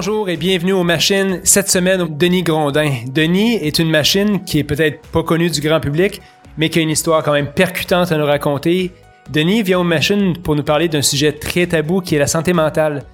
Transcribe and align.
Bonjour 0.00 0.28
et 0.28 0.36
bienvenue 0.36 0.74
aux 0.74 0.84
machines. 0.84 1.40
Cette 1.42 1.68
semaine, 1.68 2.06
Denis 2.08 2.44
Grondin. 2.44 2.98
Denis 3.08 3.56
est 3.56 3.80
une 3.80 3.90
machine 3.90 4.44
qui 4.44 4.60
est 4.60 4.64
peut-être 4.64 5.04
pas 5.08 5.24
connue 5.24 5.50
du 5.50 5.60
grand 5.60 5.80
public, 5.80 6.22
mais 6.56 6.68
qui 6.68 6.78
a 6.78 6.82
une 6.82 6.90
histoire 6.90 7.24
quand 7.24 7.32
même 7.32 7.50
percutante 7.50 8.12
à 8.12 8.16
nous 8.16 8.24
raconter. 8.24 8.92
Denis 9.28 9.64
vient 9.64 9.80
aux 9.80 9.84
machines 9.84 10.36
pour 10.36 10.54
nous 10.54 10.62
parler 10.62 10.86
d'un 10.86 11.02
sujet 11.02 11.32
très 11.32 11.66
tabou 11.66 12.00
qui 12.00 12.14
est 12.14 12.20
la 12.20 12.28
santé 12.28 12.52
mentale. 12.52 13.06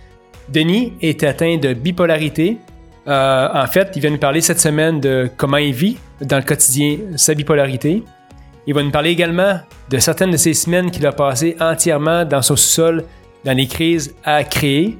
Denis 0.50 0.92
est 1.00 1.24
atteint 1.24 1.56
de 1.56 1.72
bipolarité. 1.72 2.58
Euh, 3.08 3.48
en 3.54 3.66
fait, 3.66 3.92
il 3.96 4.02
vient 4.02 4.10
nous 4.10 4.18
parler 4.18 4.42
cette 4.42 4.60
semaine 4.60 5.00
de 5.00 5.30
comment 5.38 5.56
il 5.56 5.72
vit 5.72 5.96
dans 6.20 6.36
le 6.36 6.42
quotidien 6.42 6.98
sa 7.16 7.32
bipolarité. 7.32 8.02
Il 8.66 8.74
va 8.74 8.82
nous 8.82 8.90
parler 8.90 9.08
également 9.08 9.58
de 9.88 9.98
certaines 9.98 10.32
de 10.32 10.36
ces 10.36 10.52
semaines 10.52 10.90
qu'il 10.90 11.06
a 11.06 11.12
passées 11.12 11.56
entièrement 11.60 12.26
dans 12.26 12.42
son 12.42 12.56
sous-sol, 12.56 13.04
dans 13.42 13.56
les 13.56 13.68
crises 13.68 14.14
à 14.22 14.44
créer. 14.44 14.98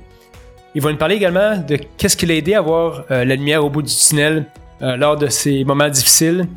Il 0.74 0.82
va 0.82 0.90
nous 0.90 0.98
parler 0.98 1.16
également 1.16 1.56
de 1.56 1.78
qu'est-ce 1.96 2.16
qui 2.16 2.26
l'a 2.26 2.34
aidé 2.34 2.54
à 2.54 2.60
voir 2.60 3.04
euh, 3.10 3.24
la 3.24 3.36
lumière 3.36 3.64
au 3.64 3.70
bout 3.70 3.82
du 3.82 3.94
tunnel 3.94 4.46
euh, 4.82 4.96
lors 4.96 5.16
de 5.16 5.28
ces 5.28 5.64
moments 5.64 5.88
difficiles, 5.88 6.48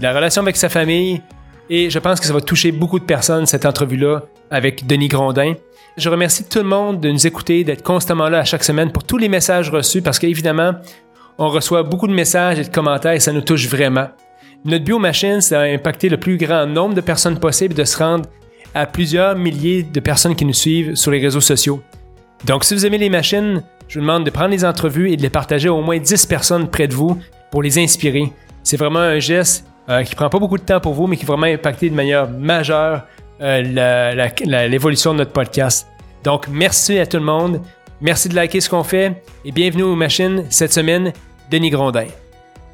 la 0.00 0.14
relation 0.14 0.42
avec 0.42 0.56
sa 0.56 0.68
famille, 0.68 1.20
et 1.68 1.90
je 1.90 1.98
pense 1.98 2.20
que 2.20 2.26
ça 2.26 2.32
va 2.32 2.40
toucher 2.40 2.72
beaucoup 2.72 2.98
de 2.98 3.04
personnes, 3.04 3.46
cette 3.46 3.66
entrevue-là, 3.66 4.22
avec 4.50 4.86
Denis 4.86 5.08
Grondin. 5.08 5.54
Je 5.96 6.08
remercie 6.08 6.44
tout 6.44 6.58
le 6.58 6.64
monde 6.64 7.00
de 7.00 7.10
nous 7.10 7.26
écouter, 7.26 7.64
d'être 7.64 7.82
constamment 7.82 8.28
là 8.28 8.40
à 8.40 8.44
chaque 8.44 8.64
semaine 8.64 8.92
pour 8.92 9.04
tous 9.04 9.16
les 9.16 9.28
messages 9.28 9.70
reçus, 9.70 10.02
parce 10.02 10.18
qu'évidemment, 10.18 10.72
on 11.38 11.48
reçoit 11.48 11.82
beaucoup 11.82 12.06
de 12.06 12.12
messages 12.12 12.58
et 12.58 12.64
de 12.64 12.72
commentaires 12.72 13.12
et 13.12 13.20
ça 13.20 13.32
nous 13.32 13.40
touche 13.40 13.66
vraiment. 13.68 14.08
Notre 14.64 14.84
biomachine, 14.84 15.40
ça 15.40 15.60
a 15.60 15.64
impacté 15.64 16.08
le 16.08 16.16
plus 16.16 16.36
grand 16.36 16.66
nombre 16.66 16.94
de 16.94 17.00
personnes 17.00 17.38
possible 17.38 17.74
de 17.74 17.84
se 17.84 17.98
rendre 17.98 18.28
à 18.74 18.86
plusieurs 18.86 19.36
milliers 19.36 19.82
de 19.82 20.00
personnes 20.00 20.36
qui 20.36 20.44
nous 20.44 20.54
suivent 20.54 20.94
sur 20.94 21.10
les 21.10 21.20
réseaux 21.20 21.40
sociaux. 21.40 21.82
Donc, 22.44 22.64
si 22.64 22.74
vous 22.74 22.84
aimez 22.84 22.98
les 22.98 23.08
machines, 23.08 23.62
je 23.88 23.98
vous 23.98 24.04
demande 24.04 24.24
de 24.24 24.30
prendre 24.30 24.50
les 24.50 24.64
entrevues 24.64 25.10
et 25.10 25.16
de 25.16 25.22
les 25.22 25.30
partager 25.30 25.68
à 25.68 25.72
au 25.72 25.80
moins 25.80 25.98
10 25.98 26.26
personnes 26.26 26.68
près 26.68 26.86
de 26.86 26.94
vous 26.94 27.18
pour 27.50 27.62
les 27.62 27.78
inspirer. 27.78 28.32
C'est 28.62 28.76
vraiment 28.76 29.00
un 29.00 29.18
geste 29.18 29.66
euh, 29.88 30.02
qui 30.02 30.14
prend 30.14 30.28
pas 30.28 30.38
beaucoup 30.38 30.58
de 30.58 30.62
temps 30.62 30.80
pour 30.80 30.92
vous, 30.92 31.06
mais 31.06 31.16
qui 31.16 31.24
va 31.24 31.36
vraiment 31.36 31.54
impacter 31.54 31.88
de 31.88 31.94
manière 31.94 32.28
majeure 32.28 33.04
euh, 33.40 34.28
l'évolution 34.44 35.14
de 35.14 35.18
notre 35.18 35.32
podcast. 35.32 35.86
Donc, 36.22 36.46
merci 36.48 36.98
à 36.98 37.06
tout 37.06 37.16
le 37.16 37.24
monde. 37.24 37.62
Merci 38.02 38.28
de 38.28 38.34
liker 38.34 38.60
ce 38.60 38.68
qu'on 38.68 38.84
fait 38.84 39.22
et 39.44 39.52
bienvenue 39.52 39.84
aux 39.84 39.94
machines 39.94 40.44
cette 40.50 40.72
semaine, 40.72 41.12
Denis 41.50 41.70
Grondin. 41.70 42.06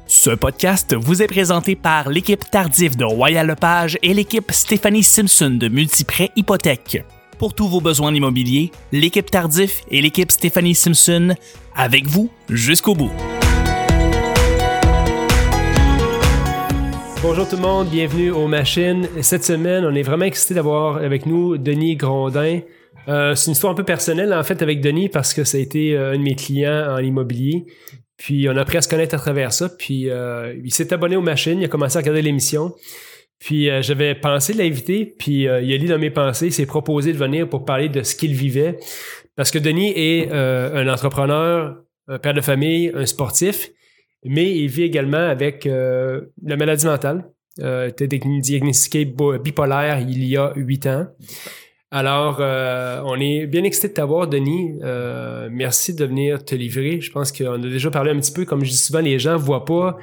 Ce 0.05 0.31
podcast 0.31 0.93
vous 0.99 1.21
est 1.21 1.27
présenté 1.27 1.77
par 1.77 2.09
l'équipe 2.09 2.43
Tardif 2.49 2.97
de 2.97 3.05
Royal 3.05 3.47
Lepage 3.47 3.97
et 4.03 4.13
l'équipe 4.13 4.51
Stéphanie 4.51 5.03
Simpson 5.03 5.51
de 5.51 5.69
Multiprêt 5.69 6.31
Hypothèque 6.35 7.05
pour 7.41 7.55
tous 7.55 7.67
vos 7.67 7.81
besoins 7.81 8.13
immobiliers, 8.13 8.69
l'équipe 8.91 9.31
Tardif 9.31 9.81
et 9.89 9.99
l'équipe 9.99 10.29
Stéphanie 10.29 10.75
Simpson 10.75 11.35
avec 11.75 12.05
vous 12.05 12.29
jusqu'au 12.47 12.93
bout. 12.93 13.09
Bonjour 17.23 17.49
tout 17.49 17.55
le 17.55 17.63
monde, 17.63 17.89
bienvenue 17.89 18.29
aux 18.29 18.47
machines. 18.47 19.07
Cette 19.23 19.43
semaine, 19.43 19.85
on 19.85 19.95
est 19.95 20.03
vraiment 20.03 20.25
excité 20.25 20.53
d'avoir 20.53 20.97
avec 20.97 21.25
nous 21.25 21.57
Denis 21.57 21.95
Grondin. 21.95 22.59
Euh, 23.07 23.33
c'est 23.33 23.47
une 23.47 23.53
histoire 23.53 23.73
un 23.73 23.75
peu 23.75 23.85
personnelle 23.85 24.35
en 24.35 24.43
fait 24.43 24.61
avec 24.61 24.79
Denis 24.79 25.09
parce 25.09 25.33
que 25.33 25.43
ça 25.43 25.57
a 25.57 25.61
été 25.61 25.97
euh, 25.97 26.11
un 26.11 26.17
de 26.19 26.21
mes 26.21 26.35
clients 26.35 26.93
en 26.93 26.99
immobilier. 26.99 27.65
Puis 28.17 28.47
on 28.49 28.55
a 28.55 28.61
appris 28.61 28.77
à 28.77 28.83
se 28.83 28.87
connaître 28.87 29.15
à 29.15 29.17
travers 29.17 29.51
ça. 29.51 29.67
Puis 29.67 30.11
euh, 30.11 30.53
il 30.63 30.71
s'est 30.71 30.93
abonné 30.93 31.15
aux 31.15 31.23
machines, 31.23 31.59
il 31.59 31.65
a 31.65 31.69
commencé 31.69 31.97
à 31.97 32.01
regarder 32.01 32.21
l'émission. 32.21 32.75
Puis 33.41 33.71
euh, 33.71 33.81
j'avais 33.81 34.13
pensé 34.13 34.53
l'inviter, 34.53 35.15
puis 35.17 35.47
euh, 35.47 35.61
il 35.61 35.73
a 35.73 35.77
lu 35.77 35.87
dans 35.87 35.97
mes 35.97 36.11
pensées, 36.11 36.47
il 36.47 36.53
s'est 36.53 36.67
proposé 36.67 37.11
de 37.11 37.17
venir 37.17 37.49
pour 37.49 37.65
parler 37.65 37.89
de 37.89 38.03
ce 38.03 38.15
qu'il 38.15 38.35
vivait. 38.35 38.77
Parce 39.35 39.49
que 39.49 39.57
Denis 39.57 39.93
est 39.95 40.31
euh, 40.31 40.75
un 40.75 40.87
entrepreneur, 40.87 41.75
un 42.07 42.19
père 42.19 42.35
de 42.35 42.41
famille, 42.41 42.91
un 42.93 43.07
sportif, 43.07 43.71
mais 44.23 44.55
il 44.55 44.67
vit 44.67 44.83
également 44.83 45.17
avec 45.17 45.65
la 45.65 46.55
maladie 46.55 46.85
mentale. 46.85 47.25
il 47.57 47.63
a 47.63 47.87
été 47.87 48.07
diagnostiqué 48.07 49.05
bipolaire 49.43 49.99
il 49.99 50.23
y 50.25 50.37
a 50.37 50.53
huit 50.55 50.85
ans. 50.85 51.07
Alors, 51.89 52.39
on 52.39 53.19
est 53.19 53.47
bien 53.47 53.63
excité 53.63 53.87
de 53.87 53.93
t'avoir, 53.93 54.27
Denis. 54.27 54.77
merci 55.49 55.95
de 55.95 56.05
venir 56.05 56.45
te 56.45 56.53
livrer. 56.53 57.01
Je 57.01 57.11
pense 57.11 57.31
qu'on 57.31 57.53
a 57.53 57.67
déjà 57.69 57.89
parlé 57.89 58.11
un 58.11 58.19
petit 58.19 58.33
peu, 58.33 58.45
comme 58.45 58.63
je 58.63 58.69
dis 58.69 58.77
souvent, 58.77 58.99
les 58.99 59.17
gens 59.17 59.37
voient 59.37 59.65
pas 59.65 59.97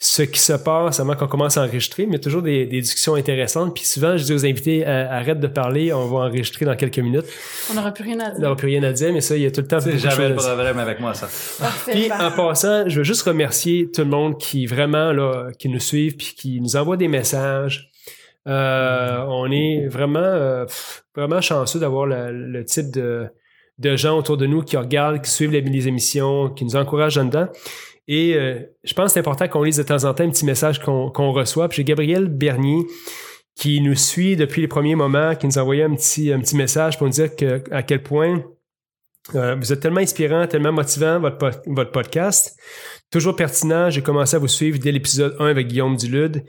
ce 0.00 0.22
qui 0.22 0.38
se 0.38 0.52
passe 0.52 1.00
avant 1.00 1.16
qu'on 1.16 1.26
commence 1.26 1.56
à 1.56 1.62
enregistrer, 1.62 2.04
mais 2.06 2.12
il 2.12 2.14
y 2.14 2.20
a 2.20 2.22
toujours 2.22 2.42
des, 2.42 2.66
discussions 2.66 3.16
intéressantes. 3.16 3.74
Puis 3.74 3.84
souvent, 3.84 4.16
je 4.16 4.22
dis 4.22 4.32
aux 4.32 4.46
invités, 4.46 4.86
euh, 4.86 5.10
arrête 5.10 5.40
de 5.40 5.48
parler, 5.48 5.92
on 5.92 6.06
va 6.06 6.18
enregistrer 6.26 6.64
dans 6.64 6.76
quelques 6.76 7.00
minutes. 7.00 7.26
On 7.68 7.74
n'aura 7.74 7.90
plus 7.90 8.04
rien 8.04 8.20
à 8.20 8.30
dire. 8.30 8.34
On 8.38 8.42
n'aura 8.42 8.56
plus 8.56 8.68
rien 8.68 8.82
à 8.84 8.92
dire, 8.92 9.12
mais 9.12 9.20
ça, 9.20 9.36
il 9.36 9.42
y 9.42 9.46
a 9.46 9.50
tout 9.50 9.60
le 9.60 9.66
temps. 9.66 9.80
C'est 9.80 9.98
jamais 9.98 10.28
le 10.28 10.36
problème 10.36 10.78
avec 10.78 11.00
moi, 11.00 11.14
ça. 11.14 11.28
puis 11.88 12.12
en 12.12 12.30
passant, 12.30 12.88
je 12.88 12.98
veux 12.98 13.04
juste 13.04 13.22
remercier 13.22 13.90
tout 13.90 14.02
le 14.02 14.08
monde 14.08 14.38
qui 14.38 14.66
vraiment, 14.66 15.12
là, 15.12 15.48
qui 15.58 15.68
nous 15.68 15.80
suivent, 15.80 16.16
puis 16.16 16.34
qui 16.36 16.60
nous 16.60 16.76
envoie 16.76 16.96
des 16.96 17.08
messages. 17.08 17.90
Euh, 18.46 19.24
on 19.26 19.50
est 19.50 19.88
vraiment, 19.88 20.20
euh, 20.20 20.64
vraiment 21.16 21.40
chanceux 21.40 21.80
d'avoir 21.80 22.06
le, 22.06 22.64
type 22.64 22.92
de, 22.92 23.26
de 23.78 23.96
gens 23.96 24.16
autour 24.16 24.36
de 24.36 24.46
nous 24.46 24.62
qui 24.62 24.76
regardent, 24.76 25.20
qui 25.20 25.30
suivent 25.30 25.50
les, 25.50 25.60
les 25.60 25.88
émissions, 25.88 26.50
qui 26.50 26.64
nous 26.64 26.76
encouragent 26.76 27.18
là-dedans. 27.18 27.48
Et 28.08 28.34
euh, 28.34 28.60
je 28.82 28.94
pense 28.94 29.06
que 29.06 29.12
c'est 29.12 29.20
important 29.20 29.46
qu'on 29.48 29.62
lise 29.62 29.76
de 29.76 29.82
temps 29.82 30.04
en 30.04 30.14
temps 30.14 30.24
un 30.24 30.30
petit 30.30 30.46
message 30.46 30.80
qu'on 30.80 31.32
reçoit. 31.32 31.68
Puis 31.68 31.76
j'ai 31.76 31.84
Gabriel 31.84 32.26
Bernier 32.26 32.84
qui 33.54 33.80
nous 33.80 33.96
suit 33.96 34.36
depuis 34.36 34.62
les 34.62 34.68
premiers 34.68 34.94
moments, 34.94 35.34
qui 35.34 35.46
nous 35.46 35.58
a 35.58 35.62
envoyé 35.62 35.82
un 35.82 35.94
petit, 35.94 36.32
un 36.32 36.40
petit 36.40 36.56
message 36.56 36.96
pour 36.96 37.06
nous 37.06 37.12
dire 37.12 37.30
à 37.70 37.82
quel 37.82 38.02
point 38.02 38.42
euh, 39.34 39.56
vous 39.56 39.72
êtes 39.72 39.80
tellement 39.80 40.00
inspirant, 40.00 40.46
tellement 40.46 40.72
motivant, 40.72 41.20
votre, 41.20 41.60
votre 41.66 41.90
podcast. 41.90 42.58
Toujours 43.10 43.36
pertinent. 43.36 43.90
J'ai 43.90 44.02
commencé 44.02 44.36
à 44.36 44.38
vous 44.38 44.48
suivre 44.48 44.78
dès 44.78 44.92
l'épisode 44.92 45.36
1 45.38 45.46
avec 45.46 45.68
Guillaume 45.68 45.96
Dulude. 45.96 46.44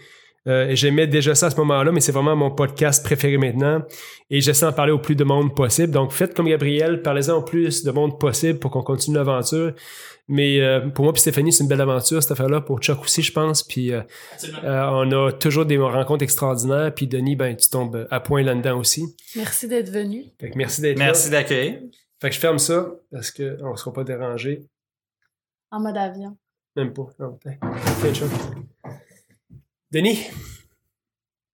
Euh, 0.48 0.74
J'aimais 0.74 1.08
déjà 1.08 1.36
ça 1.36 1.48
à 1.48 1.50
ce 1.50 1.58
moment-là, 1.58 1.92
mais 1.92 2.00
c'est 2.00 2.12
vraiment 2.12 2.36
mon 2.36 2.52
podcast 2.52 3.04
préféré 3.04 3.38
maintenant. 3.38 3.82
Et 4.30 4.40
j'essaie 4.40 4.66
d'en 4.66 4.72
parler 4.72 4.92
au 4.92 5.00
plus 5.00 5.16
de 5.16 5.24
monde 5.24 5.54
possible. 5.56 5.92
Donc, 5.92 6.12
faites 6.12 6.34
comme 6.34 6.48
Gabriel, 6.48 7.02
parlez-en 7.02 7.38
au 7.38 7.42
plus 7.44 7.84
de 7.84 7.92
monde 7.92 8.20
possible 8.20 8.60
pour 8.60 8.72
qu'on 8.72 8.84
continue 8.84 9.18
l'aventure. 9.18 9.74
Mais 10.32 10.62
euh, 10.62 10.88
pour 10.90 11.06
moi 11.06 11.12
puis 11.12 11.22
Stéphanie, 11.22 11.52
c'est 11.52 11.64
une 11.64 11.70
belle 11.70 11.82
aventure 11.82 12.22
cette 12.22 12.32
affaire-là. 12.32 12.62
Pour 12.62 12.80
Chuck 12.80 13.02
aussi, 13.02 13.24
je 13.24 13.34
pense. 13.34 13.64
Puis 13.64 13.92
euh, 13.92 14.04
euh, 14.64 14.90
on 14.92 15.12
a 15.12 15.32
toujours 15.32 15.66
des 15.66 15.78
rencontres 15.80 16.24
extraordinaires. 16.24 16.94
Puis 16.94 17.08
Denis, 17.08 17.36
ben 17.36 17.58
tu 17.58 17.68
tombes 17.68 18.08
à 18.12 18.20
point 18.20 18.44
là-dedans 18.44 18.78
aussi. 18.78 19.16
Merci 19.36 19.68
d'être 19.68 19.90
venu. 19.90 20.26
merci 20.56 20.82
d'être. 20.82 21.00
Merci 21.00 21.32
d'accueillir. 21.32 21.80
Fait 22.22 22.30
que 22.30 22.36
je 22.36 22.40
ferme 22.40 22.60
ça 22.60 22.92
parce 23.12 23.32
qu'on 23.32 23.72
ne 23.72 23.76
sera 23.76 23.92
pas 23.92 24.04
dérangé. 24.04 24.68
En 25.72 25.80
mode 25.80 25.98
avion. 25.98 26.38
Même 26.76 26.94
pas. 26.94 27.08
Non, 27.18 27.40
Denis? 29.92 30.28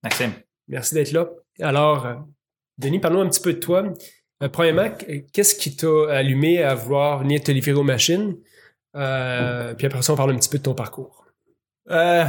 Maxime. 0.03 0.33
Merci 0.67 0.95
d'être 0.95 1.13
là. 1.13 1.29
Alors, 1.61 2.25
Denis, 2.77 2.99
parlons 2.99 3.21
un 3.21 3.29
petit 3.29 3.39
peu 3.39 3.53
de 3.53 3.59
toi. 3.59 3.93
premièrement, 4.51 4.93
qu'est-ce 5.31 5.55
qui 5.55 5.77
t'a 5.77 6.09
allumé 6.11 6.61
à 6.61 6.75
vouloir 6.75 7.19
venir 7.19 7.41
te 7.41 7.51
livrer 7.51 7.71
aux 7.71 7.83
machines? 7.83 8.35
Euh, 8.95 9.73
puis 9.75 9.87
après 9.87 10.01
ça, 10.01 10.13
on 10.13 10.15
parle 10.15 10.31
un 10.31 10.37
petit 10.37 10.49
peu 10.49 10.57
de 10.57 10.63
ton 10.63 10.73
parcours. 10.73 11.25
Euh... 11.89 12.25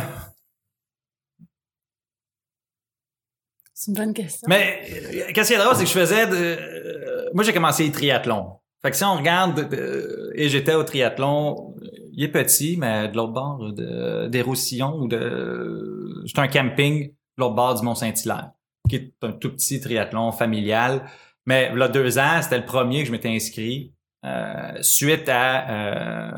C'est 3.73 3.91
une 3.91 3.97
bonne 3.97 4.15
question. 4.15 4.47
Mais 4.49 4.83
qu'est-ce 5.33 5.49
qui 5.49 5.55
est 5.55 5.63
drôle, 5.63 5.77
c'est 5.77 5.85
que 5.85 5.91
je 5.91 5.99
faisais 5.99 6.27
de... 6.27 7.31
Moi, 7.35 7.45
j'ai 7.45 7.53
commencé 7.53 7.87
le 7.87 7.93
triathlon. 7.93 8.59
Fait 8.83 8.91
que 8.91 8.97
si 8.97 9.05
on 9.05 9.17
regarde, 9.17 9.69
et 10.35 10.49
j'étais 10.49 10.75
au 10.75 10.83
triathlon, 10.83 11.75
il 12.13 12.25
est 12.25 12.29
petit, 12.29 12.77
mais 12.79 13.09
de 13.09 13.17
l'autre 13.17 13.33
bord 13.33 13.73
de, 13.73 14.29
des 14.29 14.43
Roussillons 14.43 14.97
ou 14.97 15.09
de... 15.09 16.23
J'étais 16.25 16.41
un 16.41 16.49
camping 16.49 17.09
de 17.09 17.15
l'autre 17.37 17.55
bord 17.55 17.75
du 17.75 17.85
Mont-Saint-Hilaire, 17.85 18.53
qui 18.89 18.97
est 18.97 19.13
un 19.23 19.33
tout 19.33 19.51
petit 19.51 19.81
triathlon 19.81 20.33
familial. 20.33 21.07
Mais 21.45 21.75
là, 21.75 21.89
deux 21.89 22.19
ans, 22.19 22.41
c'était 22.43 22.59
le 22.59 22.65
premier 22.65 23.03
que 23.03 23.07
je 23.07 23.13
m'étais 23.13 23.29
inscrit. 23.29 23.95
Euh, 24.25 24.73
suite 24.81 25.29
à, 25.29 25.71
euh, 25.71 26.31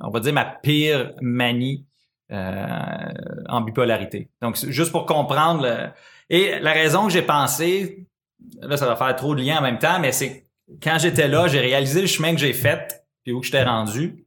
on 0.00 0.10
va 0.10 0.20
dire, 0.20 0.32
ma 0.32 0.44
pire 0.44 1.12
manie 1.20 1.84
euh, 2.32 3.12
en 3.48 3.60
bipolarité. 3.60 4.30
Donc, 4.40 4.56
juste 4.68 4.90
pour 4.90 5.04
comprendre. 5.06 5.92
Et 6.30 6.58
la 6.60 6.72
raison 6.72 7.06
que 7.06 7.12
j'ai 7.12 7.22
pensé, 7.22 8.06
là, 8.60 8.76
ça 8.76 8.86
va 8.86 8.96
faire 8.96 9.14
trop 9.16 9.34
de 9.34 9.42
liens 9.42 9.58
en 9.58 9.62
même 9.62 9.78
temps, 9.78 9.98
mais 10.00 10.12
c'est 10.12 10.46
quand 10.82 10.96
j'étais 10.98 11.28
là, 11.28 11.46
j'ai 11.46 11.60
réalisé 11.60 12.00
le 12.00 12.06
chemin 12.06 12.32
que 12.32 12.40
j'ai 12.40 12.54
fait, 12.54 13.04
puis 13.22 13.32
où 13.32 13.40
que 13.40 13.46
j'étais 13.46 13.64
rendu. 13.64 14.25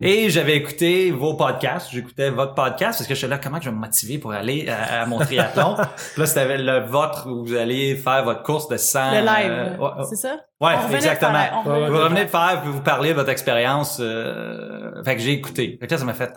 Et 0.00 0.28
j'avais 0.28 0.56
écouté 0.56 1.10
vos 1.10 1.34
podcasts, 1.34 1.90
j'écoutais 1.90 2.28
votre 2.28 2.54
podcast 2.54 2.98
parce 2.98 3.08
que 3.08 3.14
je 3.14 3.18
suis 3.18 3.28
là, 3.28 3.38
comment 3.38 3.58
je 3.58 3.70
vais 3.70 3.74
me 3.74 3.80
motiver 3.80 4.18
pour 4.18 4.32
aller 4.32 4.68
à, 4.68 5.06
mon 5.06 5.18
triathlon? 5.18 5.74
là, 6.18 6.26
c'était 6.26 6.58
le 6.58 6.80
vôtre 6.80 7.26
où 7.30 7.46
vous 7.46 7.54
allez 7.54 7.96
faire 7.96 8.22
votre 8.24 8.42
course 8.42 8.68
de 8.68 8.76
100... 8.76 9.12
Le 9.12 9.20
live, 9.20 9.78
euh, 9.80 10.04
c'est 10.04 10.16
ça? 10.16 10.36
Ouais, 10.60 10.74
exactement. 10.92 11.62
vous 11.64 11.70
revenez 11.70 12.26
de 12.26 12.30
faire, 12.30 12.60
puis 12.62 12.70
vous 12.70 12.82
parlez 12.82 13.10
de 13.10 13.14
votre 13.14 13.30
expérience. 13.30 13.96
Euh, 13.98 15.02
fait 15.02 15.16
que 15.16 15.22
j'ai 15.22 15.32
écouté. 15.32 15.78
Fait 15.80 15.86
que 15.86 15.96
ça 15.96 16.04
m'a 16.04 16.12
fait, 16.12 16.30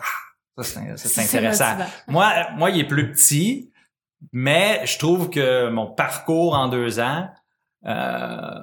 ah, 0.56 0.62
ça 0.62 0.80
c'est 0.96 1.20
intéressant. 1.20 1.76
Moi, 2.08 2.32
moi, 2.56 2.70
il 2.70 2.80
est 2.80 2.88
plus 2.88 3.12
petit, 3.12 3.70
mais 4.32 4.80
je 4.86 4.98
trouve 4.98 5.28
que 5.28 5.68
mon 5.68 5.86
parcours 5.86 6.54
en 6.54 6.68
deux 6.68 6.98
ans, 6.98 7.28
euh, 7.86 8.54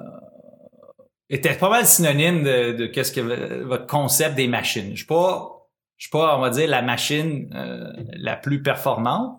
était 1.30 1.54
pas 1.54 1.68
mal 1.68 1.86
synonyme 1.86 2.42
de, 2.42 2.72
de 2.72 2.86
qu'est-ce 2.86 3.12
que 3.12 3.62
votre 3.64 3.86
concept 3.86 4.34
des 4.34 4.48
machines. 4.48 4.90
Je 4.92 4.98
suis 4.98 5.06
pas, 5.06 5.68
je 5.96 6.04
suis 6.04 6.10
pas, 6.10 6.36
on 6.36 6.40
va 6.40 6.50
dire, 6.50 6.68
la 6.68 6.82
machine 6.82 7.50
euh, 7.54 7.92
la 8.16 8.36
plus 8.36 8.62
performante, 8.62 9.38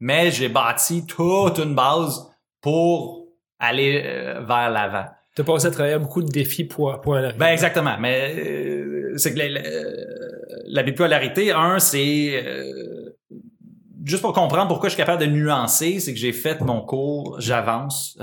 mais 0.00 0.30
j'ai 0.30 0.48
bâti 0.48 1.04
toute 1.06 1.58
une 1.58 1.74
base 1.74 2.30
pour 2.60 3.26
aller 3.58 4.02
euh, 4.04 4.40
vers 4.40 4.70
l'avant. 4.70 5.06
Tu 5.34 5.42
as 5.42 5.44
passé 5.44 5.66
à 5.66 5.70
travers 5.70 6.00
beaucoup 6.00 6.22
de 6.22 6.30
défis 6.30 6.64
pour, 6.64 6.98
pour 7.02 7.14
en. 7.14 7.30
Ben 7.36 7.48
exactement, 7.48 7.96
mais 8.00 8.34
euh, 8.38 9.12
c'est 9.18 9.34
que 9.34 9.38
la, 9.38 9.60
la, 10.66 10.82
bipolarité, 10.82 11.52
un, 11.52 11.78
c'est 11.78 12.42
juste 14.02 14.22
pour 14.22 14.32
comprendre 14.32 14.68
pourquoi 14.68 14.88
je 14.88 14.94
suis 14.94 15.02
capable 15.02 15.20
de 15.20 15.30
nuancer, 15.30 16.00
c'est 16.00 16.14
que 16.14 16.18
j'ai 16.18 16.32
fait 16.32 16.62
mon 16.62 16.80
cours, 16.80 17.38
j'avance 17.38 18.18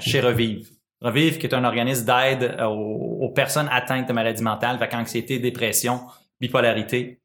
chez 0.00 0.20
Revive. 0.20 0.73
Revive, 1.00 1.38
qui 1.38 1.46
est 1.46 1.54
un 1.54 1.64
organisme 1.64 2.06
d'aide 2.06 2.56
aux, 2.62 3.30
personnes 3.34 3.68
atteintes 3.70 4.08
de 4.08 4.12
maladies 4.12 4.42
mentales, 4.42 4.76
avec 4.76 4.94
anxiété, 4.94 5.38
dépression, 5.38 6.06
bipolarité. 6.40 7.20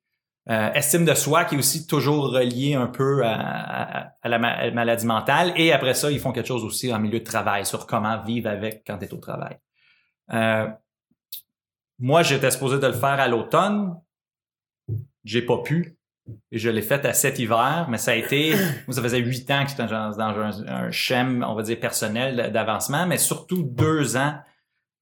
Euh, 0.50 0.72
estime 0.74 1.06
de 1.06 1.14
soi 1.14 1.46
qui 1.46 1.56
est 1.56 1.58
aussi 1.60 1.86
toujours 1.86 2.32
relié 2.32 2.74
un 2.74 2.88
peu 2.88 3.22
à, 3.24 4.14
la 4.24 4.40
maladie 4.40 5.06
mentale. 5.06 5.54
Et 5.56 5.72
après 5.72 5.94
ça, 5.94 6.12
ils 6.12 6.20
font 6.20 6.32
quelque 6.32 6.48
chose 6.48 6.64
aussi 6.64 6.92
en 6.92 7.00
milieu 7.00 7.20
de 7.20 7.24
travail 7.24 7.66
sur 7.66 7.86
comment 7.86 8.22
vivre 8.24 8.50
avec 8.50 8.84
quand 8.86 8.98
tu 8.98 9.06
es 9.06 9.14
au 9.14 9.18
travail. 9.18 9.58
Euh, 10.34 10.68
moi, 12.00 12.24
j'étais 12.24 12.50
supposé 12.50 12.80
de 12.80 12.88
le 12.88 12.94
faire 12.94 13.20
à 13.20 13.28
l'automne. 13.28 14.00
J'ai 15.24 15.44
pas 15.44 15.60
pu. 15.60 15.99
Et 16.52 16.58
je 16.58 16.70
l'ai 16.70 16.82
fait 16.82 17.06
à 17.06 17.14
cet 17.14 17.40
hiver, 17.40 17.88
mais 17.90 17.98
ça 17.98 18.12
a 18.12 18.16
été, 18.16 18.52
moi, 18.88 18.96
ça 18.96 19.02
faisait 19.02 19.20
huit 19.20 19.50
ans 19.52 19.64
que 19.64 19.70
j'étais 19.70 19.86
dans, 19.86 20.20
un, 20.20 20.52
un 20.52 21.42
on 21.44 21.56
va 21.56 21.62
dire, 21.64 21.80
personnel 21.80 22.52
d'avancement, 22.52 23.06
mais 23.08 23.18
surtout 23.18 23.64
deux 23.64 24.18
ans 24.18 24.36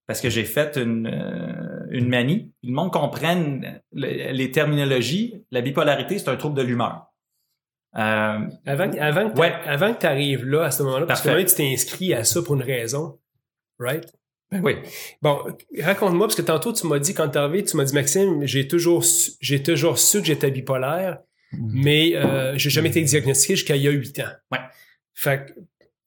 parce 0.06 0.22
que 0.22 0.30
j'ai 0.30 0.44
fait 0.44 0.76
une, 0.76 1.06
euh, 1.06 1.86
une 1.90 2.08
manie. 2.08 2.50
Le 2.62 2.72
monde 2.72 2.90
comprenne 2.90 3.82
les 3.92 4.50
terminologies. 4.50 5.44
La 5.50 5.60
bipolarité, 5.60 6.18
c'est 6.18 6.30
un 6.30 6.36
trouble 6.36 6.56
de 6.56 6.62
l'humeur. 6.62 7.08
Euh, 7.96 8.38
avant, 8.66 8.90
avant, 9.00 9.30
que 9.30 9.68
avant 9.68 9.94
que 9.94 10.00
tu 10.00 10.06
arrives 10.06 10.46
là, 10.46 10.64
à 10.64 10.70
ce 10.70 10.82
moment-là, 10.82 11.06
parce 11.06 11.22
que 11.22 11.42
tu 11.42 11.54
t'es 11.54 11.72
inscrit 11.72 12.14
à 12.14 12.24
ça 12.24 12.42
pour 12.42 12.54
une 12.54 12.62
raison, 12.62 13.18
right? 13.78 14.12
Ben 14.50 14.60
oui. 14.62 14.76
Bon, 15.20 15.40
raconte-moi, 15.78 16.26
parce 16.26 16.36
que 16.36 16.42
tantôt, 16.42 16.72
tu 16.72 16.86
m'as 16.86 16.98
dit, 16.98 17.14
quand 17.14 17.28
t'es 17.28 17.38
arrivé, 17.38 17.64
tu 17.64 17.76
m'as 17.76 17.84
dit, 17.84 17.94
Maxime, 17.94 18.46
j'ai 18.46 18.66
toujours, 18.66 19.04
su, 19.04 19.32
j'ai 19.40 19.62
toujours 19.62 19.98
su 19.98 20.20
que 20.20 20.26
j'étais 20.26 20.50
bipolaire, 20.50 21.18
mm-hmm. 21.52 21.70
mais 21.72 22.16
euh, 22.16 22.56
j'ai 22.56 22.70
jamais 22.70 22.88
été 22.88 23.02
diagnostiqué 23.02 23.56
jusqu'à 23.56 23.76
il 23.76 23.82
y 23.82 23.88
a 23.88 23.90
huit 23.90 24.18
ans. 24.20 24.30
Ouais. 24.50 24.60
Fait 25.14 25.54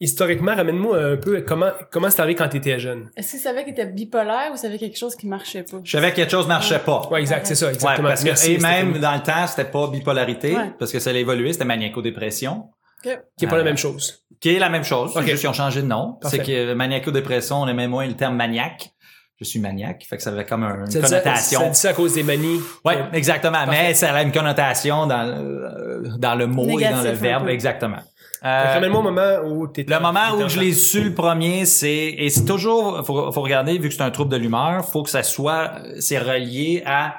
historiquement, 0.02 0.56
ramène-moi 0.56 0.98
un 0.98 1.18
peu 1.18 1.42
comment 1.42 1.72
comment 1.92 2.10
c'est 2.10 2.20
arrivé 2.20 2.36
quand 2.36 2.50
tu 2.50 2.58
étais 2.58 2.80
jeune. 2.80 3.10
Est-ce 3.16 3.34
que 3.34 3.38
tu 3.38 3.44
savais 3.44 3.64
que 3.64 3.70
tu 3.70 3.86
bipolaire 3.94 4.50
ou 4.52 4.58
savais 4.58 4.78
quelque 4.78 4.98
chose 4.98 5.16
qui 5.16 5.28
marchait 5.28 5.64
pas? 5.64 5.80
Je 5.84 5.92
savais 5.92 6.10
que 6.12 6.16
quelque 6.18 6.32
chose 6.32 6.48
marchait 6.48 6.80
pas. 6.80 7.08
Ouais, 7.10 7.22
exact, 7.22 7.46
c'est 7.46 7.56
ça, 7.56 7.72
exactement. 7.72 8.10
parce 8.10 8.24
que, 8.24 8.50
et 8.50 8.58
même 8.58 9.00
dans 9.00 9.14
le 9.14 9.22
temps, 9.22 9.48
c'était 9.48 9.70
pas 9.70 9.88
bipolarité, 9.88 10.58
parce 10.78 10.92
que 10.92 11.00
ça 11.00 11.12
a 11.12 11.14
évolué, 11.14 11.54
c'était 11.54 11.66
maniaco-dépression. 11.66 12.66
Qui 13.04 13.46
est 13.46 13.48
pas 13.48 13.58
la 13.58 13.64
même 13.64 13.78
chose. 13.78 14.26
Qui 14.42 14.56
est 14.56 14.60
la 14.60 14.70
même 14.70 14.84
chose. 14.84 15.16
Okay. 15.16 15.28
Juste 15.28 15.42
qu'ils 15.42 15.50
ont 15.50 15.54
changé 15.54 15.82
de 15.82 15.88
nom. 15.88 16.18
C'est 16.24 16.40
que 16.40 16.74
maniaco-dépression, 16.74 17.62
on 17.62 17.68
aimait 17.68 17.88
moins 17.88 18.08
le 18.08 18.16
terme 18.16 18.36
maniaque. 18.36 18.92
Je 19.40 19.46
suis 19.46 19.60
maniaque, 19.60 20.06
fait 20.08 20.18
que 20.18 20.24
ça 20.24 20.30
avait 20.30 20.46
comme 20.46 20.64
une 20.64 20.86
connotation. 20.86 21.60
Ça, 21.60 21.70
dit 21.70 21.76
ça 21.76 21.90
à 21.90 21.94
cause 21.94 22.14
des 22.14 22.22
manies. 22.22 22.60
Oui, 22.86 22.94
exactement. 23.12 23.66
Mais 23.68 23.96
ça 23.96 24.14
a 24.14 24.22
une 24.22 24.32
connotation 24.32 25.08
dans, 25.08 25.28
euh, 25.28 26.04
dans 26.20 26.36
le 26.36 26.46
mot 26.46 26.80
et 26.80 26.84
dans 26.84 27.02
le 27.02 27.12
verbe, 27.12 27.50
exactement. 27.50 27.98
Euh, 28.44 28.74
Ramène-moi 28.74 29.00
au 29.00 29.04
moment 29.04 29.38
où 29.46 29.68
Le 29.76 30.00
moment 30.00 30.36
où 30.36 30.48
je 30.48 30.60
l'ai 30.60 30.74
su 30.74 31.04
le 31.04 31.14
premier, 31.14 31.66
c'est 31.66 32.16
et 32.18 32.30
c'est 32.30 32.46
toujours 32.46 33.04
faut, 33.06 33.32
faut 33.32 33.42
regarder 33.42 33.78
vu 33.78 33.90
que 33.90 33.96
c'est 33.96 34.02
un 34.02 34.12
trouble 34.12 34.32
de 34.32 34.38
l'humeur, 34.38 34.86
faut 34.86 35.04
que 35.04 35.12
ça 35.12 35.24
soit 35.24 35.74
c'est 36.00 36.18
relié 36.18 36.82
à 36.86 37.16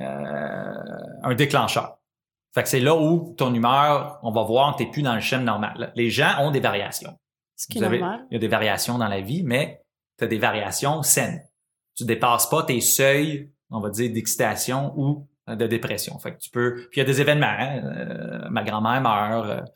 euh, 0.00 0.04
un 1.22 1.34
déclencheur. 1.34 1.98
Fait 2.54 2.62
que 2.62 2.68
c'est 2.68 2.80
là 2.80 2.94
où 2.94 3.34
ton 3.36 3.52
humeur, 3.52 4.20
on 4.22 4.30
va 4.30 4.44
voir, 4.44 4.76
t'es 4.76 4.86
plus 4.86 5.02
dans 5.02 5.14
le 5.14 5.20
schéma 5.20 5.42
normal. 5.42 5.92
Les 5.96 6.08
gens 6.08 6.36
ont 6.40 6.52
des 6.52 6.60
variations. 6.60 7.18
Ce 7.56 7.66
qui 7.66 7.78
est 7.78 7.80
normal. 7.80 8.26
Il 8.30 8.34
y 8.34 8.36
a 8.36 8.40
des 8.40 8.48
variations 8.48 8.96
dans 8.96 9.08
la 9.08 9.20
vie, 9.20 9.42
mais 9.42 9.82
tu 10.18 10.24
as 10.24 10.28
des 10.28 10.38
variations 10.38 11.02
saines. 11.02 11.42
Tu 11.96 12.04
dépasses 12.04 12.48
pas 12.48 12.62
tes 12.62 12.80
seuils, 12.80 13.50
on 13.70 13.80
va 13.80 13.90
dire, 13.90 14.12
d'excitation 14.12 14.92
ou 14.96 15.28
de 15.48 15.66
dépression. 15.66 16.18
Fait 16.18 16.32
que 16.32 16.38
tu 16.38 16.50
peux. 16.50 16.74
Puis 16.74 16.88
il 16.94 16.98
y 16.98 17.02
a 17.02 17.04
des 17.04 17.20
événements. 17.20 17.46
Hein? 17.46 17.82
Euh, 17.84 18.48
ma 18.50 18.62
grand-mère 18.62 19.00
meurt. 19.00 19.68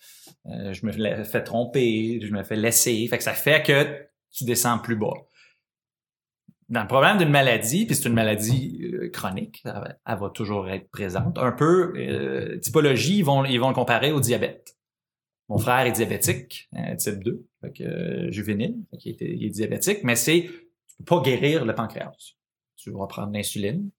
Euh, 0.46 0.72
je 0.72 0.86
me 0.86 1.24
fais 1.24 1.42
tromper, 1.42 2.20
je 2.22 2.32
me 2.32 2.42
fais 2.44 2.56
laisser. 2.56 3.06
Fait 3.08 3.18
que 3.18 3.24
ça 3.24 3.34
fait 3.34 3.62
que 3.62 4.08
tu 4.32 4.44
descends 4.44 4.78
plus 4.78 4.96
bas. 4.96 5.14
Dans 6.68 6.82
le 6.82 6.86
problème 6.86 7.16
d'une 7.16 7.30
maladie, 7.30 7.86
puis 7.86 7.96
c'est 7.96 8.08
une 8.08 8.14
maladie 8.14 8.90
euh, 8.92 9.08
chronique, 9.10 9.62
elle 9.64 10.18
va, 10.18 10.30
toujours 10.30 10.68
être 10.68 10.90
présente. 10.90 11.38
Un 11.38 11.52
peu, 11.52 11.94
euh, 11.96 12.58
typologie, 12.58 13.18
ils 13.18 13.24
vont, 13.24 13.44
ils 13.44 13.58
vont 13.58 13.68
le 13.68 13.74
comparer 13.74 14.12
au 14.12 14.20
diabète. 14.20 14.76
Mon 15.48 15.56
frère 15.56 15.86
est 15.86 15.92
diabétique, 15.92 16.68
type 16.98 17.24
2, 17.24 17.46
fait 17.62 18.30
juvénile, 18.30 18.76
il, 19.02 19.16
est, 19.18 19.48
diabétique, 19.48 20.00
mais 20.04 20.14
c'est, 20.14 20.42
tu 20.42 20.96
peux 20.98 21.04
pas 21.04 21.22
guérir 21.22 21.64
le 21.64 21.74
pancréas. 21.74 22.34
Tu 22.76 22.90
vas 22.90 23.06
prendre 23.06 23.32
l'insuline, 23.32 23.90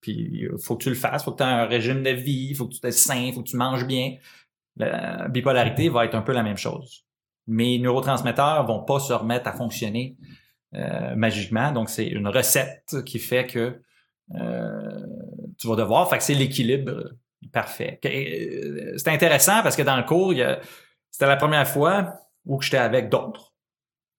puis 0.00 0.48
faut 0.58 0.76
que 0.76 0.82
tu 0.82 0.88
le 0.88 0.96
fasses, 0.96 1.22
faut 1.22 1.30
que 1.30 1.36
tu 1.36 1.44
aies 1.44 1.46
un 1.46 1.66
régime 1.66 2.02
de 2.02 2.10
vie, 2.10 2.52
faut 2.54 2.66
que 2.66 2.72
tu 2.72 2.80
sois 2.80 2.90
sain, 2.90 3.30
faut 3.32 3.42
que 3.42 3.48
tu 3.48 3.56
manges 3.56 3.86
bien. 3.86 4.16
La 4.76 5.28
bipolarité 5.28 5.88
va 5.88 6.04
être 6.04 6.16
un 6.16 6.22
peu 6.22 6.32
la 6.32 6.42
même 6.42 6.56
chose. 6.56 7.06
Mes 7.46 7.78
neurotransmetteurs 7.78 8.66
vont 8.66 8.82
pas 8.82 8.98
se 8.98 9.12
remettre 9.12 9.46
à 9.46 9.52
fonctionner 9.52 10.16
euh, 10.74 11.16
magiquement. 11.16 11.72
Donc, 11.72 11.90
c'est 11.90 12.06
une 12.06 12.28
recette 12.28 13.02
qui 13.04 13.18
fait 13.18 13.44
que 13.44 13.82
euh, 14.36 15.06
tu 15.58 15.66
vas 15.66 15.74
devoir. 15.74 16.08
Fait 16.08 16.18
que 16.18 16.22
c'est 16.22 16.34
l'équilibre 16.34 17.10
parfait. 17.52 17.98
Euh, 18.04 18.94
c'est 18.96 19.08
intéressant 19.08 19.64
parce 19.64 19.74
que 19.74 19.82
dans 19.82 19.96
le 19.96 20.04
cours, 20.04 20.32
c'était 21.10 21.26
la 21.26 21.36
première 21.36 21.66
fois 21.66 22.20
où 22.46 22.62
j'étais 22.62 22.76
avec 22.76 23.08
d'autres 23.08 23.52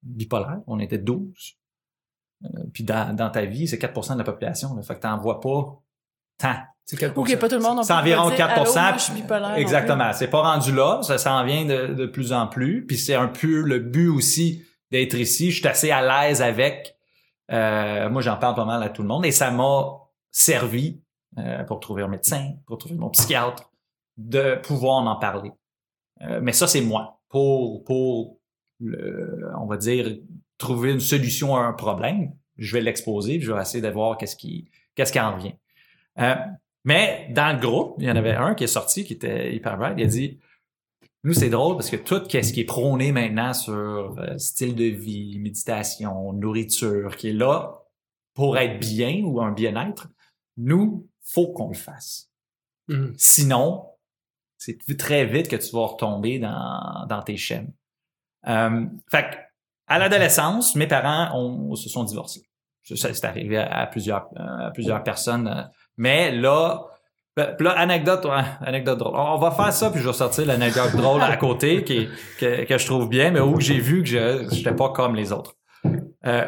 bipolaires. 0.04 0.60
On 0.68 0.80
était 0.80 0.98
12. 0.98 1.56
puis 2.74 2.84
dans, 2.84 3.30
ta 3.32 3.46
vie, 3.46 3.70
c'est 3.70 3.82
4% 3.82 4.14
de 4.14 4.18
la 4.18 4.26
population. 4.26 4.70
Fait 4.82 4.96
que 4.96 5.00
tu 5.00 5.08
n'en 5.08 5.20
vois 5.20 5.40
pas 5.40 5.82
tant. 6.38 6.56
Pas 7.38 7.48
tout 7.48 7.56
le 7.56 7.62
monde. 7.62 7.82
C'est 7.86 7.94
environ 7.94 8.30
4% 8.30 9.56
Exactement. 9.56 10.12
C'est 10.12 10.28
pas 10.28 10.42
rendu 10.42 10.76
là. 10.76 11.00
Ça 11.04 11.18
s'en 11.18 11.46
vient 11.46 11.64
de, 11.64 11.94
de, 11.94 12.06
plus 12.08 12.34
en 12.34 12.48
plus. 12.48 12.86
Puis 12.86 12.98
c'est 12.98 13.16
un 13.16 13.30
peu 13.30 13.62
le 13.62 13.80
but 13.80 14.10
aussi 14.10 14.66
d'être 14.92 15.16
ici. 15.16 15.52
Je 15.52 15.60
suis 15.60 15.68
assez 15.68 15.92
à 15.92 16.02
l'aise 16.02 16.42
avec. 16.42 16.96
Euh, 17.52 18.10
moi, 18.10 18.22
j'en 18.22 18.38
parle 18.38 18.56
pas 18.56 18.66
mal 18.66 18.82
à 18.84 18.90
tout 18.90 19.02
le 19.02 19.08
monde. 19.08 19.26
Et 19.26 19.32
ça 19.32 19.52
m'a 19.52 19.98
servi 20.32 21.02
euh, 21.38 21.64
pour 21.64 21.80
trouver 21.80 22.04
un 22.04 22.08
médecin, 22.08 22.54
pour 22.66 22.78
trouver 22.78 22.96
mon 22.96 23.10
psychiatre, 23.10 23.72
de 24.18 24.56
pouvoir 24.56 25.06
en 25.06 25.16
parler. 25.16 25.52
Euh, 26.22 26.40
mais 26.42 26.54
ça, 26.54 26.68
c'est 26.68 26.82
moi. 26.82 27.22
Pour, 27.30 27.84
pour 27.84 28.40
le, 28.80 29.50
on 29.58 29.66
va 29.66 29.78
dire, 29.78 30.18
trouver 30.58 30.92
une 30.92 31.00
solution 31.00 31.56
à 31.56 31.62
un 31.62 31.74
problème, 31.74 32.34
je 32.58 32.74
vais 32.74 32.82
l'exposer, 32.82 33.40
je 33.40 33.52
vais 33.52 33.62
essayer 33.62 33.82
de 33.82 33.90
voir 33.90 34.18
qu'est-ce 34.18 34.36
qui, 34.36 34.70
qu'est-ce 34.96 35.12
qui 35.12 35.20
en 35.20 35.36
revient. 35.36 35.56
Euh, 36.20 36.36
mais 36.84 37.28
dans 37.32 37.56
le 37.56 37.60
groupe, 37.60 37.96
il 38.00 38.06
y 38.06 38.12
en 38.12 38.16
avait 38.16 38.34
un 38.34 38.54
qui 38.54 38.64
est 38.66 38.68
sorti, 38.68 39.04
qui 39.06 39.14
était 39.14 39.56
hyper 39.56 39.78
bright. 39.78 39.96
Il 39.98 40.04
a 40.04 40.08
dit, 40.08 40.40
nous, 41.24 41.34
c'est 41.34 41.50
drôle 41.50 41.76
parce 41.76 41.90
que 41.90 41.98
tout 41.98 42.24
ce 42.30 42.54
qui 42.54 42.62
est 42.62 42.66
prôné 42.66 43.12
maintenant 43.12 43.54
sur 43.54 43.74
euh, 43.74 44.38
style 44.38 44.76
de 44.76 44.86
vie, 44.86 45.38
méditation, 45.40 46.34
nourriture, 46.34 47.16
qui 47.16 47.30
est 47.30 47.34
là 47.34 47.80
pour 48.34 48.58
être 48.58 48.80
bien 48.80 49.22
ou 49.24 49.42
un 49.42 49.52
bien-être, 49.52 50.08
nous, 50.58 51.08
faut 51.22 51.52
qu'on 51.52 51.70
le 51.70 51.76
fasse. 51.76 52.32
Mm-hmm. 52.90 53.14
Sinon, 53.18 53.86
c'est 54.58 54.78
très 54.98 55.26
vite 55.26 55.48
que 55.48 55.56
tu 55.56 55.72
vas 55.76 55.88
retomber 55.88 56.40
dans, 56.40 57.06
dans 57.08 57.22
tes 57.22 57.38
chaînes. 57.38 57.74
Euh, 58.48 58.86
fait 59.10 59.38
à 59.88 60.00
l'adolescence, 60.00 60.76
mes 60.76 60.88
parents 60.88 61.38
ont, 61.38 61.76
se 61.76 61.90
sont 61.90 62.04
divorcés. 62.04 62.48
C'est 62.84 63.26
arrivé 63.26 63.58
à, 63.58 63.86
plusieurs, 63.86 64.30
à 64.38 64.72
plusieurs 64.72 65.04
personnes 65.04 65.48
euh, 65.48 65.64
mais 65.98 66.32
là, 66.32 66.84
ben, 67.36 67.56
là, 67.60 67.72
anecdote, 67.72 68.28
anecdote 68.62 69.00
drôle. 69.00 69.16
On 69.16 69.38
va 69.38 69.52
faire 69.52 69.72
ça, 69.72 69.90
puis 69.90 70.02
je 70.02 70.08
vais 70.08 70.14
sortir 70.14 70.46
l'anecdote 70.46 70.96
drôle 70.96 71.22
à 71.22 71.38
côté 71.38 71.84
qui, 71.84 72.10
que, 72.40 72.66
que 72.66 72.78
je 72.78 72.86
trouve 72.86 73.08
bien, 73.08 73.32
mais 73.32 73.40
où 73.40 73.60
j'ai 73.60 73.80
vu 73.80 74.04
que 74.04 74.10
je 74.10 74.54
n'étais 74.54 74.76
pas 74.76 74.90
comme 74.90 75.16
les 75.16 75.32
autres. 75.32 75.56
Euh, 76.26 76.46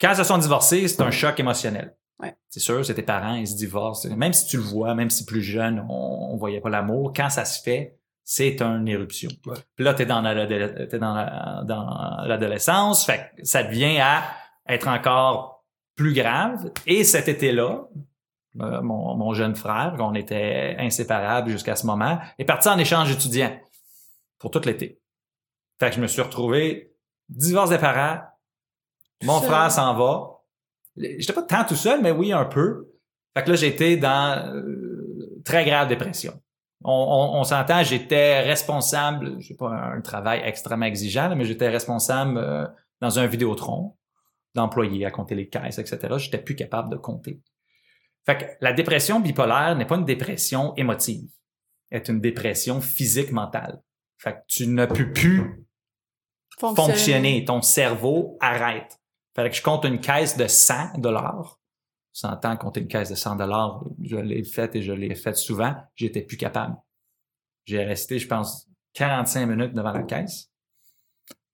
quand 0.00 0.10
ils 0.10 0.16
se 0.16 0.24
sont 0.24 0.38
divorcés, 0.38 0.88
c'est 0.88 1.02
un 1.02 1.10
choc 1.10 1.38
émotionnel. 1.38 1.94
Ouais. 2.20 2.34
C'est 2.48 2.60
sûr, 2.60 2.84
c'est 2.84 2.94
tes 2.94 3.02
parents, 3.02 3.34
ils 3.34 3.46
se 3.46 3.56
divorcent. 3.56 4.08
Même 4.16 4.32
si 4.32 4.46
tu 4.46 4.56
le 4.56 4.62
vois, 4.62 4.94
même 4.94 5.10
si 5.10 5.24
plus 5.24 5.42
jeune, 5.42 5.84
on, 5.88 6.32
on 6.32 6.36
voyait 6.36 6.60
pas 6.60 6.70
l'amour, 6.70 7.12
quand 7.14 7.30
ça 7.30 7.44
se 7.44 7.62
fait, 7.62 7.96
c'est 8.24 8.60
une 8.60 8.88
éruption. 8.88 9.30
Puis 9.76 9.84
là, 9.84 9.94
t'es 9.94 10.04
dans 10.04 10.22
dans 10.22 12.24
l'adolescence, 12.26 13.06
fait 13.06 13.30
que 13.36 13.46
ça 13.46 13.62
devient 13.62 14.00
à 14.00 14.24
être 14.68 14.88
encore 14.88 15.64
plus 15.96 16.12
grave. 16.12 16.70
Et 16.86 17.04
cet 17.04 17.28
été-là, 17.28 17.84
euh, 18.60 18.82
mon, 18.82 19.32
jeune 19.34 19.54
frère, 19.54 19.94
qu'on 19.96 20.14
était 20.14 20.76
inséparables 20.78 21.50
jusqu'à 21.50 21.76
ce 21.76 21.86
moment, 21.86 22.18
est 22.38 22.44
parti 22.44 22.68
en 22.68 22.78
échange 22.78 23.10
étudiant 23.10 23.56
pour 24.38 24.50
tout 24.50 24.60
l'été. 24.64 25.00
Fait 25.78 25.90
que 25.90 25.96
je 25.96 26.00
me 26.00 26.06
suis 26.06 26.22
retrouvé 26.22 26.92
divorce 27.28 27.70
des 27.70 27.78
parents, 27.78 28.20
Mon 29.22 29.38
seul. 29.40 29.48
frère 29.48 29.70
s'en 29.70 29.94
va. 29.94 30.40
J'étais 30.96 31.32
pas 31.32 31.42
tant 31.42 31.64
tout 31.64 31.76
seul, 31.76 32.02
mais 32.02 32.10
oui, 32.10 32.32
un 32.32 32.44
peu. 32.44 32.88
Fait 33.36 33.44
que 33.44 33.50
là, 33.50 33.56
j'étais 33.56 33.96
dans 33.96 34.54
euh, 34.54 35.40
très 35.44 35.64
grave 35.64 35.88
dépression. 35.88 36.40
On, 36.84 36.92
on, 36.92 37.40
on 37.40 37.44
s'entend, 37.44 37.82
j'étais 37.82 38.40
responsable, 38.40 39.36
j'ai 39.40 39.54
pas 39.54 39.70
un 39.70 40.00
travail 40.00 40.40
extrêmement 40.44 40.86
exigeant, 40.86 41.34
mais 41.36 41.44
j'étais 41.44 41.68
responsable 41.68 42.38
euh, 42.38 42.66
dans 43.00 43.18
un 43.18 43.26
vidéotron 43.26 43.96
d'employés 44.54 45.04
à 45.04 45.10
compter 45.10 45.34
les 45.34 45.48
caisses, 45.48 45.78
etc. 45.78 46.14
J'étais 46.18 46.38
plus 46.38 46.56
capable 46.56 46.90
de 46.90 46.96
compter. 46.96 47.40
Fait 48.28 48.36
que 48.36 48.44
la 48.60 48.74
dépression 48.74 49.20
bipolaire 49.20 49.74
n'est 49.74 49.86
pas 49.86 49.96
une 49.96 50.04
dépression 50.04 50.74
émotive, 50.76 51.30
est 51.90 52.10
une 52.10 52.20
dépression 52.20 52.82
physique 52.82 53.32
mentale. 53.32 53.82
Fait 54.18 54.34
que 54.34 54.38
tu 54.48 54.66
ne 54.66 54.84
peux 54.84 55.14
plus 55.14 55.66
fonctionner. 56.58 57.46
Ton 57.46 57.62
cerveau 57.62 58.36
arrête. 58.40 59.00
Fait 59.34 59.48
que 59.48 59.56
je 59.56 59.62
compte 59.62 59.86
une 59.86 59.98
caisse 59.98 60.36
de 60.36 60.46
100 60.46 60.98
dollars. 60.98 61.58
Tu 62.12 62.20
s'entend 62.20 62.54
compter 62.58 62.80
une 62.80 62.88
caisse 62.88 63.08
de 63.08 63.14
100 63.14 63.36
dollars. 63.36 63.82
Je 64.02 64.16
l'ai 64.16 64.44
faite 64.44 64.76
et 64.76 64.82
je 64.82 64.92
l'ai 64.92 65.14
faite 65.14 65.36
souvent. 65.36 65.74
J'étais 65.94 66.20
plus 66.20 66.36
capable. 66.36 66.76
J'ai 67.64 67.82
resté, 67.82 68.18
je 68.18 68.28
pense, 68.28 68.68
45 68.92 69.46
minutes 69.46 69.72
devant 69.72 69.92
la 69.92 70.02
caisse. 70.02 70.50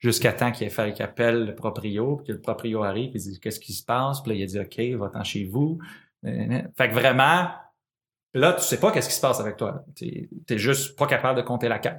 Jusqu'à 0.00 0.32
temps 0.32 0.50
qu'il 0.50 0.66
ait 0.66 0.70
fallu 0.70 0.92
qu'il 0.92 1.04
appelle 1.04 1.44
le 1.46 1.54
proprio, 1.54 2.16
puis 2.16 2.26
que 2.26 2.32
le 2.32 2.40
proprio 2.40 2.82
arrive, 2.82 3.12
il 3.14 3.20
dit 3.20 3.38
qu'est-ce 3.38 3.60
qui 3.60 3.74
se 3.74 3.84
passe, 3.84 4.22
puis 4.22 4.32
là, 4.32 4.38
il 4.38 4.42
a 4.42 4.46
dit 4.46 4.58
OK, 4.58 4.98
va-t'en 4.98 5.22
chez 5.22 5.44
vous. 5.44 5.78
Fait 6.76 6.88
que 6.88 6.94
vraiment, 6.94 7.50
là, 8.32 8.54
tu 8.54 8.62
sais 8.62 8.80
pas 8.80 8.90
qu'est-ce 8.90 9.08
qui 9.08 9.14
se 9.14 9.20
passe 9.20 9.40
avec 9.40 9.56
toi. 9.56 9.84
T'es 9.94 10.28
es 10.48 10.58
juste 10.58 10.96
pas 10.98 11.06
capable 11.06 11.36
de 11.36 11.42
compter 11.42 11.68
la. 11.68 11.80
Fait, 11.80 11.98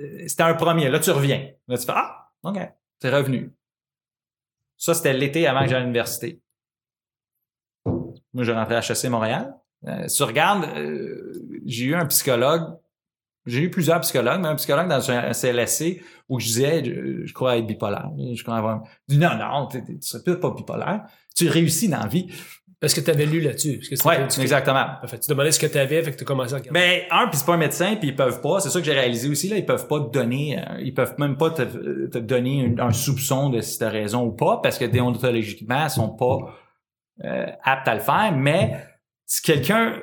euh, 0.00 0.24
C'était 0.26 0.42
un 0.42 0.54
premier. 0.54 0.88
Là, 0.88 0.98
tu 0.98 1.10
reviens. 1.10 1.50
Là, 1.68 1.76
tu 1.76 1.84
fais 1.84 1.92
Ah, 1.94 2.30
OK, 2.42 2.58
t'es 2.98 3.10
revenu. 3.10 3.52
Ça, 4.78 4.94
c'était 4.94 5.12
l'été 5.12 5.46
avant 5.46 5.60
que 5.60 5.66
j'aille 5.68 5.76
à 5.76 5.80
l'université. 5.80 6.40
Moi, 7.84 8.44
je 8.44 8.52
rentrais 8.52 8.76
à 8.76 8.80
HEC 8.80 9.10
Montréal. 9.10 9.54
Euh, 9.86 10.08
si 10.08 10.16
tu 10.16 10.22
regardes, 10.22 10.64
euh, 10.76 11.32
j'ai 11.66 11.86
eu 11.86 11.94
un 11.94 12.06
psychologue. 12.06 12.78
J'ai 13.46 13.62
eu 13.62 13.70
plusieurs 13.70 14.00
psychologues, 14.00 14.40
mais 14.40 14.48
un 14.48 14.54
psychologue 14.56 14.88
dans 14.88 15.10
un 15.10 15.32
CLSC 15.32 16.02
où 16.28 16.38
je 16.40 16.46
disais, 16.46 16.84
je, 16.84 17.24
je 17.26 17.32
crois 17.32 17.56
être 17.56 17.66
bipolaire. 17.66 18.08
Je 18.34 18.42
crois 18.42 18.56
avoir... 18.56 18.82
Il 19.08 19.14
dit, 19.14 19.18
non, 19.24 19.36
non, 19.38 19.66
tu 19.68 19.80
serais 20.00 20.22
peut-être 20.22 20.40
pas 20.40 20.50
bipolaire. 20.50 21.02
Tu 21.34 21.48
réussis 21.48 21.88
dans 21.88 22.00
la 22.00 22.06
vie. 22.06 22.30
Parce 22.80 22.94
que 22.94 23.00
tu 23.02 23.10
avais 23.10 23.26
lu 23.26 23.40
là-dessus. 23.42 23.76
Parce 23.76 23.88
que 23.90 23.96
c'était- 23.96 24.08
Ouais, 24.08 24.28
tu- 24.28 24.40
exactement. 24.40 24.86
Tu 25.06 25.28
demandais 25.28 25.52
ce 25.52 25.58
que 25.60 25.66
tu 25.66 25.76
avais, 25.76 26.02
fait 26.02 26.12
que 26.12 26.16
tu 26.16 26.24
as 26.24 26.26
commencé 26.26 26.54
à 26.54 26.58
regarder. 26.58 26.78
Mais 26.80 27.06
un, 27.10 27.26
puis 27.28 27.36
c'est 27.38 27.44
pas 27.44 27.52
un 27.54 27.58
médecin, 27.58 27.96
puis 27.96 28.08
ils 28.08 28.16
peuvent 28.16 28.40
pas. 28.40 28.60
C'est 28.60 28.70
ça 28.70 28.78
que 28.78 28.86
j'ai 28.86 28.94
réalisé 28.94 29.28
aussi 29.28 29.48
là. 29.50 29.56
Ils 29.58 29.66
peuvent 29.66 29.86
pas 29.86 30.00
te 30.00 30.10
donner, 30.10 30.58
euh, 30.58 30.80
ils 30.80 30.94
peuvent 30.94 31.14
même 31.18 31.36
pas 31.36 31.50
te, 31.50 31.62
te 32.06 32.16
donner 32.18 32.74
un, 32.78 32.86
un 32.86 32.92
soupçon 32.92 33.50
de 33.50 33.60
si 33.60 33.78
t'as 33.78 33.90
raison 33.90 34.24
ou 34.24 34.32
pas, 34.32 34.60
parce 34.62 34.78
que 34.78 34.86
déontologiquement, 34.86 35.84
ils 35.84 35.90
sont 35.90 36.08
pas 36.08 36.38
euh, 37.24 37.46
aptes 37.64 37.88
à 37.88 37.94
le 37.94 38.00
faire. 38.00 38.32
Mais 38.34 38.82
si 39.26 39.42
quelqu'un, 39.42 40.00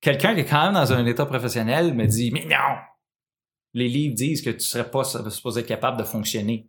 quelqu'un 0.00 0.34
qui 0.34 0.40
est 0.40 0.44
quand 0.44 0.64
même 0.64 0.74
dans 0.74 0.92
un 0.92 1.06
état 1.06 1.26
professionnel 1.26 1.94
me 1.94 2.06
dit, 2.06 2.30
mais 2.32 2.44
non, 2.44 2.76
les 3.74 3.88
livres 3.88 4.14
disent 4.14 4.42
que 4.42 4.50
tu 4.50 4.60
serais 4.60 4.90
pas 4.90 5.04
supposé 5.04 5.60
être 5.60 5.66
capable 5.66 5.98
de 5.98 6.04
fonctionner. 6.04 6.68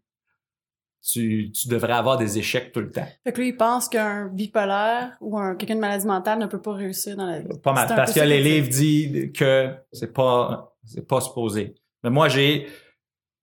Tu, 1.02 1.50
tu 1.54 1.70
devrais 1.70 1.94
avoir 1.94 2.18
des 2.18 2.38
échecs 2.38 2.74
tout 2.74 2.82
le 2.82 2.92
temps. 2.92 3.08
Fait 3.24 3.32
que 3.32 3.40
lui, 3.40 3.50
il 3.50 3.56
pense 3.56 3.88
qu'un 3.88 4.28
bipolaire 4.28 5.16
ou 5.22 5.38
un 5.40 5.56
quelqu'un 5.56 5.76
de 5.76 5.80
maladie 5.80 6.06
mentale 6.06 6.40
ne 6.40 6.46
peut 6.46 6.62
pas 6.62 6.74
réussir 6.74 7.16
dans 7.16 7.26
la 7.26 7.40
vie. 7.40 7.48
Pas 7.64 7.72
mal. 7.72 7.88
Parce 7.88 8.14
que 8.14 8.20
les 8.20 8.44
livres 8.44 8.68
disent 8.68 9.32
que 9.32 9.74
c'est 9.94 10.12
pas, 10.12 10.76
c'est 10.84 11.08
pas 11.08 11.22
supposé. 11.22 11.74
Mais 12.04 12.10
moi, 12.10 12.28
j'ai, 12.28 12.68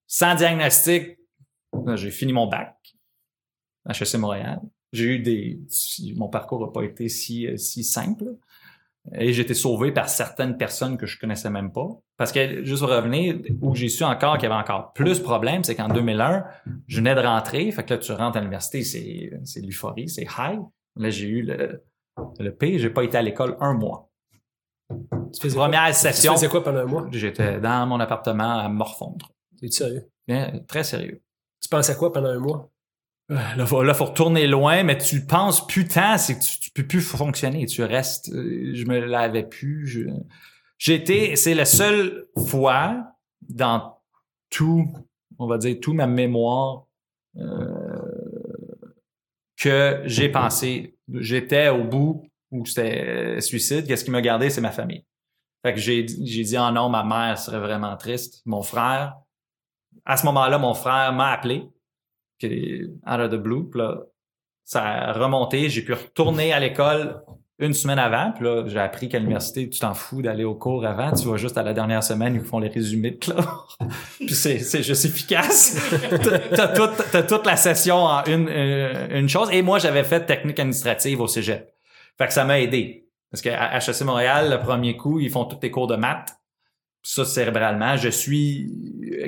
sans 0.07 0.35
diagnostic, 0.35 1.19
j'ai 1.95 2.11
fini 2.11 2.35
mon 2.35 2.47
bac 2.47 2.77
à 3.87 3.93
HEC 3.93 4.17
Montréal. 4.17 4.61
J'ai 4.93 5.05
eu 5.05 5.19
des, 5.21 5.59
mon 6.15 6.29
parcours 6.29 6.61
n'a 6.61 6.71
pas 6.71 6.83
été 6.83 7.09
si, 7.09 7.47
euh, 7.47 7.57
si 7.57 7.85
simple. 7.85 8.37
Et 9.15 9.29
été 9.31 9.55
sauvé 9.55 9.93
par 9.93 10.09
certaines 10.09 10.57
personnes 10.57 10.97
que 10.97 11.07
je 11.07 11.19
connaissais 11.19 11.51
même 11.51 11.73
pas. 11.73 11.87
Parce 12.17 12.33
que, 12.33 12.65
juste 12.65 12.83
pour 12.83 12.91
revenir, 12.91 13.37
où 13.63 13.75
j'ai 13.75 13.89
su 13.89 14.03
encore 14.05 14.39
qu'il 14.39 14.49
y 14.49 14.53
avait 14.53 14.61
encore 14.61 14.93
plus 14.93 15.19
de 15.21 15.25
problèmes, 15.25 15.63
c'est 15.63 15.77
qu'en 15.77 15.89
2001, 15.89 16.45
je 16.89 16.97
venais 16.97 17.15
de 17.15 17.21
rentrer. 17.21 17.71
Fait 17.71 17.85
que 17.85 17.95
là, 17.95 17.99
tu 17.99 18.13
rentres 18.13 18.37
à 18.37 18.41
l'université, 18.41 18.83
c'est, 18.83 19.31
c'est 19.45 19.61
l'euphorie, 19.61 20.09
c'est 20.09 20.27
high. 20.39 20.61
Là, 20.97 21.11
j'ai 21.11 21.29
eu 21.29 21.43
le, 21.43 21.85
le 22.39 22.55
P, 22.55 22.79
j'ai 22.79 22.91
pas 22.91 23.05
été 23.05 23.17
à 23.17 23.23
l'école 23.23 23.57
un 23.61 23.75
mois. 23.75 24.11
tu 24.91 25.41
faisais 25.41 25.57
Première 25.57 25.83
quoi? 25.83 25.91
Tu 25.91 25.95
session, 25.99 26.33
faisais 26.35 26.49
quoi 26.49 26.65
pendant 26.65 26.79
un 26.81 26.87
mois? 26.87 27.07
j'étais 27.13 27.61
dans 27.61 27.87
mon 27.87 28.01
appartement 28.01 28.59
à 28.59 28.69
morfondre. 28.69 29.31
T'es 29.61 29.71
sérieux? 29.71 30.09
Bien, 30.27 30.53
très 30.67 30.85
sérieux. 30.85 31.23
Tu 31.63 31.69
penses 31.69 31.91
à 31.91 31.95
quoi 31.95 32.13
pendant 32.13 32.29
un 32.29 32.39
mois? 32.39 32.71
Ah, 33.29 33.57
Là, 33.57 33.67
faut, 33.67 33.83
faut 33.95 34.05
retourner 34.05 34.47
loin, 34.47 34.83
mais 34.85 34.99
tu 34.99 35.27
penses 35.27 35.67
plus 35.67 35.89
tant, 35.89 36.17
c'est 36.17 36.39
que 36.39 36.45
tu, 36.45 36.61
tu 36.61 36.71
peux 36.71 36.87
plus 36.87 37.01
fonctionner. 37.01 37.67
Tu 37.67 37.83
restes, 37.83 38.31
euh, 38.33 38.73
je 38.75 38.85
me 38.85 39.01
lavais 39.01 39.43
plus. 39.43 40.09
J'étais, 40.79 41.37
c'est 41.37 41.55
la 41.55 41.65
seule 41.65 42.29
fois 42.49 43.15
dans 43.49 43.99
tout, 44.51 44.87
on 45.39 45.47
va 45.47 45.59
dire, 45.59 45.77
tout 45.81 45.93
ma 45.93 46.07
mémoire 46.07 46.87
euh, 47.37 47.99
que 49.57 50.03
j'ai 50.05 50.29
pensé, 50.29 50.97
j'étais 51.09 51.69
au 51.69 51.85
bout 51.85 52.23
où 52.51 52.65
c'était 52.65 53.05
euh, 53.07 53.41
suicide. 53.41 53.87
Qu'est-ce 53.87 54.05
qui 54.05 54.11
m'a 54.11 54.23
gardé, 54.23 54.51
c'est 54.51 54.61
ma 54.61 54.71
famille. 54.71 55.05
Fait 55.65 55.73
que 55.73 55.81
j'ai, 55.81 56.07
j'ai 56.07 56.45
dit, 56.45 56.57
oh 56.59 56.71
non, 56.71 56.89
ma 56.89 57.03
mère 57.03 57.39
serait 57.39 57.59
vraiment 57.59 57.97
triste. 57.97 58.43
Mon 58.45 58.63
frère, 58.63 59.17
à 60.05 60.17
ce 60.17 60.25
moment-là, 60.27 60.59
mon 60.59 60.75
frère 60.75 61.13
m'a 61.13 61.31
appelé 61.33 61.69
qui 62.39 62.47
est 62.47 62.83
out 63.07 63.21
of 63.21 63.31
the 63.31 63.37
blue. 63.37 63.69
Puis 63.71 63.81
là, 63.81 63.99
ça 64.65 64.83
a 64.83 65.13
remonté. 65.13 65.69
J'ai 65.69 65.83
pu 65.83 65.93
retourner 65.93 66.53
à 66.53 66.61
l'école 66.61 67.23
une 67.59 67.73
semaine 67.73 67.99
avant. 67.99 68.33
Puis 68.33 68.45
là, 68.45 68.65
j'ai 68.67 68.79
appris 68.79 69.09
qu'à 69.09 69.19
l'université, 69.19 69.69
tu 69.71 69.79
t'en 69.79 69.95
fous 69.95 70.21
d'aller 70.21 70.45
au 70.45 70.55
cours 70.55 70.85
avant. 70.85 71.13
Tu 71.13 71.27
vas 71.29 71.37
juste 71.39 71.57
à 71.57 71.63
la 71.63 71.73
dernière 71.73 72.03
semaine 72.03 72.35
ils 72.35 72.43
font 72.45 72.59
les 72.59 72.69
résumés 72.69 73.13
de 73.13 73.17
classe. 73.17 73.47
Puis 74.19 74.35
c'est, 74.35 74.59
c'est 74.59 74.83
juste 74.83 75.05
efficace. 75.07 75.79
T'as- 76.55 76.69
toute, 76.69 77.11
t'as 77.11 77.23
toute 77.23 77.47
la 77.47 77.57
session 77.57 77.97
en 77.97 78.25
une, 78.25 78.49
euh, 78.51 79.19
une 79.19 79.29
chose. 79.29 79.49
Et 79.53 79.63
moi, 79.63 79.79
j'avais 79.79 80.05
fait 80.05 80.27
technique 80.27 80.59
administrative 80.61 81.21
au 81.21 81.27
cégep. 81.27 81.71
Fait 82.19 82.27
que 82.27 82.33
ça 82.33 82.45
m'a 82.45 82.61
aidé. 82.61 83.05
Parce 83.31 83.41
qu'à 83.43 83.77
HEC 83.79 84.03
Montréal, 84.03 84.51
le 84.51 84.59
premier 84.59 84.97
coup, 84.97 85.19
ils 85.21 85.31
font 85.31 85.45
tous 85.47 85.57
tes 85.57 85.71
cours 85.71 85.87
de 85.87 85.97
maths. 85.97 86.36
Ça, 87.09 87.25
cérébralement, 87.25 87.97
je 87.97 88.09
suis... 88.09 88.69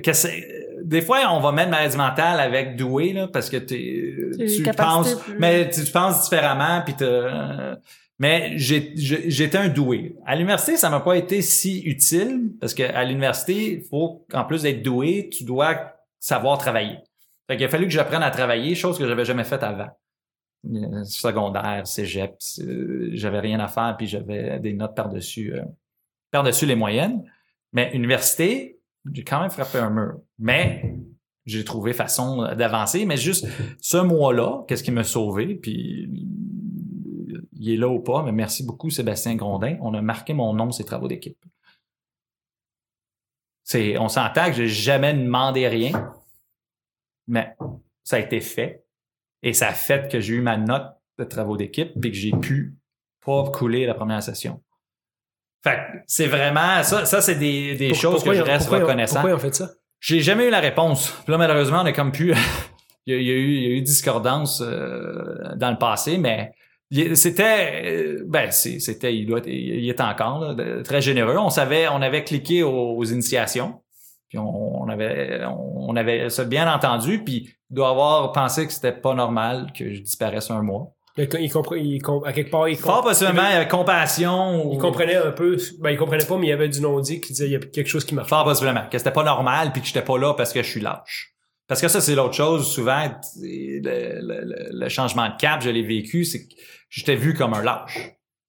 que 0.03 0.83
Des 0.83 1.01
fois, 1.01 1.19
on 1.31 1.39
va 1.39 1.53
mettre 1.53 1.71
maladie 1.71 1.97
mentale 1.97 2.41
avec 2.41 2.75
doué, 2.75 3.13
là, 3.13 3.29
parce 3.29 3.49
que 3.49 3.57
tu 3.57 4.35
penses... 4.77 5.15
plus- 5.15 5.39
Mais 5.39 5.71
tu, 5.71 5.85
tu 5.85 5.93
penses 5.93 6.25
différemment, 6.25 6.83
puis 6.85 6.95
mais 8.19 8.55
j'étais 8.57 9.59
un 9.59 9.69
doué. 9.69 10.17
À 10.27 10.35
l'université, 10.35 10.77
ça 10.77 10.91
m'a 10.91 10.99
pas 10.99 11.17
été 11.17 11.41
si 11.41 11.83
utile, 11.83 12.51
parce 12.61 12.75
qu'à 12.75 13.05
l'université, 13.05 13.75
il 13.75 13.85
faut, 13.85 14.27
en 14.33 14.45
plus 14.45 14.63
d'être 14.63 14.83
doué, 14.83 15.29
tu 15.31 15.45
dois 15.45 15.93
savoir 16.19 16.59
travailler. 16.59 16.99
Fait 17.49 17.57
qu'il 17.57 17.65
a 17.65 17.69
fallu 17.69 17.85
que 17.85 17.93
j'apprenne 17.93 18.25
à 18.25 18.33
travailler, 18.33 18.75
chose 18.75 18.99
que 18.99 19.07
j'avais 19.07 19.25
jamais 19.25 19.45
faite 19.45 19.63
avant. 19.63 19.87
Euh, 20.69 21.05
Secondaire, 21.05 21.87
cégep, 21.87 22.35
euh, 22.59 23.11
j'avais 23.13 23.39
rien 23.39 23.61
à 23.61 23.69
faire, 23.69 23.95
puis 23.97 24.09
j'avais 24.09 24.59
des 24.59 24.73
notes 24.73 24.97
par-dessus 24.97 25.55
euh, 25.55 25.63
par-dessus 26.33 26.67
les 26.67 26.75
moyennes. 26.75 27.23
Mais 27.73 27.95
université, 27.95 28.81
j'ai 29.13 29.25
quand 29.25 29.41
même 29.41 29.51
frappé 29.51 29.79
un 29.79 29.91
mur. 29.91 30.21
Mais 30.39 30.97
j'ai 31.47 31.65
trouvé 31.65 31.93
façon 31.93 32.43
d'avancer. 32.55 33.07
Mais 33.07 33.17
juste 33.17 33.47
ce 33.81 33.97
mois-là, 33.97 34.65
qu'est-ce 34.69 34.83
qui 34.83 34.91
m'a 34.91 35.05
sauvé, 35.05 35.55
puis 35.55 36.09
il 37.53 37.71
est 37.73 37.77
là 37.77 37.89
ou 37.89 38.01
pas, 38.01 38.23
mais 38.23 38.33
merci 38.33 38.65
beaucoup 38.65 38.91
Sébastien 38.91 39.35
Grondin. 39.35 39.77
On 39.81 39.95
a 39.95 40.03
marqué 40.03 40.35
mon 40.35 40.53
nom 40.55 40.71
ses 40.71 40.85
travaux 40.85 41.09
d'équipe. 41.09 41.43
C'est, 43.65 43.99
on 43.99 44.09
s'entend 44.09 44.47
que 44.47 44.53
j'ai 44.53 44.69
jamais 44.69 45.13
demandé 45.13 45.69
rien, 45.69 46.13
mais 47.27 47.55
ça 48.05 48.17
a 48.17 48.21
été 48.21 48.41
fait. 48.41 48.85
Et 49.43 49.53
ça 49.53 49.69
a 49.69 49.73
fait 49.73 50.11
que 50.11 50.21
j'ai 50.21 50.35
eu 50.35 50.41
ma 50.41 50.57
note 50.57 50.89
de 51.19 51.25
travaux 51.25 51.57
d'équipe 51.57 51.93
puis 52.01 52.11
que 52.11 52.17
j'ai 52.17 52.33
pu 52.33 52.77
pas 53.25 53.51
couler 53.51 53.87
la 53.87 53.95
première 53.95 54.23
session. 54.23 54.63
Fait 55.65 55.77
que 55.77 55.99
c'est 56.07 56.27
vraiment, 56.27 56.83
ça, 56.83 57.05
ça 57.05 57.21
c'est 57.21 57.35
des, 57.35 57.75
des 57.75 57.89
Pour- 57.89 57.97
choses 57.99 58.25
que 58.25 58.33
je 58.33 58.43
reste 58.43 58.67
pourquoi 58.69 58.85
reconnaissant. 58.87 59.21
Pourquoi 59.21 59.35
ont 59.37 59.39
fait 59.41 59.55
ça? 59.55 59.71
J'ai 60.01 60.21
jamais 60.21 60.47
eu 60.47 60.51
la 60.51 60.61
réponse. 60.61 61.11
Puis 61.25 61.33
là, 61.33 61.39
malheureusement, 61.39 61.81
on 61.83 61.87
est 61.87 61.93
comme 61.93 62.13
plus. 62.13 62.33
il, 63.07 63.15
y 63.15 63.17
a, 63.17 63.21
il 63.21 63.27
y 63.27 63.31
a 63.31 63.35
eu, 63.35 63.55
il 63.57 63.63
y 63.63 63.67
a 63.67 63.71
eu 63.71 63.83
discordance 63.83 64.63
euh, 64.65 65.55
dans 65.57 65.71
le 65.71 65.79
passé, 65.79 66.19
mais 66.19 66.53
c'était, 67.15 67.83
euh, 67.85 68.25
ben, 68.27 68.51
c'était, 68.51 69.15
il 69.15 69.27
doit, 69.27 69.39
être- 69.39 69.49
il 69.49 69.89
est 69.89 70.01
encore 70.01 70.41
là, 70.41 70.55
de- 70.55 70.83
très 70.83 71.01
généreux. 71.03 71.37
On 71.37 71.51
savait, 71.51 71.89
on 71.89 72.01
avait 72.01 72.23
cliqué 72.25 72.63
aux, 72.63 72.97
aux 72.97 73.05
initiations, 73.05 73.81
puis 74.29 74.39
on, 74.39 74.83
on 74.83 74.89
avait, 74.89 75.41
on 75.45 75.97
avait 75.97 76.31
ça 76.31 76.45
bien 76.45 76.73
entendu, 76.73 77.25
puis 77.25 77.51
il 77.71 77.75
doit 77.75 77.91
avoir 77.91 78.33
pensé 78.33 78.67
que 78.67 78.73
c'était 78.73 78.93
pas 78.93 79.15
normal 79.15 79.73
que 79.77 79.93
je 79.93 80.01
disparaisse 80.01 80.51
un 80.51 80.63
mois. 80.63 80.95
Il, 81.19 81.29
il 81.41 81.51
compre- 81.51 81.77
il 81.77 82.01
com- 82.01 82.23
à 82.25 82.33
quelque 82.33 82.51
part, 82.51 82.69
il, 82.69 82.77
Fort 82.77 83.03
possiblement, 83.03 83.43
il 83.51 83.57
avait 83.57 83.69
compassion. 83.69 84.65
ou- 84.67 84.73
il 84.75 84.79
comprenait 84.79 85.17
un 85.17 85.33
peu. 85.33 85.57
Ben, 85.81 85.91
il 85.91 85.99
comprenait 85.99 86.25
pas, 86.25 86.37
mais 86.39 86.47
il 86.47 86.51
y 86.51 86.53
avait 86.53 86.69
du 86.69 86.81
non-dit 86.81 87.21
qui 87.21 87.33
disait 87.33 87.47
il 87.47 87.53
y 87.53 87.57
a 87.57 87.59
quelque 87.61 87.89
chose 87.89 88.05
qui 88.05 88.15
marche. 88.15 88.29
Fort 88.29 88.45
possiblement 88.45 88.87
que 88.91 88.97
c'était 88.99 89.11
pas 89.11 89.25
normal, 89.25 89.73
puis 89.73 89.81
que 89.83 89.87
j'étais 89.89 90.03
pas 90.03 90.17
là 90.19 90.35
parce 90.35 90.53
que 90.53 90.63
je 90.63 90.69
suis 90.71 90.81
lâche. 90.81 91.35
Parce 91.67 91.81
que 91.83 91.89
ça, 91.89 92.01
c'est 92.01 92.15
l'autre 92.15 92.35
chose. 92.35 92.67
Souvent, 92.73 93.11
le, 93.37 94.71
le- 94.73 94.89
changement 94.89 95.29
de 95.29 95.37
cap, 95.37 95.61
je 95.61 95.71
l'ai 95.71 95.83
vécu, 95.83 96.25
c'est 96.25 96.47
que 96.47 96.55
j'étais 96.89 97.17
vu 97.17 97.35
comme 97.35 97.53
un 97.55 97.63
lâche. 97.63 97.99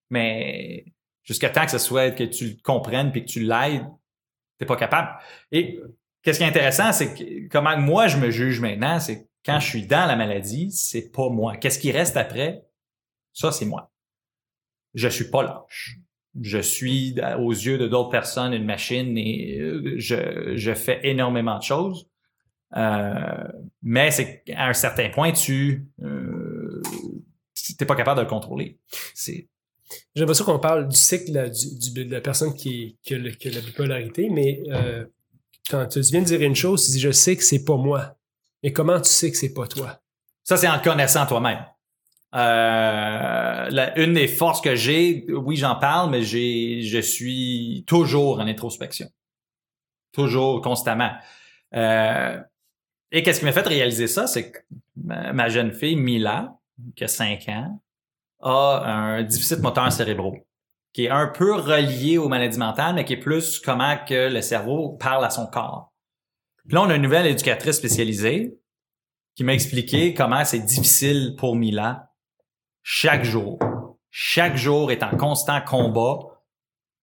Mais 0.09 0.85
jusqu'à 1.23 1.49
temps 1.49 1.65
que 1.65 1.71
ce 1.71 1.77
soit 1.77 2.11
que 2.11 2.23
tu 2.23 2.45
le 2.45 2.55
comprennes 2.63 3.11
puis 3.11 3.25
que 3.25 3.29
tu 3.29 3.41
l'aides, 3.41 3.85
t'es 4.57 4.65
pas 4.65 4.75
capable. 4.77 5.09
Et 5.51 5.79
qu'est-ce 6.23 6.37
qui 6.39 6.43
est 6.43 6.47
intéressant, 6.47 6.91
c'est 6.91 7.13
que 7.13 7.47
comment 7.49 7.77
moi 7.77 8.07
je 8.07 8.17
me 8.17 8.29
juge 8.31 8.59
maintenant, 8.61 8.99
c'est 8.99 9.23
que 9.23 9.28
quand 9.45 9.59
je 9.59 9.67
suis 9.67 9.87
dans 9.87 10.05
la 10.05 10.15
maladie, 10.15 10.71
c'est 10.71 11.11
pas 11.11 11.29
moi. 11.29 11.55
Qu'est-ce 11.57 11.79
qui 11.79 11.91
reste 11.91 12.17
après? 12.17 12.65
Ça, 13.33 13.51
c'est 13.51 13.65
moi. 13.65 13.91
Je 14.93 15.07
suis 15.07 15.29
pas 15.29 15.43
lâche. 15.43 15.97
Je 16.41 16.59
suis, 16.59 17.15
aux 17.39 17.51
yeux 17.51 17.77
de 17.77 17.87
d'autres 17.87 18.09
personnes, 18.09 18.53
une 18.53 18.65
machine 18.65 19.17
et 19.17 19.57
euh, 19.59 19.95
je, 19.97 20.53
je 20.55 20.73
fais 20.73 20.99
énormément 21.03 21.57
de 21.57 21.63
choses. 21.63 22.07
Euh, 22.77 23.47
mais 23.81 24.11
c'est 24.11 24.43
qu'à 24.43 24.67
un 24.67 24.73
certain 24.73 25.09
point, 25.09 25.31
tu 25.31 25.87
euh, 26.03 26.81
t'es 27.77 27.85
pas 27.85 27.95
capable 27.95 28.19
de 28.19 28.23
le 28.25 28.29
contrôler. 28.29 28.77
C'est 29.15 29.47
J'ai 30.15 30.21
l'impression 30.21 30.45
qu'on 30.45 30.59
parle 30.59 30.87
du 30.87 30.95
cycle 30.95 31.31
là, 31.31 31.49
du, 31.49 31.79
du- 31.79 32.05
de 32.05 32.11
la 32.11 32.21
personne 32.21 32.53
qui, 32.53 32.97
qui, 33.01 33.15
a, 33.15 33.17
le- 33.17 33.31
qui 33.31 33.47
a 33.47 33.51
la 33.51 33.61
bipolarité, 33.61 34.29
mais 34.29 34.61
euh, 34.67 35.05
quand 35.69 35.87
tu 35.87 35.99
viens 36.01 36.21
de 36.21 36.25
dire 36.25 36.41
une 36.41 36.55
chose, 36.55 36.85
tu 36.85 36.91
dis 36.91 36.99
je 36.99 37.11
sais 37.11 37.35
que 37.35 37.43
c'est 37.43 37.63
pas 37.65 37.75
moi. 37.77 38.18
Mais 38.63 38.73
comment 38.73 38.99
tu 38.99 39.09
sais 39.09 39.31
que 39.31 39.37
c'est 39.37 39.53
pas 39.53 39.67
toi? 39.67 39.99
Ça, 40.43 40.57
c'est 40.57 40.67
en 40.67 40.79
connaissant 40.79 41.25
toi-même. 41.25 41.65
Euh, 42.35 43.91
une 43.95 44.13
des 44.13 44.27
forces 44.27 44.61
que 44.61 44.75
j'ai, 44.75 45.25
oui, 45.29 45.55
j'en 45.55 45.75
parle, 45.75 46.11
mais 46.11 46.23
j'ai, 46.23 46.81
je 46.81 46.99
suis 46.99 47.83
toujours 47.87 48.39
en 48.39 48.47
introspection. 48.47 49.07
Toujours, 50.11 50.61
constamment. 50.61 51.11
Euh, 51.75 52.39
et 53.11 53.23
qu'est-ce 53.23 53.39
qui 53.39 53.45
m'a 53.45 53.51
fait 53.51 53.67
réaliser 53.67 54.07
ça? 54.07 54.27
C'est 54.27 54.51
que 54.51 54.59
ma, 54.95 55.33
ma 55.33 55.49
jeune 55.49 55.71
fille, 55.71 55.95
Mila, 55.95 56.57
qui 56.95 57.03
a 57.03 57.07
5 57.07 57.47
ans, 57.49 57.81
a 58.41 58.83
un 58.85 59.23
déficit 59.23 59.59
moteur 59.59 59.91
cérébraux, 59.91 60.37
qui 60.93 61.05
est 61.05 61.09
un 61.09 61.27
peu 61.27 61.55
relié 61.55 62.17
aux 62.17 62.29
maladies 62.29 62.57
mentales, 62.57 62.95
mais 62.95 63.05
qui 63.05 63.13
est 63.13 63.17
plus 63.17 63.59
comment 63.59 63.97
que 64.07 64.31
le 64.31 64.41
cerveau 64.41 64.97
parle 64.99 65.25
à 65.25 65.29
son 65.29 65.47
corps. 65.47 65.88
Puis 66.69 66.75
là, 66.75 66.83
on 66.83 66.89
a 66.91 66.95
une 66.97 67.01
nouvelle 67.01 67.25
éducatrice 67.25 67.77
spécialisée 67.77 68.59
qui 69.35 69.43
m'a 69.43 69.55
expliqué 69.55 70.13
comment 70.13 70.45
c'est 70.45 70.59
difficile 70.59 71.33
pour 71.35 71.55
Mila 71.55 72.13
chaque 72.83 73.23
jour. 73.23 73.57
Chaque 74.11 74.55
jour 74.55 74.91
est 74.91 75.01
en 75.01 75.17
constant 75.17 75.61
combat 75.61 76.19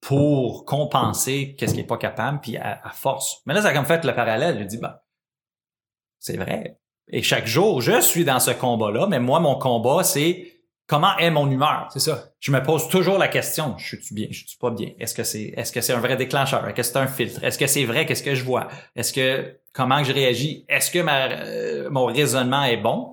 pour 0.01 0.67
compenser 0.67 1.57
qu'est-ce 1.59 1.75
qu'il 1.75 1.83
est 1.83 1.87
pas 1.87 1.99
capable, 1.99 2.41
puis 2.41 2.57
à, 2.57 2.81
à 2.87 2.91
force. 2.91 3.43
Mais 3.45 3.55
là, 3.55 3.63
ça 3.63 3.69
a 3.69 3.73
comme 3.73 3.87
fait 3.87 4.05
le 4.05 4.15
parallèle. 4.15 4.57
Je 4.61 4.65
dis, 4.67 4.79
ben, 4.79 4.95
c'est 6.21 6.37
vrai. 6.37 6.79
Et 7.09 7.23
chaque 7.23 7.49
jour, 7.49 7.81
je 7.81 8.01
suis 8.01 8.25
dans 8.25 8.39
ce 8.39 8.53
combat-là, 8.53 9.09
mais 9.09 9.19
moi, 9.19 9.41
mon 9.41 9.59
combat, 9.59 10.05
c'est 10.05 10.56
comment 10.87 11.17
est 11.19 11.31
mon 11.31 11.51
humeur? 11.51 11.89
C'est 11.93 12.01
ça. 12.01 12.31
Je 12.41 12.53
me 12.53 12.63
pose 12.63 12.89
toujours 12.89 13.19
la 13.19 13.29
question, 13.29 13.77
je 13.79 13.97
suis 13.97 14.15
bien, 14.15 14.29
je 14.31 14.47
suis 14.47 14.59
pas 14.59 14.71
bien? 14.71 14.91
Est-ce 14.99 15.15
que 15.15 15.25
c'est 15.25 15.53
est-ce 15.57 15.73
que 15.73 15.81
c'est 15.81 15.93
un 15.93 16.01
vrai 16.01 16.17
déclencheur? 16.17 16.67
Est-ce 16.67 16.75
que 16.75 16.83
c'est 16.83 16.97
un 16.97 17.07
filtre? 17.07 17.43
Est-ce 17.43 17.59
que 17.59 17.67
c'est 17.67 17.85
vrai? 17.85 18.07
Qu'est-ce 18.07 18.23
que 18.23 18.35
je 18.35 18.45
vois? 18.45 18.69
Est-ce 18.95 19.13
que 19.13 19.59
comment 19.73 19.99
que 19.99 20.05
je 20.09 20.13
réagis? 20.13 20.65
Est-ce 20.69 20.91
que 20.91 21.01
ma, 21.01 21.29
euh, 21.29 21.91
mon 21.91 22.07
raisonnement 22.07 22.65
est 22.65 22.77
bon? 22.79 23.13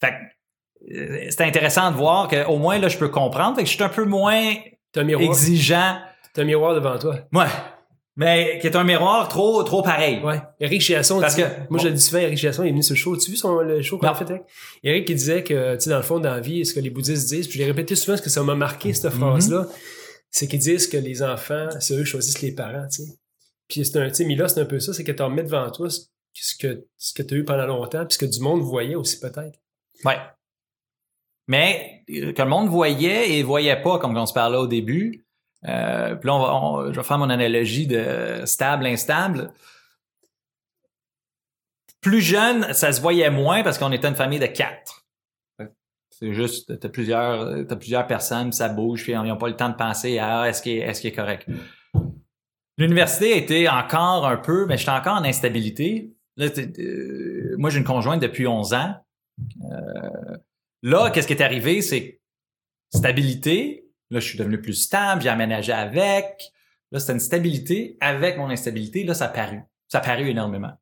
Fait 0.00 0.12
que, 0.12 0.94
euh, 0.94 1.26
c'est 1.30 1.42
intéressant 1.42 1.90
de 1.90 1.96
voir 1.96 2.28
que 2.28 2.46
au 2.46 2.58
moins 2.58 2.78
là 2.78 2.88
je 2.88 2.98
peux 2.98 3.08
comprendre, 3.08 3.56
fait 3.56 3.62
que 3.62 3.68
je 3.68 3.74
suis 3.74 3.82
un 3.82 3.88
peu 3.88 4.04
moins 4.04 4.54
un 4.96 5.08
exigeant. 5.08 5.98
T'as 6.32 6.42
un 6.42 6.44
miroir 6.44 6.74
devant 6.74 6.96
toi. 6.98 7.16
Ouais. 7.32 7.46
Mais 8.20 8.58
qui 8.60 8.66
est 8.66 8.76
un 8.76 8.84
miroir 8.84 9.28
trop 9.28 9.62
trop 9.62 9.80
pareil. 9.82 10.20
Ouais. 10.22 10.40
Eric 10.60 10.82
Chiasson, 10.82 11.20
Parce 11.20 11.36
dit- 11.36 11.42
que- 11.42 11.48
moi 11.48 11.66
bon. 11.70 11.78
je 11.78 11.88
le 11.88 11.94
dis 11.94 12.02
souvent, 12.02 12.18
Eric 12.18 12.36
Chiasson, 12.38 12.64
il 12.64 12.68
est 12.68 12.72
venu 12.72 12.82
sur 12.82 12.92
le 12.92 12.98
show. 12.98 13.16
Tu 13.16 13.30
as 13.30 13.32
vu 13.32 13.36
son, 13.36 13.58
le 13.60 13.80
show 13.80 13.96
qu'on 13.96 14.08
a 14.08 14.14
fait 14.14 14.24
avec? 14.30 14.42
Eric 14.84 15.06
qui 15.06 15.14
disait 15.14 15.42
que, 15.42 15.74
tu 15.76 15.80
sais, 15.80 15.90
dans 15.90 15.96
le 15.96 16.02
fond, 16.02 16.20
dans 16.20 16.30
la 16.34 16.40
vie, 16.40 16.66
ce 16.66 16.74
que 16.74 16.80
les 16.80 16.90
bouddhistes 16.90 17.28
disent, 17.28 17.46
puis 17.48 17.54
je 17.58 17.64
l'ai 17.64 17.70
répété 17.70 17.96
souvent 17.96 18.12
parce 18.12 18.20
que 18.20 18.28
ça 18.28 18.42
m'a 18.42 18.54
marqué, 18.54 18.92
cette 18.92 19.10
phrase-là, 19.12 19.66
c'est 20.30 20.46
qu'ils 20.48 20.58
disent 20.58 20.86
que 20.86 20.98
les 20.98 21.22
enfants, 21.22 21.68
c'est 21.80 21.94
eux 21.94 22.00
qui 22.04 22.10
choisissent 22.10 22.42
les 22.42 22.52
parents, 22.52 22.86
tu 22.92 23.04
sais. 23.04 23.12
Puis 23.68 23.84
c'est 23.86 23.96
un, 23.98 24.08
tu 24.08 24.16
sais, 24.16 24.24
Mila, 24.26 24.48
c'est 24.48 24.60
un 24.60 24.66
peu 24.66 24.80
ça, 24.80 24.92
c'est 24.92 25.02
que 25.04 25.12
tu 25.12 25.22
remets 25.22 25.42
devant 25.44 25.68
toi 25.70 25.88
ce 25.90 26.00
ce 26.34 26.54
que, 26.56 26.86
ce 26.96 27.12
que 27.12 27.22
tu 27.22 27.34
as 27.34 27.36
eu 27.38 27.44
pendant 27.44 27.66
longtemps, 27.66 28.04
puis 28.06 28.14
ce 28.14 28.18
que 28.18 28.26
du 28.30 28.40
monde 28.40 28.60
voyait 28.60 28.94
aussi 28.94 29.18
peut-être. 29.18 29.58
Ouais. 30.04 30.16
Mais 31.48 32.02
euh, 32.10 32.32
que 32.32 32.42
le 32.42 32.48
monde 32.48 32.68
voyait 32.68 33.32
et 33.38 33.42
voyait 33.42 33.80
pas, 33.82 33.98
comme 33.98 34.16
on 34.16 34.26
se 34.26 34.32
parlait 34.32 34.56
au 34.58 34.66
début. 34.66 35.26
Euh, 35.68 36.14
puis 36.14 36.28
là, 36.28 36.90
je 36.90 36.96
vais 36.96 37.02
faire 37.02 37.18
mon 37.18 37.30
analogie 37.30 37.86
de 37.86 38.42
stable, 38.44 38.86
instable. 38.86 39.52
Plus 42.00 42.20
jeune, 42.20 42.72
ça 42.72 42.92
se 42.92 43.00
voyait 43.00 43.30
moins 43.30 43.62
parce 43.62 43.78
qu'on 43.78 43.92
était 43.92 44.08
une 44.08 44.16
famille 44.16 44.38
de 44.38 44.46
quatre. 44.46 45.04
C'est 46.10 46.34
juste, 46.34 46.78
t'as 46.78 46.88
plusieurs, 46.88 47.66
t'as 47.66 47.76
plusieurs 47.76 48.06
personnes, 48.06 48.52
ça 48.52 48.68
bouge, 48.68 49.02
puis 49.02 49.12
ils 49.12 49.22
n'ont 49.22 49.38
pas 49.38 49.48
le 49.48 49.56
temps 49.56 49.70
de 49.70 49.74
penser 49.74 50.18
à 50.18 50.40
ah, 50.40 50.48
est-ce 50.48 50.60
qu'il 50.62 50.78
est, 50.78 51.12
correct. 51.12 51.46
L'université 52.76 53.38
était 53.38 53.68
encore 53.68 54.26
un 54.26 54.36
peu, 54.36 54.66
mais 54.66 54.76
j'étais 54.76 54.90
encore 54.90 55.16
en 55.16 55.24
instabilité. 55.24 56.12
Là, 56.36 56.48
euh, 56.58 57.54
moi, 57.58 57.70
j'ai 57.70 57.78
une 57.78 57.84
conjointe 57.84 58.20
depuis 58.20 58.46
11 58.46 58.74
ans. 58.74 58.96
Là, 60.82 61.10
qu'est-ce 61.10 61.26
qui 61.26 61.32
est 61.34 61.42
arrivé, 61.42 61.82
c'est 61.82 62.20
stabilité. 62.94 63.89
Là, 64.10 64.20
je 64.20 64.26
suis 64.26 64.38
devenu 64.38 64.60
plus 64.60 64.74
stable, 64.74 65.22
j'ai 65.22 65.28
aménagé 65.28 65.72
avec. 65.72 66.52
Là, 66.90 66.98
c'était 66.98 67.12
une 67.12 67.20
stabilité. 67.20 67.96
Avec 68.00 68.36
mon 68.36 68.50
instabilité, 68.50 69.04
là, 69.04 69.14
ça 69.14 69.26
a 69.26 69.28
paru. 69.28 69.60
Ça 69.88 69.98
a 69.98 70.00
paru 70.00 70.28
énormément. 70.28 70.72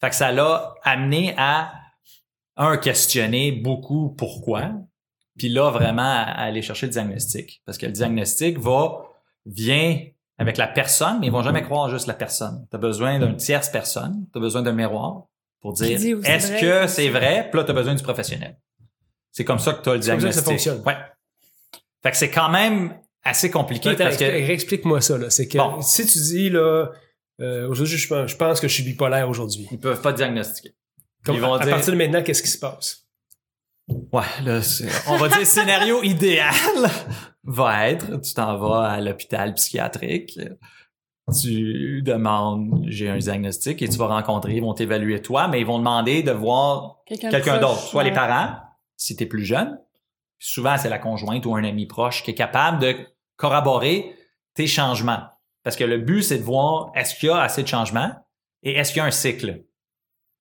Fait 0.00 0.08
que 0.08 0.16
ça 0.16 0.32
l'a 0.32 0.74
amené 0.82 1.34
à, 1.36 1.72
un, 2.56 2.76
questionner 2.78 3.52
beaucoup 3.52 4.10
pourquoi. 4.10 4.72
Puis 5.36 5.48
là, 5.48 5.70
vraiment, 5.70 6.02
à 6.02 6.22
aller 6.22 6.62
chercher 6.62 6.86
le 6.86 6.92
diagnostic. 6.92 7.62
Parce 7.66 7.78
que 7.78 7.86
le 7.86 7.92
diagnostic 7.92 8.58
va, 8.58 9.04
vient 9.46 10.00
avec 10.38 10.56
la 10.56 10.66
personne, 10.66 11.18
mais 11.20 11.26
ils 11.26 11.32
vont 11.32 11.42
jamais 11.42 11.62
croire 11.62 11.90
juste 11.90 12.06
la 12.06 12.14
personne. 12.14 12.66
Tu 12.70 12.76
as 12.76 12.78
besoin 12.78 13.18
d'une 13.18 13.36
tierce 13.36 13.68
personne, 13.68 14.26
tu 14.32 14.38
as 14.38 14.40
besoin 14.40 14.62
d'un 14.62 14.72
miroir 14.72 15.26
pour 15.60 15.74
dire 15.74 15.98
est-ce 16.24 16.60
que 16.60 16.86
c'est 16.86 17.10
vrai, 17.10 17.48
puis 17.50 17.58
là, 17.58 17.64
tu 17.64 17.70
as 17.70 17.74
besoin 17.74 17.94
du 17.94 18.02
professionnel. 18.02 18.58
C'est 19.30 19.44
comme 19.44 19.58
ça 19.58 19.74
que 19.74 19.82
tu 19.82 19.90
as 19.90 19.94
le 19.94 19.98
diagnostic. 19.98 20.42
ça 20.42 20.50
fonctionne. 20.50 20.82
Ouais. 20.84 20.96
Fait 22.02 22.10
que 22.10 22.16
c'est 22.16 22.30
quand 22.30 22.48
même 22.50 22.94
assez 23.22 23.50
compliqué 23.50 23.90
Attends, 23.90 24.04
parce 24.04 24.16
que 24.16 24.24
expli- 24.24 24.50
Explique-moi 24.50 25.00
ça, 25.00 25.18
là. 25.18 25.28
C'est 25.30 25.46
que 25.48 25.58
Bon. 25.58 25.82
si 25.82 26.06
tu 26.06 26.18
dis, 26.18 26.48
là, 26.50 26.88
euh, 27.40 27.68
aujourd'hui, 27.68 27.96
je 27.96 28.08
pense, 28.08 28.30
je 28.30 28.36
pense 28.36 28.60
que 28.60 28.68
je 28.68 28.72
suis 28.74 28.82
bipolaire 28.82 29.28
aujourd'hui. 29.28 29.68
ils 29.70 29.78
peuvent 29.78 30.00
pas 30.00 30.12
diagnostiquer. 30.12 30.74
Comme- 31.24 31.34
Ils 31.36 31.40
vont 31.42 31.52
à 31.54 31.58
dire- 31.64 31.70
partir 31.74 31.92
de 31.92 31.98
maintenant, 31.98 32.22
qu'est-ce 32.22 32.42
qui 32.42 32.48
se 32.48 32.58
passe? 32.58 33.06
Ouais, 34.12 34.22
là, 34.44 34.62
c'est- 34.62 34.88
on 35.08 35.16
va 35.16 35.28
dire 35.28 35.44
scénario 35.46 36.02
idéal 36.02 36.54
va 37.44 37.88
être, 37.90 38.20
tu 38.22 38.32
t'en 38.34 38.56
vas 38.56 38.88
à 38.92 39.00
l'hôpital 39.00 39.52
psychiatrique, 39.54 40.38
tu 41.40 42.02
demandes, 42.02 42.84
j'ai 42.88 43.08
un 43.08 43.18
diagnostic 43.18 43.82
et 43.82 43.88
tu 43.88 43.98
vas 43.98 44.06
rencontrer, 44.06 44.54
ils 44.54 44.60
vont 44.62 44.74
t'évaluer 44.74 45.20
toi, 45.22 45.48
mais 45.48 45.60
ils 45.60 45.66
vont 45.66 45.78
demander 45.78 46.22
de 46.22 46.32
voir 46.32 46.96
Quelqu'un 47.06 47.58
d'autre, 47.58 47.80
soit 47.80 48.04
les 48.04 48.12
parents, 48.12 48.56
si 48.96 49.16
tu 49.16 49.24
es 49.24 49.26
plus 49.26 49.44
jeune. 49.44 49.78
Souvent, 50.42 50.78
c'est 50.78 50.88
la 50.88 50.98
conjointe 50.98 51.44
ou 51.44 51.54
un 51.54 51.62
ami 51.64 51.86
proche 51.86 52.24
qui 52.24 52.30
est 52.30 52.34
capable 52.34 52.80
de 52.80 52.96
corroborer 53.36 54.16
tes 54.54 54.66
changements. 54.66 55.22
Parce 55.62 55.76
que 55.76 55.84
le 55.84 55.98
but, 55.98 56.22
c'est 56.22 56.38
de 56.38 56.42
voir 56.42 56.90
est-ce 56.94 57.14
qu'il 57.14 57.28
y 57.28 57.32
a 57.32 57.40
assez 57.40 57.62
de 57.62 57.68
changements 57.68 58.10
et 58.62 58.72
est-ce 58.72 58.92
qu'il 58.92 59.00
y 59.00 59.02
a 59.02 59.04
un 59.04 59.10
cycle? 59.10 59.62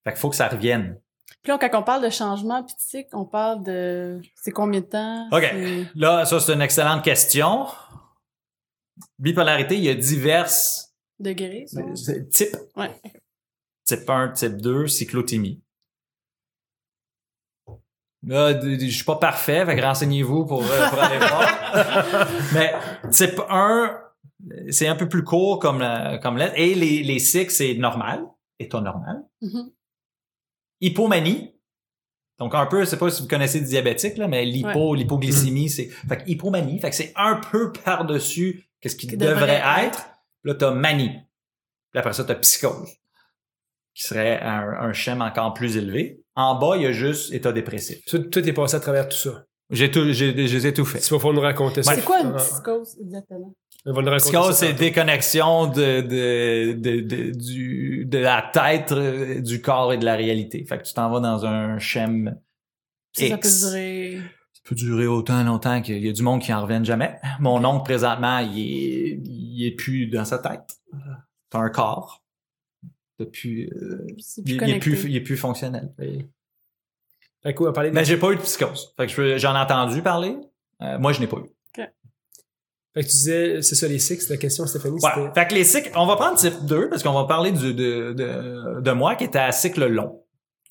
Fait 0.05 0.11
qu'il 0.11 0.19
faut 0.19 0.29
que 0.29 0.37
ça 0.37 0.47
revienne. 0.47 0.99
Puis 1.43 1.51
là, 1.51 1.57
quand 1.57 1.79
on 1.79 1.83
parle 1.83 2.03
de 2.03 2.09
changement 2.09 2.63
puis 2.63 2.73
de 2.75 2.79
cycle, 2.79 3.09
on 3.13 3.25
parle 3.25 3.63
de 3.63 4.21
c'est 4.35 4.51
combien 4.51 4.79
de 4.79 4.85
temps? 4.85 5.27
OK. 5.31 5.43
Là, 5.95 6.25
ça, 6.25 6.39
c'est 6.39 6.53
une 6.53 6.61
excellente 6.61 7.03
question. 7.03 7.67
Bipolarité, 9.17 9.75
il 9.75 9.83
y 9.83 9.89
a 9.89 9.95
diverses 9.95 10.93
Degrés, 11.19 11.65
types. 12.31 12.55
Ouais. 12.77 12.89
Type 13.83 14.09
1, 14.09 14.29
type 14.29 14.57
2, 14.61 14.87
cyclotémie. 14.87 15.61
Je 18.27 18.87
suis 18.89 19.05
pas 19.05 19.15
parfait, 19.15 19.65
fait 19.65 19.75
que 19.75 19.81
renseignez-vous 19.81 20.45
pour, 20.45 20.63
euh, 20.63 20.89
pour 20.89 20.99
aller 20.99 21.17
voir. 21.19 22.27
Mais 22.53 22.73
type 23.11 23.39
1, 23.49 23.97
c'est 24.69 24.87
un 24.87 24.95
peu 24.95 25.07
plus 25.07 25.23
court 25.23 25.59
comme, 25.59 25.85
comme 26.21 26.37
lettre. 26.37 26.53
Et 26.57 26.75
les, 26.75 27.03
les 27.03 27.19
cycles, 27.19 27.51
c'est 27.51 27.75
normal, 27.75 28.25
état 28.59 28.81
normal. 28.81 29.23
Mhm. 29.41 29.71
Hypomanie. 30.81 31.55
Donc 32.39 32.55
un 32.55 32.65
peu, 32.65 32.81
je 32.81 32.85
sais 32.85 32.97
pas 32.97 33.09
si 33.09 33.21
vous 33.21 33.27
connaissez 33.27 33.59
du 33.59 33.67
diabétique, 33.67 34.17
là, 34.17 34.27
mais 34.27 34.45
l'hypo, 34.45 34.95
l'hypoglycémie, 34.95 35.69
c'est. 35.69 35.87
Fait 35.87 36.17
que 36.17 36.29
hypomanie, 36.29 36.79
fait 36.79 36.89
que 36.89 36.95
c'est 36.95 37.11
un 37.17 37.35
peu 37.35 37.73
par-dessus 37.73 38.69
qu'est-ce 38.79 38.95
qui 38.95 39.07
devrait, 39.07 39.33
devrait 39.33 39.61
être. 39.85 40.09
Là, 40.45 40.55
t'as 40.55 40.71
manie. 40.71 41.11
Puis 41.91 41.99
après 41.99 42.13
ça, 42.13 42.23
t'as 42.23 42.35
psychose. 42.35 42.98
Qui 43.95 44.03
serait 44.03 44.39
un, 44.41 44.61
un 44.81 44.93
schème 44.93 45.21
encore 45.21 45.53
plus 45.53 45.75
élevé. 45.77 46.21
En 46.35 46.55
bas, 46.57 46.77
il 46.77 46.83
y 46.83 46.85
a 46.85 46.91
juste 46.91 47.33
état 47.33 47.51
dépressif. 47.51 48.03
Toi, 48.05 48.19
t'es 48.41 48.53
passé 48.53 48.75
à 48.75 48.79
travers 48.79 49.09
tout 49.09 49.17
ça. 49.17 49.45
J'ai 49.71 49.91
tout, 49.91 50.11
j'ai, 50.13 50.47
j'ai 50.47 50.73
tout 50.73 50.85
fait. 50.85 50.99
Tu 50.99 51.09
vas 51.09 51.17
pouvoir 51.17 51.33
nous 51.33 51.41
raconter 51.41 51.83
ça. 51.83 51.93
C'est 51.93 52.03
quoi 52.05 52.21
une 52.21 52.33
Ah. 52.33 52.37
psychose 52.37 52.97
exactement? 53.01 53.53
Psychose, 54.17 54.55
c'est 54.55 54.73
déconnexion 54.73 55.67
de, 55.67 56.01
de, 56.01 56.73
de, 56.73 57.01
de, 57.01 57.31
du, 57.37 58.05
de 58.05 58.17
la 58.17 58.49
tête, 58.53 58.91
euh, 58.91 59.41
du 59.41 59.61
corps 59.61 59.93
et 59.93 59.97
de 59.97 60.05
la 60.05 60.15
réalité. 60.15 60.65
Fait 60.65 60.77
que 60.79 60.83
tu 60.83 60.93
t'en 60.93 61.09
vas 61.11 61.19
dans 61.19 61.45
un 61.45 61.77
schéma 61.79 62.31
Ça, 63.13 63.27
ça 63.27 63.37
peut 63.37 63.47
X. 63.47 63.61
durer. 63.65 64.19
Ça 64.53 64.61
peut 64.65 64.75
durer 64.75 65.07
autant 65.07 65.43
longtemps 65.43 65.81
qu'il 65.81 66.03
y 66.05 66.09
a 66.09 66.13
du 66.13 66.21
monde 66.23 66.41
qui 66.41 66.53
en 66.53 66.61
revienne 66.61 66.83
jamais. 66.85 67.15
Mon 67.39 67.63
oncle, 67.63 67.83
présentement, 67.83 68.39
il 68.39 68.59
est, 68.59 69.19
il 69.23 69.65
est 69.67 69.75
plus 69.75 70.07
dans 70.07 70.25
sa 70.25 70.39
tête. 70.39 70.77
T'as 71.49 71.59
un 71.59 71.69
corps. 71.69 72.21
Depuis, 73.19 73.69
euh, 73.75 74.05
il, 74.07 74.23
il 74.45 74.69
est 74.75 74.79
plus, 74.79 75.03
il 75.09 75.15
est 75.17 75.21
plus 75.21 75.37
fonctionnel. 75.37 75.91
Fait 77.43 77.53
que, 77.53 77.61
on 77.61 77.65
va 77.65 77.73
parler 77.73 77.89
de- 77.89 77.95
Mais 77.95 78.05
j'ai 78.05 78.17
pas 78.17 78.31
eu 78.31 78.35
de 78.37 78.41
psychose. 78.41 78.93
Fait 78.97 79.07
que 79.07 79.11
je- 79.13 79.37
j'en 79.37 79.55
ai 79.55 79.59
entendu 79.59 80.01
parler. 80.01 80.37
Euh, 80.81 80.97
moi, 80.99 81.11
je 81.13 81.19
n'ai 81.19 81.27
pas 81.27 81.37
eu. 81.37 81.49
Fait 82.95 83.01
que 83.01 83.05
tu 83.05 83.11
disais, 83.11 83.61
c'est 83.61 83.75
ça 83.75 83.87
les 83.87 83.99
six, 83.99 84.29
la 84.29 84.37
question, 84.37 84.65
Stéphanie, 84.65 84.95
Ouais. 84.95 85.31
Fait 85.35 85.47
que 85.47 85.53
les 85.53 85.63
cycles, 85.63 85.91
on 85.95 86.07
va 86.07 86.15
prendre 86.15 86.37
type 86.37 86.65
2 86.65 86.89
parce 86.89 87.03
qu'on 87.03 87.13
va 87.13 87.25
parler 87.25 87.51
du, 87.51 87.73
de, 87.75 88.13
de, 88.13 88.81
de 88.81 88.91
moi 88.91 89.15
qui 89.15 89.25
était 89.25 89.37
à 89.39 89.51
cycle 89.51 89.85
long. 89.85 90.23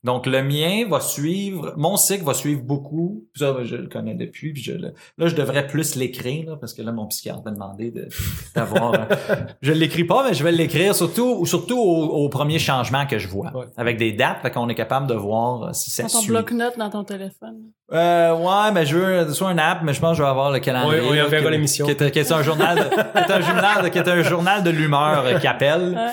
Donc, 0.05 0.27
le 0.27 0.45
mien 0.45 0.87
va 0.89 1.01
suivre, 1.01 1.75
mon 1.77 1.97
cycle 1.97 2.25
va 2.25 2.33
suivre 2.33 2.63
beaucoup. 2.63 3.25
Ça, 3.35 3.57
je 3.65 3.75
le 3.75 3.89
connais 3.89 4.15
depuis. 4.15 4.53
Puis 4.53 4.63
je, 4.63 4.73
le- 4.73 4.95
là, 5.19 5.27
je 5.27 5.35
devrais 5.35 5.67
plus 5.67 5.97
l'écrire 5.97 6.51
là, 6.51 6.57
parce 6.57 6.73
que 6.73 6.83
là, 6.83 6.93
mon 6.93 7.07
psychiatre 7.07 7.43
m'a 7.45 7.51
demandé 7.51 7.91
de, 7.91 8.09
d'avoir. 8.55 8.95
euh, 8.95 8.99
je 9.61 9.73
l'écris 9.73 10.05
pas, 10.05 10.25
mais 10.29 10.35
je 10.35 10.45
vais 10.45 10.53
l'écrire 10.53 10.95
surtout, 10.95 11.45
surtout 11.47 11.79
au, 11.81 12.05
au 12.25 12.29
premier 12.29 12.61
changement 12.61 13.07
que 13.07 13.19
je 13.19 13.27
vois. 13.27 13.51
Ouais. 13.57 13.65
Avec 13.77 13.97
des 13.99 14.13
dates, 14.13 14.41
fait 14.43 14.53
qu'on 14.53 14.69
est 14.69 14.77
capable 14.77 15.09
de 15.09 15.15
voir 15.15 15.63
euh, 15.65 15.73
si 15.73 15.91
ça 15.91 16.05
Dans 16.05 16.09
ton 16.11 16.21
suit. 16.21 16.29
bloc-notes 16.31 16.79
dans 16.79 16.91
ton 16.91 17.03
téléphone. 17.03 17.57
Euh, 17.93 18.37
ouais, 18.37 18.71
mais 18.73 18.87
je 18.87 18.97
veux 18.97 19.33
soit 19.35 19.51
une 19.51 19.59
app, 19.59 19.81
mais 19.83 19.95
je 19.95 20.01
pense 20.01 20.13
que 20.13 20.19
je 20.19 20.23
vais 20.23 20.29
avoir 20.29 20.53
le 20.53 20.61
calendrier. 20.61 21.03
On- 21.03 21.11
on 21.11 21.15
y 21.15 21.17
là, 21.17 21.27
enverra 21.27 21.45
qui- 21.47 21.51
l'émission. 21.51 21.87
Qui 21.87 21.91
est, 21.93 22.33
un 22.33 22.43
journal, 22.43 22.79
de, 22.79 22.85
qui 22.85 23.19
est 23.19 23.33
un 23.33 23.41
journal, 23.41 23.91
qui 23.91 23.99
est 23.99 24.09
un 24.09 24.23
journal 24.23 24.63
de 24.63 24.71
l'humeur 24.71 25.25
euh, 25.27 25.39
qui 25.41 25.47
appelle. 25.49 25.95
Ouais. 25.97 26.13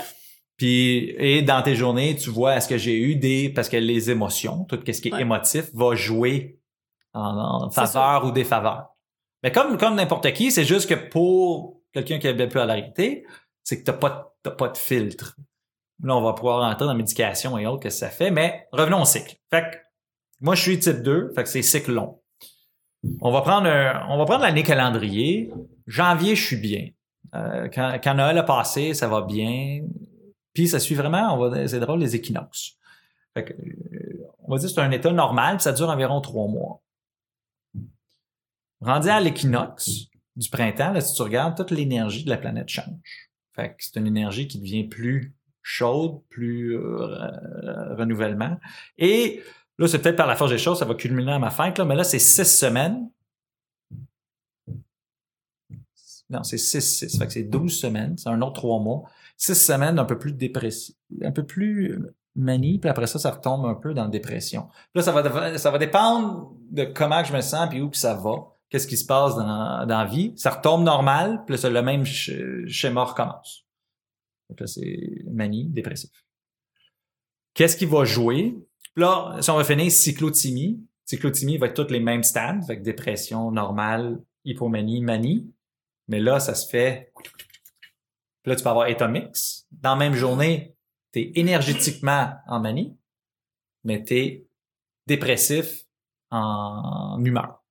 Puis 0.58 1.14
et 1.18 1.42
dans 1.42 1.62
tes 1.62 1.76
journées, 1.76 2.16
tu 2.16 2.30
vois 2.30 2.56
est-ce 2.56 2.68
que 2.68 2.78
j'ai 2.78 2.98
eu 2.98 3.16
des 3.16 3.50
parce 3.50 3.68
que 3.70 3.78
les 3.78 4.10
émotions, 4.10 4.64
tout 4.66 4.80
ce 4.86 5.02
qui 5.02 5.10
est 5.10 5.14
Ouais. 5.14 5.22
émotif 5.22 5.66
va 5.74 5.96
jouer 5.96 6.60
en, 7.14 7.70
faveur 7.70 8.26
ou 8.26 8.32
défaveur. 8.32 8.88
Mais 9.44 9.52
comme 9.52 9.78
comme 9.78 9.96
n'importe 9.96 10.32
qui, 10.34 10.52
c'est 10.52 10.64
juste 10.66 10.90
que 10.90 10.96
pour 10.96 11.82
quelqu'un 11.94 12.20
qui 12.20 12.28
est 12.28 12.48
plus 12.48 12.60
à 12.60 12.66
la 12.66 12.74
réalité, 12.74 13.26
c'est 13.64 13.80
que 13.80 13.84
t'as 13.84 13.94
pas 13.94 14.34
t'as 14.44 14.52
pas 14.52 14.70
de 14.70 14.78
filtre. 14.78 15.36
Là, 16.04 16.16
on 16.16 16.22
va 16.22 16.34
pouvoir 16.34 16.64
entrer 16.70 16.86
dans 16.86 16.92
la 16.92 16.98
médication 16.98 17.58
et 17.58 17.66
autres, 17.68 17.84
qu'est-ce 17.84 18.02
que 18.02 18.06
ça 18.06 18.10
fait, 18.12 18.32
mais 18.32 18.68
revenons 18.72 19.02
au 19.02 19.06
cycle. 19.06 19.36
Fait 19.50 19.62
que 19.72 19.78
moi, 20.42 20.54
je 20.56 20.62
suis 20.62 20.78
type 20.80 21.02
2, 21.02 21.32
fait 21.34 21.44
que 21.44 21.50
c'est 21.50 21.62
cycle 21.62 21.94
long. 21.94 22.20
On 23.22 23.32
va 23.32 23.42
prendre 23.42 23.68
un- 23.68 24.06
on 24.10 24.18
va 24.18 24.26
prendre 24.26 24.42
l'année 24.44 24.64
calendrier. 24.64 25.52
Janvier, 25.88 26.36
je 26.36 26.46
suis 26.46 26.58
bien. 26.58 26.90
Euh, 27.34 27.70
quand, 27.74 27.98
quand 28.04 28.14
Noël 28.16 28.38
a 28.38 28.44
passé, 28.44 28.94
ça 28.94 29.08
va 29.08 29.22
bien. 29.22 29.82
Puis 30.56 30.70
ça 30.70 30.80
suit 30.80 30.96
vraiment, 30.96 31.36
on 31.36 31.38
va, 31.38 31.68
c'est 31.68 31.80
drôle, 31.80 32.00
les 32.00 32.16
équinoxes. 32.16 32.78
Fait 33.36 33.44
que, 33.44 33.54
euh, 33.54 34.26
on 34.40 34.54
va 34.54 34.58
dire 34.58 34.70
que 34.70 34.74
c'est 34.74 34.82
un 34.82 34.92
état 34.92 35.12
normal, 35.12 35.60
ça 35.62 35.74
dure 35.74 35.90
environ 35.90 36.22
trois 36.22 36.48
mois. 36.48 36.82
Rendu 38.82 39.10
à 39.10 39.20
l'équinoxe 39.20 40.08
du 40.36 40.50
printemps, 40.50 40.94
là, 40.94 41.02
si 41.02 41.14
tu 41.14 41.22
regardes, 41.22 41.56
toute 41.58 41.72
l'énergie 41.72 42.24
de 42.24 42.30
la 42.30 42.38
planète 42.38 42.70
change. 42.70 43.30
Fait 43.54 43.70
que 43.70 43.76
c'est 43.80 44.00
une 44.00 44.08
énergie 44.08 44.48
qui 44.48 44.60
devient 44.60 44.86
plus 44.86 45.36
chaude, 45.62 46.22
plus 46.30 46.78
euh, 46.78 47.96
renouvellement. 47.96 48.58
Et 48.98 49.42
là, 49.78 49.88
c'est 49.88 50.00
peut-être 50.00 50.16
par 50.16 50.28
la 50.28 50.36
force 50.36 50.52
des 50.52 50.58
choses, 50.58 50.80
ça 50.80 50.86
va 50.86 50.96
culminer 50.96 51.34
à 51.34 51.40
ma 51.40 51.50
fête, 51.50 51.78
là, 51.78 51.86
mais 51.86 51.96
là, 51.96 52.06
c'est 52.06 52.20
six 52.20 52.46
semaines. 52.46 53.10
Non, 56.30 56.44
c'est 56.44 56.58
six, 56.58 56.82
six. 56.82 57.18
Fait 57.18 57.28
que 57.28 57.34
c'est 57.34 57.44
12 57.44 57.78
semaines. 57.80 58.18
C'est 58.18 58.30
un 58.30 58.42
autre 58.42 58.54
trois 58.54 58.80
mois. 58.80 59.04
Six 59.38 59.56
semaines 59.56 60.00
un 60.00 60.06
peu 60.06 60.18
plus 60.18 60.32
dépressif, 60.32 60.96
un 61.22 61.32
peu 61.32 61.46
plus 61.46 61.92
euh, 61.92 62.16
manie, 62.36 62.80
puis 62.80 62.90
après 62.90 63.06
ça, 63.08 63.20
ça 63.20 63.32
retombe 63.32 63.66
un 63.66 63.76
peu 63.76 63.94
dans 63.94 64.04
la 64.04 64.10
dépression. 64.10 64.64
Puis 64.94 64.96
là, 64.96 65.02
ça 65.04 65.12
va, 65.12 65.58
ça 65.58 65.72
va 65.72 65.78
dépendre 65.78 66.54
de 66.72 66.86
comment 66.86 67.24
je 67.24 67.34
me 67.34 67.42
sens, 67.42 67.68
puis 67.70 67.82
où 67.82 67.90
que 67.90 67.98
ça 67.98 68.14
va, 68.16 68.36
qu'est-ce 68.70 68.88
qui 68.88 68.98
se 68.98 69.06
passe 69.06 69.36
dans, 69.36 69.86
dans 69.86 70.00
la 70.00 70.06
vie. 70.06 70.34
Ça 70.38 70.50
retombe 70.52 70.84
normal, 70.84 71.44
puis 71.46 71.58
là, 71.58 71.70
le 71.70 71.82
même 71.82 72.04
sch- 72.04 72.66
schéma 72.68 73.04
recommence. 73.04 73.66
Donc 74.50 74.60
là, 74.62 74.68
c'est 74.68 75.24
manie, 75.30 75.66
dépressif. 75.70 76.12
Qu'est-ce 77.54 77.78
qui 77.78 77.86
va 77.86 78.04
jouer? 78.06 78.56
Puis 78.94 79.04
là, 79.04 79.38
si 79.42 79.50
on 79.50 79.58
va 79.58 79.64
finir 79.64 79.92
cyclothymie, 79.92 80.82
cyclothymie 81.06 81.58
va 81.58 81.68
être 81.68 81.86
tous 81.86 81.92
les 81.92 82.00
mêmes 82.00 82.24
stades, 82.24 82.66
que 82.68 82.74
dépression 82.82 83.52
normale, 83.52 84.22
hypomanie, 84.44 85.02
manie. 85.02 85.52
Mais 86.08 86.20
là, 86.20 86.40
ça 86.40 86.56
se 86.56 86.68
fait. 86.70 87.12
Puis 87.16 88.52
là, 88.52 88.56
tu 88.56 88.64
peux 88.64 88.70
avoir 88.70 88.88
état 88.88 89.08
mix. 89.08 89.66
Dans 89.72 89.92
la 89.92 89.96
même 89.96 90.14
journée, 90.14 90.76
tu 91.12 91.20
es 91.20 91.32
énergétiquement 91.36 92.36
en 92.48 92.60
manie, 92.60 92.98
mais 93.84 94.04
tu 94.04 94.16
es 94.16 94.48
dépressif 95.08 95.86
en 96.30 97.24
humeur. 97.24 97.64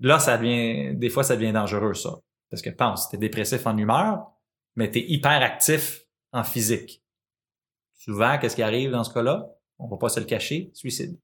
Là, 0.00 0.18
ça 0.18 0.38
devient, 0.38 0.96
des 0.96 1.10
fois, 1.10 1.22
ça 1.22 1.36
devient 1.36 1.52
dangereux, 1.52 1.94
ça. 1.94 2.20
Parce 2.48 2.62
que 2.62 2.70
pense, 2.70 3.10
tu 3.10 3.16
es 3.16 3.18
dépressif 3.18 3.66
en 3.66 3.76
humeur, 3.76 4.26
mais 4.74 4.90
tu 4.90 4.98
es 4.98 5.04
hyper 5.08 5.42
actif 5.42 6.04
en 6.32 6.42
physique. 6.42 7.04
Souvent, 7.94 8.38
qu'est-ce 8.38 8.56
qui 8.56 8.62
arrive 8.62 8.90
dans 8.92 9.04
ce 9.04 9.12
cas-là? 9.12 9.46
On 9.78 9.86
va 9.88 9.98
pas 9.98 10.08
se 10.08 10.18
le 10.18 10.26
cacher, 10.26 10.70
suicide. 10.72 11.18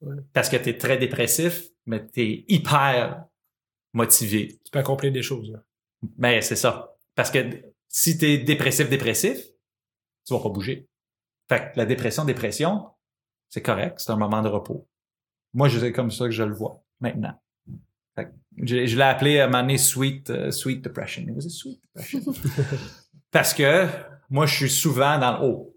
Ouais. 0.00 0.16
Parce 0.32 0.48
que 0.48 0.56
tu 0.56 0.68
es 0.68 0.78
très 0.78 0.98
dépressif, 0.98 1.68
mais 1.86 2.06
tu 2.06 2.20
es 2.20 2.44
hyper 2.48 3.24
motivé. 3.92 4.58
Tu 4.64 4.70
peux 4.70 4.78
accomplir 4.78 5.12
des 5.12 5.22
choses. 5.22 5.50
là. 5.50 5.62
Ben, 6.16 6.40
c'est 6.42 6.56
ça. 6.56 6.96
Parce 7.14 7.30
que 7.30 7.38
si 7.88 8.18
tu 8.18 8.26
es 8.26 8.38
dépressif, 8.38 8.88
dépressif, 8.88 9.38
tu 10.26 10.34
vas 10.34 10.40
pas 10.40 10.50
bouger. 10.50 10.88
Fait 11.48 11.72
que 11.72 11.78
la 11.78 11.86
dépression, 11.86 12.24
dépression, 12.24 12.86
c'est 13.48 13.62
correct, 13.62 13.98
c'est 13.98 14.12
un 14.12 14.16
moment 14.16 14.42
de 14.42 14.48
repos. 14.48 14.86
Moi, 15.54 15.68
je 15.68 15.78
c'est 15.78 15.92
comme 15.92 16.10
ça 16.10 16.26
que 16.26 16.30
je 16.30 16.42
le 16.42 16.54
vois 16.54 16.84
maintenant. 17.00 17.40
Fait 18.14 18.26
que 18.26 18.30
je, 18.58 18.86
je 18.86 18.96
l'ai 18.96 19.02
appelé 19.02 19.40
à 19.40 19.44
un 19.44 19.46
moment 19.46 19.62
donné 19.62 19.78
sweet, 19.78 20.28
euh, 20.30 20.50
sweet 20.50 20.82
depression. 20.84 21.22
It 21.22 21.34
was 21.34 21.46
a 21.46 21.50
sweet 21.50 21.80
depression. 21.82 22.34
Parce 23.30 23.54
que 23.54 23.86
moi, 24.30 24.46
je 24.46 24.54
suis 24.54 24.70
souvent 24.70 25.18
dans 25.18 25.38
le 25.38 25.46
haut. 25.46 25.74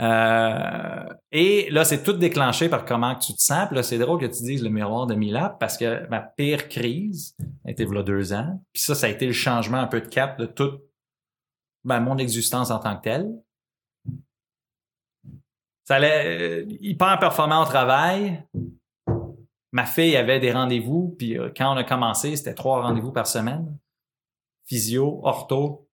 Euh, 0.00 1.04
et 1.30 1.68
là, 1.70 1.84
c'est 1.84 2.02
tout 2.02 2.14
déclenché 2.14 2.68
par 2.68 2.84
comment 2.84 3.14
tu 3.14 3.34
te 3.34 3.40
sens. 3.40 3.70
Là, 3.70 3.82
c'est 3.82 3.98
drôle 3.98 4.18
que 4.18 4.26
tu 4.26 4.42
dises 4.42 4.62
le 4.62 4.70
miroir 4.70 5.06
de 5.06 5.14
Milap 5.14 5.58
parce 5.58 5.76
que 5.76 6.08
ma 6.08 6.20
pire 6.20 6.68
crise 6.68 7.36
a 7.66 7.70
été 7.70 7.84
a 7.84 8.02
deux 8.02 8.32
ans. 8.32 8.62
Puis 8.72 8.82
ça, 8.82 8.94
ça 8.94 9.06
a 9.06 9.10
été 9.10 9.26
le 9.26 9.32
changement 9.32 9.78
un 9.78 9.86
peu 9.86 10.00
de 10.00 10.08
cap 10.08 10.38
de 10.38 10.46
toute 10.46 10.82
ben, 11.84 12.00
mon 12.00 12.18
existence 12.18 12.70
en 12.70 12.78
tant 12.78 12.96
que 12.96 13.02
telle. 13.02 13.42
Ça 15.84 15.96
allait 15.96 16.62
euh, 16.62 16.66
hyper 16.80 17.18
performant 17.18 17.62
au 17.62 17.66
travail. 17.66 18.44
Ma 19.72 19.86
fille 19.86 20.16
avait 20.16 20.40
des 20.40 20.52
rendez-vous, 20.52 21.14
puis 21.18 21.38
euh, 21.38 21.50
quand 21.56 21.72
on 21.72 21.76
a 21.76 21.84
commencé, 21.84 22.36
c'était 22.36 22.54
trois 22.54 22.82
rendez-vous 22.82 23.12
par 23.12 23.26
semaine. 23.26 23.76
Physio, 24.66 25.20
ortho, 25.22 25.88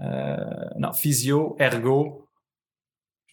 euh, 0.00 0.36
non, 0.78 0.92
physio, 0.92 1.56
ergo, 1.58 2.21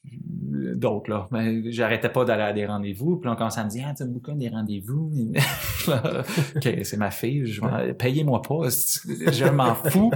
d'autres, 0.03 1.09
là. 1.09 1.27
Mais 1.31 1.71
j'arrêtais 1.71 2.09
pas 2.09 2.25
d'aller 2.25 2.43
à 2.43 2.53
des 2.53 2.65
rendez-vous. 2.65 3.17
Puis 3.17 3.27
là, 3.27 3.33
on 3.33 3.35
commençait 3.35 3.59
à 3.59 3.65
me 3.65 3.69
dire, 3.69 3.85
ah, 3.87 3.93
tu 3.95 4.03
as 4.03 4.05
beaucoup 4.05 4.31
des 4.31 4.49
rendez-vous. 4.49 5.11
OK, 5.87 6.69
c'est 6.83 6.97
ma 6.97 7.11
fille. 7.11 7.45
Je 7.45 7.61
Payez-moi 7.93 8.41
pas. 8.41 8.69
Je 8.69 9.49
m'en 9.49 9.75
fous. 9.75 10.11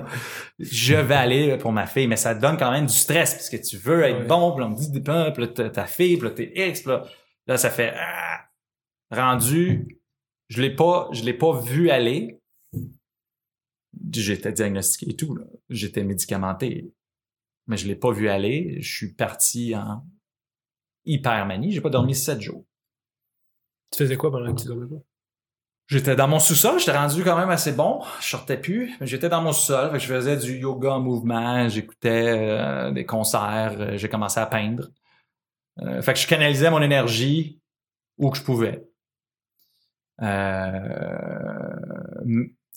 Je 0.59 0.95
vais 0.95 1.15
aller 1.15 1.57
pour 1.57 1.71
ma 1.71 1.85
fille. 1.85 2.07
Mais 2.07 2.15
ça 2.15 2.33
te 2.35 2.41
donne 2.41 2.57
quand 2.57 2.71
même 2.71 2.85
du 2.85 2.93
stress 2.93 3.33
parce 3.33 3.49
que 3.49 3.57
tu 3.57 3.77
veux 3.77 4.03
être 4.03 4.19
Ouais. 4.21 4.25
bon. 4.25 4.55
Puis 4.55 4.63
on 4.65 4.69
me 4.69 4.75
dit, 4.75 4.91
puis 4.91 5.03
là, 5.13 5.47
t'as 5.53 5.69
ta 5.69 5.85
fille, 5.85 6.17
puis 6.17 6.27
là, 6.27 6.33
t'es 6.33 6.51
X. 6.69 6.81
Puis 6.81 6.89
là, 6.91 7.03
là, 7.47 7.57
ça 7.57 7.69
fait, 7.69 7.93
ah, 7.97 8.39
rendu, 9.11 9.99
je 10.49 10.61
l'ai 10.61 10.75
pas, 10.75 11.09
je 11.11 11.23
l'ai 11.23 11.33
pas 11.33 11.59
vu 11.59 11.89
aller. 11.89 12.39
J'étais 14.11 14.51
diagnostiqué 14.51 15.11
et 15.11 15.15
tout, 15.15 15.35
là. 15.35 15.43
J'étais 15.69 16.03
médicamenté. 16.03 16.91
Mais 17.67 17.77
je 17.77 17.87
l'ai 17.87 17.95
pas 17.95 18.11
vu 18.11 18.29
aller. 18.29 18.77
Je 18.81 18.95
suis 18.95 19.13
parti 19.13 19.75
en 19.75 20.05
hypermanie. 21.05 21.71
J'ai 21.71 21.81
pas 21.81 21.89
dormi 21.89 22.15
sept 22.15 22.41
jours. 22.41 22.65
Tu 23.91 23.99
faisais 23.99 24.17
quoi 24.17 24.31
pendant 24.31 24.53
que 24.53 24.61
tu 24.61 24.67
dormais 24.67 24.87
pas? 24.87 25.01
J'étais 25.87 26.15
dans 26.15 26.27
mon 26.27 26.39
sous-sol, 26.39 26.79
j'étais 26.79 26.97
rendu 26.97 27.23
quand 27.23 27.37
même 27.37 27.49
assez 27.49 27.73
bon. 27.73 28.01
Je 28.21 28.27
sortais 28.27 28.57
plus, 28.57 28.95
mais 28.99 29.07
j'étais 29.07 29.29
dans 29.29 29.41
mon 29.41 29.51
sous-sol. 29.51 29.91
fait 29.91 29.97
que 29.97 30.03
Je 30.03 30.13
faisais 30.13 30.37
du 30.37 30.57
yoga 30.57 30.93
en 30.93 31.01
mouvement, 31.01 31.67
j'écoutais 31.67 32.33
euh, 32.35 32.91
des 32.91 33.05
concerts, 33.05 33.75
euh, 33.79 33.97
j'ai 33.97 34.07
commencé 34.07 34.39
à 34.39 34.45
peindre. 34.45 34.89
Euh, 35.81 36.01
fait 36.01 36.13
que 36.13 36.19
je 36.19 36.27
canalisais 36.27 36.71
mon 36.71 36.81
énergie 36.81 37.59
où 38.17 38.29
que 38.29 38.37
je 38.37 38.43
pouvais. 38.43 38.87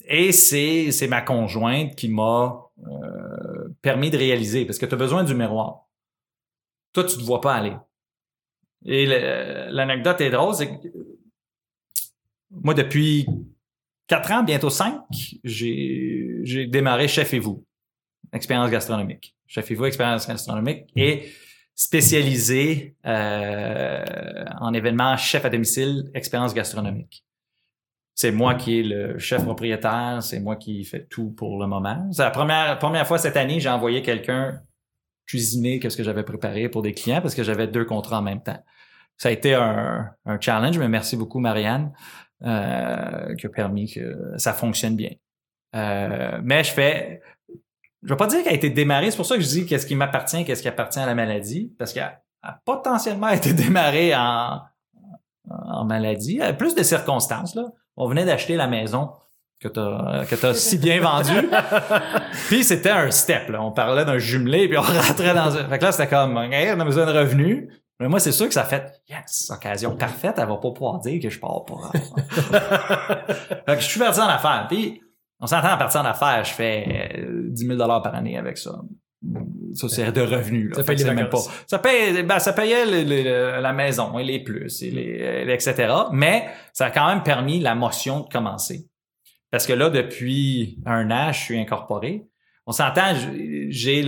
Et 0.08 0.32
c'est 0.32 0.90
c'est 0.90 1.08
ma 1.08 1.20
conjointe 1.20 1.94
qui 1.94 2.08
m'a 2.08 2.60
permis 3.86 4.10
de 4.10 4.18
réaliser 4.18 4.64
parce 4.66 4.78
que 4.80 4.86
tu 4.86 4.94
as 4.94 4.98
besoin 4.98 5.22
du 5.22 5.32
miroir. 5.32 5.86
Toi, 6.92 7.04
tu 7.04 7.18
te 7.18 7.22
vois 7.22 7.40
pas 7.40 7.54
aller. 7.54 7.76
Et 8.84 9.06
l'anecdote 9.06 10.20
est 10.20 10.30
drôle, 10.30 10.54
c'est 10.56 10.66
que 10.66 10.88
moi, 12.50 12.74
depuis 12.74 13.26
quatre 14.08 14.32
ans, 14.32 14.42
bientôt 14.42 14.70
cinq, 14.70 15.02
j'ai, 15.44 16.40
j'ai 16.42 16.66
démarré 16.66 17.06
Chef 17.06 17.32
et 17.32 17.38
vous, 17.38 17.64
expérience 18.32 18.72
gastronomique. 18.72 19.36
Chef 19.46 19.70
et 19.70 19.76
vous, 19.76 19.84
expérience 19.84 20.26
gastronomique 20.26 20.90
et 20.96 21.28
spécialisé 21.76 22.96
euh, 23.06 24.04
en 24.60 24.74
événements 24.74 25.16
chef 25.16 25.44
à 25.44 25.50
domicile, 25.50 26.10
expérience 26.12 26.54
gastronomique. 26.54 27.24
C'est 28.16 28.32
moi 28.32 28.54
qui 28.54 28.80
est 28.80 28.82
le 28.82 29.18
chef 29.18 29.44
propriétaire, 29.44 30.22
c'est 30.22 30.40
moi 30.40 30.56
qui 30.56 30.84
fais 30.84 31.04
tout 31.04 31.30
pour 31.32 31.60
le 31.60 31.66
moment. 31.66 32.08
C'est 32.12 32.22
la 32.22 32.30
première, 32.30 32.78
première 32.78 33.06
fois 33.06 33.18
cette 33.18 33.36
année, 33.36 33.60
j'ai 33.60 33.68
envoyé 33.68 34.00
quelqu'un 34.00 34.58
cuisiner 35.26 35.80
qu'est-ce 35.80 35.98
que 35.98 36.02
j'avais 36.02 36.22
préparé 36.22 36.70
pour 36.70 36.80
des 36.80 36.94
clients 36.94 37.20
parce 37.20 37.34
que 37.34 37.42
j'avais 37.42 37.68
deux 37.68 37.84
contrats 37.84 38.20
en 38.20 38.22
même 38.22 38.42
temps. 38.42 38.58
Ça 39.18 39.28
a 39.28 39.32
été 39.32 39.54
un, 39.54 40.08
un 40.24 40.40
challenge, 40.40 40.78
mais 40.78 40.88
merci 40.88 41.16
beaucoup 41.16 41.40
Marianne 41.40 41.92
euh, 42.42 43.34
qui 43.34 43.46
a 43.46 43.50
permis 43.50 43.92
que 43.92 44.32
ça 44.38 44.54
fonctionne 44.54 44.96
bien. 44.96 45.10
Euh, 45.74 46.40
mais 46.42 46.64
je 46.64 46.72
fais, 46.72 47.20
je 48.02 48.08
vais 48.08 48.16
pas 48.16 48.28
dire 48.28 48.42
qu'elle 48.42 48.52
a 48.52 48.56
été 48.56 48.70
démarrée, 48.70 49.10
c'est 49.10 49.16
pour 49.18 49.26
ça 49.26 49.36
que 49.36 49.42
je 49.42 49.48
dis 49.48 49.66
qu'est-ce 49.66 49.86
qui 49.86 49.94
m'appartient, 49.94 50.42
qu'est-ce 50.46 50.62
qui 50.62 50.68
appartient 50.68 50.98
à 50.98 51.06
la 51.06 51.14
maladie, 51.14 51.74
parce 51.78 51.92
qu'elle 51.92 52.18
a 52.42 52.60
potentiellement 52.64 53.28
été 53.30 53.52
démarrée 53.52 54.14
en, 54.14 54.62
en 55.50 55.84
maladie, 55.84 56.40
plus 56.58 56.74
de 56.74 56.82
circonstances 56.82 57.54
là. 57.54 57.64
On 57.96 58.08
venait 58.08 58.24
d'acheter 58.24 58.56
la 58.56 58.66
maison 58.66 59.10
que 59.60 59.68
t'as 59.68 60.26
que 60.26 60.34
t'as 60.34 60.54
si 60.54 60.78
bien 60.78 61.00
vendue. 61.00 61.48
puis 62.48 62.62
c'était 62.62 62.90
un 62.90 63.10
step 63.10 63.48
là. 63.48 63.62
On 63.62 63.72
parlait 63.72 64.04
d'un 64.04 64.18
jumelé 64.18 64.68
puis 64.68 64.76
on 64.78 64.82
rentrait 64.82 65.34
dans 65.34 65.56
un. 65.56 65.68
Fait 65.68 65.78
que 65.78 65.84
là 65.84 65.92
c'était 65.92 66.08
comme, 66.08 66.36
OK, 66.36 66.52
on 66.52 66.80
a 66.80 66.84
besoin 66.84 67.06
de 67.06 67.18
revenus. 67.18 67.68
Mais 67.98 68.08
moi, 68.08 68.20
c'est 68.20 68.32
sûr 68.32 68.46
que 68.46 68.52
ça 68.52 68.64
fait 68.64 68.92
yes, 69.08 69.50
occasion 69.50 69.96
parfaite. 69.96 70.34
Elle 70.36 70.48
va 70.48 70.56
pas 70.56 70.70
pouvoir 70.70 70.98
dire 70.98 71.20
que 71.22 71.30
je 71.30 71.40
pars 71.40 71.64
pas. 71.64 71.90
fait 73.66 73.74
que 73.74 73.80
je 73.80 73.86
suis 73.86 73.98
parti 73.98 74.20
en 74.20 74.28
affaires. 74.28 74.66
Puis 74.68 75.00
on 75.40 75.46
s'entend 75.46 75.72
en 75.72 75.78
partir 75.78 76.00
en 76.00 76.04
affaires, 76.04 76.44
je 76.44 76.52
fais 76.52 77.18
euh, 77.18 77.48
10 77.48 77.66
000 77.66 77.78
par 77.78 78.14
année 78.14 78.36
avec 78.36 78.58
ça. 78.58 78.72
Ça, 79.74 79.88
c'est 79.88 80.10
de 80.12 80.20
revenus. 80.22 80.70
Là. 80.70 80.76
Ça 80.76 80.84
paye 80.84 80.96
les 80.96 81.04
même 81.14 81.28
pas. 81.28 81.38
Ça 81.66 81.78
paye, 81.78 82.22
ben, 82.22 82.38
ça 82.38 82.52
payait 82.52 82.86
le- 82.86 83.02
le- 83.08 83.22
le- 83.22 83.60
la 83.60 83.72
maison 83.72 84.18
et 84.18 84.24
les 84.24 84.42
plus, 84.42 84.82
et 84.82 84.90
les, 84.90 85.18
euh, 85.20 85.52
etc. 85.52 85.92
Mais 86.12 86.46
ça 86.72 86.86
a 86.86 86.90
quand 86.90 87.06
même 87.08 87.22
permis 87.22 87.60
la 87.60 87.74
motion 87.74 88.20
de 88.20 88.28
commencer. 88.28 88.86
Parce 89.50 89.66
que 89.66 89.72
là, 89.72 89.90
depuis 89.90 90.78
un 90.86 91.10
an, 91.10 91.32
je 91.32 91.38
suis 91.40 91.58
incorporé. 91.58 92.26
On 92.66 92.72
s'entend, 92.72 93.14
j'ai- 93.68 94.04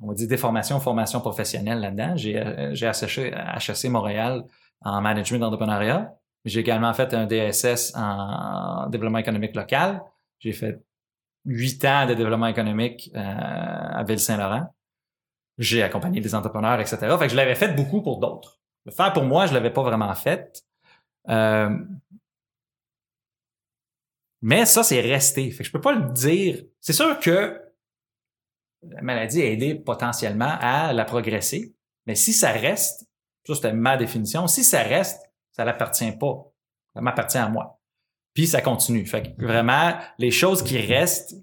on 0.00 0.12
dire, 0.12 0.28
des 0.28 0.36
formations, 0.36 0.78
formation 0.80 1.20
professionnelle 1.20 1.80
là-dedans. 1.80 2.16
J'ai, 2.16 2.36
euh, 2.38 2.74
j'ai 2.74 2.86
HEC, 2.86 3.32
HEC 3.32 3.88
Montréal 3.88 4.44
en 4.82 5.00
management 5.00 5.38
d'entrepreneuriat. 5.38 6.12
J'ai 6.44 6.60
également 6.60 6.92
fait 6.92 7.12
un 7.14 7.26
DSS 7.26 7.92
en 7.96 8.88
développement 8.90 9.18
économique 9.18 9.54
local. 9.56 10.02
J'ai 10.38 10.52
fait 10.52 10.78
huit 11.48 11.82
ans 11.84 12.06
de 12.06 12.14
développement 12.14 12.46
économique 12.46 13.10
euh, 13.14 13.18
à 13.20 14.04
Ville-Saint-Laurent. 14.04 14.72
J'ai 15.56 15.82
accompagné 15.82 16.20
des 16.20 16.34
entrepreneurs, 16.34 16.78
etc. 16.78 16.98
Fait 17.18 17.26
que 17.26 17.28
je 17.28 17.36
l'avais 17.36 17.54
fait 17.54 17.74
beaucoup 17.74 18.02
pour 18.02 18.20
d'autres. 18.20 18.60
Le 18.84 18.92
faire 18.92 19.12
pour 19.12 19.24
moi, 19.24 19.46
je 19.46 19.54
l'avais 19.54 19.72
pas 19.72 19.82
vraiment 19.82 20.14
fait. 20.14 20.62
Euh, 21.28 21.70
mais 24.42 24.66
ça, 24.66 24.82
c'est 24.84 25.00
resté. 25.00 25.50
Fait 25.50 25.58
que 25.58 25.64
je 25.64 25.72
peux 25.72 25.80
pas 25.80 25.94
le 25.94 26.12
dire. 26.12 26.62
C'est 26.80 26.92
sûr 26.92 27.18
que 27.18 27.60
la 28.82 29.02
maladie 29.02 29.42
a 29.42 29.46
aidé 29.46 29.74
potentiellement 29.74 30.56
à 30.60 30.92
la 30.92 31.04
progresser. 31.04 31.74
Mais 32.06 32.14
si 32.14 32.32
ça 32.32 32.52
reste, 32.52 33.06
ça 33.44 33.54
c'était 33.54 33.72
ma 33.72 33.96
définition, 33.96 34.46
si 34.46 34.62
ça 34.62 34.82
reste, 34.82 35.20
ça 35.52 35.64
l'appartient 35.64 36.12
pas. 36.12 36.52
Ça 36.94 37.00
m'appartient 37.00 37.38
à 37.38 37.48
moi. 37.48 37.77
Puis 38.34 38.46
ça 38.46 38.60
continue. 38.60 39.04
Fait 39.06 39.22
que 39.22 39.42
vraiment, 39.42 39.98
les 40.18 40.30
choses 40.30 40.62
qui 40.62 40.78
restent, 40.78 41.34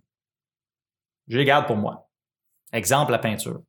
je 1.28 1.38
les 1.38 1.45
garde 1.45 1.67
pour 1.67 1.78
moi. 1.78 2.10
Exemple, 2.71 3.12
la 3.12 3.19
peinture. 3.19 3.62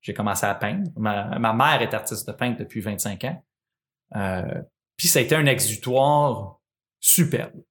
J'ai 0.00 0.14
commencé 0.14 0.46
à 0.46 0.54
peindre. 0.54 0.90
Ma, 0.96 1.52
mère 1.52 1.82
est 1.82 1.92
artiste 1.92 2.26
de 2.26 2.32
peintre 2.32 2.58
depuis 2.58 2.80
25 2.80 3.24
ans. 3.24 3.44
Euh, 4.16 4.62
puis 4.96 5.08
ça 5.08 5.18
a 5.18 5.22
été 5.22 5.34
un 5.34 5.46
exutoire 5.46 6.60
superbe. 7.00 7.62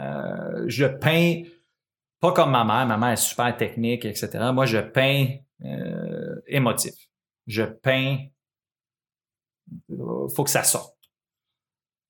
Euh, 0.00 0.64
je 0.66 0.86
peins 0.86 1.42
pas 2.20 2.32
comme 2.32 2.50
ma 2.50 2.64
mère. 2.64 2.86
Ma 2.86 2.96
mère 2.96 3.10
est 3.10 3.16
super 3.16 3.54
technique, 3.56 4.04
etc. 4.04 4.30
Moi, 4.52 4.66
je 4.66 4.78
peins 4.78 5.36
euh, 5.64 6.40
émotif. 6.46 6.94
Je 7.46 7.64
peins. 7.64 8.18
euh, 9.90 10.28
faut 10.28 10.44
que 10.44 10.50
ça 10.50 10.64
sorte. 10.64 10.96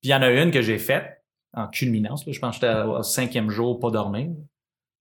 Puis 0.01 0.09
il 0.09 0.11
y 0.11 0.15
en 0.15 0.21
a 0.21 0.29
une 0.29 0.51
que 0.51 0.61
j'ai 0.61 0.79
faite 0.79 1.24
en 1.55 1.67
culminance. 1.67 2.25
là. 2.25 2.33
Je 2.33 2.39
pense 2.39 2.59
que 2.59 2.67
j'étais 2.67 2.81
au 2.81 3.03
cinquième 3.03 3.49
jour, 3.49 3.79
pas 3.79 3.91
dormir. 3.91 4.31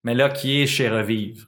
Mais 0.03 0.15
là, 0.15 0.29
qui 0.29 0.63
est 0.63 0.67
chez 0.67 0.89
Revivre. 0.89 1.47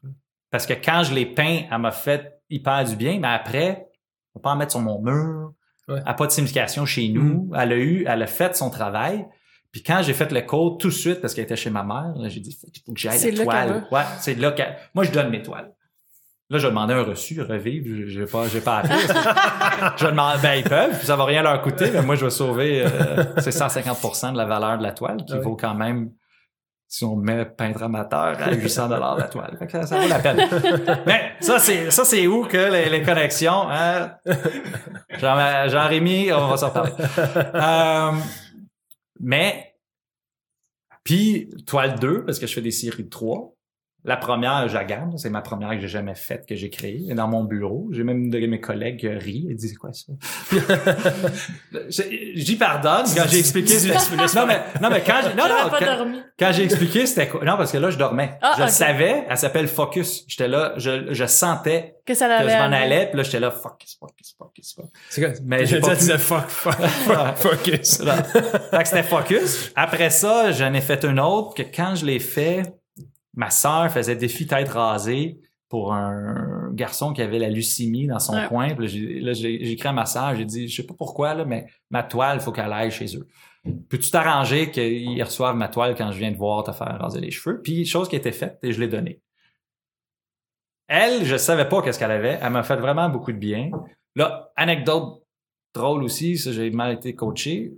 Parce 0.51 0.66
que 0.66 0.73
quand 0.73 1.03
je 1.05 1.14
l'ai 1.14 1.27
peint, 1.27 1.62
elle 1.71 1.79
m'a 1.79 1.90
fait 1.90 2.40
hyper 2.49 2.85
du 2.85 2.97
bien, 2.97 3.19
mais 3.19 3.29
après, 3.29 3.88
on 4.35 4.38
peut 4.38 4.42
pas 4.42 4.53
en 4.53 4.57
mettre 4.57 4.73
sur 4.73 4.81
mon 4.81 5.01
mur. 5.01 5.53
Ouais. 5.88 5.97
Elle 5.99 6.05
n'a 6.05 6.14
pas 6.14 6.27
de 6.27 6.33
signification 6.33 6.87
chez 6.87 7.09
nous. 7.09 7.51
Elle 7.55 7.73
a 7.73 7.77
eu, 7.77 8.05
elle 8.09 8.23
a 8.23 8.27
fait 8.27 8.57
son 8.57 8.71
travail. 8.71 9.27
Puis 9.73 9.83
quand 9.83 10.01
j'ai 10.03 10.14
fait 10.14 10.33
le 10.33 10.40
code 10.40 10.79
tout 10.81 10.88
de 10.88 10.92
suite, 10.92 11.21
parce 11.21 11.35
qu'elle 11.35 11.45
était 11.45 11.57
chez 11.57 11.71
ma 11.71 11.83
mère, 11.83 12.14
j'ai 12.29 12.40
dit, 12.40 12.57
il 12.75 12.81
faut 12.85 12.92
que 12.92 12.99
j'aille 12.99 13.31
la 13.33 13.45
toile. 13.45 13.87
Ouais, 13.92 14.03
c'est 14.21 14.35
là 14.35 14.53
que, 14.53 14.62
moi, 14.95 15.05
je 15.05 15.12
donne 15.12 15.29
mes 15.29 15.42
toiles. 15.42 15.71
Là, 16.49 16.59
je 16.59 16.69
demander 16.69 16.95
un 16.95 17.03
reçu, 17.03 17.43
revivre, 17.43 18.07
j'ai 18.07 18.25
pas, 18.25 18.47
j'ai 18.47 18.61
pas 18.61 18.79
appelé. 18.79 18.95
je 19.97 20.05
vais 20.05 20.11
demander, 20.13 20.39
ben, 20.41 20.55
ils 20.55 20.63
peuvent, 20.63 21.05
ça 21.05 21.17
va 21.17 21.25
rien 21.25 21.43
leur 21.43 21.61
coûter, 21.61 21.91
mais 21.91 22.03
moi, 22.03 22.15
je 22.15 22.25
vais 22.25 22.31
sauver, 22.31 22.85
euh, 22.85 23.25
c'est 23.39 23.51
150% 23.51 24.33
de 24.33 24.37
la 24.37 24.45
valeur 24.45 24.79
de 24.79 24.85
la 24.85 24.93
toile, 24.93 25.25
qui 25.27 25.33
oui. 25.33 25.41
vaut 25.41 25.57
quand 25.57 25.75
même, 25.75 26.13
si 26.87 27.05
on 27.05 27.17
met 27.17 27.47
peintre 27.47 27.83
amateur 27.83 28.41
à 28.41 28.53
800 28.53 28.89
dollars 28.91 29.17
la 29.17 29.27
toile. 29.27 29.57
Fait 29.59 29.67
que 29.67 29.73
ça, 29.73 29.83
ça 29.87 29.99
vaut 29.99 30.07
la 30.09 30.21
peine. 30.21 30.49
Mais 31.07 31.33
ça, 31.41 31.59
c'est, 31.59 31.91
ça, 31.91 32.05
c'est 32.05 32.29
où 32.29 32.45
que 32.45 32.71
les, 32.71 32.91
les 32.91 33.03
connexions, 33.03 33.69
hein? 33.69 34.13
Jean, 35.19 35.69
Jean-Rémy, 35.69 36.33
on 36.33 36.47
va 36.47 36.57
s'en 36.57 36.71
parler. 36.71 36.93
Euh, 37.57 38.13
mais, 39.19 39.75
puis, 41.03 41.51
toile 41.67 41.99
2, 41.99 42.25
parce 42.25 42.39
que 42.39 42.47
je 42.47 42.55
fais 42.55 42.61
des 42.61 42.71
séries 42.71 43.03
de 43.03 43.09
3. 43.09 43.56
La 44.07 44.16
première, 44.16 44.69
je 44.69 44.75
la 44.75 44.85
garde. 44.85 45.19
C'est 45.19 45.31
ma 45.31 45.42
première 45.42 45.71
que 45.71 45.81
j'ai 45.81 45.88
jamais 45.88 46.14
faite, 46.14 46.47
que 46.49 46.55
j'ai 46.55 46.71
créée. 46.71 47.12
Dans 47.14 47.27
mon 47.29 47.42
bureau. 47.45 47.88
J'ai 47.92 48.05
même 48.05 48.25
une 48.25 48.31
de 48.31 48.38
mes 48.47 48.61
collègues 48.61 49.01
qui 49.01 49.09
rit. 49.09 49.47
Elle 49.51 49.57
dit, 49.57 49.69
c'est 49.69 49.75
quoi 49.75 49.90
ça? 49.92 50.12
Je- 51.90 52.03
J'y 52.35 52.57
pardonne 52.57 53.05
quand 53.16 53.25
j'ai 53.29 53.38
expliqué. 53.40 53.75
c'était- 53.79 53.95
non, 53.95 54.47
mais, 54.47 54.61
non, 54.81 54.90
mais 54.90 55.03
quand 55.05 55.21
j'ai, 55.23 55.29
non, 55.35 55.45
J'avais 55.49 55.62
non, 55.64 55.71
pas 55.71 55.79
quand- 55.81 55.97
dormi. 55.97 56.19
quand 56.38 56.53
j'ai 56.53 56.64
expliqué, 56.64 57.07
c'était 57.07 57.29
quoi? 57.29 57.45
Non, 57.45 57.57
parce 57.57 57.73
que 57.73 57.79
là, 57.79 57.90
je 57.90 57.99
dormais. 57.99 58.38
Ah, 58.42 58.55
je 58.59 58.62
le 58.62 58.69
savais. 58.69 59.25
Elle 59.29 59.37
s'appelle 59.38 59.69
Focus. 59.69 60.25
J'étais 60.29 60.49
là, 60.49 60.75
je, 60.77 61.12
je 61.12 61.25
sentais 61.27 61.97
Que 62.07 62.14
ça 62.14 62.27
que 62.42 62.49
je 62.49 62.55
m'en 62.57 62.73
allais. 62.77 63.07
Puis 63.09 63.16
là, 63.16 63.23
j'étais 63.23 63.40
là, 63.40 63.51
focus, 63.51 63.97
focus, 63.99 64.35
focus, 64.38 64.75
focus. 64.75 64.90
C'est 65.11 65.21
quoi? 65.23 65.31
Mais 65.45 65.66
j'ai 65.66 65.81
pas 65.81 65.95
disais 65.95 66.19
fuck, 66.19 66.49
fuck, 66.49 66.75
fuck, 66.81 67.37
focus. 67.37 68.01
Là. 68.01 68.23
fait 68.23 68.79
que 68.83 68.88
c'était 68.88 69.03
focus. 69.03 69.73
Après 69.75 70.11
ça, 70.11 70.53
j'en 70.53 70.73
ai 70.75 70.81
fait 70.81 71.05
une 71.05 71.19
autre 71.21 71.55
que 71.55 71.62
quand 71.62 71.95
je 71.97 72.05
l'ai 72.07 72.21
fait, 72.21 72.62
ma 73.37 73.51
sœur 73.51 73.90
faisait 73.90 74.16
défi 74.16 74.46
tête 74.46 74.70
rasée 74.70 75.38
pour 75.68 75.92
un 75.92 76.70
garçon 76.72 77.12
qui 77.12 77.22
avait 77.22 77.38
la 77.38 77.51
leucémie 77.51 78.07
dans 78.07 78.18
son 78.18 78.35
Ouais. 78.35 78.46
coin. 78.49 78.75
Puis 78.75 79.20
là, 79.20 79.33
j'ai, 79.33 79.72
écrit 79.72 79.88
à 79.88 79.92
ma 79.92 80.07
sœur, 80.07 80.35
j'ai 80.37 80.44
dit, 80.44 80.68
je 80.68 80.77
sais 80.77 80.87
pas 80.87 80.94
pourquoi, 80.96 81.35
là, 81.35 81.44
mais 81.44 81.66
ma 81.90 82.03
toile, 82.03 82.40
faut 82.40 82.53
qu'elle 82.53 82.72
aille 82.72 82.90
chez 82.90 83.16
eux. 83.16 83.27
Peux-tu 83.88 84.11
t'arranger 84.11 84.70
qu'ils 84.70 85.22
reçoivent 85.22 85.57
ma 85.57 85.68
toile 85.68 85.96
quand 85.96 86.12
je 86.12 86.18
viens 86.18 86.31
de 86.31 86.37
voir 86.37 86.62
te 86.62 86.70
faire 86.70 86.99
raser 87.01 87.20
les 87.20 87.33
cheveux? 87.33 87.61
Puis, 87.62 87.85
chose 87.85 88.09
qui 88.09 88.14
a 88.14 88.18
été 88.18 88.31
faite, 88.31 88.59
et 88.62 88.72
je 88.72 88.81
l'ai 88.81 88.87
donnée. 88.88 89.20
Elle, 90.87 91.25
je 91.25 91.37
savais 91.37 91.68
pas 91.68 91.83
qu'est-ce 91.83 91.99
qu'elle 91.99 92.12
avait. 92.12 92.38
Elle 92.40 92.53
m'a 92.53 92.62
fait 92.62 92.77
vraiment 92.77 93.09
beaucoup 93.09 93.33
de 93.33 93.38
bien. 93.38 93.70
Là, 94.14 94.53
anecdote 94.55 95.25
drôle 95.75 96.05
aussi, 96.05 96.37
j'ai 96.37 96.70
mal 96.70 96.94
été 96.94 97.14
coaché. 97.16 97.72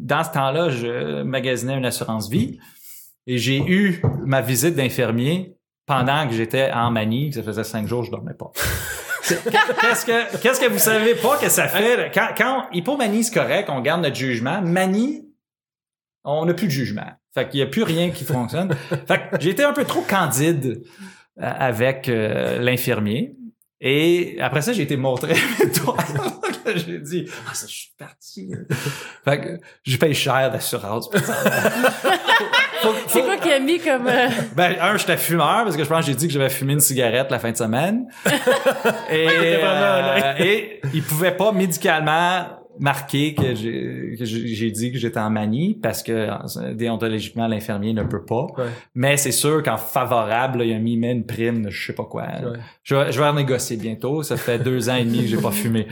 Dans 0.00 0.22
ce 0.22 0.30
temps-là, 0.30 0.68
je 0.70 1.22
magasinais 1.22 1.76
une 1.76 1.84
assurance 1.84 2.30
vie 2.30 2.58
et 3.26 3.38
j'ai 3.38 3.58
eu 3.58 4.02
ma 4.24 4.40
visite 4.40 4.74
d'infirmier 4.74 5.56
pendant 5.86 6.26
que 6.28 6.34
j'étais 6.34 6.70
en 6.72 6.90
manie, 6.90 7.30
que 7.30 7.36
ça 7.36 7.42
faisait 7.42 7.64
cinq 7.64 7.86
jours, 7.86 8.04
je 8.04 8.10
dormais 8.10 8.34
pas. 8.34 8.52
Qu'est-ce 9.26 10.04
que, 10.04 10.36
qu'est-ce 10.42 10.60
que 10.60 10.68
vous 10.70 10.78
savez 10.78 11.14
pas 11.14 11.38
que 11.38 11.48
ça 11.48 11.66
fait? 11.66 12.10
Quand, 12.12 12.28
quand 12.36 12.66
hypomanie, 12.72 13.24
c'est 13.24 13.32
correct, 13.32 13.70
on 13.70 13.80
garde 13.80 14.02
notre 14.02 14.16
jugement. 14.16 14.60
Manie, 14.60 15.24
on 16.24 16.44
n'a 16.44 16.52
plus 16.52 16.66
de 16.66 16.72
jugement. 16.72 17.10
Fait 17.32 17.48
qu'il 17.48 17.60
y 17.60 17.62
a 17.62 17.66
plus 17.66 17.84
rien 17.84 18.10
qui 18.10 18.24
fonctionne. 18.24 18.74
fait 19.08 19.30
que 19.30 19.40
j'ai 19.40 19.50
été 19.50 19.64
un 19.64 19.72
peu 19.72 19.84
trop 19.84 20.02
candide 20.02 20.82
euh, 21.40 21.52
avec 21.58 22.08
euh, 22.08 22.58
l'infirmier. 22.58 23.34
Et 23.80 24.36
après 24.40 24.60
ça, 24.60 24.74
j'ai 24.74 24.82
été 24.82 24.98
montré. 24.98 25.34
j'ai 26.76 26.98
dit, 26.98 27.28
ah, 27.48 27.54
ça, 27.54 27.66
je 27.66 27.72
suis 27.72 27.92
parti. 27.98 28.52
fait 29.24 29.40
que 29.40 29.60
je 29.82 29.96
paye 29.96 30.14
cher 30.14 30.50
d'assurance. 30.50 31.10
C'est 33.08 33.22
quoi 33.22 33.38
qui 33.38 33.50
a 33.50 33.60
mis 33.60 33.78
comme. 33.78 34.06
euh, 34.08 34.28
ben, 34.54 34.76
un, 34.78 34.96
j'étais 34.98 35.16
fumeur 35.16 35.64
parce 35.64 35.76
que 35.76 35.84
je 35.84 35.88
pense 35.88 36.00
que 36.00 36.06
j'ai 36.06 36.14
dit 36.14 36.26
que 36.26 36.32
j'avais 36.34 36.50
fumé 36.50 36.74
une 36.74 36.80
cigarette 36.80 37.30
la 37.30 37.38
fin 37.38 37.50
de 37.50 37.56
semaine. 37.56 38.06
et, 39.10 39.26
euh, 39.62 40.34
et 40.38 40.80
il 40.92 41.02
pouvait 41.02 41.34
pas 41.34 41.52
médicalement 41.52 42.63
marqué 42.78 43.34
que 43.34 43.54
j'ai 43.54 44.16
que 44.18 44.24
j'ai 44.24 44.46
j'ai 44.48 44.70
dit 44.70 44.90
que 44.92 44.98
j'étais 44.98 45.20
en 45.20 45.30
manie 45.30 45.78
parce 45.82 46.02
que 46.02 46.12
euh, 46.12 46.74
déontologiquement 46.74 47.46
l'infirmier 47.46 47.92
ne 47.92 48.02
peut 48.02 48.24
pas. 48.24 48.46
Ouais. 48.58 48.64
Mais 48.94 49.16
c'est 49.16 49.32
sûr 49.32 49.62
qu'en 49.62 49.76
favorable, 49.76 50.58
là, 50.58 50.64
il 50.64 50.72
a 50.74 50.78
mis 50.78 50.94
une 50.94 51.24
prime 51.26 51.64
de 51.64 51.70
je 51.70 51.86
sais 51.86 51.92
pas 51.92 52.04
quoi. 52.04 52.22
Ouais. 52.24 52.58
Je, 52.82 52.94
vais, 52.94 53.12
je 53.12 53.20
vais 53.20 53.28
renégocier 53.28 53.76
bientôt. 53.76 54.22
Ça 54.22 54.36
fait 54.36 54.58
deux 54.58 54.88
ans 54.90 54.96
et 54.96 55.04
demi 55.04 55.20
que 55.22 55.26
j'ai 55.28 55.36
pas 55.40 55.50
fumé. 55.62 55.86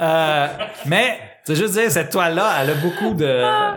Euh, 0.00 0.46
mais 0.86 1.18
c'est 1.44 1.54
juste 1.56 1.74
dire 1.74 1.90
cette 1.90 2.10
toile 2.10 2.34
là, 2.34 2.52
elle 2.62 2.70
a 2.70 2.74
beaucoup 2.74 3.14
de 3.14 3.24
euh, 3.24 3.72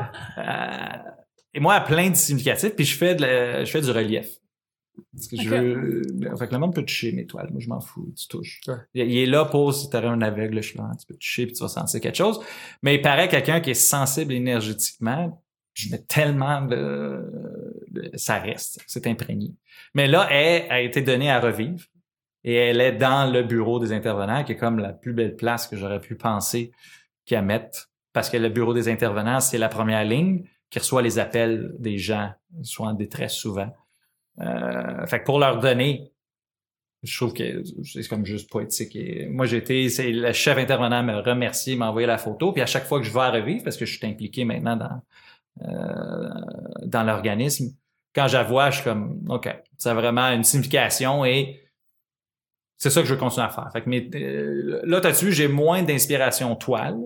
et 1.53 1.59
moi 1.59 1.75
elle 1.75 1.81
a 1.83 1.85
plein 1.85 2.09
de 2.09 2.15
significatifs. 2.15 2.75
Puis 2.75 2.85
je 2.85 2.97
fais 2.97 3.15
de 3.15 3.21
la- 3.21 3.63
je 3.63 3.71
fais 3.71 3.81
du 3.81 3.91
relief. 3.91 4.27
Parce 5.13 5.27
que 5.27 5.37
je 5.37 5.49
Ok. 5.49 5.55
veux, 5.55 6.35
fait 6.37 6.47
que 6.47 6.53
le 6.53 6.59
monde 6.59 6.73
peut 6.75 6.83
toucher 6.85 7.11
mes 7.11 7.25
toiles. 7.25 7.49
Moi, 7.51 7.59
je 7.59 7.67
m'en 7.69 7.79
fous. 7.79 8.13
Tu 8.17 8.27
touches. 8.27 8.61
Ouais. 8.67 8.75
Il 8.93 9.09
il 9.11 9.17
est 9.19 9.25
là 9.25 9.45
pour 9.45 9.73
si 9.73 9.89
t'aurais 9.89 10.07
un 10.07 10.21
aveugle, 10.21 10.61
je 10.61 10.69
suis 10.69 10.77
là, 10.77 10.91
tu 10.99 11.05
peux 11.05 11.15
toucher 11.15 11.45
puis 11.45 11.55
tu 11.55 11.61
vas 11.63 11.69
sentir 11.69 11.99
quelque 12.01 12.15
chose. 12.17 12.39
Mais 12.83 12.95
il 12.95 13.01
paraît 13.01 13.27
quelqu'un 13.27 13.59
qui 13.61 13.71
est 13.71 13.73
sensible 13.75 14.33
énergétiquement, 14.33 15.41
je 15.73 15.89
mets 15.89 16.01
tellement 16.03 16.61
de, 16.61 17.25
de- 17.89 18.11
ça 18.15 18.39
reste, 18.39 18.79
c'est 18.87 19.07
imprégné. 19.07 19.53
Mais 19.93 20.07
là, 20.07 20.27
elle 20.31 20.69
a 20.71 20.81
été 20.81 21.01
donnée 21.01 21.29
à 21.31 21.39
revivre 21.39 21.85
et 22.43 22.53
elle 22.55 22.81
est 22.81 22.93
dans 22.93 23.31
le 23.31 23.43
bureau 23.43 23.79
des 23.79 23.91
intervenants, 23.93 24.43
qui 24.43 24.53
est 24.53 24.57
comme 24.57 24.79
la 24.79 24.93
plus 24.93 25.13
belle 25.13 25.35
place 25.35 25.67
que 25.67 25.77
j'aurais 25.77 26.01
pu 26.01 26.15
penser 26.15 26.71
qu'à 27.25 27.41
mettre. 27.41 27.89
Parce 28.13 28.29
que 28.29 28.37
le 28.37 28.49
bureau 28.49 28.73
des 28.73 28.89
intervenants, 28.89 29.39
c'est 29.39 29.57
la 29.57 29.69
première 29.69 30.03
ligne 30.03 30.43
qui 30.69 30.79
reçoit 30.79 31.01
les 31.01 31.19
appels 31.19 31.73
des 31.79 31.97
gens, 31.97 32.31
soit 32.63 32.87
en 32.87 32.93
détresse 32.93 33.33
souvent. 33.33 33.73
Euh, 34.41 35.05
fait 35.05 35.19
que 35.19 35.25
pour 35.25 35.39
leur 35.39 35.59
donner, 35.59 36.11
je 37.03 37.15
trouve 37.17 37.33
que 37.33 37.63
c'est 37.83 38.07
comme 38.07 38.25
juste 38.25 38.49
poétique. 38.49 38.95
Et 38.95 39.27
moi, 39.27 39.45
j'ai 39.45 39.57
été, 39.57 39.89
c'est 39.89 40.11
le 40.11 40.33
chef 40.33 40.57
intervenant 40.57 41.01
me 41.03 41.15
remercier, 41.15 41.75
m'a 41.75 41.89
envoyé 41.89 42.05
la 42.07 42.17
photo, 42.17 42.51
puis 42.51 42.61
à 42.61 42.65
chaque 42.67 42.85
fois 42.85 42.99
que 42.99 43.05
je 43.05 43.11
vais 43.11 43.19
à 43.21 43.31
revivre, 43.31 43.63
parce 43.63 43.77
que 43.77 43.85
je 43.85 43.97
suis 43.97 44.07
impliqué 44.07 44.45
maintenant 44.45 44.75
dans 44.75 45.01
euh, 45.63 46.29
dans 46.85 47.03
l'organisme, 47.03 47.75
quand 48.15 48.27
vois, 48.43 48.69
je 48.71 48.75
suis 48.75 48.83
comme, 48.83 49.25
ok, 49.29 49.49
ça 49.77 49.91
a 49.91 49.93
vraiment 49.93 50.27
une 50.29 50.43
signification 50.43 51.25
et 51.25 51.63
c'est 52.77 52.89
ça 52.89 53.01
que 53.01 53.07
je 53.07 53.13
veux 53.13 53.19
continuer 53.19 53.45
à 53.45 53.49
faire. 53.49 53.69
Fait 53.71 53.81
que 53.81 53.89
mes- 53.89 54.09
euh, 54.15 54.81
là, 54.83 55.01
t'as-tu 55.01 55.25
vu, 55.25 55.31
j'ai 55.33 55.47
moins 55.47 55.83
d'inspiration 55.83 56.55
toile, 56.55 56.97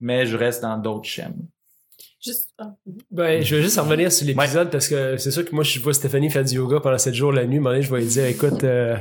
mais 0.00 0.24
je 0.26 0.36
reste 0.36 0.62
dans 0.62 0.78
d'autres 0.78 1.08
schèmes. 1.08 1.46
Juste. 2.24 2.50
ah. 2.58 2.74
Ben, 3.10 3.42
je 3.42 3.56
vais 3.56 3.62
juste 3.62 3.78
revenir 3.78 4.12
sur 4.12 4.26
l'épisode 4.26 4.70
parce 4.70 4.88
que 4.88 5.16
c'est 5.16 5.30
sûr 5.30 5.44
que 5.44 5.54
moi, 5.54 5.64
je 5.64 5.80
vois 5.80 5.92
Stéphanie 5.94 6.30
faire 6.30 6.44
du 6.44 6.54
yoga 6.54 6.80
pendant 6.80 6.98
7 6.98 7.14
jours 7.14 7.32
la 7.32 7.44
nuit. 7.46 7.58
Donné, 7.60 7.82
je 7.82 7.90
vais 7.92 8.00
lui 8.00 8.06
dire, 8.06 8.26
écoute, 8.26 8.62
euh, 8.64 8.96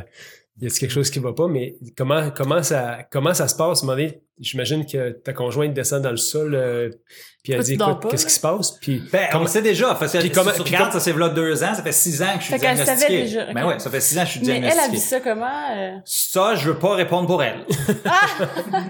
y 0.60 0.66
a 0.68 0.70
quelque 0.70 0.90
chose 0.92 1.10
qui 1.10 1.20
va 1.20 1.34
pas? 1.34 1.48
Mais 1.48 1.76
comment, 1.98 2.32
comment 2.32 2.64
ça, 2.64 3.00
comment 3.12 3.34
ça 3.34 3.48
se 3.48 3.56
passe? 3.56 3.84
J'imagine 4.40 4.88
que 4.88 5.12
ta 5.12 5.34
conjointe 5.34 5.74
descend 5.76 6.02
dans 6.02 6.10
le 6.10 6.18
sol, 6.18 6.56
euh, 6.56 6.90
puis 7.44 7.54
elle 7.54 7.62
dit, 7.62 7.74
écoute, 7.74 8.08
qu'est-ce 8.10 8.26
qui 8.26 8.34
se 8.34 8.40
passe? 8.40 8.72
Puis, 8.82 9.04
Ben, 9.12 9.26
on 9.30 9.32
comment- 9.34 9.44
le 9.44 9.50
sait 9.52 9.62
déjà. 9.62 9.94
Puis 9.94 10.32
comment- 10.32 10.52
puis 10.52 10.74
ça 10.74 11.00
c'est 11.00 11.14
là 11.16 11.30
deux 11.30 11.64
ans, 11.64 11.76
ça 11.76 11.84
fait 11.84 11.92
six 11.92 12.22
ans 12.24 12.34
que 12.34 12.40
je 12.40 12.44
suis 12.46 12.54
Fait 12.54 12.60
diagnostiqué. 12.60 13.00
savait 13.02 13.22
déjà. 13.22 13.54
Ben 13.54 13.68
ouais, 13.68 13.78
ça 13.80 13.92
fait 13.92 14.02
six 14.02 14.18
ans 14.18 14.22
que 14.24 14.28
je 14.28 14.32
suis 14.40 14.48
Mais 14.48 14.58
elle 14.72 14.80
a 14.80 14.88
vu 14.90 14.98
ça 14.98 15.20
comment? 15.20 15.46
euh? 15.78 15.98
Ça, 16.06 16.56
je 16.56 16.70
veux 16.70 16.80
pas 16.80 16.96
répondre 16.96 17.28
pour 17.28 17.44
elle. 17.44 17.60
Euh, 17.70 18.80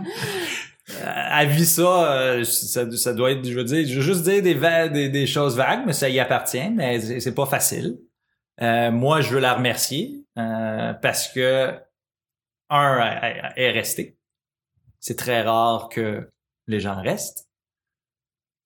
elle 1.04 1.50
vit 1.50 1.66
ça, 1.66 2.14
euh, 2.14 2.44
ça, 2.44 2.90
ça 2.92 3.14
doit 3.14 3.32
être, 3.32 3.46
je 3.48 3.54
veux 3.54 3.64
dire, 3.64 3.88
je 3.88 3.96
veux 3.96 4.02
juste 4.02 4.24
dire 4.24 4.42
des, 4.42 5.10
des, 5.10 5.28
choses 5.28 5.56
vagues, 5.56 5.84
mais 5.86 5.94
ça 5.94 6.10
y 6.10 6.20
appartient, 6.20 6.70
mais 6.70 7.20
c'est 7.20 7.36
pas 7.36 7.46
facile. 7.46 7.98
Euh, 8.62 8.92
moi, 8.92 9.22
je 9.22 9.34
veux 9.34 9.40
la 9.40 9.56
remercier 9.56 10.26
euh, 10.38 10.94
parce 10.94 11.28
que 11.28 11.74
un, 12.70 13.00
est 13.56 13.72
restée. 13.72 14.18
C'est 15.00 15.18
très 15.18 15.42
rare 15.42 15.90
que 15.90 16.30
les 16.68 16.80
gens 16.80 17.02
restent. 17.02 17.48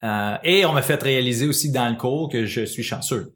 Euh, 0.04 0.38
et 0.44 0.66
on 0.66 0.74
m'a 0.74 0.82
fait 0.82 1.02
réaliser 1.02 1.48
aussi 1.48 1.72
dans 1.72 1.90
le 1.90 1.96
cours 1.96 2.30
que 2.30 2.46
je 2.46 2.66
suis 2.66 2.84
chanceux 2.84 3.36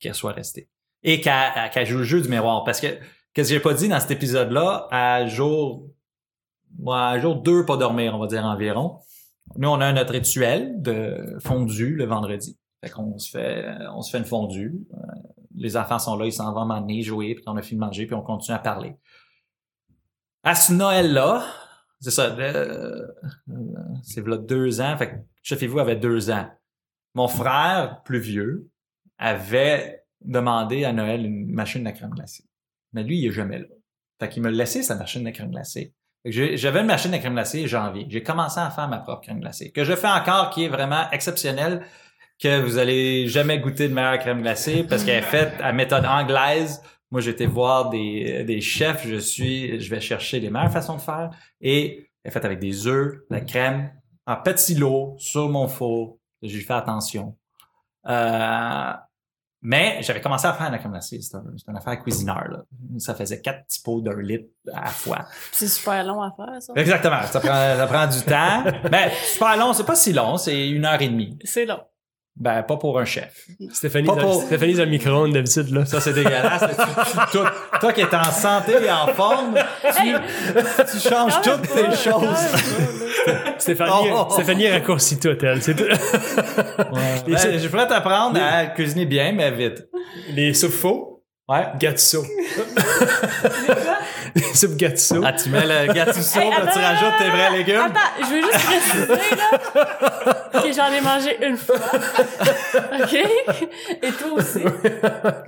qu'elle 0.00 0.14
soit 0.14 0.32
restée. 0.32 0.68
Et 1.02 1.20
qu'elle 1.20 1.86
joue 1.86 1.98
le 1.98 2.04
jeu 2.04 2.20
du 2.20 2.28
miroir. 2.28 2.64
Parce 2.64 2.80
que, 2.80 2.86
qu'est-ce 3.32 3.50
que 3.50 3.54
j'ai 3.54 3.60
pas 3.60 3.74
dit 3.74 3.88
dans 3.88 4.00
cet 4.00 4.10
épisode-là, 4.10 4.88
à 4.90 5.26
jour, 5.26 5.88
à 6.88 7.18
jour 7.18 7.36
deux, 7.36 7.64
pas 7.64 7.76
dormir, 7.76 8.14
on 8.14 8.18
va 8.18 8.26
dire 8.26 8.44
environ. 8.44 9.00
Nous, 9.56 9.68
on 9.68 9.80
a 9.80 9.92
notre 9.92 10.12
rituel 10.12 10.80
de 10.80 11.36
fondue 11.40 11.94
le 11.96 12.04
vendredi. 12.04 12.58
Fait 12.82 12.90
qu'on 12.90 13.18
se 13.18 13.30
fait, 13.30 13.66
on 13.92 14.00
se 14.00 14.10
fait 14.10 14.18
une 14.18 14.24
fondue. 14.24 14.86
Euh, 14.94 14.96
les 15.54 15.76
enfants 15.76 15.98
sont 15.98 16.16
là, 16.16 16.26
ils 16.26 16.32
s'en 16.32 16.52
vont 16.54 16.64
m'emmener 16.64 17.02
jouer, 17.02 17.34
puis 17.34 17.44
on 17.46 17.56
a 17.56 17.62
fini 17.62 17.80
de 17.80 17.84
manger, 17.84 18.06
puis 18.06 18.14
on 18.14 18.22
continue 18.22 18.54
à 18.54 18.60
parler. 18.60 18.96
À 20.42 20.54
ce 20.54 20.72
Noël-là, 20.72 21.44
c'est 22.00 22.10
ça, 22.10 22.34
euh, 22.34 23.06
euh, 23.50 23.56
c'est 24.02 24.26
là 24.26 24.38
deux 24.38 24.80
ans, 24.80 24.96
fait 24.96 25.10
que 25.10 25.16
chef 25.42 25.62
vous 25.64 25.78
avait 25.78 25.96
deux 25.96 26.30
ans. 26.30 26.48
Mon 27.14 27.28
frère, 27.28 28.02
plus 28.04 28.20
vieux, 28.20 28.70
avait 29.18 30.04
demandé 30.22 30.84
à 30.84 30.92
Noël 30.92 31.26
une 31.26 31.50
machine 31.50 31.86
à 31.86 31.92
crème 31.92 32.10
glacée. 32.10 32.44
Mais 32.92 33.02
lui, 33.02 33.18
il 33.18 33.26
est 33.26 33.32
jamais 33.32 33.58
là. 33.58 33.66
Fait 34.18 34.28
qu'il 34.28 34.42
me 34.42 34.50
laissé 34.50 34.82
sa 34.82 34.94
machine 34.94 35.26
à 35.26 35.32
crème 35.32 35.50
glacée. 35.50 35.94
J'avais 36.24 36.80
une 36.80 36.86
machine 36.86 37.14
à 37.14 37.18
crème 37.18 37.32
glacée 37.32 37.66
janvier. 37.66 38.06
J'ai 38.08 38.22
commencé 38.22 38.60
à 38.60 38.70
faire 38.70 38.88
ma 38.88 38.98
propre 38.98 39.22
crème 39.22 39.40
glacée. 39.40 39.70
Que 39.72 39.84
je 39.84 39.94
fais 39.94 40.08
encore, 40.08 40.50
qui 40.50 40.64
est 40.64 40.68
vraiment 40.68 41.10
exceptionnelle, 41.12 41.82
que 42.38 42.60
vous 42.60 42.78
allez 42.78 43.26
jamais 43.26 43.58
goûter 43.58 43.88
de 43.88 43.94
meilleure 43.94 44.18
crème 44.18 44.42
glacée 44.42 44.84
parce 44.84 45.04
qu'elle 45.04 45.18
est 45.18 45.26
faite 45.26 45.54
à 45.62 45.72
méthode 45.72 46.04
anglaise. 46.04 46.82
Moi, 47.10 47.26
été 47.26 47.46
voir 47.46 47.90
des, 47.90 48.44
des 48.44 48.60
chefs. 48.60 49.06
Je 49.06 49.16
suis, 49.16 49.80
je 49.80 49.90
vais 49.90 50.00
chercher 50.00 50.40
les 50.40 50.50
meilleures 50.50 50.70
façons 50.70 50.96
de 50.96 51.00
faire 51.00 51.30
et 51.60 52.10
elle 52.22 52.30
est 52.30 52.32
faite 52.32 52.44
avec 52.44 52.58
des 52.58 52.86
œufs, 52.86 53.14
la 53.30 53.40
crème, 53.40 53.90
en 54.26 54.36
petit 54.36 54.74
lot 54.74 55.16
sur 55.18 55.48
mon 55.48 55.68
four. 55.68 56.18
J'ai 56.42 56.60
fait 56.60 56.74
attention. 56.74 57.36
Euh, 58.06 58.92
mais 59.62 59.98
j'avais 60.02 60.20
commencé 60.20 60.46
à 60.46 60.52
faire 60.54 60.70
la 60.70 60.78
crème 60.78 60.92
glacée. 60.92 61.20
C'est 61.20 61.36
une 61.68 61.76
affaire 61.76 62.00
cuisineur. 62.02 62.44
Là. 62.50 62.58
Ça 62.98 63.14
faisait 63.14 63.40
quatre 63.40 63.64
petits 63.66 63.82
pots 63.82 64.00
d'un 64.00 64.20
litre 64.20 64.48
à 64.74 64.84
la 64.84 64.90
fois. 64.90 65.26
C'est 65.52 65.68
super 65.68 66.02
long 66.04 66.22
à 66.22 66.32
faire, 66.36 66.60
ça. 66.62 66.72
Exactement. 66.76 67.22
Ça 67.30 67.40
prend, 67.40 67.76
ça 67.76 67.86
prend 67.86 68.06
du 68.06 68.20
temps. 68.22 68.64
Mais 68.90 69.10
super 69.26 69.56
long, 69.56 69.72
c'est 69.72 69.84
pas 69.86 69.96
si 69.96 70.12
long. 70.12 70.36
C'est 70.36 70.68
une 70.70 70.84
heure 70.84 71.00
et 71.00 71.08
demie. 71.08 71.38
C'est 71.44 71.66
long. 71.66 71.80
Ben, 72.36 72.62
pas 72.62 72.76
pour 72.78 72.98
un 72.98 73.04
chef. 73.04 73.48
Stéphanie, 73.72 74.06
Pas 74.06 74.16
pour- 74.16 74.42
Stéphanie 74.44 74.72
le 74.72 74.86
micro-ondes 74.86 75.32
d'habitude, 75.32 75.68
là. 75.72 75.84
Ça, 75.84 76.00
c'est 76.00 76.14
dégueulasse. 76.14 76.62
Tu- 76.70 77.10
tu- 77.12 77.30
toi, 77.32 77.52
toi 77.80 77.92
qui 77.92 78.00
es 78.00 78.14
en 78.14 78.24
santé 78.24 78.72
et 78.82 78.90
en 78.90 79.08
forme, 79.08 79.56
tu, 79.82 80.14
tu 80.90 81.08
changes 81.08 81.38
toutes 81.42 81.62
tes 81.62 81.90
choses. 81.96 82.99
Stéphanie, 83.58 84.10
Oh. 84.12 84.26
Stéphanie 84.30 84.68
raccourcit 84.68 85.18
tout, 85.18 85.36
elle. 85.42 85.62
C'est 85.62 85.74
tout. 85.74 85.84
Les, 87.26 87.34
Ben, 87.34 87.58
je 87.58 87.68
pourrais 87.68 87.86
t'apprendre 87.86 88.40
à 88.42 88.66
cuisiner 88.66 89.06
bien, 89.06 89.32
mais 89.32 89.50
vite. 89.50 89.86
les 90.30 90.54
soupes 90.54 90.72
faux, 90.72 91.22
Ouais. 91.48 91.66
gattuso. 91.78 92.24
les 94.34 94.54
soupes 94.54 94.76
gattuso. 94.76 95.22
Ah, 95.24 95.32
tu 95.32 95.48
mets 95.48 95.66
le 95.66 95.90
Hey, 95.90 96.50
là, 96.50 96.72
tu 96.72 96.78
rajoutes 96.78 97.18
tes 97.18 97.28
vrais 97.30 97.50
légumes. 97.50 97.80
Attends, 97.80 98.00
je 98.20 98.26
veux 98.26 98.42
juste 98.42 98.64
préciser, 98.64 99.36
là, 99.36 100.62
que 100.62 100.72
j'en 100.72 100.92
ai 100.92 101.00
mangé 101.00 101.36
une 101.46 101.56
fois. 101.56 101.76
OK? 103.00 103.14
Et 104.02 104.12
toi 104.12 104.28
aussi. 104.36 104.60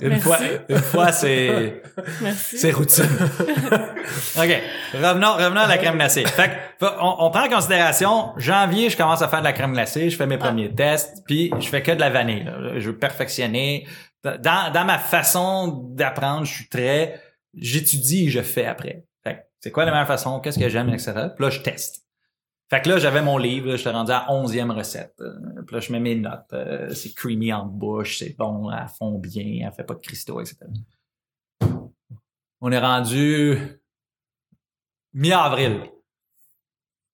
Une 0.01 0.09
Merci. 0.09 0.23
fois, 0.23 0.39
une 0.69 0.79
fois, 0.79 1.13
c'est, 1.13 1.83
Merci. 2.21 2.59
c'est 2.59 2.71
routine. 2.73 3.05
OK. 4.39 4.63
Revenons, 4.95 5.35
revenons 5.35 5.61
à 5.61 5.67
la 5.67 5.79
crème 5.79 5.97
glacée. 5.97 6.25
Fait 6.25 6.51
que, 6.81 6.87
on, 7.01 7.27
on 7.27 7.31
prend 7.31 7.45
en 7.47 7.49
considération, 7.49 8.33
janvier, 8.37 8.91
je 8.91 8.97
commence 8.97 9.23
à 9.23 9.29
faire 9.29 9.41
de 9.41 9.45
la 9.45 9.53
crème 9.53 9.73
glacée, 9.73 10.11
je 10.11 10.17
fais 10.17 10.27
mes 10.27 10.39
premiers 10.39 10.75
tests, 10.75 11.23
puis 11.27 11.51
je 11.61 11.69
fais 11.69 11.83
que 11.83 11.93
de 11.93 12.01
la 12.01 12.11
vanille. 12.11 12.45
là. 12.45 12.53
Je 12.79 12.87
veux 12.91 12.97
perfectionner. 12.99 13.87
Dans, 14.25 14.73
dans 14.73 14.85
ma 14.85 14.99
façon 14.99 15.83
d'apprendre, 15.97 16.45
je 16.45 16.53
suis 16.53 16.69
très, 16.69 17.21
j'étudie 17.55 18.27
et 18.27 18.31
je 18.31 18.41
fais 18.41 18.67
après. 18.67 19.07
Fait 19.23 19.35
que, 19.35 19.41
c'est 19.61 19.71
quoi 19.71 19.85
la 19.85 19.93
meilleure 19.93 20.07
façon? 20.07 20.41
Qu'est-ce 20.41 20.59
que 20.59 20.69
j'aime, 20.69 20.89
etc. 20.89 21.13
Puis 21.35 21.45
là, 21.45 21.51
je 21.51 21.61
teste. 21.61 22.03
Fait 22.73 22.81
que 22.81 22.89
là, 22.89 22.99
j'avais 22.99 23.21
mon 23.21 23.37
livre, 23.37 23.69
là, 23.69 23.77
j'étais 23.77 23.91
rendu 23.91 24.13
à 24.13 24.27
11e 24.31 24.71
recette. 24.71 25.15
Euh, 25.21 25.63
Puis 25.67 25.75
là, 25.75 25.81
je 25.81 25.93
mets 25.93 26.01
mes 26.01 26.15
notes. 26.15 26.53
Euh, 26.55 26.89
c'est 26.95 27.15
creamy 27.15 27.53
en 27.53 27.67
bouche, 27.67 28.19
c'est 28.19 28.35
bon, 28.35 28.71
elle 28.71 28.89
fond 28.89 29.19
bien, 29.19 29.67
elle 29.67 29.73
fait 29.77 29.85
pas 29.85 29.93
de 29.93 30.01
cristaux, 30.01 30.41
etc. 30.41 30.57
On 32.63 32.73
est 32.73 32.79
rendu 32.79 33.59
mi-avril. 35.13 35.83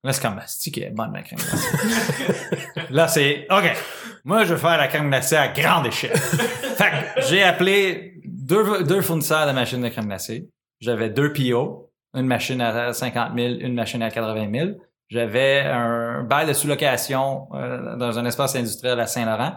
Là, 0.04 0.12
c'est 0.12 0.22
comme, 0.22 0.40
c'est 0.46 0.70
qui 0.70 0.80
est 0.80 0.90
bonne, 0.90 1.10
ma 1.10 1.22
crème 1.22 1.40
glacée? 1.40 2.86
là, 2.90 3.08
c'est, 3.08 3.46
OK, 3.50 3.76
moi, 4.24 4.44
je 4.44 4.54
veux 4.54 4.60
faire 4.60 4.78
la 4.78 4.86
crème 4.86 5.08
glacée 5.08 5.34
à 5.34 5.48
grande 5.48 5.86
échelle. 5.86 6.16
fait 6.16 6.90
que 7.16 7.22
j'ai 7.22 7.42
appelé 7.42 8.17
deux, 8.48 8.82
deux 8.82 9.02
fournisseurs 9.02 9.46
de 9.46 9.52
machines 9.52 9.82
de 9.82 9.88
crème 9.88 10.06
glacée. 10.06 10.48
J'avais 10.80 11.10
deux 11.10 11.32
PO, 11.32 11.92
une 12.14 12.26
machine 12.26 12.60
à 12.60 12.92
50 12.92 13.32
000, 13.36 13.54
une 13.60 13.74
machine 13.74 14.02
à 14.02 14.10
80 14.10 14.50
000. 14.52 14.70
J'avais 15.08 15.60
un 15.60 16.22
bail 16.24 16.46
de 16.46 16.52
sous-location 16.52 17.48
euh, 17.54 17.96
dans 17.96 18.18
un 18.18 18.24
espace 18.24 18.56
industriel 18.56 18.98
à 19.00 19.06
Saint-Laurent. 19.06 19.54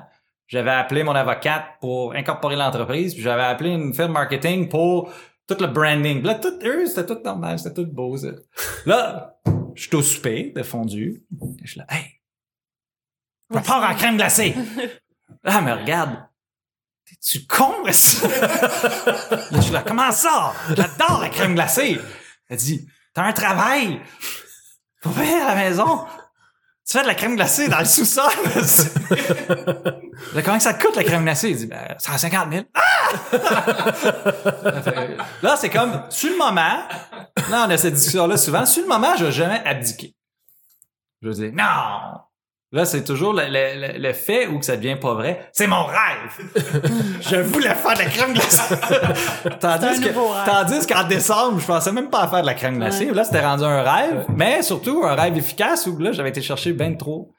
J'avais 0.47 0.71
appelé 0.71 1.03
mon 1.03 1.13
avocate 1.13 1.65
pour 1.79 2.13
incorporer 2.13 2.57
l'entreprise, 2.57 3.13
puis 3.13 3.23
j'avais 3.23 3.43
appelé 3.43 3.69
une 3.69 3.93
firme 3.93 4.11
marketing 4.11 4.67
pour 4.67 5.11
tout 5.47 5.57
le 5.59 5.67
branding. 5.67 6.21
Là, 6.23 6.35
tout, 6.35 6.59
eux, 6.63 6.85
c'était 6.85 7.05
tout 7.05 7.21
normal, 7.23 7.59
c'était 7.59 7.81
tout 7.81 7.89
beau, 7.89 8.17
ça. 8.17 8.29
Là, 8.85 9.37
je 9.73 9.87
suis 9.87 9.95
au 9.95 10.01
souper 10.01 10.51
de 10.53 10.63
fondu. 10.63 11.23
Je 11.63 11.71
suis 11.71 11.79
là, 11.79 11.85
hey, 11.89 12.05
je 13.53 13.59
pars 13.59 13.89
en 13.89 13.95
crème 13.95 14.17
glacée. 14.17 14.53
Là, 15.43 15.55
elle 15.57 15.63
me 15.63 15.73
regarde. 15.73 16.30
T'es-tu 17.12 17.45
con? 17.45 17.74
Là, 17.86 17.91
je 17.91 19.59
suis 19.62 19.72
là, 19.72 19.84
comment 19.86 20.12
ça? 20.12 20.53
J'adore 20.70 21.20
la 21.22 21.30
crème 21.30 21.55
glacée. 21.55 21.99
Elle 22.47 22.57
dit, 22.57 22.88
t'as 23.14 23.24
un 23.24 23.34
travail? 23.34 24.01
Faut 25.03 25.09
venir 25.09 25.43
à 25.45 25.53
la 25.53 25.55
maison? 25.55 26.05
Tu 26.88 26.97
fais 26.97 27.03
de 27.03 27.07
la 27.07 27.16
crème 27.16 27.36
glacée 27.36 27.68
dans 27.68 27.80
le 27.80 27.86
sous-sol? 27.86 28.32
Là, 30.34 30.41
comment 30.41 30.59
ça 30.59 30.74
te 30.74 30.84
coûte 30.84 30.95
la 30.95 31.03
crème 31.03 31.24
glacée? 31.24 31.49
Il 31.49 31.57
dit, 31.57 31.68
ben, 31.68 31.95
150 31.97 32.51
000. 32.51 32.66
Ah! 32.74 33.09
là, 35.41 35.57
c'est 35.57 35.70
comme, 35.70 36.03
sur 36.09 36.30
le 36.30 36.38
moment, 36.38 36.88
là, 37.49 37.66
on 37.68 37.70
a 37.70 37.78
cette 37.78 37.93
discussion-là 37.93 38.38
souvent, 38.38 38.66
sur 38.66 38.84
le 38.84 38.88
moment, 38.88 39.18
je 39.18 39.26
vais 39.26 39.32
jamais 39.32 39.62
abdiquer. 39.66 40.16
Je 41.22 41.28
vais 41.28 41.36
dire, 41.36 41.51
non! 41.53 42.22
Là, 42.74 42.86
c'est 42.86 43.03
toujours 43.03 43.34
le, 43.34 43.43
le- 43.47 43.93
le- 43.93 43.99
le 43.99 44.13
fait 44.13 44.47
où 44.47 44.57
que 44.57 44.63
ça 44.65 44.78
devient 44.78 44.95
pas 44.95 45.13
vrai. 45.13 45.49
C'est 45.51 45.67
mon 45.67 45.84
rêve! 45.84 46.82
je 47.22 47.36
voulais 47.36 47.76
faire 47.76 47.93
de 47.95 47.99
la 47.99 48.05
crème 48.05 48.34
glacée! 48.34 48.76
tandis, 49.59 49.99
que, 49.99 50.07
nouveau 50.07 50.30
rêve. 50.30 50.45
tandis 50.45 50.88
qu'en 50.88 51.03
décembre, 51.03 51.59
je 51.59 51.65
pensais 51.65 51.91
même 51.91 52.09
pas 52.09 52.22
à 52.22 52.28
faire 52.30 52.41
de 52.41 52.45
la 52.45 52.53
crème 52.53 52.78
glacée. 52.78 53.07
Ouais. 53.07 53.13
Là, 53.13 53.26
c'était 53.26 53.45
rendu 53.45 53.65
un 53.65 53.82
rêve, 53.84 54.26
mais 54.30 54.61
surtout 54.61 55.03
un 55.03 55.15
rêve 55.15 55.38
efficace 55.38 55.86
où 55.88 55.97
là, 55.97 56.13
j'avais 56.13 56.30
été 56.30 56.41
chercher 56.41 56.72
ben 56.72 56.95
trop. 56.97 57.34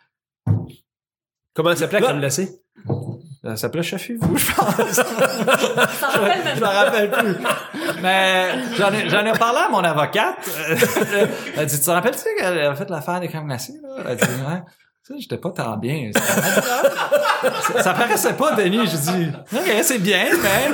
Comment 1.54 1.70
ça 1.70 1.76
s'appelait 1.76 2.00
la 2.00 2.06
crème 2.08 2.20
glacée? 2.20 2.58
Ça 3.44 3.56
s'appelait 3.56 3.82
Chefez-vous, 3.82 4.36
je 4.36 4.52
pense. 4.54 4.76
Je 6.54 6.60
me 6.60 6.64
rappelle 6.66 7.10
plus. 7.10 7.36
Mais 8.02 8.50
j'en 8.76 8.92
ai, 8.92 9.08
j'en 9.08 9.24
ai 9.24 9.32
parlé 9.32 9.58
à 9.66 9.68
mon 9.68 9.78
avocate. 9.82 10.36
Elle 11.54 11.60
a 11.60 11.64
dit, 11.64 11.78
tu 11.78 11.84
te 11.84 11.90
rappelles-tu 11.90 12.24
qu'elle 12.38 12.58
a 12.60 12.74
fait 12.74 12.88
l'affaire 12.90 13.18
des 13.20 13.28
crèmes 13.28 13.46
glacées? 13.46 13.80
Là? 13.82 13.88
Elle 14.04 14.06
a 14.12 14.14
dit, 14.14 14.24
ouais. 14.24 14.62
Ça, 15.02 15.14
j'étais 15.18 15.38
pas 15.38 15.50
tant 15.50 15.76
bien. 15.76 16.10
Ça, 17.80 17.92
paraissait 17.92 18.34
pas, 18.34 18.54
Denis. 18.54 18.86
J'ai 18.86 18.98
dit, 18.98 19.28
OK, 19.52 19.82
c'est 19.82 19.98
bien, 19.98 20.26
mais 20.42 20.70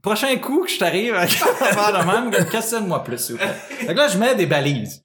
prochain 0.00 0.34
coup 0.38 0.64
que 0.64 0.70
je 0.70 0.78
t'arrive 0.78 1.14
à 1.14 1.26
faire 1.26 1.92
de 1.92 2.06
même, 2.06 2.48
questionne-moi 2.50 3.04
plus. 3.04 3.34
que 3.34 3.92
là, 3.92 4.08
je 4.08 4.18
mets 4.18 4.34
des 4.34 4.46
balises. 4.46 5.02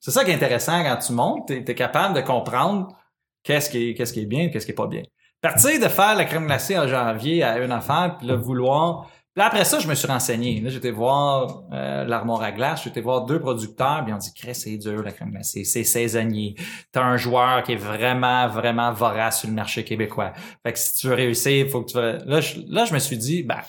C'est 0.00 0.10
ça 0.10 0.24
qui 0.24 0.30
est 0.30 0.34
intéressant 0.34 0.82
quand 0.82 0.96
tu 0.96 1.12
montes, 1.12 1.48
t'es 1.48 1.64
es 1.66 1.74
capable 1.74 2.14
de 2.14 2.20
comprendre 2.20 2.96
qu'est-ce 3.42 3.70
qui 3.70 3.90
est, 3.90 3.94
qu'est-ce 3.94 4.12
qui 4.12 4.22
est 4.22 4.26
bien, 4.26 4.48
qu'est-ce 4.48 4.64
qui 4.66 4.72
est 4.72 4.76
pas 4.76 4.86
bien. 4.86 5.02
Partir 5.40 5.80
de 5.80 5.88
faire 5.88 6.16
la 6.16 6.24
crème 6.24 6.46
glacée 6.46 6.76
en 6.78 6.88
janvier 6.88 7.44
à 7.44 7.58
une 7.58 7.70
affaire, 7.70 8.16
puis 8.18 8.26
là, 8.26 8.34
vouloir. 8.34 9.08
Là, 9.38 9.46
après 9.46 9.64
ça, 9.64 9.78
je 9.78 9.86
me 9.86 9.94
suis 9.94 10.08
renseigné. 10.08 10.60
Là, 10.60 10.68
j'étais 10.68 10.90
voir 10.90 11.62
euh, 11.72 12.04
l'armoire 12.04 12.42
à 12.42 12.50
glace, 12.50 12.82
j'étais 12.82 13.00
voir 13.00 13.24
deux 13.24 13.38
producteurs, 13.38 14.02
puis 14.04 14.12
on 14.12 14.16
dit 14.18 14.32
c'est 14.52 14.76
dur 14.78 15.00
la 15.00 15.12
crème 15.12 15.30
glacée, 15.30 15.62
c'est 15.62 15.84
saisonnier. 15.84 16.56
T'as 16.90 17.04
un 17.04 17.16
joueur 17.16 17.62
qui 17.62 17.74
est 17.74 17.76
vraiment, 17.76 18.48
vraiment 18.48 18.92
vorace 18.92 19.38
sur 19.38 19.48
le 19.48 19.54
marché 19.54 19.84
québécois. 19.84 20.32
Fait 20.64 20.72
que 20.72 20.78
si 20.80 20.96
tu 20.96 21.06
veux 21.06 21.14
réussir, 21.14 21.66
il 21.66 21.70
faut 21.70 21.84
que 21.84 21.92
tu. 21.92 22.28
Là, 22.28 22.40
je, 22.40 22.58
là, 22.66 22.84
je 22.84 22.92
me 22.92 22.98
suis 22.98 23.16
dit, 23.16 23.44
ben, 23.44 23.60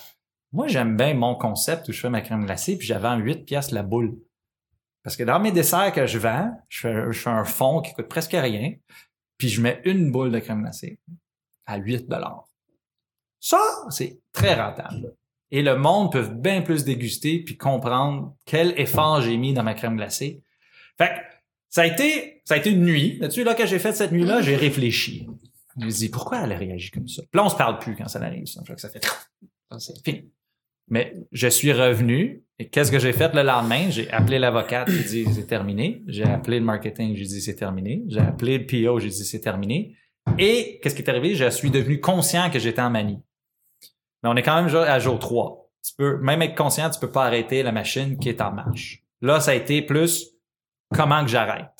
moi, 0.50 0.66
j'aime 0.66 0.96
bien 0.96 1.14
mon 1.14 1.36
concept 1.36 1.88
où 1.88 1.92
je 1.92 2.00
fais 2.00 2.10
ma 2.10 2.20
crème 2.20 2.46
glacée, 2.46 2.76
puis 2.76 2.88
j'avais 2.88 3.06
en 3.06 3.18
8 3.18 3.44
pièces 3.44 3.70
la 3.70 3.84
boule. 3.84 4.18
Parce 5.04 5.16
que 5.16 5.22
dans 5.22 5.38
mes 5.38 5.52
desserts 5.52 5.92
que 5.92 6.04
je 6.04 6.18
vends, 6.18 6.50
je 6.68 6.80
fais, 6.80 7.12
je 7.12 7.20
fais 7.20 7.30
un 7.30 7.44
fond 7.44 7.80
qui 7.80 7.94
coûte 7.94 8.08
presque 8.08 8.32
rien, 8.32 8.72
puis 9.38 9.48
je 9.48 9.60
mets 9.60 9.80
une 9.84 10.10
boule 10.10 10.32
de 10.32 10.40
crème 10.40 10.62
glacée 10.62 10.98
à 11.66 11.76
8 11.76 12.12
Ça, 13.38 13.60
c'est 13.90 14.18
très 14.32 14.60
rentable. 14.60 15.14
Et 15.50 15.62
le 15.62 15.76
monde 15.76 16.12
peut 16.12 16.28
bien 16.28 16.62
plus 16.62 16.84
déguster 16.84 17.42
puis 17.44 17.56
comprendre 17.56 18.36
quel 18.46 18.78
effort 18.78 19.20
j'ai 19.20 19.36
mis 19.36 19.52
dans 19.52 19.62
ma 19.62 19.74
crème 19.74 19.96
glacée. 19.96 20.42
Fait 20.96 21.08
que 21.08 21.20
ça 21.68 21.82
a 21.82 21.86
été, 21.86 22.42
ça 22.44 22.54
a 22.54 22.56
été 22.56 22.70
une 22.70 22.84
nuit. 22.84 23.18
Là-dessus, 23.18 23.44
là, 23.44 23.56
j'ai 23.64 23.78
fait 23.78 23.92
cette 23.92 24.12
nuit-là, 24.12 24.42
j'ai 24.42 24.56
réfléchi. 24.56 25.26
Je 25.78 25.84
me 25.84 25.90
suis 25.90 26.06
dit, 26.06 26.08
pourquoi 26.08 26.42
elle 26.42 26.52
a 26.52 26.56
réagi 26.56 26.90
comme 26.90 27.08
ça? 27.08 27.22
Puis 27.22 27.38
là, 27.38 27.44
on 27.44 27.48
se 27.48 27.56
parle 27.56 27.78
plus 27.78 27.96
quand 27.96 28.08
ça 28.08 28.20
arrive. 28.20 28.46
Ça, 28.46 28.62
ça 28.76 28.88
fait, 28.88 29.06
c'est 29.78 30.04
fini. 30.04 30.30
Mais 30.88 31.14
je 31.30 31.46
suis 31.46 31.72
revenu 31.72 32.42
et 32.58 32.68
qu'est-ce 32.68 32.90
que 32.90 32.98
j'ai 32.98 33.12
fait 33.12 33.32
le 33.32 33.42
lendemain? 33.42 33.90
J'ai 33.90 34.10
appelé 34.10 34.40
l'avocate, 34.40 34.90
j'ai 34.90 35.24
dit 35.24 35.32
c'est 35.32 35.46
terminé. 35.46 36.02
J'ai 36.08 36.24
appelé 36.24 36.58
le 36.58 36.64
marketing, 36.64 37.14
j'ai 37.14 37.24
dit 37.24 37.40
c'est 37.40 37.54
terminé. 37.54 38.02
J'ai 38.08 38.18
appelé 38.18 38.58
le 38.58 38.66
PO, 38.66 38.98
j'ai 38.98 39.08
dit 39.08 39.24
c'est 39.24 39.40
terminé. 39.40 39.96
Et 40.38 40.80
qu'est-ce 40.82 40.96
qui 40.96 41.02
est 41.02 41.08
arrivé? 41.08 41.36
Je 41.36 41.48
suis 41.50 41.70
devenu 41.70 42.00
conscient 42.00 42.50
que 42.50 42.58
j'étais 42.58 42.82
en 42.82 42.90
manie. 42.90 43.20
Mais 44.22 44.28
on 44.28 44.36
est 44.36 44.42
quand 44.42 44.62
même 44.62 44.74
à 44.74 44.98
jour 44.98 45.18
3. 45.18 45.70
Tu 45.84 45.94
peux, 45.96 46.18
même 46.18 46.42
être 46.42 46.54
conscient, 46.56 46.90
tu 46.90 47.00
peux 47.00 47.10
pas 47.10 47.24
arrêter 47.24 47.62
la 47.62 47.72
machine 47.72 48.18
qui 48.18 48.28
est 48.28 48.40
en 48.40 48.52
marche. 48.52 49.02
Là, 49.22 49.40
ça 49.40 49.52
a 49.52 49.54
été 49.54 49.80
plus 49.82 50.26
comment 50.94 51.22
que 51.22 51.30
j'arrête. 51.30 51.72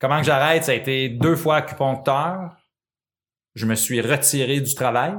Comment 0.00 0.18
que 0.18 0.26
j'arrête? 0.26 0.64
Ça 0.64 0.72
a 0.72 0.74
été 0.76 1.08
deux 1.08 1.36
fois 1.36 1.56
acupuncteur. 1.56 2.56
Je 3.54 3.66
me 3.66 3.74
suis 3.74 4.00
retiré 4.00 4.60
du 4.60 4.74
travail 4.74 5.14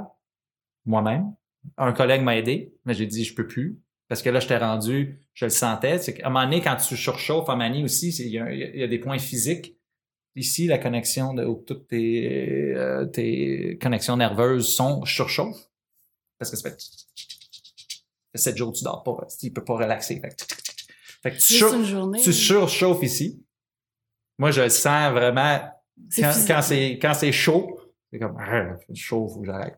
moi-même. 0.85 1.33
Un 1.77 1.93
collègue 1.93 2.21
m'a 2.23 2.37
aidé, 2.37 2.73
mais 2.85 2.93
j'ai 2.93 3.05
dit 3.05 3.23
je 3.23 3.35
peux 3.35 3.45
plus. 3.47 3.79
Parce 4.07 4.21
que 4.21 4.29
là, 4.29 4.39
j'étais 4.39 4.57
rendu, 4.57 5.19
je 5.33 5.45
le 5.45 5.51
sentais. 5.51 5.97
C'est 5.99 6.13
qu'à 6.15 6.27
un 6.27 6.29
moment 6.29 6.43
donné, 6.45 6.61
quand 6.61 6.75
tu 6.75 6.95
surchauffes 6.97 7.47
en 7.49 7.55
manie 7.55 7.83
aussi, 7.83 8.11
c'est- 8.11 8.23
il 8.23 8.31
y, 8.31 8.39
a- 8.39 8.51
il 8.51 8.79
y 8.79 8.83
a 8.83 8.87
des 8.87 8.99
points 8.99 9.19
physiques. 9.19 9.77
Ici, 10.35 10.67
la 10.67 10.77
connexion 10.77 11.33
de 11.33 11.45
où 11.45 11.63
toutes 11.65 11.87
tes, 11.87 12.73
euh, 12.75 13.05
tes 13.05 13.77
connexions 13.81 14.17
nerveuses 14.17 14.73
sont 14.75 15.03
surchauffent. 15.05 15.69
Parce 16.41 16.49
que 16.49 16.57
ça 16.57 16.71
fait, 16.71 16.77
sept 18.33 18.57
jours 18.57 18.73
que 18.73 18.79
tu 18.79 18.83
dors 18.83 19.03
pas. 19.03 19.27
Tu 19.39 19.51
peux 19.51 19.63
pas 19.63 19.75
relaxer. 19.75 20.19
Fait 21.21 21.29
que, 21.29 21.37
tu, 21.37 21.85
journée. 21.85 22.19
tu 22.19 22.33
surchauffes 22.33 23.03
ici. 23.03 23.45
Moi, 24.39 24.49
je 24.49 24.61
le 24.61 24.69
sens 24.69 25.11
vraiment 25.11 25.59
quand, 26.17 26.61
c'est 26.63 26.97
quand 26.99 27.13
c'est 27.13 27.31
chaud, 27.31 27.79
c'est 28.11 28.17
comme 28.17 28.35
ah, 28.39 28.75
chaud, 28.95 29.27
faut 29.27 29.41
que 29.41 29.45
j'arrête. 29.45 29.77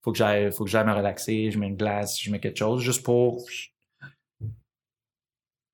Faut 0.00 0.12
que 0.12 0.16
j'aille 0.16 0.50
faut 0.50 0.64
que 0.64 0.70
j'aille 0.70 0.86
me 0.86 0.94
relaxer, 0.94 1.50
je 1.50 1.58
mets 1.58 1.66
une 1.66 1.76
glace, 1.76 2.18
je 2.18 2.30
mets 2.30 2.40
quelque 2.40 2.56
chose 2.56 2.80
juste 2.80 3.02
pour 3.02 3.44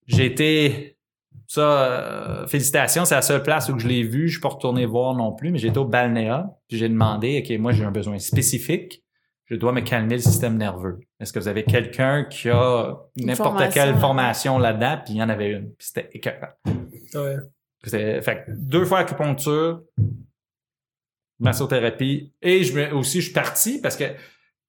J'ai 0.08 0.26
été 0.26 0.98
ça 1.46 1.60
euh, 1.60 2.46
félicitations, 2.48 3.04
c'est 3.04 3.14
la 3.14 3.22
seule 3.22 3.44
place 3.44 3.68
où 3.68 3.78
je 3.78 3.86
l'ai 3.86 4.02
vu, 4.02 4.26
je 4.26 4.32
suis 4.32 4.40
pas 4.40 4.48
retourné 4.48 4.84
voir 4.84 5.14
non 5.14 5.32
plus, 5.32 5.52
mais 5.52 5.58
j'étais 5.58 5.78
au 5.78 5.84
balnéa, 5.84 6.58
puis 6.66 6.76
j'ai 6.76 6.88
demandé 6.88 7.40
OK, 7.40 7.56
moi 7.60 7.70
j'ai 7.70 7.84
un 7.84 7.92
besoin 7.92 8.18
spécifique, 8.18 9.03
je 9.46 9.56
dois 9.56 9.72
me 9.72 9.80
calmer 9.80 10.16
le 10.16 10.22
système 10.22 10.56
nerveux. 10.56 11.00
Est-ce 11.20 11.32
que 11.32 11.38
vous 11.38 11.48
avez 11.48 11.64
quelqu'un 11.64 12.24
qui 12.24 12.48
a 12.48 12.96
n'importe 13.16 13.38
formation 13.38 13.70
quelle 13.72 13.86
là-dedans. 13.86 14.00
formation 14.00 14.58
là-dedans, 14.58 15.02
puis 15.04 15.14
il 15.14 15.16
y 15.18 15.22
en 15.22 15.28
avait 15.28 15.50
une, 15.50 15.74
puis 15.74 15.86
c'était 15.86 16.08
écœurant. 16.12 16.52
Ouais. 17.14 17.36
C'était, 17.84 18.22
fait 18.22 18.44
que 18.44 18.50
deux 18.52 18.84
fois 18.84 19.00
acupuncture, 19.00 19.82
massothérapie, 21.38 22.32
et 22.40 22.64
je 22.64 22.74
me, 22.74 22.94
aussi 22.94 23.20
je 23.20 23.26
suis 23.26 23.34
parti 23.34 23.80
parce 23.80 23.96
que 23.96 24.04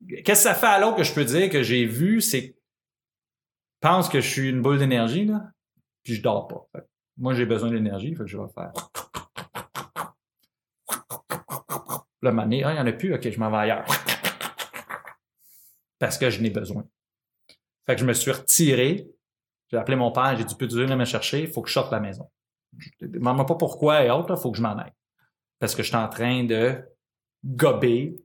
qu'est-ce 0.07 0.23
que 0.25 0.35
ça 0.35 0.53
fait 0.53 0.67
à 0.67 0.79
l'autre 0.79 0.97
que 0.97 1.03
je 1.03 1.13
peux 1.13 1.23
dire 1.23 1.49
que 1.49 1.63
j'ai 1.63 1.85
vu, 1.85 2.19
c'est 2.19 2.49
que 2.49 2.55
je 2.55 3.89
pense 3.89 4.09
que 4.09 4.19
je 4.19 4.27
suis 4.27 4.49
une 4.49 4.61
boule 4.61 4.79
d'énergie 4.79 5.25
là, 5.25 5.43
puis 6.03 6.15
je 6.15 6.21
dors 6.21 6.47
pas. 6.47 6.67
Fait 6.73 6.85
moi 7.17 7.33
j'ai 7.33 7.45
besoin 7.45 7.71
d'énergie, 7.71 8.13
fait 8.13 8.23
que 8.23 8.29
je 8.29 8.37
vais 8.37 8.49
faire. 8.53 8.73
Le 12.21 12.31
mané, 12.31 12.63
ah, 12.63 12.73
il 12.73 12.77
y 12.77 12.79
en 12.79 12.87
a 12.87 12.91
plus, 12.91 13.13
ok, 13.13 13.29
je 13.29 13.39
m'en 13.39 13.49
vais 13.51 13.57
ailleurs. 13.57 13.85
Parce 15.99 16.17
que 16.17 16.29
je 16.29 16.41
n'ai 16.41 16.49
besoin. 16.49 16.83
Fait 17.85 17.95
que 17.95 18.01
je 18.01 18.05
me 18.05 18.13
suis 18.13 18.31
retiré. 18.31 19.07
J'ai 19.71 19.77
appelé 19.77 19.95
mon 19.97 20.11
père, 20.11 20.35
j'ai 20.37 20.43
dit, 20.43 20.55
peux-tu 20.55 20.75
venir 20.75 20.95
me 20.97 21.05
chercher? 21.05 21.41
Il 21.41 21.47
faut 21.47 21.61
que 21.61 21.69
je 21.69 21.73
sorte 21.73 21.89
de 21.91 21.95
la 21.95 22.01
maison. 22.01 22.29
Demande-moi 23.01 23.45
pas 23.45 23.55
pourquoi 23.55 24.03
et 24.03 24.09
autres, 24.11 24.35
il 24.37 24.41
faut 24.41 24.51
que 24.51 24.57
je 24.57 24.61
m'en 24.61 24.77
aille. 24.77 24.91
Parce 25.59 25.73
que 25.75 25.81
je 25.83 25.87
suis 25.87 25.95
en 25.97 26.07
train 26.09 26.43
de 26.43 26.81
gober 27.43 28.15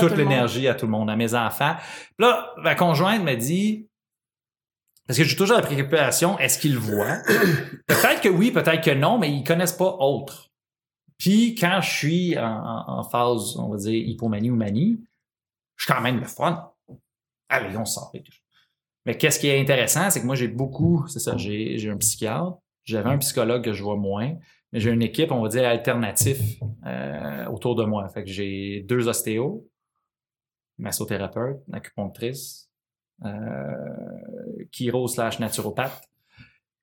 toute 0.00 0.10
l'énergie 0.18 0.68
à 0.68 0.74
tout 0.74 0.86
le 0.86 0.92
monde, 0.92 1.08
à 1.10 1.16
mes 1.16 1.34
enfants. 1.34 1.74
Puis 1.78 2.26
là, 2.26 2.52
ma 2.58 2.74
conjointe 2.74 3.22
me 3.22 3.34
dit, 3.34 3.88
parce 5.06 5.18
que 5.18 5.24
j'ai 5.24 5.36
toujours 5.36 5.56
la 5.56 5.62
préoccupation, 5.62 6.38
est-ce 6.38 6.58
qu'ils 6.58 6.74
le 6.74 6.80
voient? 6.80 7.18
peut-être 7.86 8.20
que 8.20 8.28
oui, 8.28 8.50
peut-être 8.50 8.82
que 8.84 8.90
non, 8.90 9.18
mais 9.18 9.30
ils 9.32 9.44
connaissent 9.44 9.72
pas 9.76 9.96
autre. 10.00 10.50
Puis 11.18 11.54
quand 11.54 11.80
je 11.80 11.90
suis 11.90 12.38
en- 12.38 12.84
en 12.88 13.02
phase, 13.04 13.56
on 13.56 13.68
va 13.70 13.76
dire, 13.78 13.92
hypomanie 13.94 14.50
ou 14.50 14.56
manie, 14.56 15.00
je 15.76 15.84
suis 15.84 15.92
quand 15.92 16.00
même 16.00 16.20
le 16.20 16.26
fun. 16.26 16.70
Allez, 17.48 17.76
on 17.76 17.84
sort. 17.84 18.12
Mais 19.06 19.16
qu'est-ce 19.16 19.38
qui 19.38 19.48
est 19.48 19.60
intéressant, 19.60 20.10
c'est 20.10 20.20
que 20.20 20.26
moi, 20.26 20.34
j'ai 20.34 20.48
beaucoup, 20.48 21.06
c'est 21.08 21.18
ça, 21.18 21.36
j'ai 21.36 21.78
j'ai 21.78 21.90
un 21.90 21.96
psychiatre, 21.98 22.58
j'avais 22.84 23.10
un 23.10 23.18
psychologue 23.18 23.64
que 23.64 23.72
je 23.72 23.82
vois 23.82 23.96
moins, 23.96 24.34
mais 24.72 24.80
j'ai 24.80 24.90
une 24.90 25.02
équipe, 25.02 25.30
on 25.30 25.42
va 25.42 25.48
dire, 25.48 25.68
alternative 25.68 26.40
euh, 26.86 27.46
autour 27.46 27.74
de 27.74 27.84
moi. 27.84 28.08
Fait 28.08 28.24
que 28.24 28.30
j'ai 28.30 28.82
deux 28.88 29.08
ostéos, 29.08 29.68
massothérapeute, 30.78 31.60
acupunctrice, 31.72 32.70
euh, 33.24 34.66
chiro 34.70 35.06
slash 35.06 35.38
naturopathe, 35.38 36.02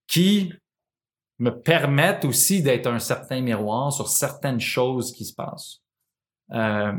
qui 0.08 0.54
me 1.40 1.50
permettent 1.50 2.26
aussi 2.26 2.62
d'être 2.62 2.88
un 2.88 3.00
certain 3.00 3.42
miroir 3.42 3.92
sur 3.92 4.08
certaines 4.08 4.60
choses 4.60 5.12
qui 5.12 5.26
se 5.26 5.34
passent. 5.34 5.82
Euh, 6.52 6.94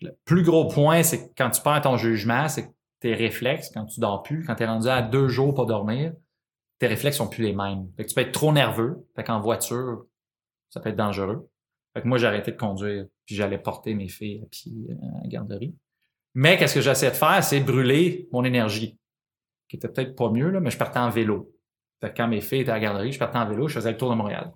le 0.00 0.16
plus 0.24 0.42
gros 0.42 0.68
point, 0.68 1.02
c'est 1.02 1.28
que 1.28 1.32
quand 1.36 1.50
tu 1.50 1.60
perds 1.62 1.82
ton 1.82 1.96
jugement, 1.96 2.48
c'est 2.48 2.68
que 2.68 2.72
tes 3.00 3.14
réflexes, 3.14 3.70
quand 3.72 3.86
tu 3.86 4.00
dors 4.00 4.22
plus, 4.22 4.44
quand 4.44 4.54
tu 4.54 4.62
es 4.62 4.66
rendu 4.66 4.88
à 4.88 5.02
deux 5.02 5.28
jours 5.28 5.54
pour 5.54 5.66
dormir, 5.66 6.12
tes 6.78 6.86
réflexes 6.86 7.16
sont 7.16 7.28
plus 7.28 7.42
les 7.42 7.52
mêmes. 7.52 7.90
Fait 7.96 8.04
que 8.04 8.08
tu 8.08 8.14
peux 8.14 8.20
être 8.20 8.32
trop 8.32 8.52
nerveux. 8.52 9.06
Fait 9.16 9.24
qu'en 9.24 9.40
voiture, 9.40 10.06
ça 10.70 10.80
peut 10.80 10.90
être 10.90 10.96
dangereux. 10.96 11.50
Fait 11.94 12.02
que 12.02 12.08
moi, 12.08 12.18
j'ai 12.18 12.26
arrêté 12.26 12.52
de 12.52 12.56
conduire, 12.56 13.06
puis 13.26 13.34
j'allais 13.34 13.58
porter 13.58 13.94
mes 13.94 14.08
filles 14.08 14.42
à 14.42 14.46
pied 14.46 14.72
euh, 14.90 15.18
à 15.18 15.22
la 15.22 15.28
garderie. 15.28 15.74
Mais 16.34 16.56
qu'est-ce 16.56 16.74
que 16.74 16.80
j'essaie 16.80 17.10
de 17.10 17.16
faire, 17.16 17.42
c'est 17.42 17.60
brûler 17.60 18.28
mon 18.32 18.44
énergie, 18.44 18.98
qui 19.68 19.76
était 19.76 19.88
peut-être 19.88 20.14
pas 20.14 20.30
mieux, 20.30 20.50
là, 20.50 20.60
mais 20.60 20.70
je 20.70 20.78
partais 20.78 20.98
en 20.98 21.10
vélo. 21.10 21.52
Fait 22.00 22.10
que 22.10 22.16
quand 22.16 22.28
mes 22.28 22.40
filles 22.40 22.60
étaient 22.60 22.70
à 22.70 22.74
la 22.74 22.80
garderie, 22.80 23.12
je 23.12 23.18
partais 23.18 23.38
en 23.38 23.48
vélo, 23.48 23.66
je 23.66 23.74
faisais 23.74 23.90
le 23.90 23.96
tour 23.96 24.10
de 24.10 24.14
Montréal. 24.14 24.52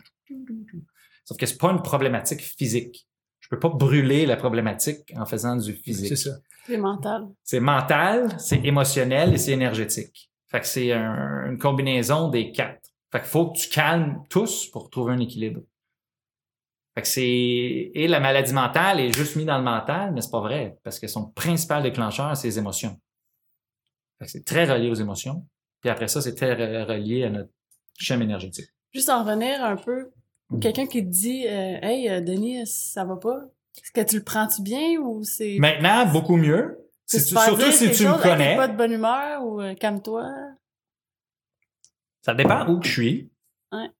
Sauf 1.24 1.36
que 1.36 1.46
c'est 1.46 1.58
pas 1.58 1.70
une 1.70 1.82
problématique 1.82 2.40
physique. 2.40 3.08
Je 3.52 3.56
peux 3.58 3.68
pas 3.68 3.76
brûler 3.76 4.24
la 4.24 4.36
problématique 4.36 5.12
en 5.14 5.26
faisant 5.26 5.56
du 5.56 5.74
physique. 5.74 6.08
C'est 6.08 6.30
ça. 6.30 6.38
C'est 6.66 6.78
mental. 6.78 7.28
C'est 7.44 7.60
mental, 7.60 8.34
c'est 8.38 8.64
émotionnel 8.64 9.34
et 9.34 9.36
c'est 9.38 9.52
énergétique. 9.52 10.30
Fait 10.48 10.60
que 10.60 10.66
c'est 10.66 10.90
un- 10.92 11.50
une 11.50 11.58
combinaison 11.58 12.30
des 12.30 12.50
quatre. 12.50 12.80
Fait 13.10 13.18
qu'il 13.20 13.28
faut 13.28 13.50
que 13.50 13.58
tu 13.58 13.68
calmes 13.68 14.22
tous 14.30 14.68
pour 14.70 14.88
trouver 14.88 15.12
un 15.12 15.18
équilibre. 15.18 15.60
Fait 16.94 17.02
que 17.02 17.08
c'est 17.08 17.22
et 17.94 18.08
la 18.08 18.20
maladie 18.20 18.54
mentale 18.54 19.00
est 19.00 19.12
juste 19.14 19.36
mise 19.36 19.44
dans 19.46 19.58
le 19.58 19.64
mental, 19.64 20.12
mais 20.14 20.22
c'est 20.22 20.30
pas 20.30 20.40
vrai 20.40 20.78
parce 20.82 20.98
que 20.98 21.06
son 21.06 21.26
principal 21.30 21.82
déclencheur 21.82 22.34
c'est 22.36 22.48
les 22.48 22.58
émotions. 22.58 22.98
Fait 24.18 24.24
que 24.26 24.30
c'est 24.30 24.44
très 24.46 24.64
relié 24.64 24.88
aux 24.88 24.94
émotions. 24.94 25.46
Puis 25.82 25.90
après 25.90 26.08
ça, 26.08 26.22
c'est 26.22 26.34
très 26.34 26.54
re- 26.54 26.84
relié 26.86 27.24
à 27.24 27.30
notre 27.30 27.50
schéma 27.98 28.24
énergétique. 28.24 28.68
Juste 28.94 29.10
en 29.10 29.24
revenir 29.24 29.62
un 29.64 29.76
peu, 29.76 30.10
quelqu'un 30.60 30.86
qui 30.86 31.04
te 31.04 31.10
dit 31.10 31.46
euh, 31.46 31.78
Hey, 31.82 32.08
euh, 32.08 32.20
Denis, 32.20 32.66
ça 32.66 33.04
va 33.04 33.16
pas? 33.16 33.36
Est-ce 33.78 33.92
que 33.92 34.06
tu 34.08 34.16
le 34.18 34.22
prends-tu 34.24 34.62
bien 34.62 34.98
ou 35.00 35.22
c'est. 35.24 35.56
Maintenant, 35.58 36.06
beaucoup 36.06 36.36
mieux. 36.36 36.78
Si 37.06 37.18
tu- 37.24 37.36
surtout 37.36 37.70
si 37.72 37.90
tu 37.90 38.04
me 38.06 38.14
Hey, 38.14 38.20
connais. 38.22 38.56
pas 38.56 38.68
de 38.68 38.76
bonne 38.76 38.92
humeur 38.92 39.44
ou 39.44 39.60
euh, 39.60 39.74
calme-toi? 39.74 40.28
Ça 42.22 42.34
dépend 42.34 42.66
où 42.68 42.78
que 42.78 42.86
je 42.86 42.92
suis. 42.92 43.30
Ouais. 43.72 43.90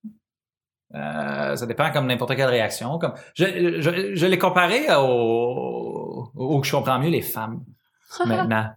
Euh, 0.95 1.57
ça 1.57 1.67
dépend 1.67 1.91
comme 1.91 2.07
n'importe 2.07 2.37
quelle 2.37 2.49
réaction. 2.51 2.99
Comme 2.99 3.15
je, 3.35 3.81
je, 3.81 4.15
je 4.15 4.27
l'ai 4.27 4.39
comparé 4.39 4.87
au, 4.95 6.29
au 6.35 6.61
que 6.61 6.67
je 6.67 6.73
comprends 6.73 6.99
mieux 6.99 7.09
les 7.11 7.23
femmes 7.23 7.65
maintenant. 8.27 8.71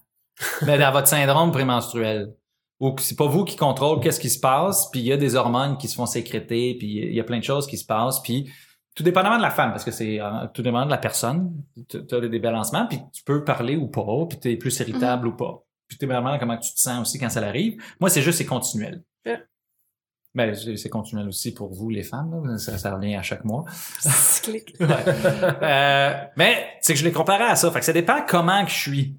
Mais 0.66 0.78
dans 0.80 0.92
votre 0.92 1.08
syndrome 1.08 1.52
prémenstruel. 1.52 2.34
Ou 2.80 2.92
que 2.92 3.02
c'est 3.02 3.16
pas 3.16 3.28
vous 3.28 3.46
qui 3.46 3.56
contrôle 3.56 4.02
qu'est-ce 4.02 4.20
qui 4.20 4.30
se 4.30 4.40
passe, 4.40 4.90
puis 4.92 5.00
il 5.00 5.06
y 5.06 5.14
a 5.14 5.18
des 5.18 5.36
hormones 5.36 5.78
qui 5.78 5.88
se 5.88 5.96
font 5.96 6.06
sécréter, 6.06 6.76
puis 6.78 6.88
il 6.88 7.14
y 7.14 7.20
a 7.20 7.24
plein 7.24 7.40
de 7.40 7.44
choses 7.44 7.68
qui 7.68 7.78
se 7.78 7.86
passent, 7.86 8.22
puis 8.22 8.52
tout 8.96 9.04
dépendamment 9.04 9.38
de 9.38 9.42
la 9.42 9.50
femme, 9.50 9.72
parce 9.72 9.84
que 9.84 9.92
c'est 9.92 10.20
euh, 10.22 10.48
tout 10.54 10.62
dépendamment 10.62 10.86
de 10.86 10.92
la 10.92 10.98
personne, 10.98 11.54
tu 11.90 11.98
as 12.16 12.20
des 12.20 12.30
débalancements, 12.30 12.88
puis 12.88 13.00
tu 13.14 13.24
peux 13.24 13.44
parler 13.44 13.76
ou 13.76 13.88
pas, 13.88 14.26
puis 14.30 14.40
tu 14.40 14.52
es 14.52 14.58
plus 14.58 14.78
irritable 14.80 15.28
ou 15.28 15.36
pas. 15.36 15.64
Puis 15.88 15.98
tout 15.98 16.06
dépendamment 16.06 16.34
de 16.34 16.40
comment 16.40 16.58
tu 16.58 16.74
te 16.74 16.80
sens 16.80 17.02
aussi 17.02 17.20
quand 17.20 17.30
ça 17.30 17.42
arrive. 17.46 17.82
Moi, 18.00 18.10
c'est 18.10 18.22
juste 18.22 18.40
c'est 18.40 18.46
continuel. 18.46 19.04
Ben, 20.34 20.54
c'est 20.54 20.90
continuel 20.90 21.30
aussi 21.30 21.54
pour 21.54 21.74
vous, 21.74 21.90
les 21.90 22.04
femmes. 22.04 22.46
là. 22.46 22.58
Ça, 22.58 22.78
ça 22.78 22.94
revient 22.94 23.16
à 23.16 23.22
chaque 23.22 23.46
mois. 23.46 23.64
Cyclique. 24.00 24.76
Ouais. 24.82 24.88
Euh, 25.62 26.14
mais 26.36 26.68
c'est 26.82 26.94
que 26.94 27.00
je 27.00 27.06
l'ai 27.06 27.14
comparé 27.14 27.46
à 27.46 27.56
ça. 27.56 27.72
Fait 27.72 27.80
que 27.80 27.86
ça 27.86 27.94
dépend 27.94 28.18
comment 28.28 28.66
que 28.66 28.72
je 28.72 28.78
suis. 28.78 29.18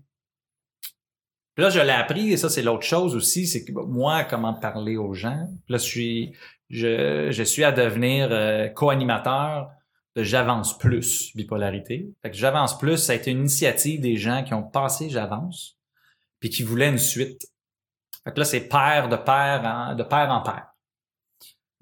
Puis 1.57 1.62
là, 1.62 1.70
je 1.70 1.80
l'ai 1.80 1.90
appris, 1.90 2.32
et 2.32 2.36
ça, 2.36 2.50
c'est 2.50 2.61
l'autre 2.61 2.84
chose 2.84 3.16
aussi, 3.16 3.46
c'est 3.46 3.64
que 3.64 3.72
moi, 3.72 4.24
comment 4.24 4.52
parler 4.52 4.98
aux 4.98 5.14
gens. 5.14 5.48
Là, 5.70 5.78
je 5.78 5.82
suis, 5.82 6.36
je, 6.68 7.30
je 7.30 7.42
suis 7.42 7.64
à 7.64 7.72
devenir 7.72 8.28
euh, 8.30 8.68
co-animateur 8.68 9.70
de 10.16 10.22
J'avance 10.22 10.76
plus, 10.76 11.34
bipolarité. 11.34 12.11
Fait 12.20 12.30
que 12.30 12.36
J'avance 12.36 12.76
plus, 12.76 12.98
ça 12.98 13.12
a 13.12 13.16
été 13.16 13.30
une 13.30 13.38
initiative 13.40 14.02
des 14.02 14.16
gens 14.16 14.44
qui 14.44 14.52
ont 14.52 14.62
passé 14.62 15.09
J'avance, 15.09 15.78
puis 16.40 16.50
qui 16.50 16.62
voulaient 16.62 16.90
une 16.90 16.98
suite. 16.98 17.46
Fait 18.22 18.32
que 18.32 18.38
là, 18.38 18.44
c'est 18.44 18.68
père 18.68 19.09
de 19.09 19.16
père 19.16 19.62
en, 19.64 19.94
de 19.94 20.02
père 20.02 20.30
en 20.30 20.42
père. 20.42 20.66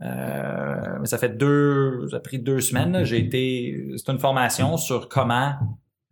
Euh, 0.02 0.98
mais 1.00 1.06
ça 1.06 1.18
fait 1.18 1.36
deux, 1.36 2.06
ça 2.10 2.18
a 2.18 2.20
pris 2.20 2.38
deux 2.38 2.60
semaines. 2.60 3.02
J'ai 3.02 3.18
été, 3.18 3.88
c'est 3.96 4.12
une 4.12 4.20
formation 4.20 4.76
sur 4.76 5.08
comment 5.08 5.54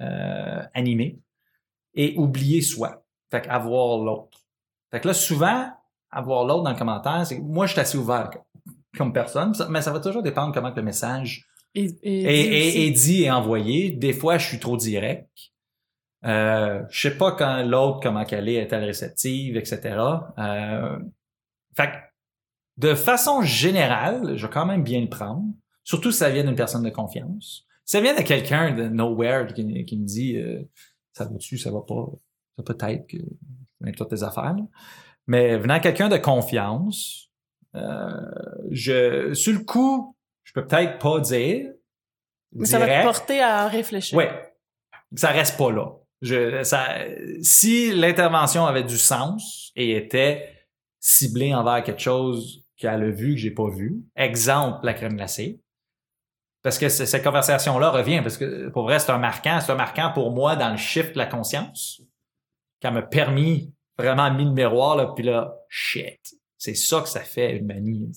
euh, 0.00 0.62
animer 0.74 1.20
et 1.94 2.14
oublier 2.16 2.60
soi. 2.60 3.01
Fait 3.32 3.48
avoir 3.48 3.96
l'autre. 3.98 4.38
Fait 4.90 5.00
que 5.00 5.08
là, 5.08 5.14
souvent, 5.14 5.70
avoir 6.10 6.44
l'autre 6.44 6.64
dans 6.64 6.70
le 6.72 6.76
commentaire, 6.78 7.26
c'est 7.26 7.38
moi, 7.38 7.64
je 7.64 7.72
suis 7.72 7.80
assez 7.80 7.96
ouvert 7.96 8.28
comme- 8.96 9.14
personne, 9.14 9.54
mais 9.70 9.80
ça 9.80 9.90
va 9.90 10.00
toujours 10.00 10.22
dépendre 10.22 10.52
comment 10.52 10.70
que 10.70 10.76
le 10.76 10.82
message 10.82 11.48
Et, 11.74 11.86
et, 12.02 12.86
est, 12.86 12.90
dit 12.90 13.22
et 13.22 13.30
envoyé. 13.30 13.90
Des 13.90 14.12
fois, 14.12 14.36
je 14.36 14.46
suis 14.46 14.58
trop 14.60 14.76
direct. 14.76 15.30
Euh, 16.26 16.82
je 16.90 17.08
sais 17.08 17.16
pas 17.16 17.32
quand 17.32 17.62
l'autre, 17.62 18.00
comment 18.02 18.26
qu'elle 18.26 18.50
est, 18.50 18.56
est-elle 18.56 18.84
réceptive, 18.84 19.56
etc. 19.56 19.96
Euh, 20.38 20.98
fait 21.74 21.86
que, 21.90 21.96
de 22.76 22.94
façon 22.94 23.40
générale, 23.40 24.36
je 24.36 24.46
vais 24.46 24.52
quand 24.52 24.66
même 24.66 24.82
bien 24.82 25.00
le 25.00 25.08
prendre. 25.08 25.42
Surtout 25.84 26.12
si 26.12 26.18
ça 26.18 26.28
vient 26.28 26.44
d'une 26.44 26.54
personne 26.54 26.82
de 26.82 26.90
confiance. 26.90 27.66
Si 27.86 27.96
ça 27.96 28.00
vient 28.02 28.14
de 28.14 28.22
quelqu'un 28.22 28.74
de 28.74 28.88
nowhere 28.88 29.54
qui, 29.54 29.84
qui 29.86 29.98
me 29.98 30.04
dit 30.04 30.36
euh, 30.36 30.62
ça 31.14 31.24
va-tu, 31.24 31.56
ça 31.56 31.70
va 31.70 31.80
pas, 31.80 32.06
peut-être 32.64 33.06
que 33.06 33.18
avec 33.82 33.96
toutes 33.96 34.10
tes 34.10 34.22
affaires. 34.22 34.54
là. 34.54 34.62
Mais 35.26 35.56
venant 35.56 35.80
quelqu'un 35.80 36.08
de 36.08 36.16
confiance, 36.16 37.30
euh, 37.74 38.10
je 38.70 39.32
sur 39.34 39.52
le 39.52 39.60
coup, 39.60 40.16
je 40.44 40.52
peux 40.52 40.66
peut-être 40.66 40.98
pas 40.98 41.20
dire. 41.20 41.70
Mais 42.52 42.66
ça 42.66 42.78
va 42.78 42.86
te 42.86 43.02
porter 43.02 43.40
à 43.40 43.66
réfléchir. 43.68 44.16
Ouais. 44.16 44.30
Ça 45.14 45.30
reste 45.30 45.56
pas 45.56 45.72
là. 45.72 45.86
Je, 46.20 46.62
ça, 46.62 46.86
si 47.42 47.92
l'intervention 47.92 48.66
avait 48.66 48.84
du 48.84 48.96
sens 48.96 49.72
et 49.74 49.96
était 49.96 50.48
ciblée 51.00 51.52
envers 51.54 51.82
quelque 51.82 52.00
chose 52.00 52.64
qu'elle 52.76 53.02
a 53.02 53.10
vu 53.10 53.34
que 53.34 53.40
j'ai 53.40 53.50
pas 53.50 53.68
vu, 53.68 54.02
exemple 54.16 54.84
la 54.84 54.94
crème 54.94 55.16
glacée, 55.16 55.60
parce 56.62 56.78
que 56.78 56.88
cette 56.88 57.24
conversation-là 57.24 57.90
revient, 57.90 58.20
parce 58.22 58.36
que 58.36 58.68
pour 58.68 58.84
vrai, 58.84 59.00
c'est 59.00 59.10
un 59.10 59.18
marquant, 59.18 59.58
c'est 59.60 59.72
un 59.72 59.76
marquant 59.76 60.12
pour 60.12 60.30
moi 60.30 60.54
dans 60.54 60.70
le 60.70 60.76
shift 60.76 61.14
de 61.14 61.18
la 61.18 61.26
conscience, 61.26 62.00
qui 62.82 62.90
m'a 62.90 63.02
permis 63.02 63.72
vraiment 63.96 64.32
mis 64.34 64.44
le 64.44 64.52
miroir, 64.52 64.96
là, 64.96 65.12
puis 65.14 65.24
là, 65.24 65.54
shit, 65.68 66.20
c'est 66.58 66.74
ça 66.74 67.00
que 67.00 67.08
ça 67.08 67.20
fait 67.20 67.56
une 67.56 67.66
manie. 67.66 68.10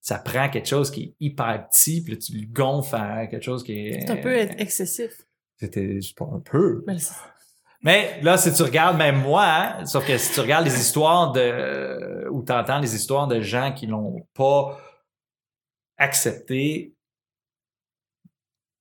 Ça 0.00 0.18
prend 0.18 0.50
quelque 0.50 0.68
chose 0.68 0.90
qui 0.90 1.02
est 1.02 1.14
hyper 1.18 1.66
petit, 1.68 2.02
puis 2.02 2.12
là, 2.12 2.18
tu 2.18 2.36
le 2.36 2.46
gonfles 2.46 2.94
à 2.94 3.26
quelque 3.26 3.42
chose 3.42 3.64
qui 3.64 3.72
est... 3.72 4.00
C'est 4.02 4.10
un 4.10 4.16
peu 4.18 4.36
excessif. 4.36 5.22
C'était 5.56 5.98
pas 6.14 6.26
un 6.26 6.40
peu. 6.40 6.84
Mais 7.80 8.20
là, 8.22 8.36
si 8.36 8.52
tu 8.52 8.62
regardes, 8.62 8.98
même 8.98 9.22
moi, 9.22 9.46
hein, 9.46 9.86
sauf 9.86 10.06
que 10.06 10.18
si 10.18 10.34
tu 10.34 10.40
regardes 10.40 10.64
les 10.66 10.78
histoires 10.78 11.32
de 11.32 12.28
ou 12.30 12.42
t'entends 12.42 12.80
les 12.80 12.94
histoires 12.94 13.28
de 13.28 13.40
gens 13.40 13.72
qui 13.72 13.86
l'ont 13.86 14.26
pas 14.34 14.78
accepté, 15.96 16.93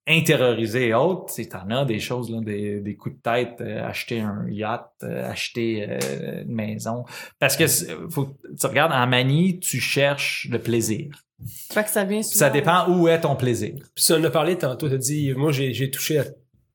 intériorisé 0.08 0.88
et 0.88 0.94
autres, 0.94 1.32
c'est 1.34 1.46
t'en 1.46 1.70
as 1.70 1.86
des 1.86 2.00
choses 2.00 2.30
là, 2.30 2.42
des, 2.42 2.82
des 2.82 2.96
coups 2.96 3.16
de 3.16 3.22
tête, 3.22 3.62
euh, 3.62 3.88
acheter 3.88 4.20
un 4.20 4.46
yacht, 4.50 4.92
euh, 5.04 5.30
acheter 5.30 5.88
euh, 5.90 6.44
une 6.44 6.54
maison, 6.54 7.06
parce 7.40 7.56
que 7.56 7.68
faut 8.10 8.36
tu 8.60 8.66
regardes 8.68 8.92
en 8.92 9.08
manie, 9.08 9.60
tu 9.60 9.80
cherches 9.80 10.48
le 10.52 10.60
plaisir. 10.60 11.24
Fait 11.72 11.84
que 11.84 11.90
ça 11.90 12.04
vient 12.04 12.22
souvent. 12.22 12.40
Ça 12.40 12.50
dépend 12.50 12.88
où 12.90 13.08
est 13.08 13.22
ton 13.22 13.36
plaisir. 13.36 13.76
Puis 13.96 14.04
ça, 14.04 14.16
on 14.16 14.22
en 14.22 14.24
a 14.26 14.30
parlé 14.30 14.58
tantôt, 14.58 14.88
tu 14.90 14.96
as 14.96 14.98
dit, 14.98 15.34
moi, 15.34 15.52
j'ai 15.52 15.74
j'ai 15.74 15.90
touché 15.90 16.20
à 16.20 16.26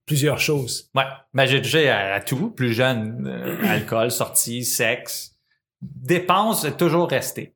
plusieurs 0.07 0.41
choses. 0.41 0.91
Ouais, 0.95 1.05
ben 1.35 1.47
j'ai 1.47 1.61
touché 1.61 1.89
à, 1.89 2.15
à 2.15 2.21
tout, 2.21 2.51
plus 2.51 2.73
jeune, 2.73 3.27
euh, 3.27 3.63
alcool, 3.69 4.11
sortie, 4.11 4.65
sexe, 4.65 5.37
dépenses, 5.83 6.67
toujours 6.77 7.09
resté. 7.09 7.55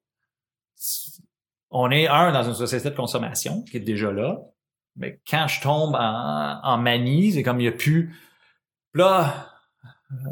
On 1.71 1.91
est 1.91 2.07
un 2.07 2.33
dans 2.33 2.43
une 2.43 2.55
société 2.55 2.91
de 2.91 2.95
consommation 2.95 3.63
qui 3.63 3.79
est 3.79 3.81
déjà 3.81 4.13
là, 4.13 4.43
mais 4.97 5.21
quand 5.29 5.47
je 5.49 5.61
tombe 5.61 5.95
en, 5.99 6.79
manie, 6.79 7.33
c'est 7.33 7.43
comme 7.43 7.61
il 7.61 7.65
y 7.65 7.69
a 7.69 7.73
plus. 7.73 8.15
Là, 8.95 9.49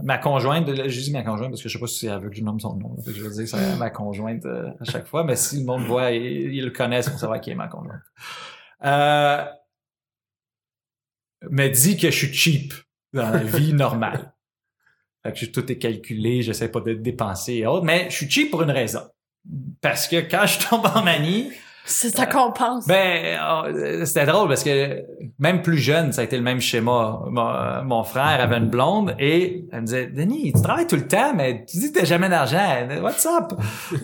ma 0.03 0.19
conjointe, 0.19 0.67
j'ai 0.89 1.01
dit 1.03 1.13
ma 1.13 1.23
conjointe 1.23 1.51
parce 1.51 1.63
que 1.63 1.69
je 1.69 1.75
sais 1.75 1.81
pas 1.81 1.87
si 1.87 2.07
veut 2.07 2.29
que 2.31 2.37
je 2.37 2.43
nomme 2.43 2.61
son 2.61 2.77
nom, 2.77 2.97
je 3.07 3.11
veux 3.23 3.31
dire 3.31 3.49
c'est 3.49 3.77
ma 3.79 3.89
conjointe 3.91 4.45
euh, 4.45 4.71
à 4.81 4.85
chaque 4.85 5.07
fois, 5.07 5.25
mais 5.25 5.37
si 5.37 5.59
le 5.61 5.65
monde 5.65 5.85
voit, 5.85 6.11
ils, 6.11 6.55
ils 6.55 6.65
le 6.65 6.71
connaissent 6.71 7.09
pour 7.09 7.19
savoir 7.19 7.41
qui 7.41 7.51
est 7.51 7.55
ma 7.55 7.69
conjointe. 7.69 8.03
Euh, 8.85 9.45
me 11.51 11.69
dit 11.69 11.97
que 11.97 12.11
je 12.11 12.17
suis 12.17 12.33
cheap 12.35 12.75
dans 13.13 13.31
la 13.31 13.43
vie 13.43 13.73
normale. 13.73 14.33
Je- 15.35 15.47
tout 15.47 15.71
est 15.71 15.79
calculé, 15.79 16.43
j'essaie 16.43 16.71
pas 16.71 16.81
de 16.81 16.95
dépenser 16.95 17.55
et 17.55 17.67
autres, 17.67 17.85
mais 17.85 18.09
je 18.11 18.17
suis 18.17 18.31
cheap 18.31 18.51
pour 18.51 18.63
une 18.63 18.71
raison. 18.71 19.03
Parce 19.81 20.07
que 20.07 20.21
quand 20.21 20.47
je 20.47 20.67
tombe 20.69 20.87
en 20.95 21.03
manie, 21.03 21.51
C'est 21.85 22.13
ta 22.13 22.27
compense. 22.27 22.87
ben 22.87 23.39
euh, 23.41 24.05
c'était 24.05 24.27
drôle 24.27 24.49
parce 24.49 24.63
que 24.63 25.03
même 25.39 25.63
plus 25.63 25.79
jeune, 25.79 26.13
ça 26.13 26.21
a 26.21 26.25
été 26.25 26.37
le 26.37 26.43
même 26.43 26.61
schéma. 26.61 27.23
Mon, 27.27 27.85
mon 27.85 28.05
frère 28.05 28.41
avait 28.41 28.57
une 28.59 28.69
blonde 28.69 29.17
et 29.19 29.67
elle 29.73 29.81
me 29.81 29.87
disait 29.87 30.07
Denis, 30.07 30.53
tu 30.53 30.63
travailles 30.63 30.87
tout 30.87 30.97
le 30.97 31.09
temps, 31.09 31.35
mais 31.35 31.65
tu 31.65 31.79
dis 31.79 31.93
que 31.93 31.99
t'as 31.99 32.05
jamais 32.05 32.29
d'argent. 32.29 32.87
What's 33.03 33.27
up? 33.27 33.59
Je 33.93 33.99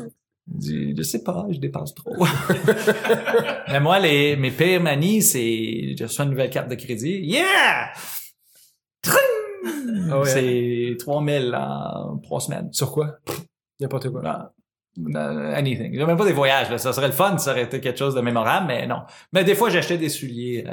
dis, 0.59 0.95
je 0.97 1.03
sais 1.03 1.23
pas, 1.25 1.45
je 1.51 1.59
dépense 1.59 1.95
trop. 1.95 2.15
mais 3.69 3.81
moi, 3.81 3.99
les, 3.99 4.37
mes 4.37 4.51
pires 4.53 4.81
manies, 4.81 5.21
c'est 5.23 5.97
je 5.99 6.05
reçois 6.05 6.25
une 6.25 6.31
nouvelle 6.31 6.51
carte 6.51 6.69
de 6.69 6.77
crédit. 6.77 7.19
Yeah! 7.25 7.91
Tring! 9.03 10.11
Ah 10.11 10.21
ouais. 10.21 10.29
C'est 10.29 10.97
3000 11.01 11.55
en 11.55 12.19
trois 12.19 12.41
semaines. 12.41 12.69
Sur 12.73 12.93
quoi? 12.93 13.17
N'importe 13.81 14.09
quoi. 14.11 14.23
Ah. 14.25 14.53
Anything. 15.55 15.93
J'ai 15.99 16.05
même 16.07 16.17
pas 16.17 16.25
des 16.25 16.33
voyages, 16.33 16.71
là. 16.71 16.79
Ça 16.79 16.93
serait 16.93 17.07
le 17.09 17.13
fun, 17.13 17.37
ça 17.39 17.53
aurait 17.53 17.63
été 17.65 17.81
quelque 17.81 17.99
chose 17.99 18.15
de 18.15 18.21
mémorable, 18.21 18.67
mais 18.69 18.87
non. 18.87 19.01
Mais 19.33 19.45
des 19.45 19.55
fois, 19.55 19.71
j'achetais 19.71 19.99
des 19.99 20.09
souliers. 20.09 20.65
euh, 20.67 20.73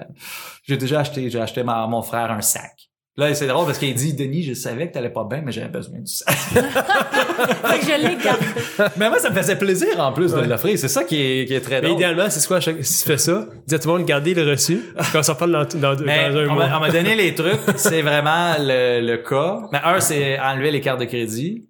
j'ai 0.67 0.77
déjà 0.77 1.01
acheté, 1.01 1.29
j'ai 1.29 1.39
acheté 1.41 1.61
à 1.67 1.87
mon 1.87 2.01
frère 2.01 2.31
un 2.31 2.41
sac. 2.41 2.71
Là, 3.15 3.31
c'est 3.35 3.45
drôle 3.45 3.67
parce 3.67 3.77
qu'il 3.77 3.93
dit, 3.93 4.13
Denis, 4.15 4.41
je 4.41 4.55
savais 4.55 4.87
que 4.87 4.93
t'allais 4.93 5.11
pas 5.11 5.23
bien, 5.23 5.41
mais 5.45 5.51
j'avais 5.51 5.67
besoin 5.69 5.99
du 5.99 6.11
sac. 6.11 6.33
Fait 6.35 7.79
que 7.79 7.85
je 7.85 8.07
l'ai 8.07 8.15
gardé. 8.15 8.45
mais 8.97 9.07
moi, 9.07 9.19
ça 9.19 9.29
me 9.29 9.35
faisait 9.35 9.55
plaisir, 9.55 9.99
en 9.99 10.11
plus, 10.13 10.31
de 10.33 10.39
l'offrir. 10.41 10.79
C'est 10.79 10.87
ça 10.87 11.03
qui 11.03 11.21
est, 11.21 11.45
qui 11.45 11.53
est 11.53 11.61
très 11.61 11.75
Mais 11.75 11.89
drôle. 11.89 11.93
idéalement, 11.99 12.27
c'est 12.31 12.47
quoi, 12.47 12.59
chaque- 12.59 12.83
si 12.83 13.03
tu 13.03 13.09
fais 13.11 13.19
ça, 13.19 13.45
dis 13.67 13.75
à 13.75 13.77
tout 13.77 13.87
le 13.89 13.97
monde, 13.99 14.07
gardez 14.07 14.33
le 14.33 14.49
reçu, 14.49 14.81
quand 15.11 15.19
on 15.19 15.23
s'en 15.23 15.35
parle 15.35 15.51
dans, 15.51 15.79
dans, 15.79 15.95
dans 15.95 16.03
Mais 16.05 16.25
un 16.25 16.49
on 16.49 16.53
mois. 16.55 16.67
m'a 16.67 16.77
on 16.77 16.79
m'a 16.79 16.89
donné 16.89 17.13
les 17.13 17.35
trucs, 17.35 17.59
c'est 17.75 18.01
vraiment 18.01 18.55
le, 18.59 19.01
le 19.05 19.17
cas. 19.17 19.59
Mais 19.71 19.79
un, 19.83 19.99
c'est 19.99 20.39
enlever 20.39 20.71
les 20.71 20.81
cartes 20.81 20.99
de 20.99 21.05
crédit. 21.05 21.67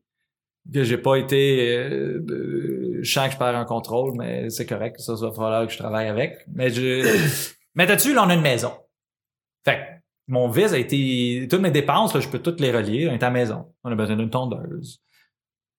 Que 0.71 0.83
j'ai 0.83 0.97
pas 0.97 1.15
été. 1.15 1.77
Euh, 1.77 2.99
je 3.01 3.11
sens 3.11 3.27
que 3.27 3.33
je 3.33 3.37
perds 3.37 3.55
un 3.55 3.65
contrôle, 3.65 4.13
mais 4.17 4.49
c'est 4.49 4.65
correct. 4.65 4.99
Ça, 4.99 5.17
ça 5.17 5.27
va 5.27 5.31
falloir 5.33 5.67
que 5.67 5.73
je 5.73 5.77
travaille 5.77 6.07
avec. 6.07 6.37
Mais 6.53 6.69
je. 6.69 7.05
mais 7.75 7.85
là-dessus, 7.85 8.13
là, 8.13 8.23
on 8.25 8.29
a 8.29 8.33
une 8.33 8.41
maison. 8.41 8.71
Fait 9.65 9.75
que 9.75 9.81
mon 10.27 10.47
vis 10.47 10.73
a 10.73 10.77
été. 10.77 11.47
Toutes 11.49 11.61
mes 11.61 11.71
dépenses, 11.71 12.13
là, 12.13 12.21
je 12.21 12.29
peux 12.29 12.39
toutes 12.39 12.61
les 12.61 12.71
relier. 12.71 13.09
On 13.09 13.13
est 13.13 13.23
à 13.23 13.27
la 13.27 13.31
maison. 13.31 13.73
On 13.83 13.91
a 13.91 13.95
besoin 13.95 14.15
d'une 14.15 14.29
tondeuse. 14.29 15.01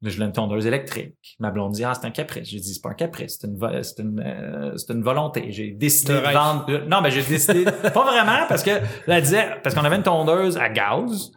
Je 0.03 0.15
voulais 0.15 0.27
une 0.27 0.33
tondeuse 0.33 0.67
électrique. 0.67 1.37
Ma 1.39 1.51
blonde 1.51 1.73
dit, 1.73 1.85
ah, 1.85 1.95
c'est 1.95 2.07
un 2.07 2.11
caprice. 2.11 2.49
J'ai 2.49 2.59
dit, 2.59 2.75
c'est 2.75 2.83
pas 2.83 2.91
un 2.91 2.95
caprice, 2.95 3.39
c'est 3.41 3.47
une, 3.47 3.83
c'est 3.83 4.03
une, 4.03 4.21
euh, 4.21 4.77
c'est 4.77 4.93
une 4.93 5.03
volonté. 5.03 5.51
J'ai 5.51 5.71
décidé 5.71 6.13
de 6.13 6.33
vendre. 6.33 6.87
Non, 6.89 7.01
mais 7.01 7.11
j'ai 7.11 7.23
décidé. 7.23 7.65
pas 7.65 8.05
vraiment, 8.05 8.47
parce 8.49 8.63
que, 8.63 8.71
là, 9.07 9.17
elle 9.17 9.23
disait, 9.23 9.49
parce 9.63 9.75
qu'on 9.75 9.85
avait 9.85 9.97
une 9.97 10.03
tondeuse 10.03 10.59
à 10.59 10.69
gaz. 10.69 11.33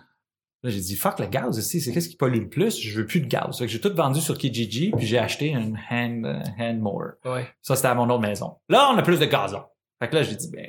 Là, 0.64 0.72
j'ai 0.72 0.80
dit, 0.80 0.96
fuck, 0.96 1.20
le 1.20 1.28
gaz 1.28 1.58
ici, 1.58 1.80
c'est 1.80 1.92
qu'est-ce 1.92 2.10
qui 2.10 2.16
pollue 2.16 2.40
le 2.40 2.50
plus? 2.50 2.80
Je 2.82 3.00
veux 3.00 3.06
plus 3.06 3.22
de 3.22 3.28
gaz. 3.28 3.60
Fait 3.60 3.66
que 3.66 3.72
j'ai 3.72 3.80
tout 3.80 3.94
vendu 3.94 4.20
sur 4.20 4.38
Kijiji, 4.38 4.92
puis 4.92 5.06
j'ai 5.06 5.20
acheté 5.20 5.50
une 5.50 5.78
hand, 5.92 6.26
hand 6.60 6.80
mower. 6.80 7.12
Ouais. 7.26 7.48
Ça, 7.62 7.76
c'était 7.76 7.90
à 7.90 7.96
mon 7.96 8.10
autre 8.10 8.22
maison. 8.22 8.56
Là, 8.68 8.90
on 8.92 8.98
a 8.98 9.04
plus 9.04 9.20
de 9.20 9.26
gazon. 9.26 9.64
Fait 10.00 10.10
que 10.10 10.16
là, 10.16 10.24
j'ai 10.24 10.36
dit, 10.36 10.50
ben, 10.52 10.66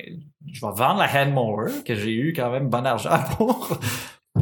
je 0.51 0.61
vais 0.65 0.71
vendre 0.73 0.99
la 0.99 1.09
hand 1.11 1.33
mower, 1.33 1.83
que 1.83 1.95
j'ai 1.95 2.13
eu 2.13 2.33
quand 2.33 2.51
même 2.51 2.69
bon 2.69 2.85
argent 2.85 3.17
pour. 3.37 3.79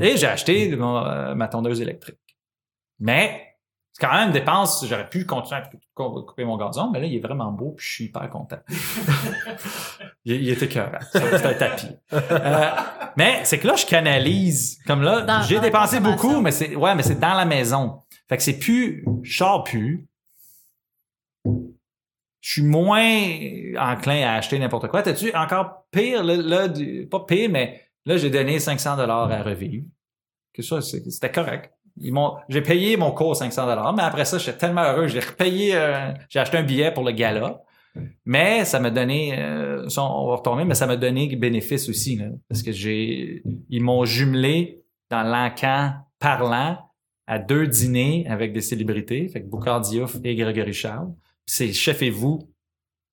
Et 0.02 0.18
j'ai 0.18 0.28
acheté 0.28 0.76
mon, 0.76 0.98
euh, 0.98 1.34
ma 1.34 1.48
tondeuse 1.48 1.82
électrique. 1.82 2.20
Mais, 3.00 3.47
c'est 4.00 4.06
quand 4.06 4.14
même 4.14 4.28
une 4.28 4.34
dépense. 4.34 4.86
J'aurais 4.88 5.10
pu 5.10 5.26
continuer 5.26 5.60
à 5.62 5.70
cou- 5.96 6.22
couper 6.22 6.46
mon 6.46 6.56
gazon, 6.58 6.92
mais 6.92 7.00
là, 7.00 7.08
il 7.08 7.16
est 7.16 7.20
vraiment 7.20 7.52
beau, 7.52 7.72
puis 7.72 7.86
je 7.88 7.92
suis 7.94 8.04
hyper 8.06 8.30
content. 8.30 8.60
il, 10.26 10.36
il 10.36 10.50
était 10.50 10.68
cœur. 10.68 10.92
C'est 11.12 11.46
un 11.46 11.54
tapis. 11.56 11.88
Euh, 12.14 12.70
mais 13.16 13.42
c'est 13.44 13.58
que 13.58 13.66
là, 13.68 13.76
je 13.76 13.86
canalise. 13.88 14.78
Comme 14.86 15.02
là, 15.02 15.22
Dans- 15.22 15.42
j'ai 15.42 15.60
dépensé 15.60 16.00
beaucoup, 16.00 16.40
mais 16.42 16.52
c'est 16.52 16.76
ouais, 16.76 16.94
mais 16.94 17.02
c'est 17.04 17.20
dans 17.20 17.34
la 17.34 17.46
maison. 17.46 18.02
Fait 18.30 18.38
que 18.38 18.44
c'est 18.44 18.60
plus, 18.60 19.04
je 19.24 19.38
sors 19.38 19.64
plus. 19.64 20.06
Je 21.46 22.52
suis 22.54 22.64
moins 22.64 23.02
enclin 23.80 24.28
à 24.28 24.36
acheter 24.36 24.60
n'importe 24.60 24.88
quoi. 24.90 25.02
T'as-tu 25.02 25.34
encore 25.36 25.86
pire, 25.92 26.24
là, 26.24 26.36
là, 26.38 26.68
du- 26.68 27.08
pas 27.10 27.22
pire, 27.22 27.50
mais 27.50 27.82
là, 28.06 28.18
j'ai 28.18 28.30
donné 28.30 28.60
500 28.60 28.96
dollars 28.96 29.32
à 29.32 29.42
revivre. 29.42 29.86
Que 30.54 30.62
ça, 30.62 30.82
c'est- 30.82 31.10
c'était 31.10 31.32
correct. 31.32 31.74
Ils 32.00 32.14
m'ont, 32.14 32.36
j'ai 32.50 32.62
payé 32.62 32.98
mon 32.98 33.12
cours 33.12 33.36
500 33.36 33.66
dollars, 33.66 33.94
mais 33.96 34.04
après 34.04 34.26
ça, 34.26 34.38
j'étais 34.38 34.58
tellement 34.58 34.84
heureux, 34.84 35.08
j'ai 35.08 35.20
repayé, 35.20 35.76
euh, 35.76 36.12
j'ai 36.30 36.40
acheté 36.40 36.58
un 36.58 36.64
billet 36.64 36.92
pour 36.94 37.04
le 37.04 37.12
gala. 37.12 37.62
Mais 38.26 38.64
ça 38.66 38.80
m'a 38.80 38.92
donné, 38.92 39.40
euh, 39.40 39.90
ça, 39.90 40.04
on 40.04 40.28
va 40.28 40.36
retomber, 40.36 40.66
mais 40.66 40.76
ça 40.76 40.86
m'a 40.86 40.98
donné 40.98 41.36
bénéfice 41.36 41.90
aussi, 41.90 42.16
là, 42.16 42.28
parce 42.48 42.62
que 42.62 42.72
j'ai, 42.72 43.42
ils 43.70 43.82
m'ont 43.82 44.06
jumelé 44.06 44.84
dans 45.10 45.24
l'encan 45.24 45.94
parlant 46.20 46.78
à 47.26 47.40
deux 47.40 47.68
dîners 47.68 48.26
avec 48.30 48.54
des 48.54 48.62
célébrités, 48.62 49.28
fait 49.28 49.42
que 49.42 49.48
Boucard 49.48 49.82
Diouf 49.82 50.18
et 50.24 50.36
Grégory 50.36 50.74
Charles. 50.74 51.12
Puis 51.46 51.56
c'est 51.56 51.74
Chef 51.74 52.02
et 52.02 52.10
vous 52.10 52.50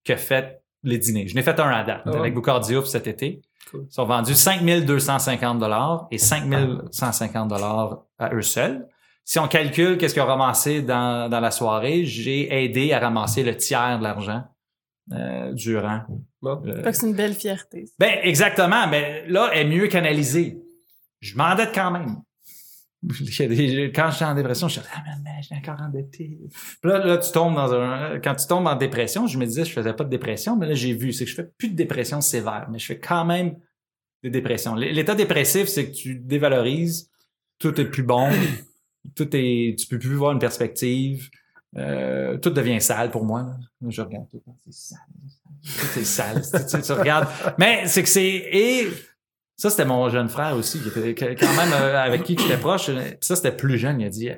qui 0.05 0.13
a 0.13 0.17
fait 0.17 0.63
les 0.83 0.99
dîners. 0.99 1.27
Je 1.27 1.35
n'ai 1.35 1.43
fait 1.43 1.59
un 1.59 1.69
à 1.69 1.83
date 1.83 2.03
Ah 2.07 2.19
avec 2.19 2.35
Boucard 2.35 2.61
Diouf 2.61 2.85
cet 2.85 3.07
été. 3.07 3.41
Cool. 3.71 3.87
Ils 3.89 3.95
sont 3.95 4.05
vendus 4.05 4.35
5250 4.35 5.59
dollars 5.59 6.07
et 6.11 6.19
5150 6.19 7.49
dollars 7.49 8.05
à 8.19 8.35
eux 8.35 8.43
seuls. 8.43 8.89
Si 9.25 9.39
on 9.39 9.49
calcule 9.49 9.97
qu'est-ce 9.97 10.13
qu'ils 10.13 10.23
ont 10.23 10.27
ramassé 10.27 10.83
dans, 10.83 11.31
dans 11.31 11.41
la 11.41 11.51
soirée, 11.51 12.05
j'ai 12.05 12.65
aidé 12.65 12.93
à 12.93 12.99
ramasser 12.99 13.43
le 13.43 13.57
tiers 13.57 13.99
de 13.99 14.03
l'argent 14.05 14.45
euh, 15.13 15.53
durant. 15.53 16.03
Bon. 16.43 16.61
que 16.61 16.93
c'est 16.93 17.07
une 17.07 17.15
belle 17.15 17.35
fierté. 17.35 17.87
ben, 17.99 18.19
exactement. 18.23 18.87
Mais 18.87 19.25
là, 19.29 19.51
elle 19.53 19.67
est 19.67 19.77
mieux 19.77 19.87
canalisée. 19.89 20.59
Je 21.21 21.37
m'endette 21.37 21.75
quand 21.75 21.91
même. 21.91 22.17
Quand 23.95 24.11
j'étais 24.11 24.25
en 24.25 24.35
dépression, 24.35 24.69
je 24.69 24.81
suis 24.81 24.89
ah, 24.95 25.03
je 25.41 25.47
suis 25.47 25.55
encore 25.57 25.81
endetté. 25.81 26.39
Puis 26.81 26.91
là, 26.91 27.05
là, 27.05 27.19
tu 27.19 27.31
tombes 27.33 27.55
dans 27.55 27.73
un, 27.75 28.19
quand 28.21 28.35
tu 28.35 28.47
tombes 28.47 28.67
en 28.67 28.77
dépression, 28.77 29.27
je 29.27 29.39
me 29.39 29.45
disais, 29.47 29.65
je 29.65 29.73
faisais 29.73 29.93
pas 29.93 30.05
de 30.05 30.11
dépression, 30.11 30.57
mais 30.57 30.67
là, 30.67 30.75
j'ai 30.75 30.95
vu, 30.95 31.13
c'est 31.13 31.25
que 31.25 31.31
je 31.31 31.37
fais 31.37 31.45
plus 31.59 31.69
de 31.69 31.77
dépression 31.77 32.21
sévère, 32.21 32.67
mais 32.71 32.79
je 32.79 32.87
fais 32.87 32.99
quand 32.99 33.25
même 33.25 33.57
des 34.23 34.31
dépressions. 34.31 34.75
L'état 34.75 35.15
dépressif, 35.15 35.69
c'est 35.69 35.87
que 35.91 35.95
tu 35.95 36.15
dévalorises, 36.17 37.11
tout 37.59 37.79
est 37.81 37.85
plus 37.85 38.03
bon, 38.03 38.31
tout 39.15 39.29
est, 39.35 39.77
tu 39.79 39.87
peux 39.87 39.99
plus 39.99 40.15
voir 40.15 40.33
une 40.33 40.39
perspective, 40.39 41.29
euh, 41.77 42.39
tout 42.39 42.51
devient 42.51 42.81
sale 42.81 43.11
pour 43.11 43.25
moi. 43.25 43.55
Je 43.87 44.01
regarde 44.01 44.29
tout, 44.31 44.41
c'est 44.65 44.73
sale, 44.73 44.99
tout 45.63 45.99
est 46.01 46.05
sale. 46.05 46.43
tu, 46.71 46.77
tu- 46.77 46.83
tu 46.83 46.93
regardes, 46.93 47.29
mais 47.59 47.87
c'est 47.87 48.03
que 48.03 48.09
c'est 48.09 48.25
et 48.25 48.89
ça 49.57 49.71
c'était 49.71 49.85
mon 49.85 50.09
jeune 50.09 50.29
frère 50.29 50.55
aussi 50.57 50.81
qui 50.81 50.89
était 50.99 51.35
quand 51.35 51.55
même 51.57 51.73
euh, 51.73 51.97
avec 52.03 52.23
qui 52.25 52.37
j'étais 52.39 52.57
proche. 52.57 52.87
Puis 52.87 53.17
ça 53.21 53.37
c'était 53.37 53.53
plus 53.53 53.79
jeune. 53.79 54.01
Il 54.01 54.07
a 54.07 54.11
dit 54.11 54.31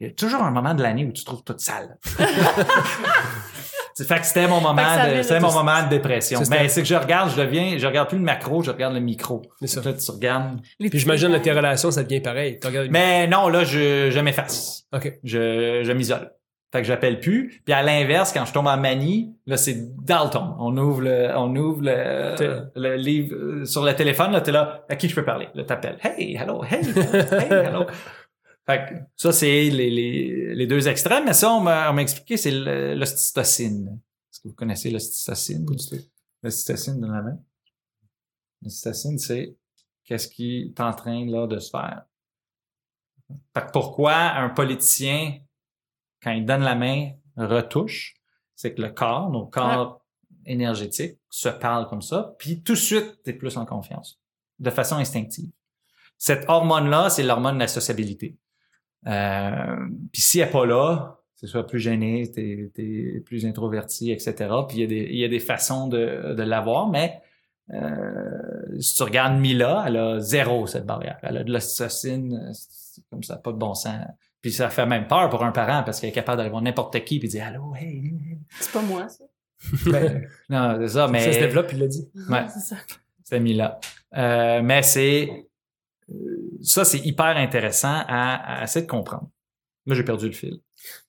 il 0.00 0.06
y 0.08 0.10
a 0.10 0.12
toujours 0.14 0.42
un 0.42 0.50
moment 0.50 0.74
de 0.74 0.82
l'année 0.82 1.04
où 1.04 1.12
tu 1.12 1.24
trouves 1.24 1.42
tout 1.44 1.54
sale. 1.58 1.96
C'est 3.94 4.08
fait 4.08 4.20
que 4.20 4.26
c'était 4.26 4.48
mon 4.48 4.60
moment 4.62 4.82
c'était 5.22 5.38
mon 5.38 5.52
moment 5.52 5.82
de 5.84 5.90
dépression. 5.90 6.42
C'est- 6.42 6.50
Mais 6.50 6.68
c'est 6.70 6.80
que 6.80 6.88
je 6.88 6.94
regarde, 6.94 7.30
je 7.30 7.36
deviens, 7.36 7.76
je 7.76 7.86
regarde 7.86 8.08
plus 8.08 8.16
le 8.16 8.24
macro, 8.24 8.62
je 8.62 8.70
regarde 8.70 8.94
le 8.94 9.00
micro. 9.00 9.42
C'est 9.60 9.66
ça. 9.66 9.82
Là, 9.82 9.92
tu 9.92 10.10
regardes. 10.10 10.60
Les 10.80 10.88
Puis 10.88 10.98
j'imagine 10.98 11.30
que 11.30 11.36
tes 11.36 11.52
relations, 11.52 11.90
ça 11.90 12.02
devient 12.02 12.20
pareil. 12.22 12.58
Tu 12.58 12.68
Mais 12.90 13.26
non, 13.26 13.48
là, 13.48 13.64
je, 13.64 14.10
je 14.10 14.20
m'efface. 14.20 14.84
OK. 14.94 15.12
Je, 15.24 15.82
je 15.84 15.92
m'isole. 15.92 16.30
Fait 16.72 16.80
que 16.80 16.86
j'appelle 16.86 17.20
plus. 17.20 17.60
Puis 17.64 17.74
à 17.74 17.82
l'inverse, 17.82 18.32
quand 18.32 18.46
je 18.46 18.52
tombe 18.52 18.66
en 18.66 18.78
manie, 18.78 19.36
là, 19.46 19.58
c'est 19.58 19.94
Dalton. 20.02 20.56
On 20.58 20.74
ouvre 20.78 21.02
le, 21.02 21.30
on 21.36 21.54
ouvre 21.54 21.82
le, 21.82 22.70
le 22.74 22.96
livre 22.96 23.36
euh, 23.36 23.64
sur 23.66 23.84
le 23.84 23.94
téléphone. 23.94 24.32
Là, 24.32 24.40
t'es 24.40 24.52
là, 24.52 24.86
à 24.88 24.96
qui 24.96 25.08
je 25.08 25.14
peux 25.14 25.24
parler? 25.24 25.48
Là, 25.54 25.64
t'appelles. 25.64 25.98
Hey, 26.02 26.34
hello, 26.34 26.64
hey, 26.64 26.80
hey, 26.80 27.50
hello. 27.50 27.84
Fait 28.64 28.86
que 28.88 28.94
ça, 29.16 29.32
c'est 29.32 29.68
les, 29.68 29.90
les, 29.90 30.54
les 30.54 30.66
deux 30.66 30.88
extrêmes. 30.88 31.26
Mais 31.26 31.34
ça, 31.34 31.52
on 31.52 31.60
m'a 31.60 31.90
on 31.90 31.92
m'a 31.92 32.02
expliqué, 32.02 32.38
c'est 32.38 32.50
l'ocytocine. 32.50 34.00
Est-ce 34.30 34.40
que 34.40 34.48
vous 34.48 34.54
connaissez 34.54 34.90
l'ocytocine? 34.90 35.66
L'ocytocine 36.42 37.00
dans 37.00 37.12
la 37.12 37.20
main? 37.22 37.38
L'ocytocine, 38.62 39.18
c'est 39.18 39.56
qu'est-ce 40.04 40.28
qui 40.28 40.72
est 40.74 40.80
en 40.80 40.92
train 40.94 41.26
là, 41.26 41.46
de 41.46 41.58
se 41.58 41.68
faire. 41.68 42.04
Fait 43.54 43.66
que 43.66 43.70
pourquoi 43.72 44.14
un 44.14 44.48
politicien, 44.48 45.38
quand 46.22 46.32
il 46.32 46.44
donne 46.44 46.62
la 46.62 46.74
main, 46.74 47.10
retouche, 47.36 48.14
c'est 48.54 48.74
que 48.74 48.82
le 48.82 48.90
corps, 48.90 49.30
nos 49.30 49.46
corps 49.46 50.00
énergétiques, 50.46 51.18
se 51.30 51.48
parlent 51.48 51.88
comme 51.88 52.02
ça, 52.02 52.34
puis 52.38 52.62
tout 52.62 52.74
de 52.74 52.78
suite, 52.78 53.22
t'es 53.24 53.32
plus 53.32 53.56
en 53.56 53.66
confiance, 53.66 54.20
de 54.58 54.70
façon 54.70 54.96
instinctive. 54.96 55.50
Cette 56.18 56.48
hormone-là, 56.48 57.10
c'est 57.10 57.22
l'hormone 57.22 57.54
de 57.54 57.60
la 57.60 57.68
sociabilité. 57.68 58.36
Euh, 59.06 59.76
puis 60.12 60.22
si 60.22 60.38
elle 60.38 60.46
n'est 60.46 60.52
pas 60.52 60.66
là, 60.66 61.18
c'est 61.34 61.48
soit 61.48 61.66
plus 61.66 61.80
gêné, 61.80 62.30
t'es 62.30 62.70
es 62.76 63.20
plus 63.20 63.44
introverti, 63.46 64.12
etc. 64.12 64.48
Puis 64.68 64.78
il 64.78 64.80
y 64.80 64.84
a 64.84 64.86
des, 64.86 65.08
il 65.10 65.18
y 65.18 65.24
a 65.24 65.28
des 65.28 65.40
façons 65.40 65.88
de, 65.88 66.34
de 66.34 66.42
l'avoir, 66.44 66.88
mais 66.88 67.20
euh, 67.72 68.80
si 68.80 68.94
tu 68.94 69.02
regardes 69.02 69.38
Mila, 69.38 69.84
elle 69.86 69.96
a 69.96 70.20
zéro 70.20 70.66
cette 70.66 70.86
barrière. 70.86 71.18
Elle 71.22 71.38
a 71.38 71.44
de 71.44 71.52
l'ocytocine, 71.52 72.52
comme 73.10 73.22
ça, 73.22 73.36
pas 73.36 73.52
de 73.52 73.56
bon 73.56 73.74
sens. 73.74 74.04
Puis 74.42 74.52
ça 74.52 74.68
fait 74.70 74.86
même 74.86 75.06
peur 75.06 75.30
pour 75.30 75.44
un 75.44 75.52
parent 75.52 75.84
parce 75.84 76.00
qu'elle 76.00 76.10
est 76.10 76.14
capable 76.14 76.38
d'aller 76.38 76.50
voir 76.50 76.62
n'importe 76.62 77.02
qui 77.04 77.18
puis 77.20 77.28
dire 77.28 77.46
allô, 77.46 77.74
hey. 77.76 78.12
C'est 78.60 78.72
pas 78.72 78.82
moi, 78.82 79.08
ça. 79.08 79.24
Ben, 79.86 80.28
non, 80.50 80.76
c'est 80.80 80.88
ça, 80.88 81.08
mais 81.08 81.20
Ça 81.20 81.32
se 81.32 81.38
développe, 81.38 81.72
il 81.72 81.78
l'a 81.78 81.86
dit. 81.86 82.10
Ouais. 82.28 82.46
C'est 82.52 82.74
ça. 82.74 82.76
c'est 83.22 83.38
Mila. 83.40 83.78
Euh, 84.16 84.60
mais 84.62 84.82
c'est 84.82 85.46
euh, 86.10 86.58
ça, 86.60 86.84
c'est 86.84 86.98
hyper 86.98 87.36
intéressant 87.36 88.02
à, 88.08 88.58
à 88.58 88.64
essayer 88.64 88.84
de 88.84 88.90
comprendre. 88.90 89.30
Là, 89.86 89.94
j'ai 89.94 90.04
perdu 90.04 90.26
le 90.26 90.32
fil. 90.32 90.60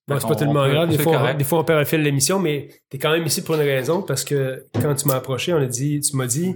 Bon, 0.07 0.15
Fait 0.15 0.21
c'est 0.21 0.27
pas 0.27 0.35
tellement 0.35 0.67
grave. 0.67 0.89
Des 0.89 0.97
fois, 0.97 1.13
on, 1.13 1.17
correct. 1.17 1.37
des 1.37 1.43
fois, 1.45 1.59
on 1.59 1.63
perd 1.63 1.79
le 1.79 1.85
fil 1.85 1.99
de 1.99 2.03
l'émission, 2.03 2.37
mais 2.39 2.67
t'es 2.89 2.97
quand 2.97 3.11
même 3.13 3.25
ici 3.25 3.41
pour 3.41 3.55
une 3.55 3.61
raison 3.61 4.01
parce 4.01 4.25
que 4.25 4.65
quand 4.73 4.93
tu 4.95 5.07
m'as 5.07 5.15
approché, 5.15 5.53
on 5.53 5.57
a 5.57 5.65
dit, 5.65 6.01
tu 6.01 6.17
m'as 6.17 6.25
dit, 6.27 6.55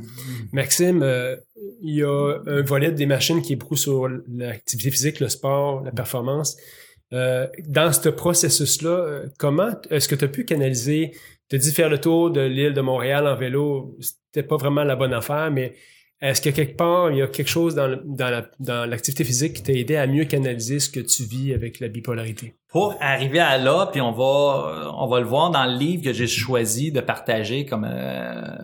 Maxime, 0.52 1.02
euh, 1.02 1.36
il 1.82 1.96
y 1.96 2.04
a 2.04 2.42
un 2.46 2.62
volet 2.62 2.92
des 2.92 3.06
machines 3.06 3.42
qui 3.42 3.54
est 3.54 3.56
beaucoup 3.56 3.78
sur 3.78 4.10
l'activité 4.28 4.92
physique, 4.92 5.20
le 5.22 5.30
sport, 5.30 5.82
la 5.84 5.92
performance. 5.92 6.58
Euh, 7.14 7.48
dans 7.68 7.94
ce 7.94 8.10
processus-là, 8.10 8.90
euh, 8.90 9.26
comment 9.40 9.70
est-ce 9.90 10.10
que 10.10 10.16
tu 10.16 10.26
as 10.26 10.28
pu 10.28 10.44
canaliser, 10.44 11.12
tu 11.50 11.56
as 11.56 11.60
dit 11.60 11.72
faire 11.72 11.90
le 11.90 12.00
tour 12.02 12.32
de 12.32 12.42
l'île 12.42 12.74
de 12.74 12.82
Montréal 12.82 13.28
en 13.28 13.36
vélo, 13.38 13.96
c'était 14.02 14.46
pas 14.46 14.58
vraiment 14.58 14.84
la 14.84 14.98
bonne 14.98 15.14
affaire, 15.14 15.50
mais 15.52 15.74
est-ce 16.20 16.42
que 16.42 16.50
quelque 16.50 16.76
part, 16.76 17.12
il 17.12 17.20
y 17.20 17.22
a 17.22 17.28
quelque 17.28 17.48
chose 17.48 17.76
la- 17.78 18.50
dans 18.60 18.90
l'activité 18.90 19.24
physique 19.24 19.54
qui 19.54 19.64
t'a 19.64 19.72
aidé 19.72 19.96
à 19.96 20.06
mieux 20.08 20.26
canaliser 20.26 20.80
ce 20.82 20.90
que 20.90 21.00
tu 21.00 21.24
vis 21.24 21.54
avec 21.54 21.80
la 21.80 21.88
bipolarité? 21.88 22.56
Pour 22.78 22.94
arriver 23.00 23.40
à 23.40 23.58
là, 23.58 23.88
puis 23.92 24.02
on 24.02 24.12
va 24.12 24.94
on 24.96 25.08
va 25.08 25.20
le 25.20 25.26
voir 25.26 25.50
dans 25.50 25.66
le 25.66 25.76
livre 25.76 26.04
que 26.04 26.14
j'ai 26.14 26.28
choisi 26.28 26.92
de 26.92 27.02
partager 27.02 27.66
comme 27.66 27.86
euh, 27.86 28.56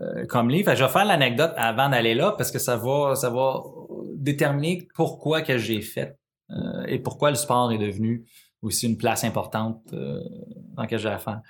euh, 0.00 0.26
comme 0.28 0.48
livre. 0.48 0.70
Que 0.70 0.78
je 0.78 0.84
vais 0.84 0.90
faire 0.90 1.04
l'anecdote 1.04 1.52
avant 1.56 1.88
d'aller 1.88 2.14
là 2.14 2.36
parce 2.38 2.52
que 2.52 2.60
ça 2.60 2.76
va 2.76 3.16
ça 3.16 3.30
va 3.30 3.64
déterminer 4.14 4.86
pourquoi 4.94 5.42
que 5.42 5.58
j'ai 5.58 5.80
fait 5.80 6.16
euh, 6.50 6.84
et 6.86 7.00
pourquoi 7.00 7.30
le 7.30 7.34
sport 7.34 7.72
est 7.72 7.78
devenu 7.78 8.24
aussi 8.62 8.86
une 8.86 8.96
place 8.96 9.24
importante 9.24 9.92
euh, 9.92 10.20
dans 10.76 10.82
laquelle 10.82 11.00
j'ai 11.00 11.08
à 11.08 11.18
faire. 11.18 11.40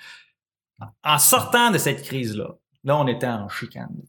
En 1.04 1.18
sortant 1.18 1.70
de 1.70 1.76
cette 1.76 2.00
crise 2.04 2.34
là, 2.34 2.56
là 2.84 2.96
on 2.96 3.06
était 3.06 3.28
en 3.28 3.50
chicane. 3.50 4.00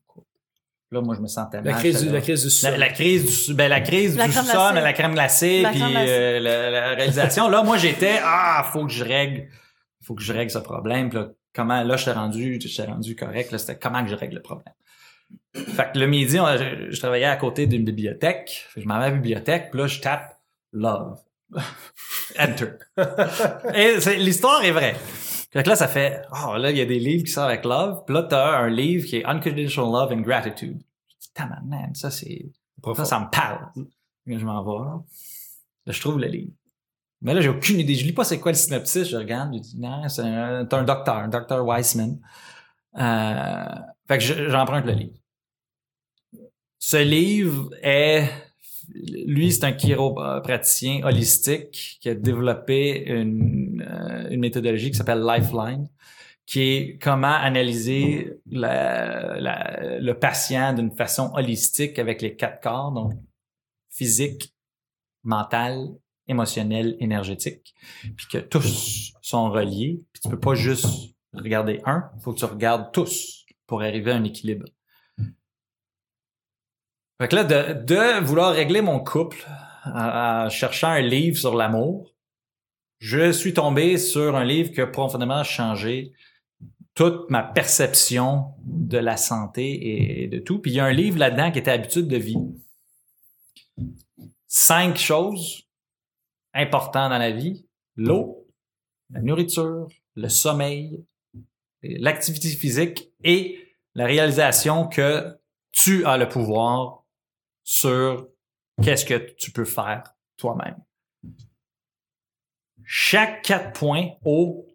Là, 0.93 1.01
moi, 1.01 1.15
je 1.15 1.21
me 1.21 1.27
sentais 1.27 1.57
mal. 1.57 1.65
La 1.65 1.73
crise, 1.73 2.03
du, 2.03 2.09
la 2.11 2.21
crise 2.21 2.41
du 2.41 2.47
La, 2.65 2.71
sol. 2.71 2.79
la 2.79 2.89
crise 2.89 3.47
du 3.47 3.53
ben 3.55 3.67
la 3.67 3.81
crise 3.81 4.15
La 4.15 4.25
du 4.27 4.31
crème 4.31 4.45
sous-sol, 4.45 4.75
la 4.75 4.93
crème 4.93 5.13
glacée 5.13 5.61
La 5.63 5.69
puis 5.71 5.79
crème 5.79 5.91
glacée. 5.91 6.09
euh, 6.11 6.39
la, 6.39 6.69
la 6.71 6.87
réalisation 6.93 7.49
là 7.49 7.63
moi 7.63 7.77
j'étais 7.77 8.19
ah 8.23 8.65
faut 8.71 8.85
que 8.85 8.91
je 8.91 9.03
règle 9.03 9.47
faut 10.05 10.13
que 10.15 10.21
je 10.21 10.31
règle 10.33 10.51
ce 10.51 10.59
problème 10.59 11.09
puis 11.09 11.17
là, 11.19 11.29
comment 11.55 11.81
là 11.83 11.97
j'étais 11.97 12.11
rendu 12.11 12.59
j'étais 12.61 12.83
rendu 12.89 13.15
correct 13.15 13.51
là 13.51 13.57
c'était 13.57 13.77
comment 13.79 14.03
que 14.03 14.09
je 14.11 14.15
règle 14.15 14.35
le 14.35 14.41
problème. 14.41 14.73
Fait 15.55 15.91
que 15.93 15.99
le 15.99 16.05
midi 16.07 16.39
on- 16.39 16.57
je, 16.57 16.91
je 16.91 16.99
travaillais 16.99 17.25
à 17.25 17.35
côté 17.37 17.65
d'une 17.67 17.83
bibliothèque, 17.85 18.65
Fait 18.69 18.79
que 18.79 18.83
je 18.83 18.87
m'en 18.87 18.99
vais 18.99 19.05
à 19.05 19.09
la 19.09 19.15
bibliothèque, 19.15 19.71
puis 19.71 19.79
là 19.81 19.87
je 19.87 19.99
tape 19.99 20.37
love. 20.73 21.17
Enter. 22.39 22.71
Et 23.75 23.99
c'est- 23.99 24.17
l'histoire 24.17 24.63
est 24.63 24.71
vraie. 24.71 24.95
Fait 25.53 25.63
que 25.63 25.69
là 25.69 25.75
ça 25.75 25.87
fait 25.87 26.21
oh 26.31 26.55
là 26.57 26.71
il 26.71 26.77
y 26.77 26.81
a 26.81 26.85
des 26.85 26.99
livres 26.99 27.23
qui 27.23 27.31
sortent 27.31 27.49
avec 27.49 27.63
love, 27.63 28.03
puis 28.05 28.15
là 28.15 28.23
tu 28.23 28.35
as 28.35 28.57
un 28.57 28.69
livre 28.69 29.05
qui 29.07 29.17
est 29.17 29.25
Unconditional 29.25 29.91
Love 29.91 30.11
and 30.11 30.21
Gratitude. 30.21 30.81
Je 31.09 31.15
dis 31.21 31.33
tabarnak, 31.33 31.95
ça 31.95 32.09
c'est 32.11 32.51
ça, 32.95 33.05
ça 33.05 33.19
me 33.19 33.29
parle. 33.29 33.69
Là, 34.25 34.37
je 34.37 34.45
m'en 34.45 34.63
vais. 34.63 34.85
Là, 35.85 35.93
je 35.93 36.01
trouve 36.01 36.19
le 36.19 36.27
livre. 36.27 36.51
Mais 37.21 37.33
là, 37.33 37.39
j'ai 37.39 37.47
aucune 37.49 37.79
idée. 37.79 37.95
Je 37.95 38.05
lis 38.05 38.11
pas 38.11 38.25
c'est 38.25 38.39
quoi 38.39 38.51
le 38.51 38.57
synopsis. 38.57 39.07
Je 39.07 39.15
regarde. 39.15 39.53
Je 39.53 39.59
dis, 39.59 39.79
non, 39.79 40.07
c'est 40.09 40.21
un, 40.23 40.67
un 40.69 40.83
docteur, 40.83 41.15
un 41.15 41.29
docteur 41.29 41.65
Weissman. 41.65 42.19
Euh, 42.97 43.65
fait 44.07 44.17
que 44.17 44.23
je- 44.23 44.49
j'emprunte 44.49 44.85
le 44.85 44.91
livre. 44.93 45.15
Ce 46.79 46.97
livre 46.97 47.69
est, 47.81 48.29
lui, 48.93 49.51
c'est 49.51 49.65
un 49.65 49.73
chiropraticien 49.73 51.03
holistique 51.03 51.97
qui 52.01 52.09
a 52.09 52.15
développé 52.15 53.03
une, 53.07 53.85
euh, 53.87 54.37
méthodologie 54.37 54.91
qui 54.91 54.97
s'appelle 54.97 55.23
Lifeline, 55.23 55.87
qui 56.45 56.61
est 56.61 56.97
comment 57.01 57.33
analyser 57.33 58.33
le 58.45 60.13
patient 60.13 60.73
d'une 60.73 60.91
façon 60.91 61.31
holistique 61.33 61.99
avec 61.99 62.21
les 62.21 62.35
quatre 62.35 62.61
corps, 62.61 62.91
donc 62.91 63.13
physique, 63.89 64.53
mental, 65.23 65.89
émotionnel, 66.27 66.95
énergétique, 66.99 67.73
puis 68.15 68.27
que 68.31 68.37
tous 68.37 69.13
sont 69.21 69.51
reliés, 69.51 70.01
puis 70.11 70.21
tu 70.21 70.29
peux 70.29 70.39
pas 70.39 70.55
juste 70.55 70.85
regarder 71.33 71.81
un, 71.85 72.09
faut 72.19 72.33
que 72.33 72.39
tu 72.39 72.45
regardes 72.45 72.91
tous 72.91 73.45
pour 73.67 73.81
arriver 73.81 74.11
à 74.11 74.15
un 74.15 74.23
équilibre. 74.23 74.65
Fait 77.21 77.27
que 77.27 77.35
là, 77.35 77.43
de, 77.43 77.73
de 77.83 78.23
vouloir 78.23 78.53
régler 78.53 78.81
mon 78.81 78.99
couple 78.99 79.45
en, 79.85 80.45
en 80.45 80.49
cherchant 80.49 80.89
un 80.89 81.01
livre 81.01 81.37
sur 81.37 81.55
l'amour, 81.55 82.13
je 82.99 83.31
suis 83.31 83.53
tombé 83.53 83.97
sur 83.97 84.35
un 84.35 84.45
livre 84.45 84.71
qui 84.71 84.81
a 84.81 84.87
profondément 84.87 85.43
changé 85.43 86.13
toute 86.95 87.29
ma 87.29 87.43
perception 87.43 88.53
de 88.63 88.97
la 88.97 89.17
santé 89.17 90.23
et 90.23 90.27
de 90.27 90.39
tout. 90.39 90.59
Puis 90.59 90.71
il 90.71 90.75
y 90.75 90.79
a 90.79 90.85
un 90.85 90.93
livre 90.93 91.17
là-dedans 91.17 91.51
qui 91.51 91.59
était 91.59 91.71
Habitude 91.71 92.07
de 92.07 92.17
vie. 92.17 92.37
Cinq 94.47 94.97
choses 94.97 95.67
importantes 96.53 97.09
dans 97.09 97.17
la 97.17 97.31
vie. 97.31 97.65
L'eau, 97.95 98.47
la 99.09 99.21
nourriture, 99.21 99.87
le 100.15 100.29
sommeil, 100.29 101.03
l'activité 101.81 102.49
physique 102.49 103.11
et 103.23 103.59
la 103.95 104.05
réalisation 104.05 104.87
que 104.87 105.37
tu 105.71 106.05
as 106.05 106.17
le 106.17 106.29
pouvoir 106.29 107.02
sur 107.63 108.27
qu'est-ce 108.83 109.05
que 109.05 109.33
tu 109.35 109.51
peux 109.51 109.65
faire 109.65 110.03
toi-même. 110.37 110.77
Chaque 112.83 113.43
quatre 113.43 113.79
points 113.79 114.09
eau, 114.25 114.67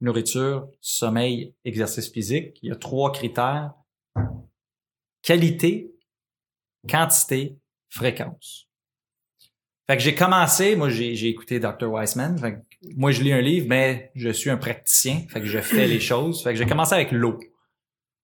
nourriture, 0.00 0.68
sommeil, 0.80 1.54
exercice 1.64 2.10
physique, 2.10 2.58
il 2.62 2.68
y 2.68 2.72
a 2.72 2.76
trois 2.76 3.12
critères. 3.12 3.74
Qualité, 5.22 5.92
quantité, 6.88 7.58
fréquence. 7.88 8.68
Fait 9.86 9.96
que 9.96 10.02
j'ai 10.02 10.14
commencé, 10.14 10.76
moi 10.76 10.88
j'ai 10.88 11.28
écouté 11.28 11.58
Dr. 11.60 11.88
Weissman, 11.88 12.38
fait 12.38 12.58
moi 12.96 13.12
je 13.12 13.22
lis 13.22 13.32
un 13.32 13.40
livre, 13.40 13.66
mais 13.68 14.10
je 14.14 14.30
suis 14.30 14.50
un 14.50 14.56
praticien, 14.56 15.26
fait 15.28 15.40
que 15.40 15.46
je 15.46 15.58
fais 15.58 15.86
les 15.86 16.00
choses. 16.00 16.42
Fait 16.42 16.52
que 16.52 16.58
j'ai 16.58 16.66
commencé 16.66 16.94
avec 16.94 17.12
l'eau. 17.12 17.38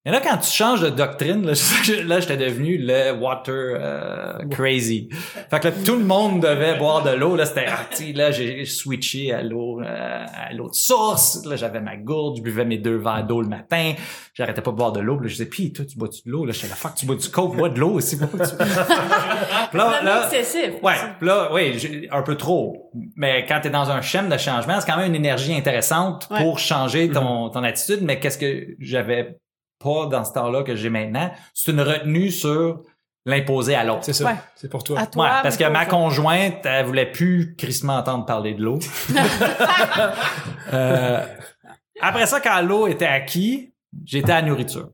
Et 0.04 0.10
là, 0.10 0.20
quand 0.22 0.38
tu 0.38 0.50
changes 0.50 0.80
de 0.80 0.88
doctrine, 0.88 1.44
là, 1.44 1.52
je- 1.84 2.06
là 2.06 2.20
j'étais 2.20 2.36
devenu 2.38 2.78
le 2.78 3.12
water 3.12 3.52
euh, 3.54 4.38
crazy. 4.50 5.08
Fait 5.50 5.60
que 5.60 5.68
là, 5.68 5.74
tout 5.84 5.96
le 5.96 6.04
monde 6.04 6.40
devait 6.40 6.78
boire 6.78 7.02
de 7.02 7.10
l'eau. 7.10 7.36
Là, 7.36 7.44
c'était 7.44 7.66
ah, 7.68 7.80
là, 8.14 8.30
j'ai 8.30 8.64
switché 8.64 9.32
à 9.34 9.42
l'eau, 9.42 9.80
euh, 9.82 9.84
à 9.84 10.52
l'eau 10.54 10.68
de 10.70 10.74
source. 10.74 11.44
Là, 11.44 11.56
j'avais 11.56 11.80
ma 11.80 11.96
gourde, 11.96 12.36
je 12.38 12.42
buvais 12.42 12.64
mes 12.64 12.78
deux 12.78 12.96
verres 12.96 13.24
d'eau 13.26 13.42
le 13.42 13.48
matin. 13.48 13.92
J'arrêtais 14.34 14.62
pas 14.62 14.70
de 14.70 14.76
boire 14.76 14.92
de 14.92 15.00
l'eau. 15.00 15.16
Puis 15.16 15.24
là, 15.24 15.28
je 15.28 15.34
disais, 15.34 15.48
puis 15.50 15.72
toi, 15.72 15.84
tu 15.84 15.98
bois-tu 15.98 16.22
de 16.24 16.30
l'eau? 16.30 16.46
Là, 16.46 16.52
j'étais 16.52 16.68
là, 16.68 16.76
fuck, 16.76 16.94
tu 16.94 17.04
bois 17.04 17.16
du 17.16 17.28
coke, 17.28 17.56
bois 17.56 17.68
de 17.68 17.78
l'eau 17.78 17.90
aussi. 17.90 18.18
Là, 19.72 20.00
là, 20.02 20.28
excessif. 20.32 20.74
Ouais, 20.82 20.94
là, 21.20 21.50
oui, 21.52 22.08
un 22.10 22.22
peu 22.22 22.36
trop. 22.36 22.90
Mais 23.16 23.44
quand 23.46 23.60
tu 23.60 23.68
es 23.68 23.70
dans 23.70 23.90
un 23.90 24.00
schéma 24.00 24.28
de 24.34 24.40
changement, 24.40 24.80
c'est 24.80 24.90
quand 24.90 24.96
même 24.96 25.08
une 25.08 25.14
énergie 25.16 25.54
intéressante 25.54 26.26
Ouais. 26.30 26.42
pour 26.42 26.58
changer 26.58 27.10
ton, 27.10 27.48
ton 27.50 27.62
attitude. 27.62 28.00
Mais 28.02 28.18
qu'est-ce 28.18 28.38
que 28.38 28.68
j'avais 28.78 29.36
pas 29.78 30.06
dans 30.06 30.24
ce 30.24 30.32
temps-là 30.32 30.62
que 30.62 30.74
j'ai 30.74 30.90
maintenant? 30.90 31.30
C'est 31.54 31.72
une 31.72 31.80
retenue 31.80 32.30
sur 32.30 32.82
l'imposer 33.26 33.74
à 33.74 33.84
l'autre. 33.84 34.04
C'est 34.04 34.12
ça. 34.12 34.24
Ouais. 34.24 34.36
C'est 34.56 34.70
pour 34.70 34.82
toi. 34.82 35.00
À 35.00 35.06
toi, 35.06 35.24
Ouais, 35.24 35.30
parce 35.42 35.56
que 35.56 35.68
ma 35.68 35.86
conjointe, 35.86 36.64
elle 36.64 36.86
voulait 36.86 37.10
plus 37.10 37.54
crissement 37.56 37.96
entendre 37.96 38.24
parler 38.24 38.54
de 38.54 38.62
l'eau. 38.62 38.78
Euh, 40.70 41.24
après 42.02 42.26
ça, 42.26 42.40
quand 42.40 42.60
l'eau 42.60 42.88
était 42.88 43.06
acquis, 43.06 43.72
j'étais 44.04 44.32
à 44.32 44.42
la 44.42 44.48
nourriture. 44.48 44.90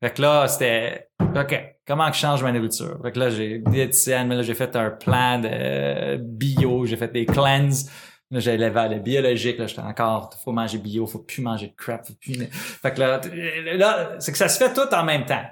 Fait 0.00 0.14
que 0.14 0.22
là, 0.22 0.46
c'était 0.46 1.08
OK, 1.20 1.76
comment 1.84 2.08
que 2.08 2.14
je 2.14 2.20
change 2.20 2.44
ma 2.44 2.52
nourriture? 2.52 2.96
Fait 3.02 3.10
que 3.10 3.18
là, 3.18 3.30
j'ai 3.30 3.58
diététicienne, 3.58 4.28
mais 4.28 4.36
là, 4.36 4.42
j'ai 4.42 4.54
fait 4.54 4.76
un 4.76 4.90
plan 4.90 5.40
de 5.40 6.16
bio, 6.16 6.86
j'ai 6.86 6.96
fait 6.96 7.12
des 7.12 7.26
cleanses. 7.26 7.90
Là, 8.30 8.40
j'allais 8.40 8.68
vers 8.68 8.90
le 8.90 8.98
biologique, 8.98 9.58
là, 9.58 9.66
j'étais 9.66 9.80
encore, 9.80 10.34
faut 10.44 10.52
manger 10.52 10.76
bio, 10.78 11.06
faut 11.06 11.20
plus 11.20 11.40
manger 11.40 11.68
de 11.68 11.74
crap, 11.74 12.06
faut 12.06 12.14
plus... 12.14 12.34
Fait 12.50 12.92
que 12.92 13.00
là, 13.00 13.20
là, 13.76 14.20
c'est 14.20 14.32
que 14.32 14.38
ça 14.38 14.48
se 14.48 14.58
fait 14.62 14.72
tout 14.74 14.94
en 14.94 15.04
même 15.04 15.24
temps. 15.24 15.44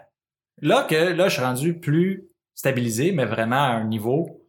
Là 0.60 0.84
que, 0.84 0.94
là, 0.94 1.28
je 1.28 1.34
suis 1.34 1.42
rendu 1.42 1.80
plus 1.80 2.28
stabilisé, 2.54 3.12
mais 3.12 3.24
vraiment 3.24 3.62
à 3.62 3.68
un 3.68 3.84
niveau 3.84 4.46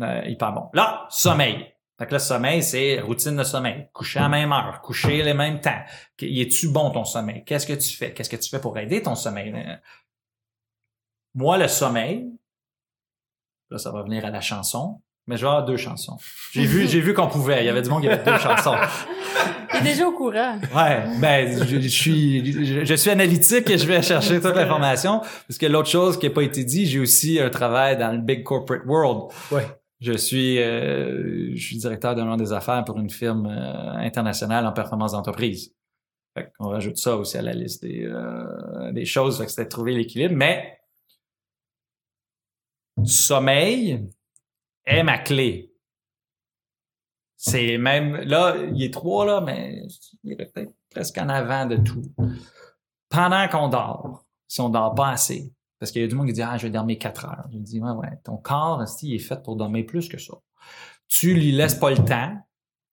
euh, 0.00 0.22
hyper 0.26 0.52
bon. 0.52 0.68
Là, 0.74 1.06
sommeil. 1.10 1.72
Fait 1.98 2.06
que 2.06 2.12
là, 2.12 2.18
sommeil, 2.18 2.62
c'est 2.62 3.00
routine 3.00 3.36
de 3.36 3.42
sommeil. 3.42 3.88
Coucher 3.92 4.20
à 4.20 4.22
la 4.22 4.28
même 4.28 4.52
heure, 4.52 4.80
coucher 4.82 5.22
les 5.22 5.34
mêmes 5.34 5.60
temps. 5.60 5.80
Y 6.20 6.42
est-tu 6.42 6.68
bon 6.70 6.90
ton 6.90 7.04
sommeil? 7.04 7.44
Qu'est-ce 7.44 7.66
que 7.66 7.72
tu 7.72 7.96
fais? 7.96 8.12
Qu'est-ce 8.14 8.30
que 8.30 8.36
tu 8.36 8.48
fais 8.48 8.60
pour 8.60 8.78
aider 8.78 9.02
ton 9.02 9.14
sommeil? 9.16 9.52
Euh, 9.52 9.76
Moi, 11.34 11.58
le 11.58 11.68
sommeil, 11.68 12.32
là, 13.70 13.78
ça 13.78 13.90
va 13.90 14.02
venir 14.02 14.24
à 14.24 14.30
la 14.30 14.40
chanson, 14.40 15.02
mais 15.28 15.36
je 15.36 15.42
vais 15.42 15.48
avoir 15.48 15.64
deux 15.64 15.76
chansons. 15.76 16.16
J'ai 16.52 16.64
vu, 16.64 16.88
j'ai 16.88 17.00
vu 17.00 17.12
qu'on 17.12 17.28
pouvait. 17.28 17.62
Il 17.62 17.66
y 17.66 17.68
avait 17.68 17.82
du 17.82 17.90
monde 17.90 18.00
qui 18.00 18.08
avait 18.08 18.24
deux 18.24 18.38
chansons. 18.38 18.74
T'es 19.70 19.82
déjà 19.82 20.08
au 20.08 20.12
courant. 20.12 20.58
Ouais, 20.74 21.04
ben 21.20 21.64
je, 21.66 21.78
je 21.78 21.88
suis 21.88 22.64
je, 22.64 22.84
je 22.84 22.94
suis 22.94 23.10
analytique 23.10 23.68
et 23.68 23.76
je 23.76 23.86
vais 23.86 24.00
chercher 24.00 24.40
toute 24.40 24.56
l'information 24.56 25.20
parce 25.20 25.58
que 25.58 25.66
l'autre 25.66 25.90
chose 25.90 26.18
qui 26.18 26.26
n'a 26.26 26.32
pas 26.32 26.42
été 26.42 26.64
dit, 26.64 26.86
j'ai 26.86 26.98
aussi 26.98 27.38
un 27.38 27.50
travail 27.50 27.98
dans 27.98 28.10
le 28.10 28.18
big 28.18 28.42
corporate 28.42 28.86
world. 28.86 29.30
Ouais. 29.52 29.66
Je 30.00 30.14
suis 30.14 30.58
euh, 30.58 31.50
je 31.54 31.62
suis 31.62 31.76
directeur 31.76 32.14
d'un 32.14 32.24
monde 32.24 32.40
des 32.40 32.52
affaires 32.54 32.82
pour 32.84 32.98
une 32.98 33.10
firme 33.10 33.46
euh, 33.46 33.98
internationale 33.98 34.64
en 34.66 34.72
performance 34.72 35.12
d'entreprise. 35.12 35.74
Fait 36.34 36.50
qu'on 36.58 36.68
rajoute 36.68 36.96
ça 36.96 37.16
aussi 37.16 37.36
à 37.36 37.42
la 37.42 37.52
liste 37.52 37.82
des 37.82 38.06
euh, 38.06 38.92
des 38.92 39.04
choses, 39.04 39.36
fait 39.36 39.44
que 39.44 39.50
c'était 39.50 39.64
de 39.64 39.68
trouver 39.68 39.92
l'équilibre, 39.92 40.34
mais 40.34 40.78
sommeil 43.04 44.08
est 44.88 45.02
ma 45.02 45.18
clé. 45.18 45.72
C'est 47.36 47.78
même 47.78 48.16
là, 48.16 48.56
il 48.72 48.82
est 48.82 48.92
trois 48.92 49.24
là, 49.24 49.40
mais 49.40 49.82
il 50.24 50.32
est 50.32 50.36
peut-être 50.36 50.72
presque 50.90 51.18
en 51.18 51.28
avant 51.28 51.66
de 51.66 51.76
tout. 51.76 52.02
Pendant 53.08 53.46
qu'on 53.48 53.68
dort, 53.68 54.26
si 54.48 54.60
on 54.60 54.68
dort 54.68 54.94
pas 54.94 55.10
assez, 55.10 55.52
parce 55.78 55.92
qu'il 55.92 56.02
y 56.02 56.04
a 56.04 56.08
du 56.08 56.14
monde 56.14 56.26
qui 56.26 56.32
dit 56.32 56.42
ah 56.42 56.56
je 56.56 56.66
vais 56.66 56.72
dormir 56.72 56.98
quatre 56.98 57.26
heures. 57.26 57.44
Je 57.52 57.58
dis 57.58 57.80
ouais 57.80 57.90
ouais, 57.92 58.18
ton 58.24 58.36
corps 58.36 58.84
il 59.02 59.14
est 59.14 59.18
fait 59.18 59.42
pour 59.42 59.56
dormir 59.56 59.86
plus 59.86 60.08
que 60.08 60.18
ça. 60.18 60.34
Tu 61.06 61.34
lui 61.34 61.52
laisses 61.52 61.76
pas 61.76 61.90
le 61.90 61.96
temps. 61.96 62.36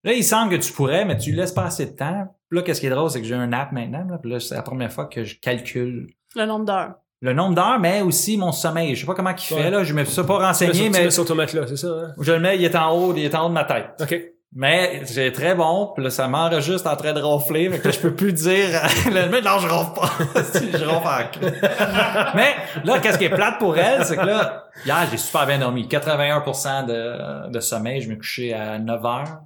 Là, 0.03 0.13
il 0.13 0.23
semble 0.23 0.51
que 0.51 0.63
tu 0.63 0.71
pourrais, 0.71 1.03
mais 1.03 1.17
tu 1.17 1.31
lui 1.31 1.37
laisses 1.37 1.51
pas 1.51 1.65
assez 1.65 1.87
de 1.87 1.95
temps. 1.95 2.27
Puis 2.47 2.57
là, 2.57 2.63
qu'est-ce 2.63 2.79
qui 2.79 2.85
est 2.85 2.91
drôle, 2.91 3.09
c'est 3.09 3.21
que 3.21 3.27
j'ai 3.27 3.33
un 3.33 3.51
app 3.51 3.71
maintenant. 3.71 4.05
Là, 4.05 4.19
puis 4.19 4.29
là, 4.29 4.39
c'est 4.39 4.53
la 4.53 4.61
première 4.61 4.93
fois 4.93 5.07
que 5.07 5.23
je 5.23 5.39
calcule 5.39 6.13
Le 6.35 6.45
nombre 6.45 6.65
d'heures. 6.65 6.95
Le 7.21 7.33
nombre 7.33 7.55
d'heures, 7.55 7.79
mais 7.79 8.01
aussi 8.01 8.37
mon 8.37 8.51
sommeil. 8.51 8.95
Je 8.95 9.01
sais 9.01 9.05
pas 9.05 9.15
comment 9.15 9.31
il 9.31 9.41
fait, 9.41 9.55
Ouais. 9.55 9.69
là. 9.69 9.83
Je 9.83 9.93
me 9.93 10.03
suis 10.03 10.23
pas 10.23 10.37
renseigné, 10.47 10.89
mais 10.89 11.09
sur 11.09 11.25
ton 11.25 11.35
matelas, 11.35 11.67
c'est 11.67 11.77
ça, 11.77 11.87
hein? 11.87 12.13
je 12.19 12.31
le 12.31 12.39
mets, 12.39 12.57
il 12.57 12.63
est 12.63 12.75
en 12.75 12.91
haut, 12.91 13.13
il 13.15 13.23
est 13.23 13.33
en 13.35 13.45
haut 13.45 13.49
de 13.49 13.53
ma 13.53 13.63
tête. 13.65 13.89
OK. 14.01 14.15
Mais 14.57 15.01
c'est 15.03 15.33
très 15.33 15.53
bon, 15.53 15.91
puis 15.93 16.01
là, 16.03 16.09
ça 16.09 16.29
m'enregistre 16.29 16.89
en 16.89 16.95
train 16.95 17.11
de 17.11 17.19
ronfler, 17.21 17.69
fait 17.69 17.79
que 17.79 17.87
là, 17.89 17.93
je 17.93 17.99
peux 17.99 18.13
plus 18.15 18.31
dire, 18.47 18.67
le 19.07 19.27
mec, 19.29 19.43
non, 19.43 19.59
je 19.59 19.67
ronfle 19.67 19.99
pas. 19.99 20.11
Je 20.77 20.85
ronfle 20.85 21.07
en. 21.07 22.35
Mais 22.35 22.55
là, 22.85 22.99
qu'est-ce 22.99 23.17
qui 23.17 23.25
est 23.25 23.29
plate 23.29 23.59
pour 23.59 23.77
elle, 23.77 24.05
c'est 24.05 24.15
que 24.15 24.25
là, 24.25 24.63
hier, 24.85 25.05
j'ai 25.11 25.17
super 25.17 25.45
bien 25.45 25.59
dormi. 25.59 25.87
81% 25.87 26.85
de, 26.85 27.49
de 27.51 27.59
sommeil, 27.59 28.01
je 28.01 28.09
me 28.09 28.15
couchais 28.15 28.53
à 28.53 28.79
9 28.79 29.05
heures, 29.05 29.39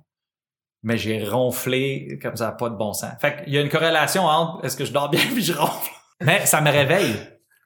mais 0.84 0.98
j'ai 0.98 1.24
ronflé 1.26 2.20
comme 2.22 2.36
ça, 2.36 2.52
pas 2.52 2.70
de 2.70 2.76
bon 2.76 2.94
sens. 2.94 3.12
Fait 3.20 3.44
qu'il 3.44 3.54
y 3.54 3.58
a 3.58 3.62
une 3.62 3.70
corrélation 3.70 4.26
entre 4.26 4.64
est-ce 4.66 4.78
que 4.78 4.86
je 4.86 4.94
dors 4.94 5.10
bien 5.10 5.22
puis 5.34 5.42
je 5.44 5.54
ronfle. 5.54 5.92
Mais 6.22 6.46
ça 6.46 6.62
me 6.62 6.70
réveille. 6.70 7.16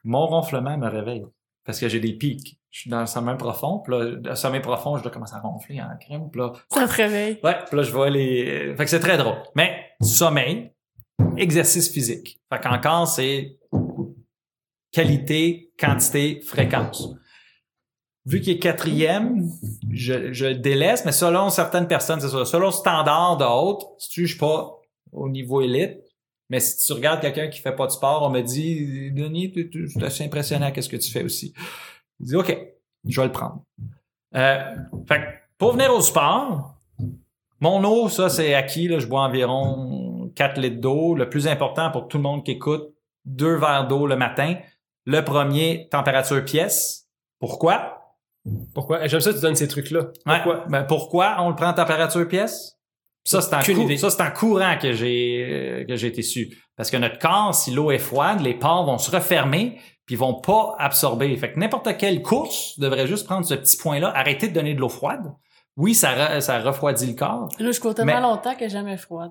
Mon 0.04 0.26
ronflement 0.26 0.76
me 0.76 0.88
réveille. 0.88 1.24
Parce 1.64 1.80
que 1.80 1.88
j'ai 1.88 2.00
des 2.00 2.12
pics. 2.12 2.58
Je 2.70 2.80
suis 2.80 2.90
dans 2.90 3.00
le 3.00 3.06
sommeil 3.06 3.36
profond, 3.36 3.78
puis 3.78 3.92
là, 3.92 4.04
le 4.22 4.34
sommeil 4.34 4.60
profond, 4.60 4.96
je 4.96 5.02
dois 5.02 5.12
commencer 5.12 5.34
à 5.34 5.40
ronfler 5.40 5.80
en 5.80 5.96
crème, 5.98 6.28
puis 6.30 6.40
là, 6.40 6.52
Ça 6.70 6.86
te 6.88 6.92
réveille. 6.92 7.38
Ouais, 7.42 7.56
puis 7.66 7.76
là, 7.76 7.82
je 7.84 7.92
vois 7.92 8.10
les... 8.10 8.74
Fait 8.76 8.84
que 8.84 8.90
c'est 8.90 9.00
très 9.00 9.16
drôle. 9.16 9.36
Mais 9.54 9.90
sommeil, 10.02 10.72
exercice 11.36 11.90
physique. 11.90 12.40
Fait 12.52 12.60
qu'encore, 12.60 13.06
c'est 13.06 13.58
qualité, 14.90 15.72
quantité, 15.78 16.40
fréquence. 16.40 17.10
Vu 18.26 18.40
qu'il 18.40 18.54
est 18.54 18.58
quatrième, 18.58 19.48
je, 19.90 20.32
je 20.32 20.46
le 20.46 20.54
délaisse, 20.56 21.04
mais 21.04 21.12
selon 21.12 21.50
certaines 21.50 21.86
personnes, 21.86 22.20
c'est 22.20 22.28
ça. 22.28 22.44
Selon 22.44 22.70
standard 22.70 23.36
d'autres, 23.36 23.86
si 23.98 24.08
tu 24.08 24.26
je 24.26 24.32
suis 24.32 24.38
pas 24.38 24.80
au 25.12 25.28
niveau 25.28 25.60
élite, 25.60 25.98
mais 26.54 26.60
si 26.60 26.86
tu 26.86 26.92
regardes 26.92 27.20
quelqu'un 27.20 27.48
qui 27.48 27.58
fait 27.58 27.74
pas 27.74 27.86
de 27.86 27.90
sport, 27.90 28.22
on 28.22 28.30
me 28.30 28.40
dit, 28.40 29.10
Denis, 29.10 29.52
je 29.56 29.88
suis 29.88 30.04
assez 30.04 30.22
impressionné 30.22 30.66
à 30.66 30.80
ce 30.80 30.88
que 30.88 30.96
tu 30.96 31.10
fais 31.10 31.24
aussi? 31.24 31.52
Je 32.20 32.26
dis, 32.26 32.36
OK, 32.36 32.56
je 33.08 33.20
vais 33.20 33.26
le 33.26 33.32
prendre. 33.32 33.64
Euh, 34.36 34.76
fait 35.08 35.20
pour 35.58 35.72
venir 35.72 35.92
au 35.92 36.00
sport, 36.00 36.76
mon 37.58 37.82
eau, 37.82 38.08
ça, 38.08 38.28
c'est 38.28 38.54
acquis. 38.54 38.86
Là, 38.86 39.00
je 39.00 39.08
bois 39.08 39.22
environ 39.22 40.30
4 40.36 40.60
litres 40.60 40.80
d'eau. 40.80 41.16
Le 41.16 41.28
plus 41.28 41.48
important 41.48 41.90
pour 41.90 42.06
tout 42.06 42.18
le 42.18 42.22
monde 42.22 42.44
qui 42.44 42.52
écoute, 42.52 42.94
deux 43.24 43.56
verres 43.56 43.88
d'eau 43.88 44.06
le 44.06 44.14
matin. 44.14 44.54
Le 45.06 45.22
premier, 45.22 45.88
température 45.90 46.44
pièce. 46.44 47.08
Pourquoi? 47.40 48.14
Pourquoi? 48.74 49.08
J'aime 49.08 49.18
ça 49.18 49.30
que 49.30 49.38
tu 49.38 49.42
donnes 49.42 49.56
ces 49.56 49.66
trucs-là. 49.66 50.04
Pourquoi? 50.24 50.58
Ouais, 50.58 50.62
ben, 50.68 50.84
pourquoi 50.84 51.34
on 51.40 51.48
le 51.48 51.56
prend 51.56 51.70
en 51.70 51.74
température 51.74 52.28
pièce? 52.28 52.78
Ça, 53.24 53.40
c'est 53.40 53.54
en, 53.54 53.60
Aucune 53.60 53.76
cou- 53.76 53.82
idée. 53.84 53.96
ça, 53.96 54.10
c'est 54.10 54.22
en 54.22 54.30
courant 54.30 54.76
que 54.80 54.92
j'ai, 54.92 55.46
euh, 55.48 55.84
que 55.86 55.96
j'ai 55.96 56.08
été 56.08 56.22
su. 56.22 56.58
Parce 56.76 56.90
que 56.90 56.96
notre 56.98 57.18
corps, 57.18 57.54
si 57.54 57.70
l'eau 57.70 57.90
est 57.90 57.98
froide, 57.98 58.40
les 58.40 58.54
pores 58.54 58.84
vont 58.84 58.98
se 58.98 59.10
refermer 59.10 59.80
puis 60.06 60.16
ils 60.16 60.18
vont 60.18 60.34
pas 60.34 60.74
absorber. 60.78 61.34
Fait 61.38 61.52
que 61.52 61.58
n'importe 61.58 61.96
quelle 61.96 62.20
course 62.20 62.78
devrait 62.78 63.06
juste 63.06 63.24
prendre 63.26 63.46
ce 63.46 63.54
petit 63.54 63.78
point-là, 63.78 64.12
arrêter 64.14 64.48
de 64.48 64.52
donner 64.54 64.74
de 64.74 64.80
l'eau 64.80 64.90
froide. 64.90 65.32
Oui, 65.76 65.94
ça, 65.94 66.12
re- 66.14 66.40
ça 66.40 66.58
refroidit 66.60 67.06
le 67.06 67.14
corps. 67.14 67.48
Là, 67.58 67.72
je 67.72 67.80
cours 67.80 67.94
tellement 67.94 68.14
Mais- 68.16 68.20
longtemps 68.20 68.54
que 68.54 68.68
jamais 68.68 68.98
froide. 68.98 69.30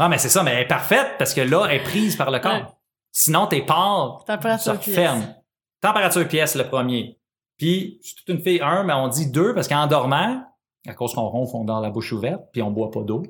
Ah, 0.00 0.08
mais 0.08 0.18
c'est 0.18 0.28
ça, 0.28 0.42
mais 0.42 0.50
elle 0.52 0.62
est 0.62 0.66
parfaite 0.68 1.12
parce 1.18 1.32
que 1.32 1.40
là, 1.40 1.66
elle 1.70 1.76
est 1.76 1.84
prise 1.84 2.16
par 2.16 2.30
le 2.32 2.40
corps. 2.40 2.52
Ouais. 2.52 2.64
Sinon, 3.12 3.46
tes 3.46 3.62
pores 3.62 4.20
se 4.26 4.32
Température 4.32 4.78
pièce. 4.80 4.96
referment. 4.96 5.44
Température 5.80 6.26
pièce, 6.28 6.54
le 6.56 6.64
premier. 6.64 7.18
Puis, 7.56 8.00
c'est 8.02 8.16
toute 8.16 8.28
une 8.36 8.42
fille, 8.42 8.60
un, 8.62 8.82
mais 8.82 8.92
on 8.94 9.06
dit 9.08 9.30
deux 9.30 9.54
parce 9.54 9.68
qu'en 9.68 9.86
dormant, 9.86 10.42
à 10.88 10.94
cause 10.94 11.14
qu'on 11.14 11.28
ronfle, 11.28 11.56
on 11.56 11.64
dort 11.64 11.80
la 11.80 11.90
bouche 11.90 12.12
ouverte, 12.12 12.48
puis 12.52 12.62
on 12.62 12.70
boit 12.70 12.90
pas 12.90 13.02
d'eau, 13.02 13.22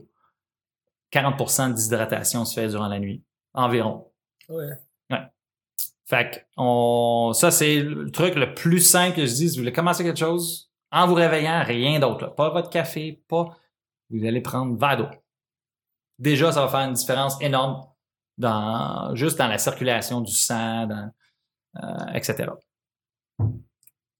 40% 1.13 1.75
d'hydratation 1.75 2.45
se 2.45 2.61
fait 2.61 2.69
durant 2.69 2.89
la 2.89 2.99
nuit. 2.99 3.25
Environ. 3.55 4.11
Ouais. 4.49 4.75
Fait 6.09 6.31
que 6.31 6.41
on, 6.57 7.33
ça, 7.35 7.51
c'est 7.51 7.81
le 7.81 8.11
truc 8.11 8.35
le 8.35 8.55
plus 8.55 8.81
simple 8.81 9.15
que 9.17 9.27
je 9.27 9.35
dis. 9.35 9.51
Si 9.51 9.57
vous 9.57 9.63
voulez 9.63 9.73
commencer 9.73 10.03
quelque 10.03 10.19
chose, 10.19 10.71
en 10.91 11.07
vous 11.07 11.15
réveillant, 11.15 11.63
rien 11.65 12.01
d'autre. 12.01 12.35
Pas 12.35 12.49
votre 12.49 12.71
café, 12.71 13.23
pas. 13.29 13.55
Vous 14.09 14.27
allez 14.27 14.41
prendre 14.41 14.79
verre 14.79 14.97
d'eau. 14.97 15.09
Déjà, 16.19 16.51
ça 16.51 16.63
va 16.63 16.69
faire 16.69 16.89
une 16.89 16.95
différence 16.95 17.39
énorme 17.43 17.87
dans, 18.39 19.15
juste 19.15 19.37
dans 19.37 19.49
la 19.49 19.59
circulation 19.59 20.23
du 20.23 20.33
sang, 20.33 20.87
dans, 20.87 21.11
euh, 21.83 22.13
etc. 22.15 22.53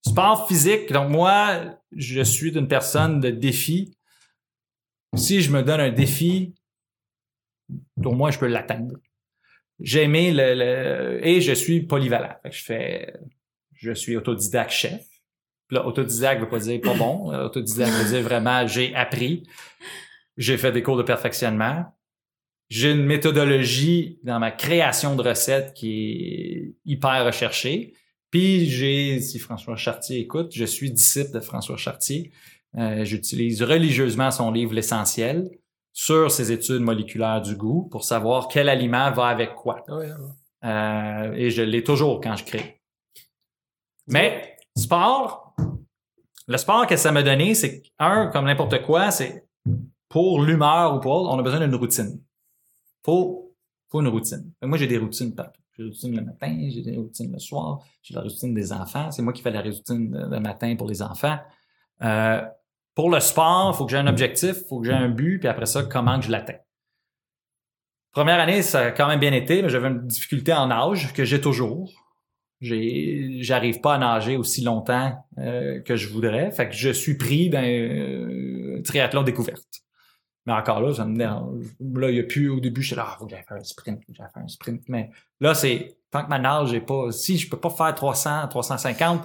Sport 0.09 0.47
physique. 0.47 0.91
Donc, 0.91 1.09
moi, 1.09 1.77
je 1.95 2.21
suis 2.21 2.57
une 2.57 2.67
personne 2.67 3.19
de 3.19 3.29
défi. 3.29 3.95
Si 5.15 5.41
je 5.41 5.51
me 5.51 5.63
donne 5.63 5.79
un 5.81 5.91
défi, 5.91 6.53
au 8.03 8.11
moins, 8.11 8.31
je 8.31 8.39
peux 8.39 8.47
l'atteindre 8.47 8.95
j'ai 9.81 10.03
aimé 10.03 10.31
le, 10.33 10.55
le- 10.55 11.25
et 11.25 11.39
je 11.39 11.53
suis 11.53 11.83
polyvalent. 11.83 12.35
Je 12.51 12.61
fais 12.63 13.13
je 13.75 13.93
suis 13.93 14.17
autodidacte 14.17 14.71
chef. 14.71 15.01
Puis 15.69 15.75
Là, 15.77 15.85
autodidacte 15.87 16.41
veut 16.41 16.49
pas 16.49 16.59
dire 16.59 16.81
pas 16.81 16.93
bon. 16.95 17.31
Euh, 17.31 17.45
Autodidacte 17.45 17.91
veut 17.93 18.09
dire 18.13 18.21
vraiment 18.21 18.67
j'ai 18.67 18.93
appris. 18.93 19.47
J'ai 20.35 20.57
fait 20.57 20.73
des 20.73 20.83
cours 20.83 20.97
de 20.97 21.03
perfectionnement. 21.03 21.85
J'ai 22.67 22.91
une 22.91 23.05
méthodologie 23.05 24.19
dans 24.23 24.37
ma 24.39 24.51
création 24.51 25.15
de 25.15 25.21
recettes 25.23 25.73
qui 25.73 25.93
est 26.11 26.73
hyper 26.83 27.25
recherchée. 27.25 27.93
Puis 28.31 28.69
j'ai, 28.69 29.19
si 29.21 29.39
François 29.39 29.75
Chartier 29.75 30.19
écoute, 30.19 30.51
je 30.53 30.65
suis 30.65 30.91
disciple 30.91 31.31
de 31.31 31.39
François 31.39 31.77
Chartier. 31.77 32.31
Euh, 32.77 33.03
J'utilise 33.03 33.63
religieusement 33.63 34.29
son 34.29 34.51
livre 34.51 34.73
L'essentiel 34.73 35.49
sur 35.93 36.29
ses 36.29 36.51
études 36.51 36.81
moléculaires 36.81 37.41
du 37.41 37.55
goût 37.55 37.87
pour 37.89 38.03
savoir 38.03 38.47
quel 38.47 38.69
aliment 38.69 39.11
va 39.11 39.27
avec 39.27 39.55
quoi. 39.55 39.83
Ah. 40.61 41.25
Euh, 41.25 41.33
et 41.33 41.49
je 41.49 41.63
l'ai 41.63 41.83
toujours 41.83 42.21
quand 42.21 42.35
je 42.35 42.43
crée. 42.45 42.81
Mais 44.07 44.57
sport, 44.75 45.55
le 46.47 46.57
sport 46.57 46.85
que 46.85 46.95
ça 46.95 47.11
m'a 47.11 47.23
donné, 47.23 47.55
c'est 47.55 47.83
un, 47.97 48.27
comme 48.27 48.45
n'importe 48.45 48.83
quoi, 48.83 49.11
c'est 49.11 49.45
pour 50.07 50.41
l'humeur 50.41 50.95
ou 50.95 50.99
pour 50.99 51.11
autre, 51.11 51.29
on 51.31 51.39
a 51.39 51.43
besoin 51.43 51.59
d'une 51.59 51.75
routine. 51.75 52.21
Faut, 53.03 53.55
faut 53.89 54.01
une 54.01 54.07
routine. 54.07 54.51
Moi, 54.61 54.77
j'ai 54.77 54.87
des 54.87 54.97
routines 54.97 55.33
partout. 55.33 55.61
J'ai 55.79 55.85
des 55.85 55.89
routines 55.89 56.15
le 56.15 56.25
matin, 56.25 56.69
j'ai 56.69 56.81
des 56.81 56.97
routines 56.97 57.31
le 57.31 57.39
soir, 57.39 57.79
j'ai 58.01 58.13
la 58.13 58.21
routine 58.21 58.53
des 58.53 58.73
enfants. 58.73 59.11
C'est 59.11 59.21
moi 59.21 59.31
qui 59.31 59.41
fais 59.41 59.51
la 59.51 59.61
routine 59.61 60.27
le 60.29 60.39
matin 60.39 60.75
pour 60.75 60.87
les 60.87 61.01
enfants. 61.01 61.37
Euh, 62.01 62.41
pour 62.95 63.09
le 63.09 63.19
sport, 63.19 63.71
il 63.73 63.77
faut 63.77 63.85
que 63.85 63.91
j'ai 63.91 63.97
un 63.97 64.07
objectif, 64.07 64.57
il 64.61 64.67
faut 64.67 64.81
que 64.81 64.87
j'ai 64.87 64.93
un 64.93 65.09
but, 65.09 65.39
puis 65.39 65.47
après 65.47 65.65
ça, 65.65 65.83
comment 65.83 66.19
que 66.19 66.25
je 66.25 66.31
l'atteins. 66.31 66.57
Première 68.11 68.39
année, 68.39 68.61
ça 68.61 68.79
a 68.79 68.91
quand 68.91 69.07
même 69.07 69.19
bien 69.19 69.31
été, 69.31 69.61
mais 69.61 69.69
j'avais 69.69 69.87
une 69.87 70.05
difficulté 70.05 70.51
en 70.51 70.67
nage 70.67 71.13
que 71.13 71.23
j'ai 71.23 71.39
toujours. 71.39 71.91
J'arrive 72.59 73.79
pas 73.79 73.95
à 73.95 73.97
nager 73.97 74.35
aussi 74.35 74.61
longtemps 74.61 75.13
euh, 75.37 75.79
que 75.81 75.95
je 75.95 76.09
voudrais. 76.09 76.51
Fait 76.51 76.67
que 76.67 76.75
je 76.75 76.89
suis 76.89 77.15
pris 77.15 77.49
d'un 77.49 77.63
euh, 77.63 78.81
triathlon 78.83 79.23
découverte. 79.23 79.65
Mais 80.49 80.55
encore 80.55 80.81
là, 80.81 80.91
ça 80.95 81.05
me 81.05 81.15
dérange. 81.15 81.63
Là, 81.79 82.09
il 82.09 82.15
y 82.17 82.19
a 82.19 82.23
plus, 82.23 82.49
au 82.49 82.59
début, 82.59 82.81
j'étais 82.81 82.95
là, 82.95 83.05
ah, 83.07 83.15
faut 83.19 83.25
que 83.25 83.31
j'aille 83.31 83.45
faire 83.47 83.57
un 83.57 83.63
sprint, 83.63 84.03
faut 84.03 84.11
que 84.11 84.17
j'aille 84.17 84.31
faire 84.33 84.43
un 84.43 84.47
sprint. 84.47 84.81
Mais 84.89 85.11
là, 85.39 85.53
c'est, 85.53 85.99
tant 86.09 86.23
que 86.23 86.29
ma 86.29 86.39
nage 86.39 86.73
est 86.73 86.81
pas, 86.81 87.11
si 87.11 87.37
je 87.37 87.47
peux 87.47 87.59
pas 87.59 87.69
faire 87.69 87.93
300, 87.93 88.47
350, 88.47 89.21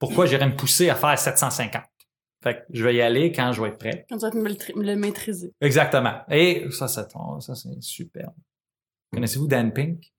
pourquoi 0.00 0.26
j'irais 0.26 0.48
me 0.48 0.56
pousser 0.56 0.90
à 0.90 0.96
faire 0.96 1.16
750? 1.16 1.82
Fait 2.42 2.54
que 2.56 2.60
je 2.70 2.82
vais 2.84 2.96
y 2.96 3.00
aller 3.00 3.30
quand 3.30 3.52
je 3.52 3.62
vais 3.62 3.68
être 3.68 3.78
prêt. 3.78 4.06
Quand 4.08 4.16
tu 4.16 4.22
vas 4.22 4.30
te 4.32 4.38
le, 4.38 4.56
tri- 4.56 4.72
le 4.74 4.96
maîtriser. 4.96 5.52
Exactement. 5.60 6.22
Et 6.30 6.66
ça, 6.72 6.88
ça, 6.88 7.06
ça 7.40 7.54
c'est 7.54 7.80
superbe. 7.80 8.34
Connaissez-vous 9.12 9.46
Dan 9.46 9.72
Pink? 9.72 10.12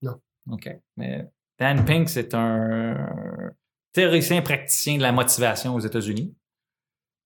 Non. 0.00 0.16
OK. 0.50 0.70
Mais 0.96 1.28
Dan 1.58 1.84
Pink, 1.84 2.08
c'est 2.08 2.32
un 2.32 3.52
théoricien 3.92 4.40
praticien 4.40 4.96
de 4.96 5.02
la 5.02 5.12
motivation 5.12 5.74
aux 5.74 5.80
États-Unis. 5.80 6.34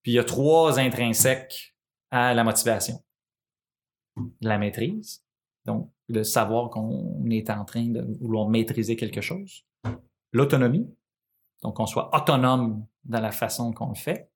Puis 0.01 0.13
il 0.13 0.15
y 0.15 0.19
a 0.19 0.23
trois 0.23 0.79
intrinsèques 0.79 1.68
à 2.11 2.33
la 2.33 2.43
motivation. 2.43 3.03
La 4.41 4.57
maîtrise, 4.57 5.23
donc 5.65 5.91
de 6.09 6.23
savoir 6.23 6.69
qu'on 6.69 7.23
est 7.29 7.49
en 7.49 7.63
train 7.65 7.85
de 7.85 8.01
vouloir 8.19 8.49
maîtriser 8.49 8.95
quelque 8.95 9.21
chose. 9.21 9.65
L'autonomie, 10.31 10.93
donc 11.61 11.75
qu'on 11.75 11.85
soit 11.85 12.09
autonome 12.15 12.85
dans 13.03 13.21
la 13.21 13.31
façon 13.31 13.71
qu'on 13.71 13.89
le 13.89 13.95
fait. 13.95 14.29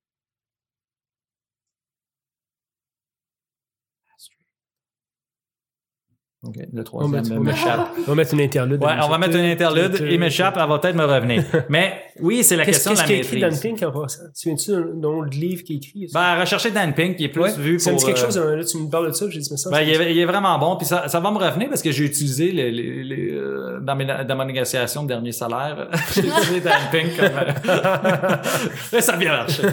OK, 6.46 6.56
le 6.58 6.82
On 6.82 6.84
troisième 6.84 7.38
on 7.38 7.40
m'échappe. 7.40 7.88
On 8.00 8.02
va 8.02 8.16
mettre 8.16 8.34
une 8.34 8.42
interlude. 8.42 8.84
Ouais, 8.84 8.92
on 9.02 9.08
va 9.08 9.18
mettre 9.18 9.38
une 9.38 9.46
interlude. 9.46 9.98
Il 10.12 10.20
m'échappe, 10.20 10.58
elle 10.62 10.68
va 10.68 10.78
peut-être 10.78 10.96
me 10.98 11.06
revenir. 11.06 11.42
Mais 11.70 12.04
oui, 12.20 12.44
c'est 12.44 12.58
la 12.58 12.66
Qu'est-ce 12.66 12.80
question 12.90 12.92
de 12.92 12.98
qu'est-ce 12.98 13.02
la 13.02 13.08
qu'il 13.08 13.16
a 13.16 13.20
écrit 13.24 13.40
Dan 13.40 13.52
maîtrise. 13.52 13.80
Pink 13.80 13.84
en 13.96 14.02
passant? 14.02 14.24
Tu 14.38 14.50
viens-tu 14.50 14.72
d'un 14.72 15.08
autre 15.08 15.30
livre 15.38 15.64
qu'il 15.64 15.76
a 15.76 15.78
écrit? 15.78 16.08
Ben, 16.14 16.40
rechercher 16.42 16.72
Dan 16.72 16.94
Pink, 16.94 17.16
qui 17.16 17.24
est 17.24 17.30
plus 17.30 17.58
vu 17.58 17.80
ça 17.80 17.92
me 17.92 17.96
pour... 17.96 18.02
dit 18.02 18.06
quelque 18.14 18.20
euh, 18.22 18.26
chose, 18.26 18.38
hein, 18.38 18.56
là, 18.58 18.64
tu 18.66 18.78
me 18.78 18.90
parles 18.90 19.08
de 19.08 19.14
ça, 19.14 19.26
j'ai 19.30 19.40
dit, 19.40 19.48
mais 19.52 19.56
ça. 19.58 19.70
Ben, 19.70 19.78
c'est- 19.78 20.12
il, 20.12 20.20
est, 20.20 20.26
vraiment 20.26 20.60
bon, 20.60 20.76
puis 20.76 20.86
ça, 20.86 21.08
ça 21.08 21.20
va 21.22 21.32
me 21.32 21.38
revenir 21.38 21.70
parce 21.70 21.82
que 21.82 21.92
j'ai 21.92 22.04
utilisé 22.04 22.52
les, 22.52 22.72
les- 22.72 23.04
les, 23.06 23.32
euh, 23.32 23.80
dans, 23.80 23.96
mes, 23.96 24.06
dans 24.06 24.36
ma 24.36 24.44
négociation 24.44 25.04
de 25.04 25.08
dernier 25.08 25.32
salaire, 25.32 25.88
j'ai 26.14 26.28
utilisé 26.28 26.60
Dan 26.60 26.74
Pink 26.92 27.16
comme... 27.16 27.70
euh, 27.70 29.00
ça 29.02 29.14
a 29.14 29.18
bien 29.18 29.32
marché. 29.32 29.64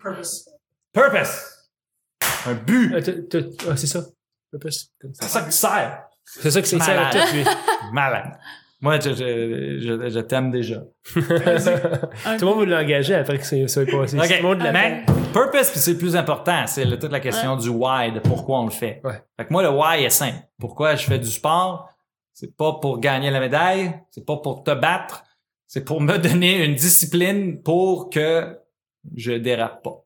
Purpose. 0.00 0.48
Purpose! 0.92 1.40
Un 2.46 2.54
but! 2.54 2.92
Ah, 2.94 3.02
t'as- 3.02 3.74
c'est 4.52 4.70
ça. 4.70 5.26
C'est 5.28 5.44
qui 5.46 5.52
sert! 5.52 6.04
C'est 6.24 6.50
ça 6.50 6.60
que 6.60 6.68
c'est 6.68 6.78
ça, 6.78 6.94
Malade. 6.94 7.12
tout, 7.12 7.34
lui. 7.36 7.44
Malade. 7.92 8.38
Moi, 8.80 9.00
je, 9.00 9.10
je, 9.10 9.78
je, 9.80 10.08
je 10.08 10.20
t'aime 10.20 10.52
déjà. 10.52 10.82
Tout 11.12 11.20
le 11.20 12.44
monde 12.44 12.60
veut 12.60 12.66
l'engager 12.66 13.14
après 13.14 13.38
que 13.38 13.44
ça 13.44 13.56
soit 13.66 13.86
passé. 13.86 14.16
OK, 14.16 14.26
Tout 14.26 14.34
le 14.34 14.42
monde 14.42 14.62
mais 14.72 15.04
purpose, 15.32 15.70
puis 15.70 15.80
c'est 15.80 15.92
le 15.92 15.98
plus 15.98 16.14
important, 16.14 16.64
c'est 16.66 16.86
toute 16.98 17.10
la 17.10 17.18
question 17.18 17.56
du 17.56 17.68
why, 17.70 18.12
de 18.12 18.20
pourquoi 18.20 18.60
on 18.60 18.66
le 18.66 18.70
fait. 18.70 19.00
Ouais. 19.02 19.20
Fait 19.36 19.46
que 19.46 19.52
moi, 19.52 19.62
le 19.62 19.70
why 19.70 20.04
est 20.04 20.10
simple. 20.10 20.38
Pourquoi 20.60 20.94
je 20.94 21.06
fais 21.06 21.18
du 21.18 21.30
sport? 21.30 21.88
C'est 22.34 22.56
pas 22.56 22.74
pour 22.74 23.00
gagner 23.00 23.30
la 23.32 23.40
médaille, 23.40 23.94
c'est 24.12 24.24
pas 24.24 24.36
pour 24.36 24.62
te 24.62 24.70
battre, 24.70 25.24
c'est 25.66 25.84
pour 25.84 26.00
me 26.00 26.16
donner 26.16 26.64
une 26.64 26.76
discipline 26.76 27.60
pour 27.62 28.10
que 28.10 28.56
je 29.16 29.32
dérape 29.32 29.82
pas. 29.82 30.04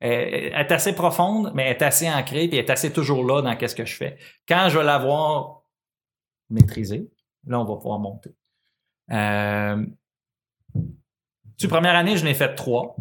Elle 0.00 0.54
est 0.54 0.72
assez 0.72 0.94
profonde, 0.94 1.52
mais 1.54 1.64
elle 1.64 1.76
est 1.76 1.82
assez 1.82 2.08
ancrée, 2.10 2.48
puis 2.48 2.56
elle 2.58 2.64
est 2.64 2.70
assez 2.70 2.92
toujours 2.92 3.22
là 3.24 3.42
dans 3.42 3.54
qu'est-ce 3.56 3.74
que 3.74 3.84
je 3.84 3.94
fais. 3.94 4.16
Quand 4.48 4.68
je 4.70 4.78
vais 4.78 4.84
l'avoir 4.84 5.62
maîtrisé, 6.48 7.10
là, 7.46 7.60
on 7.60 7.64
va 7.64 7.76
pouvoir 7.76 7.98
monter. 7.98 8.30
Euh, 9.12 9.84
tu 11.58 11.68
première 11.68 11.94
année, 11.96 12.16
je 12.16 12.24
n'ai 12.24 12.34
fait 12.34 12.54
trois. 12.54 12.96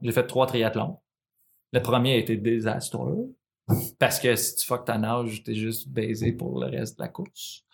J'ai 0.00 0.12
fait 0.12 0.26
trois 0.26 0.46
triathlons. 0.46 0.98
Le 1.72 1.80
premier 1.82 2.14
a 2.14 2.16
été 2.18 2.36
désastreux. 2.36 3.34
Parce 3.98 4.20
que 4.20 4.36
si 4.36 4.56
tu 4.56 4.66
fuck 4.66 4.84
ta 4.84 4.98
nage, 4.98 5.42
t'es 5.42 5.54
juste 5.54 5.88
baisé 5.88 6.32
pour 6.32 6.60
le 6.60 6.66
reste 6.66 6.98
de 6.98 7.02
la 7.02 7.08
course. 7.08 7.64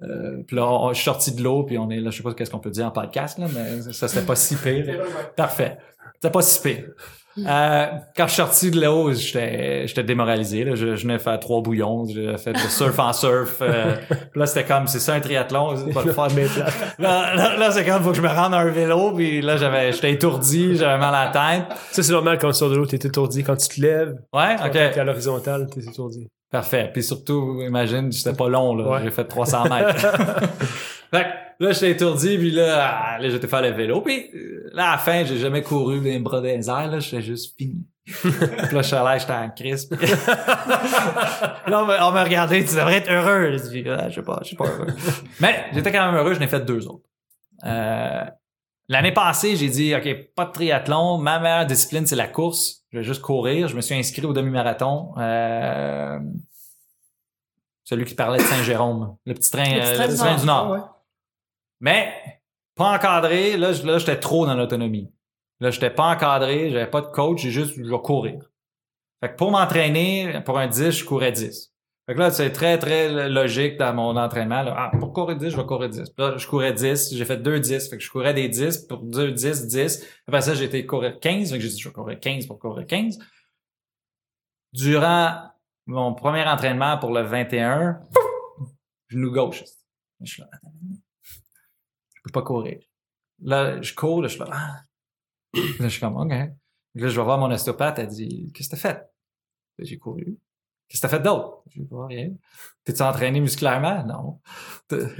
Euh, 0.00 0.42
puis 0.44 0.56
là, 0.56 0.66
on- 0.68 0.90
je 0.90 0.94
suis 0.94 1.04
sorti 1.04 1.34
de 1.34 1.42
l'eau, 1.42 1.64
puis 1.64 1.76
on 1.78 1.90
est 1.90 2.00
là, 2.00 2.10
je 2.10 2.16
sais 2.18 2.22
pas 2.22 2.32
qu'est-ce 2.32 2.50
qu'on 2.50 2.60
peut 2.60 2.70
dire 2.70 2.86
en 2.86 2.90
podcast, 2.92 3.38
là, 3.38 3.48
mais 3.52 3.82
ça, 3.92 4.06
c'était 4.08 4.24
pas 4.24 4.36
si 4.36 4.54
pire. 4.56 5.04
Parfait. 5.36 5.78
C'était 6.14 6.30
pas 6.30 6.42
si 6.42 6.62
pire. 6.62 6.90
Euh, 7.38 7.86
quand 8.16 8.24
je 8.26 8.32
suis 8.32 8.36
sorti 8.42 8.70
de 8.70 8.84
l'eau, 8.84 9.12
j'étais, 9.12 9.86
j'étais 9.86 10.02
démoralisé. 10.02 10.64
Là. 10.64 10.74
Je, 10.74 10.96
je 10.96 11.02
venais 11.02 11.18
faire 11.18 11.40
trois 11.40 11.62
bouillons. 11.62 12.04
J'ai 12.06 12.36
fait 12.36 12.52
du 12.52 12.60
surf 12.60 12.98
en 12.98 13.12
surf. 13.12 13.58
Euh, 13.62 13.94
là, 14.34 14.46
c'était 14.46 14.64
comme, 14.64 14.86
c'est 14.86 15.00
ça 15.00 15.14
un 15.14 15.20
triathlon, 15.20 15.76
c'est 15.76 15.92
pas 15.94 16.02
le 16.04 16.12
fun. 16.12 16.28
Là, 16.98 17.34
là, 17.34 17.56
là, 17.56 17.70
c'est 17.70 17.84
comme, 17.84 18.02
faut 18.02 18.10
que 18.10 18.16
je 18.16 18.22
me 18.22 18.28
rende 18.28 18.52
à 18.54 18.58
un 18.58 18.70
vélo. 18.70 19.12
Puis 19.12 19.40
là, 19.40 19.56
j'avais, 19.56 19.92
j'étais 19.92 20.12
étourdi, 20.12 20.76
j'avais 20.76 20.98
mal 20.98 21.14
à 21.14 21.24
la 21.26 21.30
tête. 21.30 21.76
Ça, 21.90 22.02
c'est 22.02 22.12
normal 22.12 22.38
quand 22.38 22.48
tu 22.50 22.54
sors 22.58 22.70
de 22.70 22.76
l'eau, 22.76 22.86
t'es 22.86 22.96
étourdi. 22.96 23.42
Quand 23.42 23.56
tu 23.56 23.68
te 23.68 23.80
lèves, 23.80 24.14
Ouais, 24.32 24.56
quand 24.58 24.68
t'es 24.70 24.90
ok. 24.90 24.98
à 24.98 25.04
l'horizontale, 25.04 25.68
t'es 25.72 25.80
étourdi. 25.80 26.28
Parfait. 26.50 26.90
Puis 26.92 27.02
surtout, 27.02 27.62
imagine, 27.66 28.12
j'étais 28.12 28.34
pas 28.34 28.48
long, 28.50 28.74
là. 28.74 28.86
Ouais. 28.86 28.98
J'ai 29.04 29.10
fait 29.10 29.24
300 29.24 29.64
mètres. 29.70 29.96
fait 31.10 31.24
que 31.24 31.64
là, 31.64 31.72
j'étais 31.72 31.92
étourdi, 31.92 32.36
puis 32.36 32.50
là, 32.50 32.90
ah, 33.14 33.18
là, 33.18 33.28
j'étais 33.30 33.46
faire 33.46 33.62
le 33.62 33.70
vélo. 33.70 34.02
Puis 34.02 34.26
euh, 34.34 34.61
là, 34.72 34.88
à 34.88 34.92
la 34.92 34.98
fin, 34.98 35.24
j'ai 35.24 35.38
jamais 35.38 35.62
couru 35.62 36.00
les 36.00 36.18
bras 36.18 36.40
des 36.40 36.68
airs, 36.68 36.88
là. 36.90 36.98
J'étais 36.98 37.22
juste 37.22 37.56
fini. 37.56 37.86
puis 38.04 38.30
là, 38.32 38.82
je 38.82 38.82
suis 38.82 38.96
allé, 38.96 39.18
j'étais 39.20 39.32
en 39.32 39.50
crise. 39.50 39.86
puis- 39.86 40.06
là, 40.06 41.56
on 41.66 41.86
me, 41.86 42.02
on 42.02 42.10
me 42.12 42.22
regardait, 42.22 42.64
tu 42.64 42.74
devrais 42.74 42.96
être 42.96 43.10
heureux. 43.10 43.52
Je 43.56 43.68
dis, 43.68 43.84
ah, 43.88 44.08
je 44.08 44.16
sais 44.16 44.22
pas, 44.22 44.38
je 44.42 44.48
suis 44.48 44.56
pas 44.56 44.66
heureux. 44.66 44.88
Mais 45.40 45.66
j'étais 45.72 45.92
quand 45.92 46.04
même 46.06 46.16
heureux, 46.16 46.34
j'en 46.34 46.40
ai 46.40 46.48
fait 46.48 46.60
deux 46.64 46.86
autres. 46.88 47.08
Euh, 47.64 48.24
L'année 48.88 49.12
passée, 49.12 49.54
j'ai 49.56 49.68
dit, 49.68 49.94
OK, 49.94 50.08
pas 50.34 50.44
de 50.46 50.50
triathlon. 50.52 51.16
Ma 51.18 51.38
meilleure 51.38 51.64
discipline, 51.66 52.04
c'est 52.06 52.16
la 52.16 52.26
course. 52.26 52.82
Je 52.90 52.98
vais 52.98 53.04
juste 53.04 53.22
courir. 53.22 53.68
Je 53.68 53.76
me 53.76 53.80
suis 53.80 53.94
inscrit 53.94 54.26
au 54.26 54.32
demi-marathon. 54.32 55.14
Euh, 55.18 56.18
celui 57.84 58.04
qui 58.04 58.14
parlait 58.14 58.38
de 58.38 58.42
Saint-Jérôme. 58.42 59.16
Le 59.24 59.34
petit 59.34 59.50
train, 59.50 59.62
Le 59.64 59.80
petit 59.80 59.90
euh, 59.92 59.94
train 59.94 60.02
le 60.06 60.08
du 60.08 60.14
petit 60.14 60.22
train 60.24 60.36
du 60.36 60.46
Nord. 60.46 60.66
Nord. 60.66 60.70
Ouais. 60.72 60.80
Mais 61.80 62.12
pas 62.74 62.94
encadré. 62.94 63.56
Là, 63.56 63.72
là 63.84 63.98
j'étais 63.98 64.18
trop 64.18 64.46
dans 64.46 64.54
l'autonomie. 64.54 65.10
Là, 65.60 65.70
j'étais 65.70 65.90
pas 65.90 66.06
encadré. 66.06 66.70
J'avais 66.70 66.90
pas 66.90 67.00
de 67.00 67.06
coach. 67.06 67.42
J'ai 67.42 67.50
juste, 67.50 67.74
je 67.76 67.90
vais 67.90 68.02
courir. 68.02 68.50
Fait 69.20 69.30
que 69.30 69.36
pour 69.36 69.52
m'entraîner, 69.52 70.40
pour 70.44 70.58
un 70.58 70.66
10, 70.66 70.90
je 70.90 71.04
courais 71.04 71.30
10. 71.30 71.72
Fait 72.06 72.14
que 72.14 72.18
là, 72.18 72.32
c'est 72.32 72.50
très, 72.50 72.78
très 72.78 73.28
logique 73.28 73.76
dans 73.76 73.94
mon 73.94 74.16
entraînement. 74.16 74.62
Là. 74.62 74.74
Ah, 74.76 74.98
pour 74.98 75.12
courir 75.12 75.36
10, 75.36 75.50
je 75.50 75.56
vais 75.56 75.64
courir 75.64 75.88
10. 75.88 76.10
Puis 76.10 76.12
là, 76.18 76.36
je 76.36 76.46
courais 76.48 76.72
10. 76.72 77.14
J'ai 77.14 77.24
fait 77.24 77.36
deux 77.36 77.60
10. 77.60 77.88
Fait 77.88 77.96
que 77.96 78.02
je 78.02 78.10
courais 78.10 78.34
des 78.34 78.48
10 78.48 78.86
pour 78.88 78.98
deux 78.98 79.30
10, 79.30 79.68
10. 79.68 80.04
Après 80.26 80.42
ça, 80.42 80.54
j'ai 80.54 80.64
été 80.64 80.84
courir 80.84 81.20
15. 81.20 81.50
Fait 81.50 81.56
que 81.58 81.62
j'ai 81.62 81.68
dit, 81.68 81.78
je 81.78 81.88
vais 81.88 81.94
courir 81.94 82.18
15 82.18 82.46
pour 82.46 82.58
courir 82.58 82.84
15. 82.84 83.20
Durant 84.72 85.52
mon 85.86 86.14
premier 86.14 86.44
entraînement 86.44 86.98
pour 86.98 87.12
le 87.12 87.22
21, 87.22 88.00
pouf, 88.12 88.70
genou 89.08 89.30
gauche. 89.30 89.62
Je 90.20 90.32
suis 90.32 90.42
là, 90.42 90.48
attends 90.52 90.72
une 90.74 90.88
minute. 90.88 91.04
je 92.14 92.21
pas 92.32 92.42
courir. 92.42 92.80
Là, 93.42 93.80
je 93.82 93.94
cours, 93.94 94.22
là, 94.22 94.28
je 94.28 94.34
suis 94.34 94.40
là, 94.40 94.50
ah. 94.52 94.80
Là, 95.54 95.62
je 95.80 95.88
suis 95.88 96.00
comme, 96.00 96.16
OK. 96.16 96.30
Là, 96.30 96.52
je 96.94 97.04
vais 97.04 97.22
voir 97.22 97.38
mon 97.38 97.50
ostéopathe, 97.50 97.98
elle 97.98 98.08
dit, 98.08 98.52
qu'est-ce 98.54 98.68
que 98.68 98.76
t'as 98.76 98.94
fait? 98.94 99.02
J'ai 99.78 99.98
couru. 99.98 100.38
Qu'est-ce 100.88 101.00
que 101.00 101.06
t'as 101.06 101.16
fait 101.16 101.22
d'autre? 101.22 101.62
J'ai 101.70 101.82
pas 101.84 102.06
rien. 102.06 102.30
T'es-tu 102.84 103.02
entraîné 103.02 103.40
musculairement? 103.40 104.04
Non. 104.04 104.40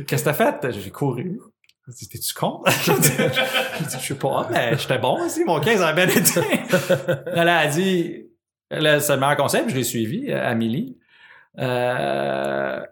Qu'est-ce 0.06 0.24
que 0.24 0.30
t'as 0.30 0.34
fait? 0.34 0.70
J'ai 0.72 0.90
couru. 0.90 1.40
Elle 1.88 1.94
dit, 1.94 2.08
T'es-tu 2.08 2.34
con? 2.34 2.62
J'ai 2.84 2.94
dit, 2.98 3.96
je 4.00 4.06
sais 4.06 4.14
pas, 4.14 4.48
mais 4.50 4.78
j'étais 4.78 4.98
bon 4.98 5.24
aussi, 5.24 5.44
mon 5.44 5.60
15 5.60 5.82
a 5.82 5.92
bien 5.92 6.06
été. 6.06 6.40
Elle 7.26 7.48
a 7.48 7.66
dit, 7.66 8.26
là, 8.70 9.00
c'est 9.00 9.14
le 9.14 9.20
meilleur 9.20 9.36
conseil, 9.36 9.64
je 9.66 9.74
l'ai 9.74 9.82
suivi, 9.82 10.30
Amélie. 10.30 10.96
Euh, 11.58 12.84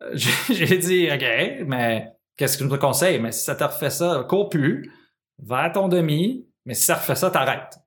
j'ai 0.12 0.78
dit, 0.78 1.08
OK, 1.12 1.66
mais 1.66 2.12
qu'est-ce 2.38 2.56
que 2.56 2.64
je 2.64 2.70
te 2.70 2.76
conseille? 2.76 3.20
Mais 3.20 3.32
si 3.32 3.44
ça 3.44 3.54
te 3.54 3.64
refait 3.64 3.90
ça, 3.90 4.24
cours 4.26 4.48
plus, 4.48 4.90
va 5.38 5.58
à 5.58 5.70
ton 5.70 5.88
demi, 5.88 6.48
mais 6.64 6.72
si 6.72 6.84
ça 6.84 6.94
refait 6.94 7.14
ça, 7.14 7.30
t'arrêtes. 7.30 7.78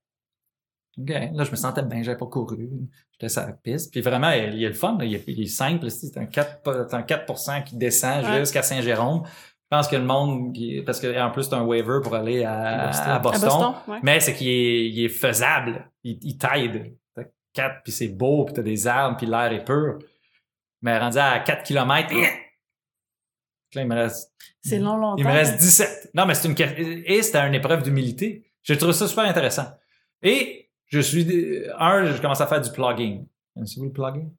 OK. 0.99 1.09
Là, 1.09 1.43
je 1.43 1.51
me 1.51 1.55
sentais 1.55 1.83
bien, 1.83 2.03
j'avais 2.03 2.17
pas 2.17 2.25
couru. 2.27 2.69
J'étais 3.13 3.29
sur 3.29 3.41
la 3.41 3.53
piste. 3.53 3.91
Puis 3.91 4.01
vraiment, 4.01 4.31
il 4.31 4.57
y 4.57 4.65
a 4.65 4.69
le 4.69 4.75
fun, 4.75 4.97
là. 4.99 5.05
Il, 5.05 5.15
est, 5.15 5.45
simple. 5.45 5.89
C'est 5.89 6.17
un 6.17 6.25
4, 6.25 6.87
c'est 6.89 6.95
un 6.95 7.01
4 7.01 7.63
qui 7.63 7.77
descend 7.77 8.25
Ouais. 8.25 8.39
jusqu'à 8.39 8.61
Saint-Jérôme. 8.61 9.23
Je 9.25 9.77
pense 9.77 9.87
que 9.87 9.95
le 9.95 10.03
monde, 10.03 10.53
parce 10.85 10.99
qu'en 10.99 11.31
plus, 11.31 11.43
c'est 11.43 11.53
un 11.55 11.63
waiver 11.63 11.99
pour 12.03 12.13
aller 12.13 12.43
à, 12.43 12.87
Boston. 12.87 13.07
à 13.09 13.15
À 13.15 13.19
Boston. 13.19 13.49
Boston, 13.49 13.73
ouais. 13.87 13.99
Mais 14.03 14.19
c'est 14.19 14.33
qu'il 14.33 14.49
est, 14.49 14.89
il 14.89 15.05
est 15.05 15.09
faisable. 15.09 15.89
Il, 16.03 16.19
il 16.21 16.37
t'aide. 16.37 16.93
T'as 17.15 17.23
4, 17.53 17.83
puis 17.83 17.93
c'est 17.93 18.09
beau, 18.09 18.43
puis 18.43 18.53
t'as 18.53 18.63
des 18.63 18.85
arbres, 18.85 19.15
puis 19.15 19.27
l'air 19.27 19.53
est 19.53 19.63
pur. 19.63 19.97
Mais 20.81 20.97
rendu 20.99 21.17
à 21.19 21.39
4 21.39 21.63
km, 21.63 22.13
là, 23.75 23.81
il 23.83 23.87
me 23.87 23.95
reste 23.95 24.31
C'est 24.61 24.79
long, 24.79 24.97
longtemps. 24.97 25.17
il 25.17 25.25
me 25.25 25.31
reste 25.31 25.57
17. 25.57 26.11
Non, 26.13 26.25
mais 26.25 26.33
c'est 26.35 26.47
une 26.47 26.55
et 27.05 27.21
c'était 27.21 27.39
une 27.47 27.53
épreuve 27.55 27.83
d'humilité. 27.83 28.43
J'ai 28.63 28.77
trouvé 28.77 28.93
ça 28.93 29.07
super 29.07 29.23
intéressant. 29.25 29.67
Et 30.23 30.69
je 30.87 30.99
suis 30.99 31.63
un, 31.79 32.05
je 32.05 32.21
commence 32.21 32.41
à 32.41 32.47
faire 32.47 32.61
du 32.61 32.71
plugging. 32.71 33.25
Connaissez-vous 33.55 33.85
le 33.87 33.91
plugging? 33.91 34.29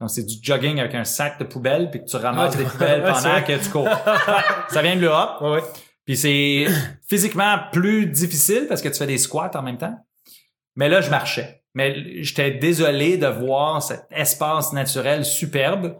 Donc, 0.00 0.10
c'est 0.10 0.24
du 0.24 0.34
jogging 0.42 0.78
avec 0.78 0.94
un 0.94 1.04
sac 1.04 1.38
de 1.38 1.44
poubelles 1.44 1.90
puis 1.90 2.00
que 2.00 2.04
tu 2.04 2.16
ramasses 2.16 2.54
Ouais, 2.54 2.64
des 2.64 2.68
poubelles 2.70 3.02
pendant 3.02 3.42
que 3.42 3.62
tu 3.64 3.70
cours. 3.70 3.88
ça 4.68 4.82
vient 4.82 4.94
de 4.96 5.00
l'Europe. 5.00 5.40
Ouais, 5.40 5.50
ouais. 5.52 5.62
Puis 6.04 6.16
c'est 6.18 6.66
physiquement 7.08 7.58
plus 7.72 8.06
difficile 8.06 8.66
parce 8.68 8.82
que 8.82 8.88
tu 8.88 8.96
fais 8.98 9.06
des 9.06 9.18
squats 9.18 9.50
en 9.54 9.62
même 9.62 9.78
temps. 9.78 9.98
Mais 10.76 10.88
là, 10.90 11.00
je 11.00 11.08
marchais. 11.10 11.62
Mais 11.74 12.22
j'étais 12.22 12.52
désolé 12.52 13.16
de 13.16 13.26
voir 13.26 13.82
cet 13.82 14.04
espace 14.10 14.72
naturel 14.72 15.24
superbe. 15.24 15.96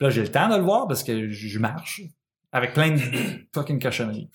Là, 0.00 0.10
j'ai 0.10 0.22
le 0.22 0.30
temps 0.30 0.48
de 0.48 0.56
le 0.56 0.62
voir 0.62 0.88
parce 0.88 1.02
que 1.02 1.30
je 1.30 1.58
marche 1.58 2.02
avec 2.52 2.72
plein 2.72 2.92
de 2.92 3.00
fucking 3.54 3.80
cochonneries. 3.80 4.30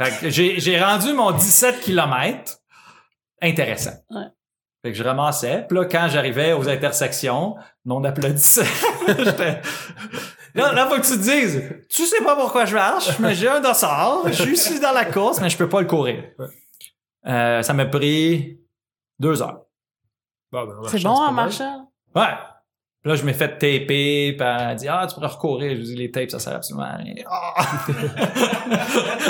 Fait 0.00 0.20
que 0.20 0.30
j'ai, 0.30 0.60
j'ai 0.60 0.82
rendu 0.82 1.12
mon 1.12 1.32
17 1.32 1.80
km 1.80 2.58
intéressant. 3.42 3.94
Ouais. 4.10 4.26
Fait 4.82 4.92
que 4.92 4.98
je 4.98 5.02
ramassais. 5.02 5.64
Puis 5.68 5.78
là, 5.78 5.86
quand 5.86 6.08
j'arrivais 6.10 6.52
aux 6.52 6.68
intersections, 6.68 7.56
non 7.84 8.04
applaudissait. 8.04 8.66
J'étais... 9.08 9.60
Là, 10.54 10.72
là, 10.72 10.86
faut 10.86 10.96
que 10.96 11.06
tu 11.06 11.14
te 11.14 11.22
dises, 11.22 11.62
tu 11.88 12.06
sais 12.06 12.22
pas 12.22 12.36
pourquoi 12.36 12.64
je 12.64 12.74
marche, 12.74 13.18
mais 13.18 13.34
j'ai 13.34 13.48
un 13.48 13.60
dossard, 13.60 14.30
je 14.30 14.54
suis 14.54 14.78
dans 14.78 14.92
la 14.92 15.04
course, 15.04 15.40
mais 15.40 15.50
je 15.50 15.56
peux 15.56 15.68
pas 15.68 15.80
le 15.80 15.86
courir. 15.88 16.22
Euh, 17.26 17.60
ça 17.62 17.72
m'a 17.72 17.86
pris 17.86 18.60
deux 19.18 19.42
heures. 19.42 19.62
Bon, 20.52 20.64
ben, 20.64 20.78
en 20.78 20.84
C'est 20.84 21.02
bon 21.02 21.10
en 21.10 21.32
marchant? 21.32 21.90
Ouais. 22.14 22.34
Là, 23.06 23.16
je 23.16 23.24
m'ai 23.24 23.34
fait 23.34 23.58
taper, 23.58 24.32
puis 24.32 24.36
elle 24.40 24.76
dit, 24.76 24.88
ah, 24.88 25.06
tu 25.06 25.14
pourrais 25.14 25.26
recourir. 25.26 25.76
Je 25.76 25.82
dis, 25.82 25.94
les 25.94 26.10
tapes, 26.10 26.30
ça 26.30 26.38
sert 26.38 26.54
absolument 26.54 26.86
à 26.86 26.96
rien. 26.96 27.14
Ah! 27.26 27.86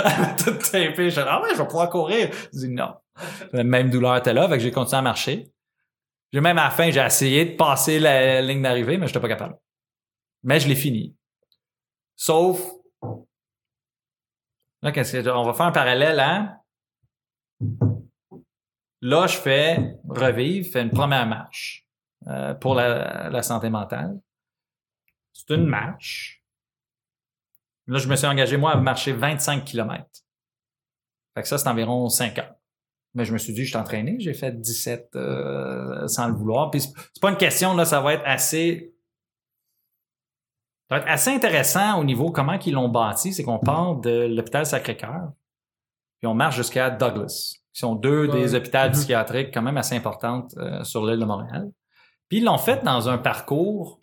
elle 0.04 0.20
m'a 0.20 0.34
tout 0.36 0.52
tapé. 0.52 1.10
Je 1.10 1.20
dis, 1.20 1.26
ah 1.26 1.42
ouais, 1.42 1.48
je 1.54 1.58
vais 1.58 1.66
pouvoir 1.66 1.90
courir. 1.90 2.30
Je 2.52 2.58
dis, 2.60 2.68
non. 2.68 2.94
La 3.52 3.64
même 3.64 3.90
douleur 3.90 4.16
était 4.16 4.32
là, 4.32 4.48
fait 4.48 4.58
que 4.58 4.62
j'ai 4.62 4.70
continué 4.70 4.98
à 4.98 5.02
marcher. 5.02 5.50
J'ai 6.32 6.40
même 6.40 6.58
à 6.58 6.64
la 6.64 6.70
fin, 6.70 6.88
j'ai 6.90 7.00
essayé 7.00 7.44
de 7.46 7.56
passer 7.56 7.98
la 7.98 8.42
ligne 8.42 8.62
d'arrivée, 8.62 8.96
mais 8.96 9.08
j'étais 9.08 9.20
pas 9.20 9.28
capable. 9.28 9.56
Mais 10.44 10.60
je 10.60 10.68
l'ai 10.68 10.76
fini. 10.76 11.16
Sauf, 12.14 12.60
là, 14.82 14.92
qu'est-ce 14.92 15.16
que, 15.16 15.28
on 15.30 15.42
va 15.42 15.52
faire 15.52 15.66
un 15.66 15.72
parallèle, 15.72 16.20
hein? 16.20 16.58
Là, 19.00 19.26
je 19.26 19.36
fais 19.36 19.96
revivre, 20.08 20.70
fais 20.72 20.82
une 20.82 20.90
première 20.90 21.26
marche 21.26 21.83
euh, 22.28 22.54
pour 22.54 22.74
la, 22.74 23.28
la 23.30 23.42
santé 23.42 23.70
mentale. 23.70 24.18
C'est 25.32 25.54
une 25.54 25.66
marche. 25.66 26.42
Là, 27.86 27.98
je 27.98 28.08
me 28.08 28.16
suis 28.16 28.26
engagé, 28.26 28.56
moi, 28.56 28.72
à 28.72 28.76
marcher 28.76 29.12
25 29.12 29.64
km. 29.64 30.04
Fait 31.34 31.42
que 31.42 31.48
ça, 31.48 31.58
c'est 31.58 31.68
environ 31.68 32.08
5 32.08 32.38
heures. 32.38 32.54
Mais 33.14 33.24
je 33.24 33.32
me 33.32 33.38
suis 33.38 33.52
dit, 33.52 33.64
je 33.64 33.68
suis 33.68 33.76
entraîné, 33.76 34.16
j'ai 34.18 34.34
fait 34.34 34.52
17 34.60 35.10
euh, 35.16 36.06
sans 36.08 36.26
le 36.28 36.34
vouloir. 36.34 36.70
Puis 36.70 36.80
c'est 36.80 37.20
pas 37.20 37.30
une 37.30 37.36
question, 37.36 37.74
là, 37.74 37.84
ça 37.84 38.00
va 38.00 38.14
être 38.14 38.24
assez 38.26 38.90
Ça 40.90 40.96
va 40.96 41.00
être 41.02 41.08
assez 41.10 41.30
intéressant 41.30 41.98
au 41.98 42.04
niveau 42.04 42.30
comment 42.30 42.58
ils 42.58 42.72
l'ont 42.74 42.88
bâti, 42.90 43.32
c'est 43.32 43.42
qu'on 43.42 43.58
part 43.58 43.96
de 43.96 44.26
l'hôpital 44.26 44.66
Sacré-Cœur, 44.66 45.32
puis 46.20 46.26
on 46.26 46.34
marche 46.34 46.56
jusqu'à 46.56 46.90
Douglas, 46.90 47.54
qui 47.72 47.80
sont 47.80 47.94
deux 47.94 48.26
Ouais. 48.28 48.32
des 48.40 48.54
hôpitaux 48.54 48.78
Mhm. 48.86 48.92
psychiatriques 48.92 49.54
quand 49.54 49.62
même 49.62 49.78
assez 49.78 49.96
importantes 49.96 50.54
euh, 50.58 50.84
sur 50.84 51.06
l'île 51.06 51.18
de 51.20 51.24
Montréal. 51.24 51.70
Puis 52.28 52.38
ils 52.38 52.44
l'ont 52.44 52.58
fait 52.58 52.82
dans 52.82 53.08
un 53.08 53.18
parcours 53.18 54.00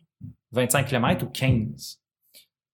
25 0.52 0.86
km 0.86 1.26
ou 1.26 1.30
15. 1.30 2.00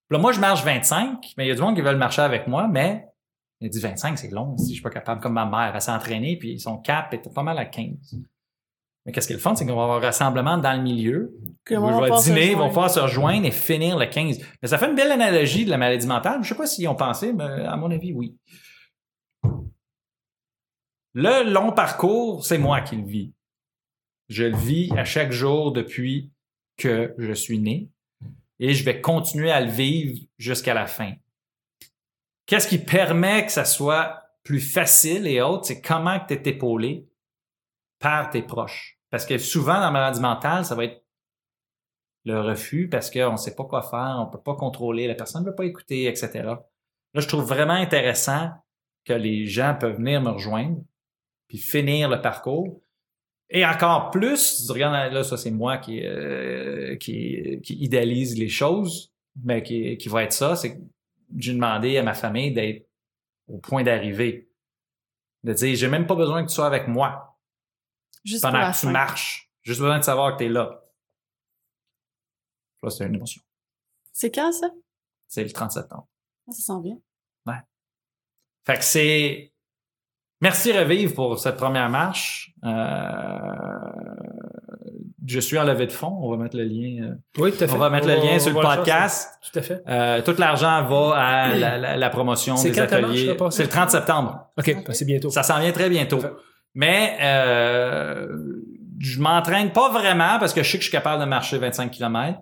Puis 0.07 0.15
là, 0.15 0.19
moi, 0.19 0.31
je 0.31 0.39
marche 0.39 0.63
25, 0.63 1.33
mais 1.37 1.45
il 1.45 1.49
y 1.49 1.51
a 1.51 1.55
du 1.55 1.61
monde 1.61 1.75
qui 1.75 1.81
veulent 1.81 1.97
marcher 1.97 2.21
avec 2.21 2.47
moi, 2.47 2.67
mais 2.67 3.07
il 3.59 3.69
dit 3.69 3.79
25, 3.79 4.17
c'est 4.17 4.29
long, 4.29 4.57
si 4.57 4.69
je 4.69 4.73
suis 4.73 4.81
pas 4.81 4.89
capable, 4.89 5.21
comme 5.21 5.33
ma 5.33 5.45
mère, 5.45 5.81
s'est 5.81 5.91
entraînée, 5.91 6.37
puis 6.37 6.59
son 6.59 6.77
cap 6.77 7.13
était 7.13 7.29
pas 7.29 7.43
mal 7.43 7.57
à 7.57 7.65
15. 7.65 8.17
Mais 9.05 9.11
qu'est-ce 9.11 9.27
qui 9.27 9.33
est 9.33 9.37
le 9.37 9.41
fun, 9.41 9.55
c'est 9.55 9.65
qu'on 9.65 9.75
va 9.75 9.83
avoir 9.83 9.97
un 9.97 10.01
rassemblement 10.01 10.57
dans 10.57 10.73
le 10.73 10.81
milieu, 10.81 11.33
Que 11.65 11.75
où 11.75 11.87
je 11.87 12.11
vais 12.11 12.21
dîner, 12.23 12.51
ils 12.51 12.57
vont 12.57 12.67
pouvoir 12.67 12.89
se 12.89 12.99
rejoindre 12.99 13.45
et 13.45 13.51
finir 13.51 13.97
le 13.97 14.05
15. 14.05 14.39
Mais 14.61 14.67
ça 14.67 14.77
fait 14.77 14.89
une 14.89 14.95
belle 14.95 15.11
analogie 15.11 15.65
de 15.65 15.69
la 15.69 15.77
maladie 15.77 16.07
mentale. 16.07 16.43
Je 16.43 16.49
sais 16.49 16.55
pas 16.55 16.67
s'ils 16.67 16.87
ont 16.87 16.95
pensé, 16.95 17.33
mais 17.33 17.43
à 17.43 17.77
mon 17.77 17.89
avis, 17.89 18.13
oui. 18.13 18.35
Le 21.13 21.49
long 21.49 21.71
parcours, 21.71 22.45
c'est 22.45 22.57
moi 22.57 22.81
qui 22.81 22.97
le 22.97 23.07
vis. 23.07 23.33
Je 24.29 24.43
le 24.43 24.57
vis 24.57 24.91
à 24.97 25.05
chaque 25.05 25.31
jour 25.31 25.71
depuis 25.71 26.31
que 26.77 27.13
je 27.17 27.33
suis 27.33 27.59
né 27.59 27.89
et 28.59 28.73
je 28.73 28.83
vais 28.83 29.01
continuer 29.01 29.51
à 29.51 29.61
le 29.61 29.71
vivre 29.71 30.19
jusqu'à 30.37 30.73
la 30.73 30.87
fin. 30.87 31.13
Qu'est-ce 32.45 32.67
qui 32.67 32.77
permet 32.77 33.45
que 33.45 33.51
ça 33.51 33.65
soit 33.65 34.27
plus 34.43 34.61
facile 34.61 35.27
et 35.27 35.41
autres, 35.41 35.65
c'est 35.65 35.81
comment 35.81 36.19
tu 36.25 36.33
es 36.33 36.41
épaulé 36.45 37.05
par 37.99 38.29
tes 38.29 38.41
proches. 38.41 38.97
Parce 39.09 39.25
que 39.25 39.37
souvent, 39.37 39.73
dans 39.73 39.81
la 39.81 39.91
maladie 39.91 40.21
mentale, 40.21 40.63
ça 40.63 40.73
va 40.73 40.85
être 40.85 41.03
le 42.23 42.39
refus 42.39 42.87
parce 42.87 43.09
qu'on 43.09 43.33
ne 43.33 43.37
sait 43.37 43.55
pas 43.55 43.65
quoi 43.65 43.81
faire, 43.81 44.17
on 44.19 44.31
peut 44.31 44.41
pas 44.41 44.55
contrôler, 44.55 45.07
la 45.07 45.15
personne 45.15 45.43
ne 45.43 45.49
veut 45.49 45.55
pas 45.55 45.65
écouter, 45.65 46.05
etc. 46.07 46.29
Là, 46.43 46.61
je 47.15 47.27
trouve 47.27 47.43
vraiment 47.43 47.73
intéressant 47.73 48.51
que 49.03 49.13
les 49.13 49.45
gens 49.47 49.75
peuvent 49.79 49.97
venir 49.97 50.21
me 50.21 50.29
rejoindre 50.29 50.81
puis 51.47 51.57
finir 51.57 52.09
le 52.09 52.21
parcours. 52.21 52.81
Et 53.49 53.65
encore 53.65 54.11
plus, 54.11 54.65
tu 54.65 54.71
regardes, 54.71 55.13
là, 55.13 55.23
ça 55.23 55.37
c'est 55.37 55.51
moi 55.51 55.77
qui, 55.77 56.05
euh, 56.05 56.97
qui, 56.97 57.61
qui 57.63 57.75
idéalise 57.75 58.37
les 58.37 58.49
choses, 58.49 59.13
mais 59.43 59.63
qui, 59.63 59.97
qui 59.97 60.09
va 60.09 60.23
être 60.23 60.33
ça, 60.33 60.55
c'est 60.55 60.77
que 60.77 60.81
j'ai 61.37 61.53
demandé 61.53 61.97
à 61.97 62.03
ma 62.03 62.13
famille 62.13 62.53
d'être 62.53 62.87
au 63.47 63.57
point 63.59 63.83
d'arriver. 63.83 64.49
De 65.43 65.53
dire, 65.53 65.75
j'ai 65.75 65.87
même 65.87 66.07
pas 66.07 66.15
besoin 66.15 66.43
que 66.43 66.49
tu 66.49 66.55
sois 66.55 66.67
avec 66.67 66.87
moi 66.87 67.37
Juste 68.25 68.41
pendant 68.41 68.69
que 68.69 68.75
tu 68.77 68.85
fin. 68.87 68.91
marches. 68.91 69.49
Juste 69.61 69.79
besoin 69.79 69.99
de 69.99 70.03
savoir 70.03 70.33
que 70.33 70.39
tu 70.39 70.45
es 70.45 70.49
là. 70.49 70.83
Ça, 72.83 72.89
c'est 72.89 73.05
une 73.05 73.15
émotion. 73.15 73.41
C'est 74.11 74.31
quand, 74.31 74.51
ça? 74.51 74.69
C'est 75.27 75.43
le 75.43 75.51
30 75.51 75.71
septembre. 75.71 76.07
Ah, 76.47 76.51
Ça 76.51 76.73
sent 76.73 76.81
bien. 76.81 76.99
Fait 78.65 78.77
que 78.77 78.83
c'est... 78.83 79.53
Merci 80.41 80.71
Revive 80.71 81.13
pour 81.13 81.39
cette 81.39 81.57
première 81.57 81.89
marche. 81.89 82.51
Euh, 82.63 82.69
Je 85.25 85.39
suis 85.39 85.57
en 85.57 85.63
levée 85.63 85.87
de 85.87 85.91
fonds. 85.91 86.15
On 86.21 86.29
va 86.29 86.37
mettre 86.37 86.55
le 86.55 86.63
lien. 86.63 87.03
euh, 87.09 87.15
Oui, 87.41 87.51
tout 87.51 87.63
à 87.63 87.67
fait. 87.67 87.73
On 87.73 87.77
va 87.77 87.89
mettre 87.89 88.07
le 88.07 88.15
lien 88.15 88.39
sur 88.39 88.53
le 88.53 88.61
podcast. 88.61 89.39
Tout 89.51 89.59
à 89.59 89.61
fait. 89.61 89.81
Euh, 89.87 90.21
tout 90.21 90.35
l'argent 90.37 90.83
va 90.85 91.15
à 91.17 91.55
la, 91.55 91.77
la- 91.77 91.97
la 91.97 92.09
promotion 92.09 92.55
C'est 92.55 92.69
des 92.71 92.79
ateliers. 92.79 93.35
C'est 93.49 93.63
le 93.63 93.69
30 93.69 93.89
septembre. 93.89 94.47
OK, 94.57 94.83
ben, 94.85 94.93
c'est 94.93 95.05
bientôt. 95.05 95.29
Ça 95.29 95.43
s'en 95.43 95.59
vient 95.59 95.71
très 95.71 95.89
bientôt. 95.89 96.17
Parfait. 96.19 96.35
Mais 96.75 97.17
euh, 97.21 98.27
je 98.99 99.19
m'entraîne 99.19 99.71
pas 99.71 99.89
vraiment 99.89 100.37
parce 100.39 100.53
que 100.53 100.61
je 100.63 100.69
sais 100.71 100.77
que 100.77 100.83
je 100.83 100.89
suis 100.89 100.95
capable 100.97 101.21
de 101.21 101.27
marcher 101.27 101.57
25 101.57 101.89
km. 101.91 102.39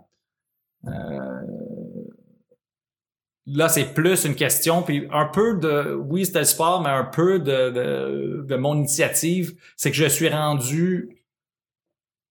Là, 3.46 3.70
c'est 3.70 3.94
plus 3.94 4.26
une 4.26 4.36
question, 4.36 4.82
puis 4.82 5.08
un 5.12 5.26
peu 5.26 5.58
de, 5.58 5.94
oui, 5.94 6.26
c'était 6.26 6.40
le 6.40 6.46
sport, 6.46 6.82
mais 6.82 6.90
un 6.90 7.06
peu 7.06 7.40
de, 7.40 7.70
de, 7.70 8.46
de 8.48 8.56
mon 8.56 8.76
initiative, 8.76 9.60
c'est 9.78 9.92
que 9.92 9.98
je 9.98 10.06
suis 10.06 10.30
rendu 10.30 11.24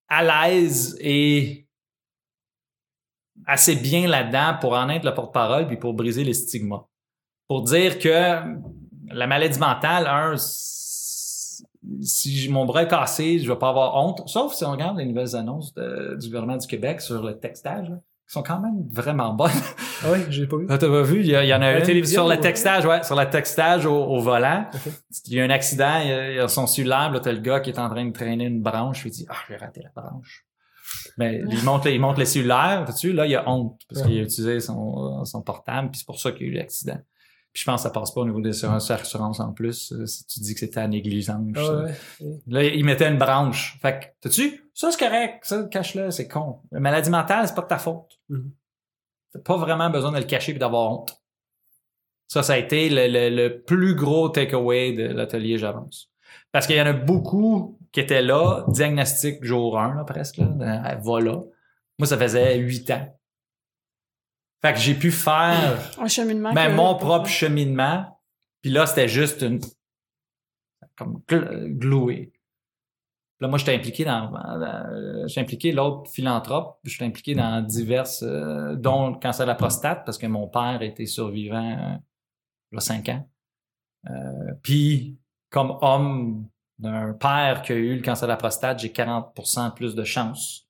à 0.09 0.23
l'aise 0.23 0.97
et 1.01 1.67
assez 3.47 3.77
bien 3.77 4.09
là-dedans 4.09 4.59
pour 4.61 4.75
en 4.75 4.89
être 4.89 5.05
le 5.05 5.15
porte-parole 5.15 5.67
puis 5.67 5.77
pour 5.77 5.95
briser 5.95 6.25
les 6.25 6.35
stigmas. 6.35 6.85
Pour 7.49 7.63
dire 7.63 7.99
que 7.99 8.41
la 9.09 9.27
maladie 9.27 9.59
mentale, 9.59 10.07
un, 10.07 10.37
si 12.03 12.49
mon 12.49 12.65
bras 12.65 12.85
est 12.85 12.89
cassé, 12.89 13.39
je 13.39 13.51
vais 13.51 13.59
pas 13.59 13.69
avoir 13.69 13.97
honte. 13.97 14.29
Sauf 14.29 14.55
si 14.55 14.65
on 14.65 14.73
regarde 14.73 14.99
les 14.99 15.05
nouvelles 15.05 15.37
annonces 15.37 15.75
du 15.75 16.27
gouvernement 16.27 16.57
du 16.57 16.67
Québec 16.67 17.01
sur 17.01 17.23
le 17.23 17.39
textage, 17.39 17.91
qui 18.27 18.33
sont 18.33 18.43
quand 18.43 18.61
même 18.61 18.87
vraiment 18.91 19.35
bonnes. 19.35 19.51
Ah 20.03 20.09
oui, 20.13 20.19
j'ai 20.31 20.47
pas 20.47 20.57
vu. 20.57 20.67
Ah, 20.69 20.79
t'as 20.79 20.89
pas 20.89 21.03
vu? 21.03 21.21
Il 21.21 21.27
y, 21.27 21.37
a- 21.37 21.45
il 21.45 21.49
y 21.49 21.53
en 21.55 21.61
a 21.63 21.73
la 21.73 21.79
une 21.79 21.85
télévision, 21.85 22.23
sur 22.27 22.29
le 22.35 22.41
textage, 22.41 22.85
ouais, 22.87 23.03
sur 23.03 23.17
le 23.17 23.29
textage 23.29 23.85
au, 23.87 23.95
au 23.97 24.21
volant. 24.21 24.67
Il 25.27 25.35
y 25.35 25.41
a 25.41 25.45
un 25.45 25.51
accident, 25.51 25.99
il 26.03 26.09
y 26.37 26.39
a, 26.39 26.49
son 26.49 26.67
cellulaire, 26.67 27.11
là, 27.11 27.21
t'as 27.21 27.33
le 27.33 27.41
gars 27.41 27.61
qui 27.61 27.71
est 27.71 27.79
en 27.79 27.89
train 27.89 28.05
de 28.05 28.13
traîner 28.13 28.45
une 28.47 28.63
branche, 28.63 29.03
il 29.05 29.11
dit, 29.11 29.27
ah, 29.29 29.35
j'ai 29.49 29.57
raté 29.57 29.83
la 29.83 29.91
branche. 30.03 30.45
Mais 31.19 31.43
il 31.51 31.63
monte, 31.65 31.85
il 31.87 32.01
monte 32.01 32.19
le 32.19 32.25
cellulaire, 32.25 32.87
tu 32.99 33.13
là, 33.13 33.27
il 33.27 33.35
a 33.37 33.49
honte, 33.49 33.81
parce 33.89 34.03
Ouais. 34.03 34.09
qu'il 34.11 34.19
a 34.21 34.23
utilisé 34.23 34.61
son, 34.61 35.25
son 35.25 35.43
portable, 35.43 35.91
puis 35.91 35.99
c'est 36.01 36.07
pour 36.07 36.19
ça 36.19 36.33
qu'il 36.33 36.47
y 36.47 36.51
a 36.51 36.53
eu 36.53 36.57
l'accident. 36.57 36.99
Puis 37.55 37.63
je 37.63 37.67
pense 37.67 37.83
que 37.83 37.89
ça 37.89 37.91
passe 37.91 38.11
pas 38.11 38.21
au 38.21 38.25
niveau 38.27 38.41
des 38.41 38.65
assurances 38.65 39.39
en 39.41 39.53
plus, 39.53 39.93
euh, 39.93 40.05
si 40.07 40.27
tu 40.27 40.41
dis 40.41 40.53
que 40.55 40.61
c'était 40.61 40.81
à 40.81 40.89
négligence. 40.89 41.41
Ah 41.57 41.61
ça. 41.65 41.83
ouais. 41.85 41.93
Là, 42.49 42.65
il 42.65 42.85
mettait 42.85 43.09
une 43.09 43.17
branche. 43.17 43.79
Fait 43.81 44.01
que, 44.01 44.05
t'as-tu? 44.29 44.69
Ça, 44.75 44.91
c'est 44.91 44.99
correct. 44.99 45.39
Ça, 45.45 45.63
cache-le, 45.71 46.11
c'est 46.11 46.27
con. 46.29 46.59
La 46.73 46.81
maladie 46.81 47.11
mentale, 47.11 47.47
c'est 47.47 47.55
pas 47.55 47.63
de 47.63 47.69
ta 47.69 47.79
faute. 47.79 48.19
Mhm. 48.29 48.51
T'as 49.33 49.39
pas 49.39 49.57
vraiment 49.57 49.89
besoin 49.89 50.11
de 50.11 50.19
le 50.19 50.25
cacher 50.25 50.51
et 50.53 50.59
d'avoir 50.59 50.91
honte. 50.91 51.17
Ça, 52.27 52.43
ça 52.43 52.55
a 52.55 52.57
été 52.57 52.89
le, 52.91 53.07
le- 53.07 53.31
le 53.37 53.61
plus 53.63 53.95
gros 53.95 54.29
takeaway 54.31 54.93
de 54.93 55.05
l'atelier 55.05 55.57
J'avance. 55.57 56.11
Parce 56.51 56.67
qu'il 56.67 56.75
y 56.77 56.81
en 56.83 56.87
a 56.87 56.93
beaucoup 56.93 57.79
qui 57.93 58.01
étaient 58.01 58.23
là, 58.23 58.65
diagnostic 58.69 59.45
jour 59.45 59.79
1, 59.79 59.95
là, 59.95 60.05
presque, 60.05 60.39
là, 60.39 60.99
voilà. 61.01 61.41
Moi, 62.01 62.07
ça 62.09 62.19
faisait 62.19 62.57
huit 62.59 62.91
ans. 62.91 63.17
Fait 64.65 64.73
que 64.73 64.79
j'ai 64.79 64.95
pu 64.95 65.11
faire 65.13 65.79
Un 65.99 66.09
cheminement. 66.09 66.53
ben, 66.53 66.69
que- 66.71 66.75
mon 66.75 66.95
propre 66.97 67.27
cheminement. 67.29 68.21
Puis 68.63 68.71
là, 68.71 68.87
c'était 68.87 69.09
juste 69.09 69.43
une. 69.43 69.61
comme 70.97 71.23
gl- 71.29 71.69
gloué. 71.77 72.33
Là, 73.41 73.49
moi, 73.49 73.59
j'étais 73.59 73.75
impliqué 73.75 74.05
dans. 74.05 74.31
dans- 74.31 75.27
j'étais 75.27 75.41
impliqué 75.41 75.73
l'autre 75.73 76.11
philanthrope. 76.11 76.79
J'étais 76.85 77.05
impliqué 77.05 77.35
dans 77.35 77.61
diverses. 77.63 78.23
euh, 78.23 78.75
dont 78.77 79.11
le 79.11 79.19
cancer 79.19 79.45
de 79.45 79.51
la 79.51 79.55
prostate, 79.55 80.05
parce 80.07 80.17
que 80.19 80.27
mon 80.27 80.49
père 80.49 80.81
était 80.83 81.07
survivant 81.07 81.71
euh, 81.79 81.97
il 82.73 82.77
y 82.77 82.79
a 82.79 82.81
cinq 82.81 83.09
ans. 83.11 83.29
Euh, 84.09 84.53
puis, 84.63 85.19
comme 85.51 85.77
homme 85.83 86.49
d'un 86.79 87.13
père 87.13 87.63
qui 87.63 87.73
a 87.73 87.77
eu 87.77 87.97
le 87.97 88.03
cancer 88.03 88.27
de 88.27 88.33
la 88.33 88.37
prostate, 88.37 88.79
j'ai 88.79 88.89
40% 88.93 89.73
plus 89.75 89.95
de 89.95 90.05
chances 90.05 90.69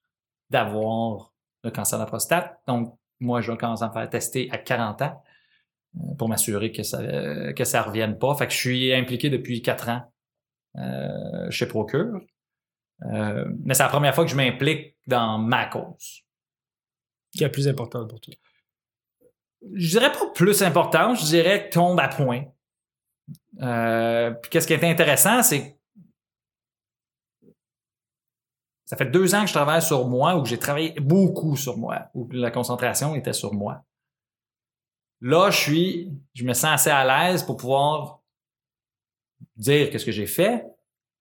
d'avoir 0.51 1.33
le 1.63 1.71
cancer 1.71 1.99
de 1.99 2.03
la 2.03 2.07
prostate. 2.09 2.59
Donc, 2.67 2.99
moi, 3.25 3.41
je 3.41 3.51
vais 3.51 3.59
commencer 3.59 3.83
à 3.83 3.89
me 3.89 3.93
faire 3.93 4.09
tester 4.09 4.49
à 4.51 4.59
40 4.59 5.03
ans 5.03 5.23
euh, 5.97 6.15
pour 6.19 6.29
m'assurer 6.29 6.73
que 6.73 6.83
ça 6.83 7.01
euh, 7.01 7.53
que 7.53 7.65
ça 7.65 7.83
revienne 7.83 8.19
pas. 8.19 8.35
Fait 8.37 8.47
que 8.47 8.53
je 8.53 8.59
suis 8.59 8.95
impliqué 8.95 9.31
depuis 9.31 9.63
quatre 9.63 9.89
ans 9.89 10.03
euh, 10.77 11.51
chez 11.51 11.67
Procure. 11.67 12.21
Euh, 13.03 13.45
mais 13.65 13.75
c'est 13.75 13.83
la 13.83 13.89
première 13.89 14.15
fois 14.15 14.25
que 14.25 14.31
je 14.31 14.37
m'implique 14.37 14.97
dans 15.07 15.39
ma 15.39 15.67
cause. 15.67 16.23
Qui 17.33 17.43
est 17.43 17.47
la 17.47 17.51
plus 17.51 17.69
importante 17.69 18.09
pour 18.09 18.21
toi? 18.21 18.35
Je 19.73 19.89
dirais 19.89 20.13
pas 20.13 20.31
plus 20.35 20.63
important, 20.63 21.15
je 21.15 21.25
dirais 21.25 21.67
que 21.67 21.73
tombe 21.73 21.99
à 21.99 22.09
point. 22.09 22.45
Euh, 23.61 24.31
puis 24.33 24.51
qu'est-ce 24.51 24.67
qui 24.67 24.73
est 24.73 24.85
intéressant, 24.85 25.43
c'est 25.43 25.71
que 25.71 25.77
ça 28.95 29.05
fait 29.05 29.11
deux 29.11 29.35
ans 29.35 29.41
que 29.41 29.49
je 29.49 29.53
travaille 29.53 29.83
sur 29.83 30.07
moi, 30.07 30.37
où 30.37 30.45
j'ai 30.45 30.57
travaillé 30.57 30.93
beaucoup 31.01 31.57
sur 31.57 31.77
moi, 31.77 32.11
où 32.15 32.29
la 32.31 32.53
concentration 32.53 33.17
était 33.17 33.33
sur 33.33 33.53
moi. 33.53 33.83
Là, 35.21 35.51
je 35.51 35.59
suis, 35.59 36.13
je 36.33 36.45
me 36.45 36.53
sens 36.53 36.75
assez 36.75 36.91
à 36.91 37.05
l'aise 37.05 37.43
pour 37.43 37.57
pouvoir 37.57 38.21
dire 39.57 39.91
qu'est-ce 39.91 40.05
que 40.05 40.13
j'ai 40.13 40.27
fait, 40.27 40.65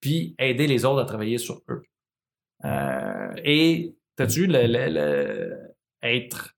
puis 0.00 0.36
aider 0.38 0.68
les 0.68 0.84
autres 0.84 1.02
à 1.02 1.04
travailler 1.04 1.36
sur 1.36 1.62
eux. 1.68 1.82
Euh, 2.64 3.34
et 3.42 3.96
t'as-tu 4.14 4.48
être 6.00 6.54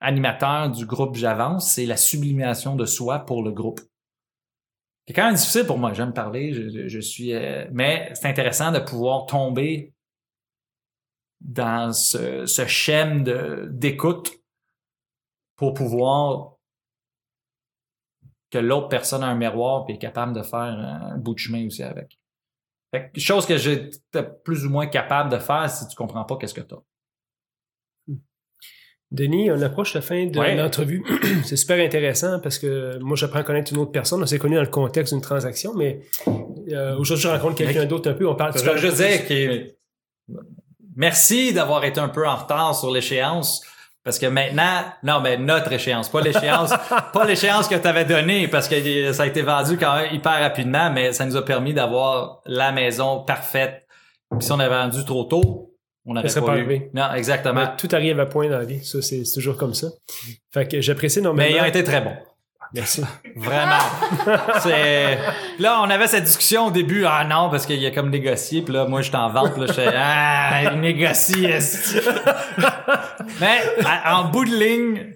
animateur 0.00 0.70
du 0.70 0.86
groupe 0.86 1.14
J'avance, 1.14 1.72
c'est 1.72 1.84
la 1.84 1.98
sublimation 1.98 2.74
de 2.74 2.86
soi 2.86 3.18
pour 3.18 3.42
le 3.42 3.52
groupe. 3.52 3.80
C'est 5.06 5.12
quand 5.12 5.26
même 5.26 5.34
difficile 5.34 5.66
pour 5.66 5.76
moi. 5.76 5.92
J'aime 5.92 6.14
parler, 6.14 6.88
je 6.88 7.00
suis, 7.00 7.34
euh, 7.34 7.66
mais 7.70 8.10
c'est 8.14 8.28
intéressant 8.28 8.72
de 8.72 8.78
pouvoir 8.78 9.26
tomber 9.26 9.92
dans 11.40 11.92
ce, 11.92 12.46
ce 12.46 12.66
schème 12.66 13.22
de 13.24 13.68
d'écoute 13.70 14.32
pour 15.56 15.74
pouvoir 15.74 16.54
que 18.50 18.58
l'autre 18.58 18.88
personne 18.88 19.22
a 19.22 19.26
un 19.26 19.34
miroir 19.34 19.84
et 19.88 19.92
est 19.94 19.98
capable 19.98 20.32
de 20.32 20.42
faire 20.42 20.58
un 20.60 21.16
bout 21.18 21.34
de 21.34 21.38
chemin 21.38 21.66
aussi 21.66 21.82
avec. 21.82 22.18
Fait 22.90 23.10
que, 23.12 23.20
chose 23.20 23.44
que 23.44 23.58
j'étais 23.58 24.22
plus 24.44 24.64
ou 24.64 24.70
moins 24.70 24.86
capable 24.86 25.30
de 25.30 25.38
faire 25.38 25.68
si 25.68 25.86
tu 25.88 25.94
comprends 25.96 26.24
pas 26.24 26.36
qu'est-ce 26.38 26.54
que 26.54 26.62
tu 26.62 26.74
as. 26.74 26.78
Denis, 29.10 29.50
on 29.50 29.60
approche 29.62 29.94
la 29.94 30.02
fin 30.02 30.26
de 30.26 30.38
Ouais. 30.38 30.54
l'entrevue. 30.54 31.02
c'est 31.44 31.56
super 31.56 31.82
intéressant 31.84 32.40
parce 32.40 32.58
que 32.58 32.98
moi, 32.98 33.16
j'apprends 33.16 33.38
à 33.38 33.42
connaître 33.42 33.72
une 33.72 33.78
autre 33.78 33.92
personne. 33.92 34.22
On 34.22 34.26
s'est 34.26 34.38
connu 34.38 34.54
dans 34.56 34.60
le 34.62 34.68
contexte 34.68 35.14
d'une 35.14 35.22
transaction, 35.22 35.72
mais 35.74 36.02
euh, 36.70 36.96
aujourd'hui, 36.98 37.22
je 37.22 37.28
rencontre 37.28 37.54
quelqu'un 37.56 37.86
d'autre 37.86 38.10
un 38.10 38.14
peu. 38.14 38.26
On 38.28 38.34
parle. 38.34 38.52
tu 38.52 38.58
Je, 38.58 38.64
je 38.64 38.70
plus- 38.72 38.90
disais 38.90 39.24
que 39.24 40.34
merci 40.98 41.54
d'avoir 41.54 41.84
été 41.84 41.98
un 41.98 42.08
peu 42.08 42.28
en 42.28 42.36
retard 42.36 42.74
sur 42.74 42.90
l'échéance. 42.90 43.62
Parce 44.04 44.18
que 44.18 44.26
maintenant, 44.26 44.84
non, 45.02 45.20
mais 45.20 45.36
notre 45.36 45.72
échéance, 45.72 46.08
pas 46.08 46.20
l'échéance, 46.20 46.72
pas 47.12 47.24
l'échéance 47.24 47.68
que 47.68 47.74
tu 47.74 47.86
avais 47.86 48.04
donnée, 48.04 48.48
parce 48.48 48.68
que 48.68 49.12
ça 49.12 49.24
a 49.24 49.26
été 49.26 49.42
vendu 49.42 49.76
quand 49.76 49.96
même 49.96 50.14
hyper 50.14 50.40
rapidement, 50.40 50.90
mais 50.90 51.12
ça 51.12 51.26
nous 51.26 51.36
a 51.36 51.44
permis 51.44 51.74
d'avoir 51.74 52.40
la 52.46 52.72
maison 52.72 53.24
parfaite. 53.24 53.86
Puis 54.30 54.42
si 54.42 54.52
on 54.52 54.60
avait 54.60 54.74
vendu 54.74 55.04
trop 55.04 55.24
tôt, 55.24 55.74
on 56.06 56.14
n'aurait 56.14 56.28
pas, 56.32 56.40
pas 56.40 56.46
eu. 56.56 56.60
arrivé. 56.60 56.90
Non, 56.94 57.12
exactement. 57.12 57.60
Mais 57.60 57.76
tout 57.76 57.88
arrive 57.92 58.18
à 58.18 58.26
point 58.26 58.48
dans 58.48 58.58
la 58.58 58.64
vie. 58.64 58.82
Ça, 58.82 59.02
c'est 59.02 59.24
toujours 59.34 59.58
comme 59.58 59.74
ça. 59.74 59.88
Fait 60.54 60.66
que 60.66 60.80
j'apprécie 60.80 61.20
Mais 61.34 61.52
ils 61.52 61.60
ont 61.60 61.64
été 61.64 61.84
très 61.84 62.00
bons. 62.00 62.16
Merci. 62.74 63.02
Vraiment. 63.36 63.78
c'est 64.60 65.18
là 65.58 65.80
on 65.82 65.90
avait 65.90 66.06
cette 66.06 66.24
discussion 66.24 66.66
au 66.66 66.70
début 66.70 67.04
ah 67.06 67.24
non 67.24 67.48
parce 67.50 67.64
qu'il 67.66 67.80
y 67.80 67.86
a 67.86 67.90
comme 67.90 68.10
négocié 68.10 68.62
puis 68.62 68.74
là 68.74 68.84
moi 68.86 69.00
j'étais 69.02 69.16
en 69.16 69.30
vente 69.30 69.56
là 69.56 69.66
je 69.66 69.72
fais 69.72 69.88
ah 69.96 70.72
il 70.72 70.80
négocie. 70.80 71.46
Mais 73.40 73.58
à- 73.84 74.18
en 74.18 74.28
bout 74.30 74.44
de 74.44 74.54
ligne 74.54 75.14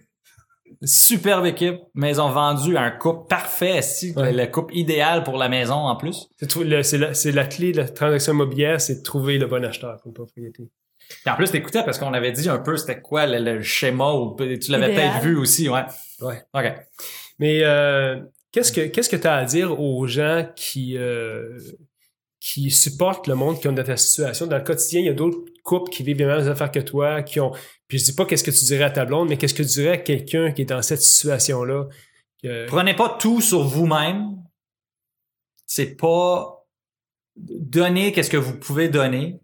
superbe 0.84 1.46
équipe 1.46 1.78
maison 1.94 2.28
vendue 2.30 2.76
un 2.76 2.90
couple 2.90 3.28
parfait 3.28 3.76
esti, 3.76 4.12
Ouais. 4.16 4.32
le 4.32 4.46
couple 4.46 4.74
idéal 4.76 5.22
pour 5.22 5.36
la 5.36 5.48
maison 5.48 5.74
en 5.74 5.94
plus. 5.94 6.26
C'est 6.40 6.48
trou- 6.48 6.64
le- 6.64 6.82
c'est 6.82 6.98
la, 6.98 7.14
c'est 7.14 7.30
la 7.32 7.44
clé 7.44 7.70
de 7.72 7.82
la 7.82 7.88
transaction 7.88 8.32
immobilière, 8.32 8.80
c'est 8.80 8.96
de 8.96 9.02
trouver 9.02 9.38
le 9.38 9.46
bon 9.46 9.64
acheteur 9.64 9.98
pour 9.98 10.08
une 10.08 10.14
propriété. 10.14 10.64
Puis 11.24 11.32
en 11.32 11.36
plus 11.36 11.50
t'écoutais 11.50 11.84
parce 11.84 11.98
qu'on 11.98 12.12
avait 12.14 12.32
dit 12.32 12.48
un 12.48 12.58
peu 12.58 12.76
c'était 12.76 13.00
quoi 13.00 13.26
le, 13.26 13.38
le 13.38 13.62
schéma 13.62 14.12
ou 14.12 14.34
tu 14.36 14.70
l'avais 14.72 14.92
Idéal. 14.92 15.10
peut-être 15.10 15.22
vu 15.22 15.36
aussi 15.36 15.68
ouais. 15.68 15.84
Ouais. 16.20 16.42
OK. 16.54 16.72
Mais 17.38 17.62
euh, 17.62 18.20
qu'est-ce 18.52 18.72
que 18.72 18.86
qu'est-ce 18.86 19.08
que 19.08 19.16
tu 19.16 19.26
as 19.26 19.36
à 19.36 19.44
dire 19.44 19.80
aux 19.80 20.06
gens 20.06 20.46
qui 20.56 20.96
euh, 20.96 21.58
qui 22.40 22.70
supportent 22.70 23.26
le 23.26 23.34
monde 23.34 23.60
qui 23.60 23.68
ont 23.68 23.72
dans 23.72 23.84
ta 23.84 23.96
situation? 23.96 24.46
Dans 24.46 24.58
le 24.58 24.64
quotidien 24.64 25.00
il 25.00 25.06
y 25.06 25.10
a 25.10 25.14
d'autres 25.14 25.40
couples 25.64 25.90
qui 25.90 26.02
vivent 26.02 26.18
les 26.18 26.26
mêmes 26.26 26.48
affaires 26.48 26.70
que 26.70 26.80
toi 26.80 27.22
qui 27.22 27.40
ont 27.40 27.52
puis 27.88 27.98
je 27.98 28.04
dis 28.04 28.14
pas 28.14 28.24
qu'est-ce 28.24 28.44
que 28.44 28.50
tu 28.50 28.64
dirais 28.64 28.84
à 28.84 28.90
ta 28.90 29.04
blonde 29.04 29.28
mais 29.28 29.36
qu'est-ce 29.36 29.54
que 29.54 29.62
tu 29.62 29.68
dirais 29.68 29.92
à 29.92 29.98
quelqu'un 29.98 30.52
qui 30.52 30.62
est 30.62 30.66
dans 30.66 30.82
cette 30.82 31.02
situation 31.02 31.64
là 31.64 31.88
Prenez 32.66 32.94
pas 32.94 33.16
tout 33.20 33.40
sur 33.40 33.62
vous-même. 33.62 34.42
C'est 35.66 35.94
pas 35.94 36.66
donner 37.36 38.12
qu'est-ce 38.12 38.30
que 38.30 38.36
vous 38.36 38.58
pouvez 38.58 38.88
donner. 38.88 39.40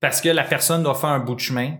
Parce 0.00 0.20
que 0.20 0.28
la 0.28 0.44
personne 0.44 0.82
doit 0.82 0.94
faire 0.94 1.10
un 1.10 1.20
bout 1.20 1.36
de 1.36 1.40
chemin. 1.40 1.78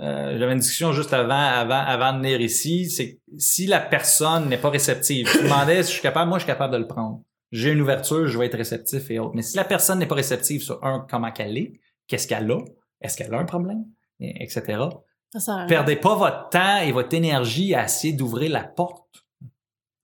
Euh, 0.00 0.38
J'avais 0.38 0.52
une 0.52 0.58
discussion 0.60 0.92
juste 0.92 1.12
avant, 1.12 1.34
avant, 1.34 1.78
avant 1.80 2.12
de 2.14 2.18
venir 2.18 2.40
ici. 2.40 2.90
C'est 2.90 3.14
que 3.16 3.20
si 3.38 3.66
la 3.66 3.80
personne 3.80 4.48
n'est 4.48 4.58
pas 4.58 4.70
réceptive, 4.70 5.28
je 5.28 5.38
me 5.38 5.42
demandais 5.44 5.82
si 5.82 5.88
je 5.90 5.92
suis 5.94 6.02
capable, 6.02 6.28
moi 6.28 6.38
je 6.38 6.44
suis 6.44 6.52
capable 6.52 6.72
de 6.72 6.78
le 6.78 6.86
prendre. 6.86 7.22
J'ai 7.52 7.70
une 7.70 7.80
ouverture, 7.80 8.26
je 8.26 8.38
vais 8.38 8.46
être 8.46 8.56
réceptif 8.56 9.10
et 9.10 9.18
autres. 9.18 9.34
Mais 9.34 9.42
si 9.42 9.56
la 9.56 9.64
personne 9.64 9.98
n'est 9.98 10.06
pas 10.06 10.14
réceptive 10.16 10.62
sur 10.62 10.82
un, 10.84 11.06
comment 11.08 11.30
qu'elle 11.30 11.56
est, 11.56 11.80
qu'est-ce 12.08 12.26
qu'elle 12.26 12.50
a, 12.50 12.58
est-ce 13.00 13.16
qu'elle 13.16 13.32
a 13.32 13.38
un 13.38 13.44
problème, 13.44 13.84
et- 14.20 14.42
etc. 14.42 14.62
Ça. 15.36 15.66
Perdez 15.68 15.96
pas 15.96 16.14
votre 16.16 16.48
temps 16.48 16.78
et 16.78 16.90
votre 16.92 17.12
énergie 17.14 17.74
à 17.74 17.84
essayer 17.84 18.12
d'ouvrir 18.12 18.50
la 18.50 18.64
porte. 18.64 19.24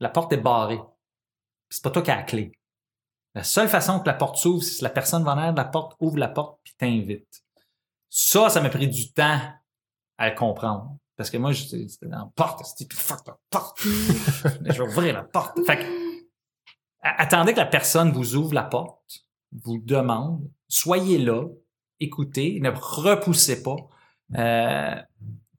La 0.01 0.09
porte 0.09 0.33
est 0.33 0.37
barrée. 0.37 0.81
C'est 1.69 1.83
pas 1.85 1.91
toi 1.91 2.03
qui 2.03 2.11
as 2.11 2.17
la 2.17 2.23
clé. 2.25 2.53
La 3.35 3.45
seule 3.45 3.69
façon 3.69 4.01
que 4.01 4.07
la 4.07 4.15
porte 4.15 4.37
s'ouvre, 4.37 4.63
c'est 4.63 4.75
si 4.79 4.83
la 4.85 4.91
personne 4.91 5.23
va 5.25 5.33
en 5.37 5.53
de 5.53 5.57
la 5.57 5.65
porte, 5.65 5.97
ouvre 6.01 6.19
la 6.19 6.29
porte 6.29 6.59
puis 6.65 6.75
t'invite. 6.77 7.43
Ça, 8.09 8.49
ça 8.51 8.61
m'a 8.61 8.71
pris 8.71 8.89
du 8.89 9.13
temps 9.13 9.39
à 10.21 10.29
le 10.29 10.37
comprendre. 10.37 10.97
Parce 11.17 11.31
que 11.31 11.39
moi, 11.39 11.53
j'étais 11.53 11.87
dans 12.03 12.19
la 12.19 12.31
porte, 12.37 12.65
c'était 12.65 12.95
fuck 12.95 13.27
la 13.27 13.39
porte. 13.51 13.81
je 13.85 14.83
vais 14.83 14.89
ouvrir 14.89 15.15
la 15.15 15.25
porte. 15.25 15.59
Fait 15.67 15.79
que, 15.79 15.85
attendez 17.03 17.53
que 17.53 17.59
la 17.59 17.67
personne 17.67 18.13
vous 18.13 18.37
ouvre 18.37 18.55
la 18.55 18.63
porte, 18.63 19.25
vous 19.65 19.79
demande, 19.79 20.49
soyez 20.69 21.19
là, 21.19 21.47
écoutez, 22.01 22.61
ne 22.61 22.71
repoussez 22.71 23.63
pas. 23.63 23.77
Euh, 24.37 25.03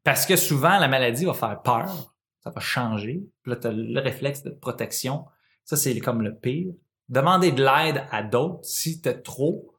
parce 0.03 0.25
que 0.25 0.35
souvent, 0.35 0.77
la 0.79 0.87
maladie 0.87 1.25
va 1.25 1.33
faire 1.33 1.61
peur, 1.61 2.15
ça 2.43 2.51
va 2.51 2.61
changer. 2.61 3.23
Puis 3.41 3.51
là, 3.51 3.55
tu 3.55 3.67
as 3.67 3.71
le 3.71 3.99
réflexe 3.99 4.43
de 4.43 4.51
protection. 4.51 5.25
Ça, 5.65 5.75
c'est 5.75 5.99
comme 5.99 6.21
le 6.21 6.35
pire. 6.35 6.73
Demandez 7.09 7.51
de 7.51 7.63
l'aide 7.63 8.03
à 8.11 8.23
d'autres 8.23 8.63
si 8.63 9.01
tu 9.01 9.09
trop. 9.23 9.73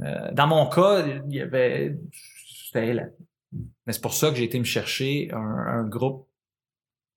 Euh, 0.00 0.30
dans 0.32 0.46
mon 0.46 0.66
cas, 0.68 1.06
il 1.06 1.34
y 1.34 1.40
avait. 1.40 1.96
La- 2.74 3.04
Mais 3.86 3.92
c'est 3.92 4.00
pour 4.00 4.14
ça 4.14 4.30
que 4.30 4.36
j'ai 4.36 4.44
été 4.44 4.58
me 4.58 4.64
chercher 4.64 5.30
un, 5.32 5.84
groupe. 5.84 6.28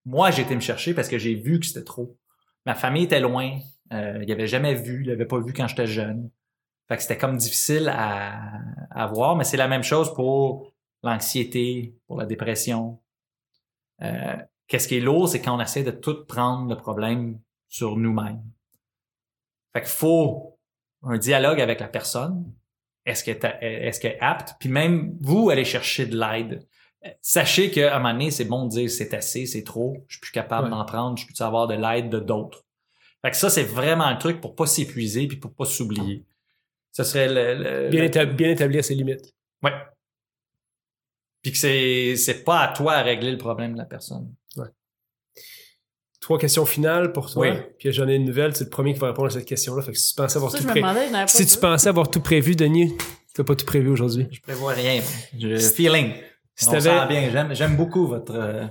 Moi, 0.06 0.32
j'ai 0.32 0.44
été 0.44 0.56
me 0.56 0.62
chercher 0.62 0.94
parce 0.94 1.08
que 1.08 1.18
j'ai 1.18 1.36
vu 1.36 1.60
que 1.60 1.66
c'était 1.66 1.84
trop. 1.84 2.18
Ma 2.66 2.76
famille 2.76 3.04
était 3.04 3.20
loin. 3.20 3.60
Euh, 3.92 4.24
il 4.24 4.32
avait 4.32 4.48
jamais 4.48 4.76
vu, 4.76 5.04
il 5.04 5.12
avait 5.12 5.26
pas 5.26 5.40
vu 5.40 5.54
quand 5.54 5.68
j'étais 5.68 5.88
jeune. 5.88 6.30
Fait 6.88 6.96
que 6.96 7.02
c'était 7.02 7.18
comme 7.18 7.38
difficile 7.38 7.90
à, 7.94 8.52
à 8.92 9.08
voir, 9.08 9.36
mais 9.36 9.44
c'est 9.44 9.58
la 9.58 9.68
même 9.68 9.84
chose 9.84 10.14
pour 10.14 10.74
l'anxiété, 11.04 11.96
pour 12.08 12.18
la 12.18 12.26
dépression. 12.26 13.02
Euh, 14.02 14.38
Qu'est-ce 14.68 14.90
qui 14.90 14.98
est 14.98 15.02
lourd, 15.02 15.30
c'est 15.30 15.42
quand 15.42 15.56
on 15.56 15.62
essaie 15.62 15.84
de 15.84 15.92
tout 15.92 16.26
prendre 16.26 16.70
le 16.70 16.76
problème 16.76 17.40
sur 17.70 17.96
nous-mêmes. 17.96 18.44
Fait 19.74 19.82
qu'il 19.82 19.90
faut 19.90 20.60
un 21.04 21.18
dialogue 21.18 21.62
avec 21.62 21.80
la 21.80 21.88
personne. 21.88 22.54
Est-ce 23.08 23.24
qu'elle 23.24 23.38
est, 23.62 23.88
est, 23.88 24.06
est 24.06 24.18
apte? 24.22 24.56
Puis 24.60 24.70
même 24.70 25.16
vous, 25.22 25.50
allez 25.50 25.66
chercher 25.66 26.06
de 26.06 26.18
l'aide. 26.20 26.66
Euh, 27.06 27.10
Sachez 27.22 27.72
qu'à 27.72 27.96
un 27.96 28.00
moment 28.00 28.14
donné, 28.14 28.32
c'est 28.32 28.46
bon 28.46 28.66
de 28.66 28.70
dire 28.70 28.90
c'est 28.90 29.14
assez, 29.14 29.46
c'est 29.46 29.64
trop, 29.64 30.04
je 30.08 30.16
suis 30.16 30.22
plus 30.22 30.32
capable 30.32 30.66
Ouais. 30.66 30.72
d'en 30.72 30.86
prendre, 30.86 31.18
je 31.18 31.26
peux 31.26 31.44
avoir 31.44 31.68
de 31.68 31.76
l'aide 31.76 32.10
de 32.10 32.20
d'autres? 32.20 32.66
Fait 33.24 33.32
que 33.32 33.38
ça, 33.38 33.50
c'est 33.50 33.64
vraiment 33.64 34.10
le 34.12 34.18
truc 34.18 34.42
pour 34.42 34.56
pas 34.56 34.66
s'épuiser 34.68 35.28
puis 35.28 35.38
pour 35.38 35.54
pas 35.54 35.66
s'oublier. 35.66 36.24
Ce 36.92 37.04
serait 37.04 37.28
le, 37.28 37.64
le- 37.64 37.90
bien, 37.90 38.02
le- 38.02 38.10
étab- 38.10 38.36
bien 38.36 38.50
établir 38.50 38.84
ses 38.84 38.96
limites 38.96 39.34
Ouais. 39.64 39.72
Puis 41.42 41.52
que 41.52 41.58
c'est 41.58 42.16
c'est 42.16 42.44
pas 42.44 42.60
à 42.62 42.68
toi 42.74 42.94
à 42.94 43.04
régler 43.04 43.32
le 43.32 43.38
problème 43.38 43.74
de 43.74 43.78
la 43.78 43.86
personne. 43.86 44.34
Trois 46.28 46.38
questions 46.40 46.66
finales 46.66 47.14
pour 47.14 47.32
toi 47.32 47.48
Oui. 47.48 47.56
puis 47.80 47.94
j'en 47.94 48.06
ai 48.10 48.16
une 48.16 48.26
nouvelle 48.26 48.54
c'est 48.54 48.66
le 48.66 48.70
premier 48.70 48.94
qui 48.94 49.00
va 49.00 49.08
répondre 49.08 49.28
à 49.28 49.32
cette 49.32 49.46
question 49.46 49.76
là 49.76 49.82
fait 49.82 49.94
que 49.94 49.98
si 49.98 50.10
tu 50.14 50.22
pensais 50.22 50.36
avoir 50.36 50.52
Ça, 50.52 50.58
tout 50.58 50.64
je 50.64 50.68
me 50.68 50.74
pré- 50.74 50.82
demandais, 50.82 51.08
je 51.08 51.12
n'avais 51.14 51.24
pas 51.24 51.28
si 51.28 51.46
tu 51.46 51.58
pensais 51.58 51.88
avoir 51.88 52.10
tout 52.12 52.20
prévu 52.20 52.54
Denis 52.56 52.94
tu 53.34 53.44
pas 53.46 53.56
tout 53.56 53.66
prévu 53.66 53.90
aujourd'hui 53.90 54.28
Je 54.32 54.42
prévois 54.42 54.74
rien. 54.74 55.00
Je, 55.40 55.58
feeling. 55.58 56.12
si 56.56 56.68
On 56.68 56.72
sent 56.82 57.08
bien. 57.08 57.30
J'aime 57.32 57.54
j'aime 57.54 57.78
beaucoup 57.78 58.08
votre 58.08 58.34
euh, 58.36 58.66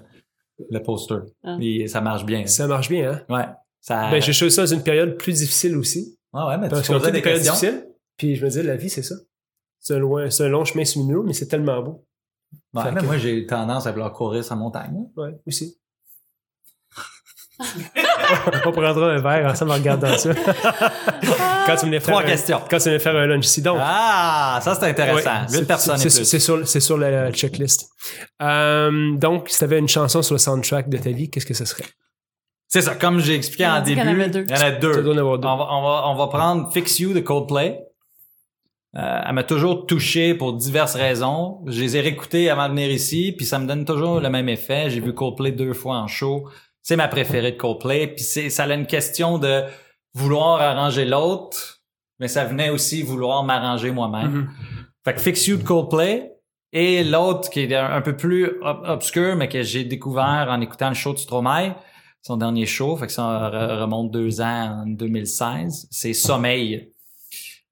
le 0.71 0.83
poster. 0.83 1.17
Ah. 1.45 1.57
Et 1.63 1.87
ça 1.89 2.01
marche 2.03 2.25
bien. 2.27 2.47
ça 2.47 2.67
marche 2.67 2.89
bien 2.91 3.11
hein? 3.13 3.23
Ouais. 3.35 3.45
Ça. 3.81 4.11
ben 4.11 4.21
j'ai 4.21 4.33
choisi 4.35 4.55
ça 4.55 4.63
dans 4.67 4.75
une 4.75 4.83
période 4.83 5.17
plus 5.17 5.33
difficile 5.39 5.77
aussi 5.79 6.19
ouais, 6.35 6.43
ouais, 6.43 6.59
mais 6.59 6.69
parce 6.69 6.83
tu 6.83 6.89
qu'on 6.89 6.97
a 6.97 6.99
posais 6.99 7.11
des 7.13 7.19
des 7.19 7.23
périodes 7.23 7.43
questions. 7.43 7.55
difficiles 7.71 7.87
puis 8.19 8.35
je 8.37 8.45
me 8.45 8.51
dis 8.51 8.63
la 8.63 8.77
vie 8.77 8.91
c'est 8.91 9.03
ça 9.03 9.15
c'est 9.81 9.95
un, 9.95 9.99
loin, 9.99 10.29
c'est 10.31 10.45
un 10.45 10.49
long 10.49 10.65
chemin 10.67 10.83
mais 11.25 11.33
c'est 11.33 11.47
tellement 11.47 11.81
beau 11.83 12.05
Ouais, 12.75 12.83
que- 12.95 13.05
moi, 13.05 13.17
j'ai 13.19 13.47
tendance 13.47 13.87
à 13.87 13.93
vouloir 13.93 14.13
courir 14.13 14.43
sa 14.45 14.57
montagne. 14.57 15.07
ouais 15.17 15.39
aussi 15.47 15.79
on 18.65 18.73
prendra 18.73 19.13
un 19.13 19.19
verre 19.19 19.51
ensemble 19.51 19.71
en 19.73 19.75
regardant 19.75 20.17
ça 20.19 20.31
quand 21.67 21.77
tu 21.77 21.87
venais 21.87 22.01
faire 22.01 22.15
Trois 22.15 22.23
un- 22.23 22.27
questions. 22.27 22.61
quand 22.69 22.79
tu 22.79 22.85
venais 22.85 22.99
faire 22.99 23.17
un 23.17 23.27
lunch 23.27 23.47
ici 23.47 23.63
donc 23.63 23.79
Ah, 23.81 24.61
ça, 24.63 24.75
c'est 24.75 24.87
intéressant. 24.87 25.47
Ouais, 25.53 25.65
personnes 25.65 25.97
c'est- 25.99 26.39
sur, 26.39 26.67
c'est 26.67 26.81
sur 26.81 26.99
la 26.99 27.33
checklist. 27.33 27.89
Euh, 28.43 29.17
donc, 29.17 29.49
si 29.49 29.59
tu 29.59 29.65
avais 29.65 29.79
une 29.79 29.89
chanson 29.89 30.23
sur 30.23 30.35
le 30.35 30.39
soundtrack 30.39 30.89
de 30.89 30.99
ta 30.99 31.11
vie, 31.11 31.31
qu'est-ce 31.31 31.47
que 31.47 31.55
ce 31.55 31.65
serait? 31.65 31.85
C'est 32.69 32.83
ça. 32.83 32.95
Comme 32.95 33.21
j'ai 33.21 33.35
expliqué 33.37 33.67
en 33.67 33.81
début, 33.81 34.01
il 34.01 34.51
y 34.51 34.55
en 34.55 34.61
a 34.61 34.71
deux. 34.73 35.09
En. 35.09 35.19
On 35.19 35.37
va, 35.39 35.69
on, 35.71 35.83
va, 35.83 36.03
on 36.09 36.15
va 36.17 36.27
prendre 36.27 36.71
Fix 36.73 36.99
You 36.99 37.13
de 37.15 37.21
Coldplay. 37.21 37.81
Euh, 38.97 39.21
elle 39.27 39.33
m'a 39.35 39.45
toujours 39.45 39.87
touché 39.87 40.35
pour 40.35 40.55
diverses 40.55 40.95
raisons. 40.95 41.61
Je 41.67 41.81
les 41.81 41.97
ai 41.97 42.01
réécoutées 42.01 42.49
avant 42.51 42.65
de 42.69 42.71
venir 42.75 42.91
ici, 42.91 43.33
puis 43.37 43.45
ça 43.47 43.59
me 43.59 43.67
donne 43.67 43.85
toujours 43.85 44.21
le 44.21 44.31
même 44.31 44.49
effet. 44.49 44.89
J'ai 44.91 45.01
vu 45.01 45.13
Coldplay 45.15 45.53
deux 45.53 45.75
fois 45.75 45.97
en 45.99 46.07
show. 46.09 46.49
C'est 46.89 46.95
ma 46.95 47.09
préférée 47.09 47.51
de 47.51 47.57
Coldplay. 47.57 48.07
Puis 48.07 48.23
c'est, 48.23 48.49
ça 48.49 48.63
a 48.63 48.73
une 48.73 48.87
question 48.87 49.39
de 49.39 49.65
vouloir 50.15 50.61
arranger 50.61 51.05
l'autre, 51.05 51.81
mais 52.21 52.29
ça 52.29 52.45
venait 52.45 52.71
aussi 52.71 53.03
vouloir 53.03 53.43
m'arranger 53.43 53.91
moi-même. 53.91 54.31
Mhm. 54.31 54.51
Fait 55.05 55.15
que 55.15 55.21
Fix 55.21 55.49
You 55.49 55.57
de 55.57 55.65
Coldplay. 55.65 56.31
Et 56.73 57.03
l'autre 57.03 57.51
qui 57.51 57.61
est 57.63 57.75
un, 57.75 58.01
peu 58.03 58.15
plus 58.17 58.47
ob- 58.63 58.83
obscur, 58.85 59.35
mais 59.35 59.49
que 59.49 59.63
j'ai 59.63 59.83
découvert 59.83 60.47
en 60.49 60.61
écoutant 60.61 60.89
le 60.91 60.95
show 60.95 61.13
de 61.13 61.19
Stromae, 61.19 61.75
son 62.23 62.37
dernier 62.37 62.67
show, 62.67 62.97
fait 62.97 63.07
que 63.09 63.13
ça 63.13 63.51
re- 63.51 63.81
remonte 63.81 64.13
deux 64.13 64.41
ans 64.41 64.83
en 64.83 64.87
2016, 64.87 65.89
c'est 65.91 66.13
Sommeil. 66.13 66.93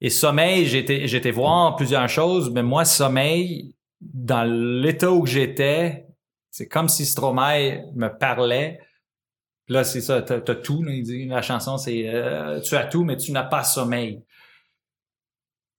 Et 0.00 0.10
Sommeil, 0.10 0.66
j'ai 0.66 0.78
été 1.16 1.30
voir 1.30 1.76
plusieurs 1.76 2.08
choses, 2.08 2.50
mais 2.50 2.64
moi, 2.64 2.84
Sommeil, 2.84 3.76
dans 4.00 4.42
l'état 4.44 5.12
où 5.12 5.24
j'étais, 5.24 6.06
c'est 6.50 6.66
comme 6.66 6.88
si 6.88 7.06
Stromae 7.06 7.82
me 7.94 8.08
parlait. 8.08 8.80
Là, 9.68 9.82
c'est 9.84 10.00
ça, 10.02 10.20
t'as, 10.22 10.40
t'as 10.40 10.54
tout. 10.56 10.82
là, 10.82 10.92
il 10.92 11.02
dit, 11.02 11.26
la 11.26 11.40
chanson, 11.42 11.78
c'est 11.78 12.08
euh, 12.08 12.60
tu 12.60 12.76
as 12.76 12.84
tout, 12.84 13.02
mais 13.04 13.16
tu 13.16 13.32
n'as 13.32 13.44
pas 13.44 13.64
sommeil. 13.64 14.22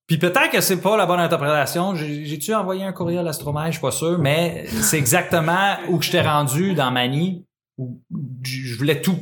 Puis 0.07 0.17
peut-être 0.17 0.51
que 0.51 0.61
c'est 0.61 0.81
pas 0.81 0.97
la 0.97 1.05
bonne 1.05 1.19
interprétation. 1.19 1.95
J'ai- 1.95 2.25
J'ai-tu 2.25 2.53
envoyé 2.53 2.83
un 2.83 2.93
courriel 2.93 3.27
à 3.27 3.33
Stromae? 3.33 3.67
Je 3.67 3.71
suis 3.73 3.81
pas 3.81 3.91
sûr, 3.91 4.19
mais 4.19 4.65
c'est 4.67 4.97
exactement 4.99 5.77
où 5.89 6.01
je 6.01 6.11
t'ai 6.11 6.21
rendu 6.21 6.73
dans 6.75 6.91
Manie, 6.91 7.45
où 7.77 7.99
je 8.43 8.75
voulais 8.77 9.01
tout, 9.01 9.17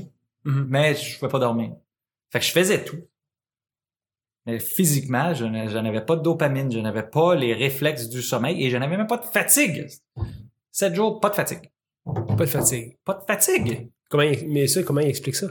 Mhm. 0.46 0.68
mais 0.70 0.96
je 0.96 1.18
pouvais 1.18 1.32
pas 1.32 1.40
dormir. 1.40 1.72
Fait 2.32 2.40
que 2.40 2.46
je 2.46 2.52
faisais 2.52 2.84
tout. 2.84 2.98
Mais 4.46 4.60
physiquement, 4.60 5.34
je 5.34 5.46
n'avais 5.46 6.02
pas 6.04 6.18
de 6.18 6.22
dopamine, 6.22 6.70
je 6.70 6.80
n'avais 6.80 7.04
pas 7.04 7.34
les 7.36 7.54
réflexes 7.54 8.10
du 8.10 8.22
sommeil 8.22 8.62
et 8.66 8.70
je 8.70 8.76
n'avais 8.76 8.98
même 8.98 9.08
pas 9.08 9.18
de 9.18 9.26
fatigue. 9.26 9.88
Sept 10.72 10.96
jours, 10.96 11.22
pas 11.22 11.30
de 11.30 11.36
fatigue. 11.36 11.72
Pas 12.04 12.36
de 12.36 12.46
fatigue. 12.46 12.98
Pas 13.06 13.14
de 13.14 13.24
fatigue. 13.26 13.90
Comment 14.14 14.26
il- 14.26 14.48
mais 14.48 14.68
ça, 14.68 14.84
comment 14.84 15.02
il 15.02 15.08
explique 15.08 15.34
ça? 15.34 15.48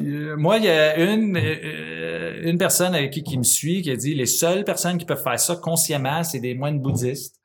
Euh, 0.00 0.38
moi, 0.38 0.56
il 0.56 0.64
y 0.64 0.68
a 0.68 0.96
une, 0.98 1.36
euh, 1.36 2.40
une 2.50 2.56
personne 2.56 2.94
avec 2.94 3.10
qui, 3.12 3.22
qui 3.22 3.36
me 3.36 3.42
suit 3.42 3.82
qui 3.82 3.90
a 3.90 3.96
dit 3.96 4.14
les 4.14 4.24
seules 4.24 4.64
personnes 4.64 4.96
qui 4.96 5.04
peuvent 5.04 5.22
faire 5.22 5.38
ça 5.38 5.56
consciemment, 5.56 6.24
c'est 6.24 6.40
des 6.40 6.54
moines 6.54 6.80
bouddhistes 6.80 7.36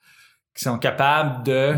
qui 0.56 0.64
sont 0.64 0.80
capables 0.80 1.46
de 1.46 1.76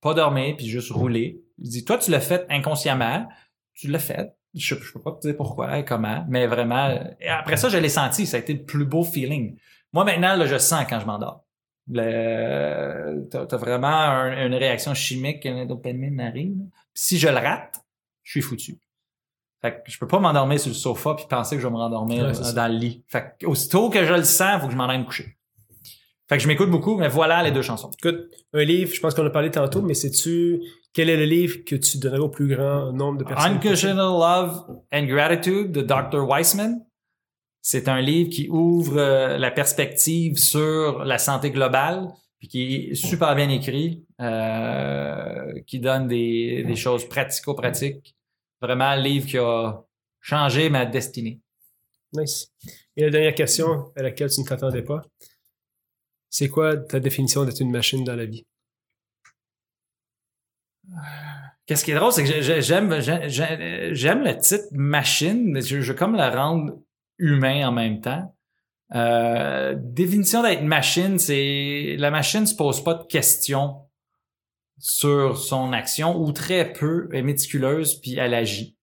pas 0.00 0.14
dormir 0.14 0.56
puis 0.56 0.66
juste 0.66 0.90
rouler. 0.90 1.40
Il 1.58 1.68
dit 1.70 1.84
toi, 1.84 1.96
tu 1.96 2.10
l'as 2.10 2.18
fait 2.18 2.44
inconsciemment, 2.50 3.28
tu 3.74 3.86
l'as 3.86 4.00
fait. 4.00 4.32
Je, 4.52 4.74
je 4.74 4.92
peux 4.94 5.00
pas 5.02 5.16
pourquoi 5.36 5.78
et 5.78 5.84
comment, 5.84 6.26
mais 6.28 6.48
vraiment. 6.48 6.98
Après 7.28 7.56
ça, 7.56 7.68
je 7.68 7.78
l'ai 7.78 7.88
senti. 7.88 8.26
Ça 8.26 8.38
a 8.38 8.40
été 8.40 8.52
le 8.54 8.64
plus 8.64 8.84
beau 8.84 9.04
feeling. 9.04 9.56
Moi, 9.92 10.02
maintenant, 10.04 10.44
je 10.44 10.58
sens 10.58 10.84
quand 10.90 10.98
je 10.98 11.06
m'endors. 11.06 11.44
Le, 11.88 13.28
t'as, 13.30 13.46
t'as 13.46 13.56
vraiment 13.56 13.86
un- 13.86 14.46
une 14.46 14.54
réaction 14.54 14.94
chimique, 14.94 15.44
une 15.44 15.66
dopamine 15.66 16.20
arrive. 16.20 16.56
Si 16.94 17.18
je 17.18 17.28
le 17.28 17.34
rate, 17.36 17.80
je 18.22 18.32
suis 18.32 18.40
foutu. 18.42 18.78
Fait 19.62 19.72
que 19.72 19.90
je 19.90 19.98
peux 19.98 20.06
pas 20.06 20.18
m'endormir 20.18 20.58
sur 20.60 20.68
le 20.70 20.74
sofa 20.74 21.14
puis 21.14 21.26
penser 21.28 21.56
que 21.56 21.62
je 21.62 21.66
vais 21.66 21.72
me 21.72 21.78
rendormir 21.78 22.24
Ouais, 22.26 22.34
c'est 22.34 22.44
ça. 22.44 22.52
dans 22.52 22.68
le 22.72 22.78
lit. 22.78 23.04
Fait 23.08 23.34
que 23.38 23.46
aussitôt 23.46 23.88
que 23.90 24.04
je 24.04 24.12
le 24.14 24.24
sens, 24.24 24.60
faut 24.60 24.66
que 24.66 24.72
je 24.72 24.76
m'en 24.76 24.88
aille 24.88 24.98
me 24.98 25.04
coucher. 25.04 25.36
Fait 26.28 26.36
que 26.36 26.42
je 26.42 26.48
m'écoute 26.48 26.70
beaucoup, 26.70 26.96
mais 26.96 27.08
voilà 27.08 27.42
les 27.42 27.52
deux 27.52 27.62
chansons. 27.62 27.90
Écoute, 28.02 28.28
un 28.52 28.64
livre, 28.64 28.92
je 28.92 29.00
pense 29.00 29.14
qu'on 29.14 29.24
a 29.24 29.30
parlé 29.30 29.50
tantôt, 29.50 29.80
mais 29.80 29.94
sais-tu 29.94 30.60
quel 30.92 31.08
est 31.08 31.16
le 31.16 31.24
livre 31.24 31.58
que 31.64 31.76
tu 31.76 31.98
donnerais 31.98 32.18
au 32.20 32.28
plus 32.28 32.48
grand 32.48 32.92
nombre 32.92 33.18
de 33.18 33.24
personnes? 33.24 33.52
Unconditional 33.52 34.06
Love 34.06 34.64
and 34.92 35.04
Gratitude 35.04 35.70
de 35.72 35.82
Dr. 35.82 36.26
Weissman. 36.28 36.84
C'est 37.68 37.88
un 37.88 38.00
livre 38.00 38.30
qui 38.30 38.48
ouvre 38.48 38.96
euh, 38.96 39.38
la 39.38 39.50
perspective 39.50 40.36
sur 40.36 41.04
la 41.04 41.18
santé 41.18 41.50
globale, 41.50 42.06
puis 42.38 42.46
qui 42.46 42.74
est 42.76 42.94
super 42.94 43.34
bien 43.34 43.48
écrit, 43.48 44.06
euh, 44.20 45.52
qui 45.66 45.80
donne 45.80 46.06
des, 46.06 46.62
des 46.62 46.76
choses 46.76 47.08
pratico-pratiques. 47.08 48.14
Vraiment, 48.62 48.84
un 48.84 48.96
livre 49.02 49.26
qui 49.26 49.36
a 49.38 49.82
changé 50.20 50.70
ma 50.70 50.86
destinée. 50.86 51.40
Nice. 52.12 52.52
Et 52.96 53.02
la 53.02 53.10
dernière 53.10 53.34
question 53.34 53.92
à 53.96 54.02
laquelle 54.04 54.30
tu 54.30 54.42
ne 54.42 54.46
t'attendais 54.46 54.82
pas. 54.82 55.02
C'est 56.30 56.48
quoi 56.48 56.76
ta 56.76 57.00
définition 57.00 57.44
d'être 57.44 57.60
une 57.60 57.72
machine 57.72 58.04
dans 58.04 58.14
la 58.14 58.26
vie? 58.26 58.46
Qu'est-ce 61.66 61.84
qui 61.84 61.90
est 61.90 61.96
drôle, 61.96 62.12
c'est 62.12 62.22
que 62.22 62.42
j'ai- 62.42 62.62
j'aime 62.62 62.90
le 62.90 64.38
titre 64.38 64.66
machine. 64.70 65.60
Je, 65.60 65.80
je 65.80 65.92
veux 65.92 65.98
comme 65.98 66.14
le 66.14 66.22
rendre 66.22 66.80
humain 67.18 67.68
en 67.68 67.72
même 67.72 68.00
temps. 68.00 68.34
Euh, 68.94 69.74
définition 69.78 70.42
d'être 70.42 70.62
machine, 70.62 71.18
c'est 71.18 71.96
la 71.98 72.10
machine 72.10 72.46
se 72.46 72.54
pose 72.54 72.82
pas 72.82 72.94
de 72.94 73.04
questions 73.04 73.80
sur 74.78 75.38
son 75.38 75.72
action 75.72 76.20
ou 76.20 76.32
très 76.32 76.72
peu, 76.72 77.08
est 77.12 77.22
méticuleuse 77.22 78.00
puis 78.00 78.16
elle 78.16 78.34
agit. 78.34 78.76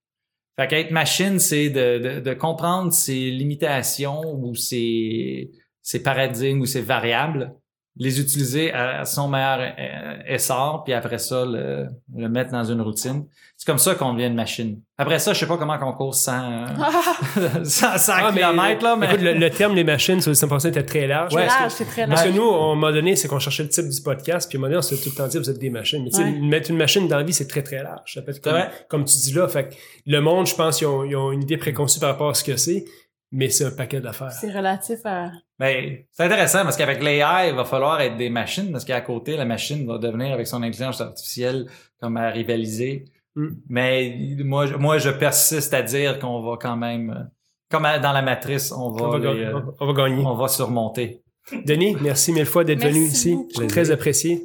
Fait 0.55 0.67
qu'être 0.67 0.91
machine, 0.91 1.39
c'est 1.39 1.69
de, 1.69 1.97
de, 1.97 2.19
de 2.19 2.33
comprendre 2.33 2.91
ses 2.91 3.31
limitations 3.31 4.21
ou 4.35 4.55
ses, 4.55 5.51
ses 5.81 6.03
paradigmes 6.03 6.61
ou 6.61 6.65
ses 6.65 6.81
variables, 6.81 7.55
les 7.95 8.19
utiliser 8.19 8.73
à 8.73 9.05
son 9.05 9.27
meilleur 9.27 9.59
euh, 9.77 10.17
essor, 10.27 10.83
puis 10.83 10.93
après 10.93 11.19
ça, 11.19 11.45
le, 11.45 11.87
le 12.15 12.27
mettre 12.29 12.51
dans 12.51 12.63
une 12.63 12.81
routine. 12.81 13.25
C'est 13.55 13.67
comme 13.67 13.77
ça 13.77 13.93
qu'on 13.95 14.13
devient 14.13 14.25
une 14.25 14.33
machine. 14.35 14.81
Après 14.97 15.19
ça, 15.19 15.31
je 15.33 15.39
sais 15.39 15.45
pas 15.45 15.57
comment 15.57 15.77
qu'on 15.77 15.93
court 15.93 16.15
sans, 16.15 16.51
euh, 16.51 17.63
sans, 17.63 17.97
sans 17.97 18.13
Ah, 18.17 18.31
mais, 18.33 18.41
kilomètres, 18.41 18.83
là, 18.83 18.95
mais... 18.95 19.05
Écoute, 19.07 19.21
le, 19.21 19.33
le 19.33 19.49
terme 19.49 19.75
les 19.75 19.83
machines 19.83 20.19
sur 20.21 20.29
le 20.31 20.35
100% 20.35 20.69
était 20.69 20.83
très 20.83 21.07
large. 21.07 21.33
Ouais, 21.33 21.43
parce 21.45 21.55
que- 21.55 21.61
large, 21.61 21.71
c'est 21.73 21.85
très 21.85 22.07
Parce 22.07 22.21
large. 22.23 22.33
que 22.35 22.39
nous, 22.41 22.49
à 22.49 22.55
un 22.55 22.75
moment 22.75 22.91
donné, 22.91 23.15
c'est 23.15 23.27
qu'on 23.27 23.39
cherchait 23.39 23.63
le 23.63 23.69
type 23.69 23.87
du 23.87 24.01
podcast, 24.01 24.49
puis 24.49 24.57
à 24.57 24.59
un 24.59 24.61
moment 24.61 24.69
donné, 24.69 24.79
on 24.79 24.81
s'est 24.81 24.97
tout 24.97 25.09
le 25.09 25.15
temps 25.15 25.27
dit, 25.27 25.37
vous 25.37 25.49
êtes 25.49 25.59
des 25.59 25.69
machines. 25.69 26.03
Mais 26.03 26.09
tu 26.09 26.17
sais, 26.17 26.23
Ouais. 26.23 26.31
mettre 26.39 26.71
une 26.71 26.77
machine 26.77 27.07
dans 27.07 27.17
la 27.17 27.23
vie, 27.23 27.33
c'est 27.33 27.47
très, 27.47 27.61
très 27.63 27.81
large. 27.83 28.13
Ça 28.13 28.21
peut 28.21 28.29
être 28.31 28.35
C'est 28.37 28.41
comme, 28.43 28.53
vrai. 28.53 28.69
comme 28.89 29.05
tu 29.05 29.17
dis 29.17 29.33
là. 29.33 29.47
Fait 29.47 29.69
que 29.69 29.75
le 30.07 30.19
monde, 30.19 30.47
je 30.47 30.55
pense, 30.55 30.81
ils 30.81 30.85
ont, 30.85 31.03
ils 31.03 31.15
ont 31.15 31.31
une 31.31 31.43
idée 31.43 31.57
préconçue 31.57 31.99
par 31.99 32.09
rapport 32.09 32.29
à 32.29 32.33
ce 32.33 32.43
que 32.43 32.57
c'est, 32.57 32.85
mais 33.33 33.49
c'est 33.49 33.65
un 33.65 33.71
paquet 33.71 33.99
d'affaires. 33.99 34.31
C'est 34.31 34.51
relatif 34.51 34.99
à. 35.05 35.31
Ben, 35.59 35.97
c'est 36.11 36.23
intéressant 36.23 36.63
parce 36.63 36.77
qu'avec 36.77 37.01
l'AI, 37.03 37.49
il 37.49 37.55
va 37.55 37.65
falloir 37.65 37.99
être 37.99 38.15
des 38.15 38.29
machines 38.29 38.71
parce 38.71 38.85
qu'à 38.85 39.01
côté, 39.01 39.35
la 39.35 39.45
machine 39.45 39.85
va 39.85 39.97
devenir 39.97 40.31
avec 40.33 40.47
son 40.47 40.57
intelligence 40.63 41.01
artificielle 41.01 41.65
comme 41.99 42.15
à 42.17 42.29
rivaliser. 42.29 43.05
Mm. 43.35 43.47
Mais 43.69 44.17
moi, 44.45 44.65
je- 44.67 44.75
moi, 44.75 44.97
je 44.99 45.09
persiste 45.09 45.73
à 45.73 45.81
dire 45.81 46.19
qu'on 46.19 46.41
va 46.41 46.57
quand 46.61 46.77
même, 46.77 47.29
comme 47.69 47.83
dans 48.01 48.11
la 48.13 48.21
matrice, 48.21 48.71
on 48.71 48.91
va, 48.91 49.03
On 49.05 49.09
va, 49.09 49.17
les, 49.17 49.23
gagner. 49.25 49.45
euh, 49.47 49.59
on 49.79 49.91
va 49.91 49.93
gagner. 49.93 50.23
on 50.25 50.35
va 50.35 50.47
surmonter. 50.47 51.21
Denis, 51.65 51.97
merci 52.01 52.31
mille 52.31 52.45
fois 52.45 52.63
d'être 52.63 52.81
venu 52.83 52.99
ici. 53.05 53.37
J'ai 53.59 53.67
très 53.67 53.91
apprécié. 53.91 54.43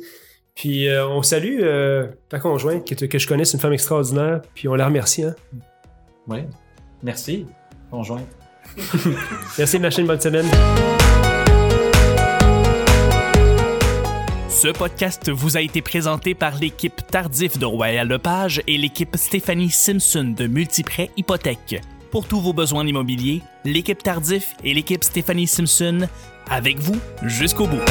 Puis 0.56 0.88
euh, 0.88 1.06
on 1.06 1.22
salue 1.22 1.58
euh, 1.62 2.08
ta 2.28 2.40
conjointe, 2.40 2.84
que, 2.88 3.04
que 3.04 3.18
je 3.18 3.28
connais, 3.28 3.44
c'est 3.44 3.56
une 3.56 3.60
femme 3.60 3.72
extraordinaire, 3.72 4.40
puis 4.54 4.66
on 4.66 4.74
la 4.74 4.86
remercie. 4.86 5.22
Hein. 5.22 5.34
Oui. 6.26 6.40
Merci, 7.02 7.46
conjointe. 7.92 8.26
Merci, 9.58 9.78
machine, 9.78 10.06
bonne 10.06 10.20
semaine. 10.20 10.46
Ce 14.48 14.68
podcast 14.68 15.30
vous 15.30 15.56
a 15.56 15.60
été 15.60 15.82
présenté 15.82 16.34
par 16.34 16.56
l'équipe 16.56 17.06
Tardif 17.06 17.58
de 17.58 17.64
Royal 17.64 18.08
Lepage 18.08 18.60
et 18.66 18.76
l'équipe 18.76 19.14
Stéphanie 19.16 19.70
Simpson 19.70 20.34
de 20.36 20.46
Multiprêt 20.48 21.10
Hypothèque. 21.16 21.80
Pour 22.10 22.26
tous 22.26 22.40
vos 22.40 22.52
besoins 22.52 22.86
immobiliers, 22.86 23.42
l'équipe 23.64 24.02
Tardif 24.02 24.54
et 24.64 24.74
l'équipe 24.74 25.04
Stéphanie 25.04 25.46
Simpson 25.46 26.08
avec 26.50 26.78
vous 26.78 26.96
jusqu'au 27.22 27.66
bout. 27.66 27.84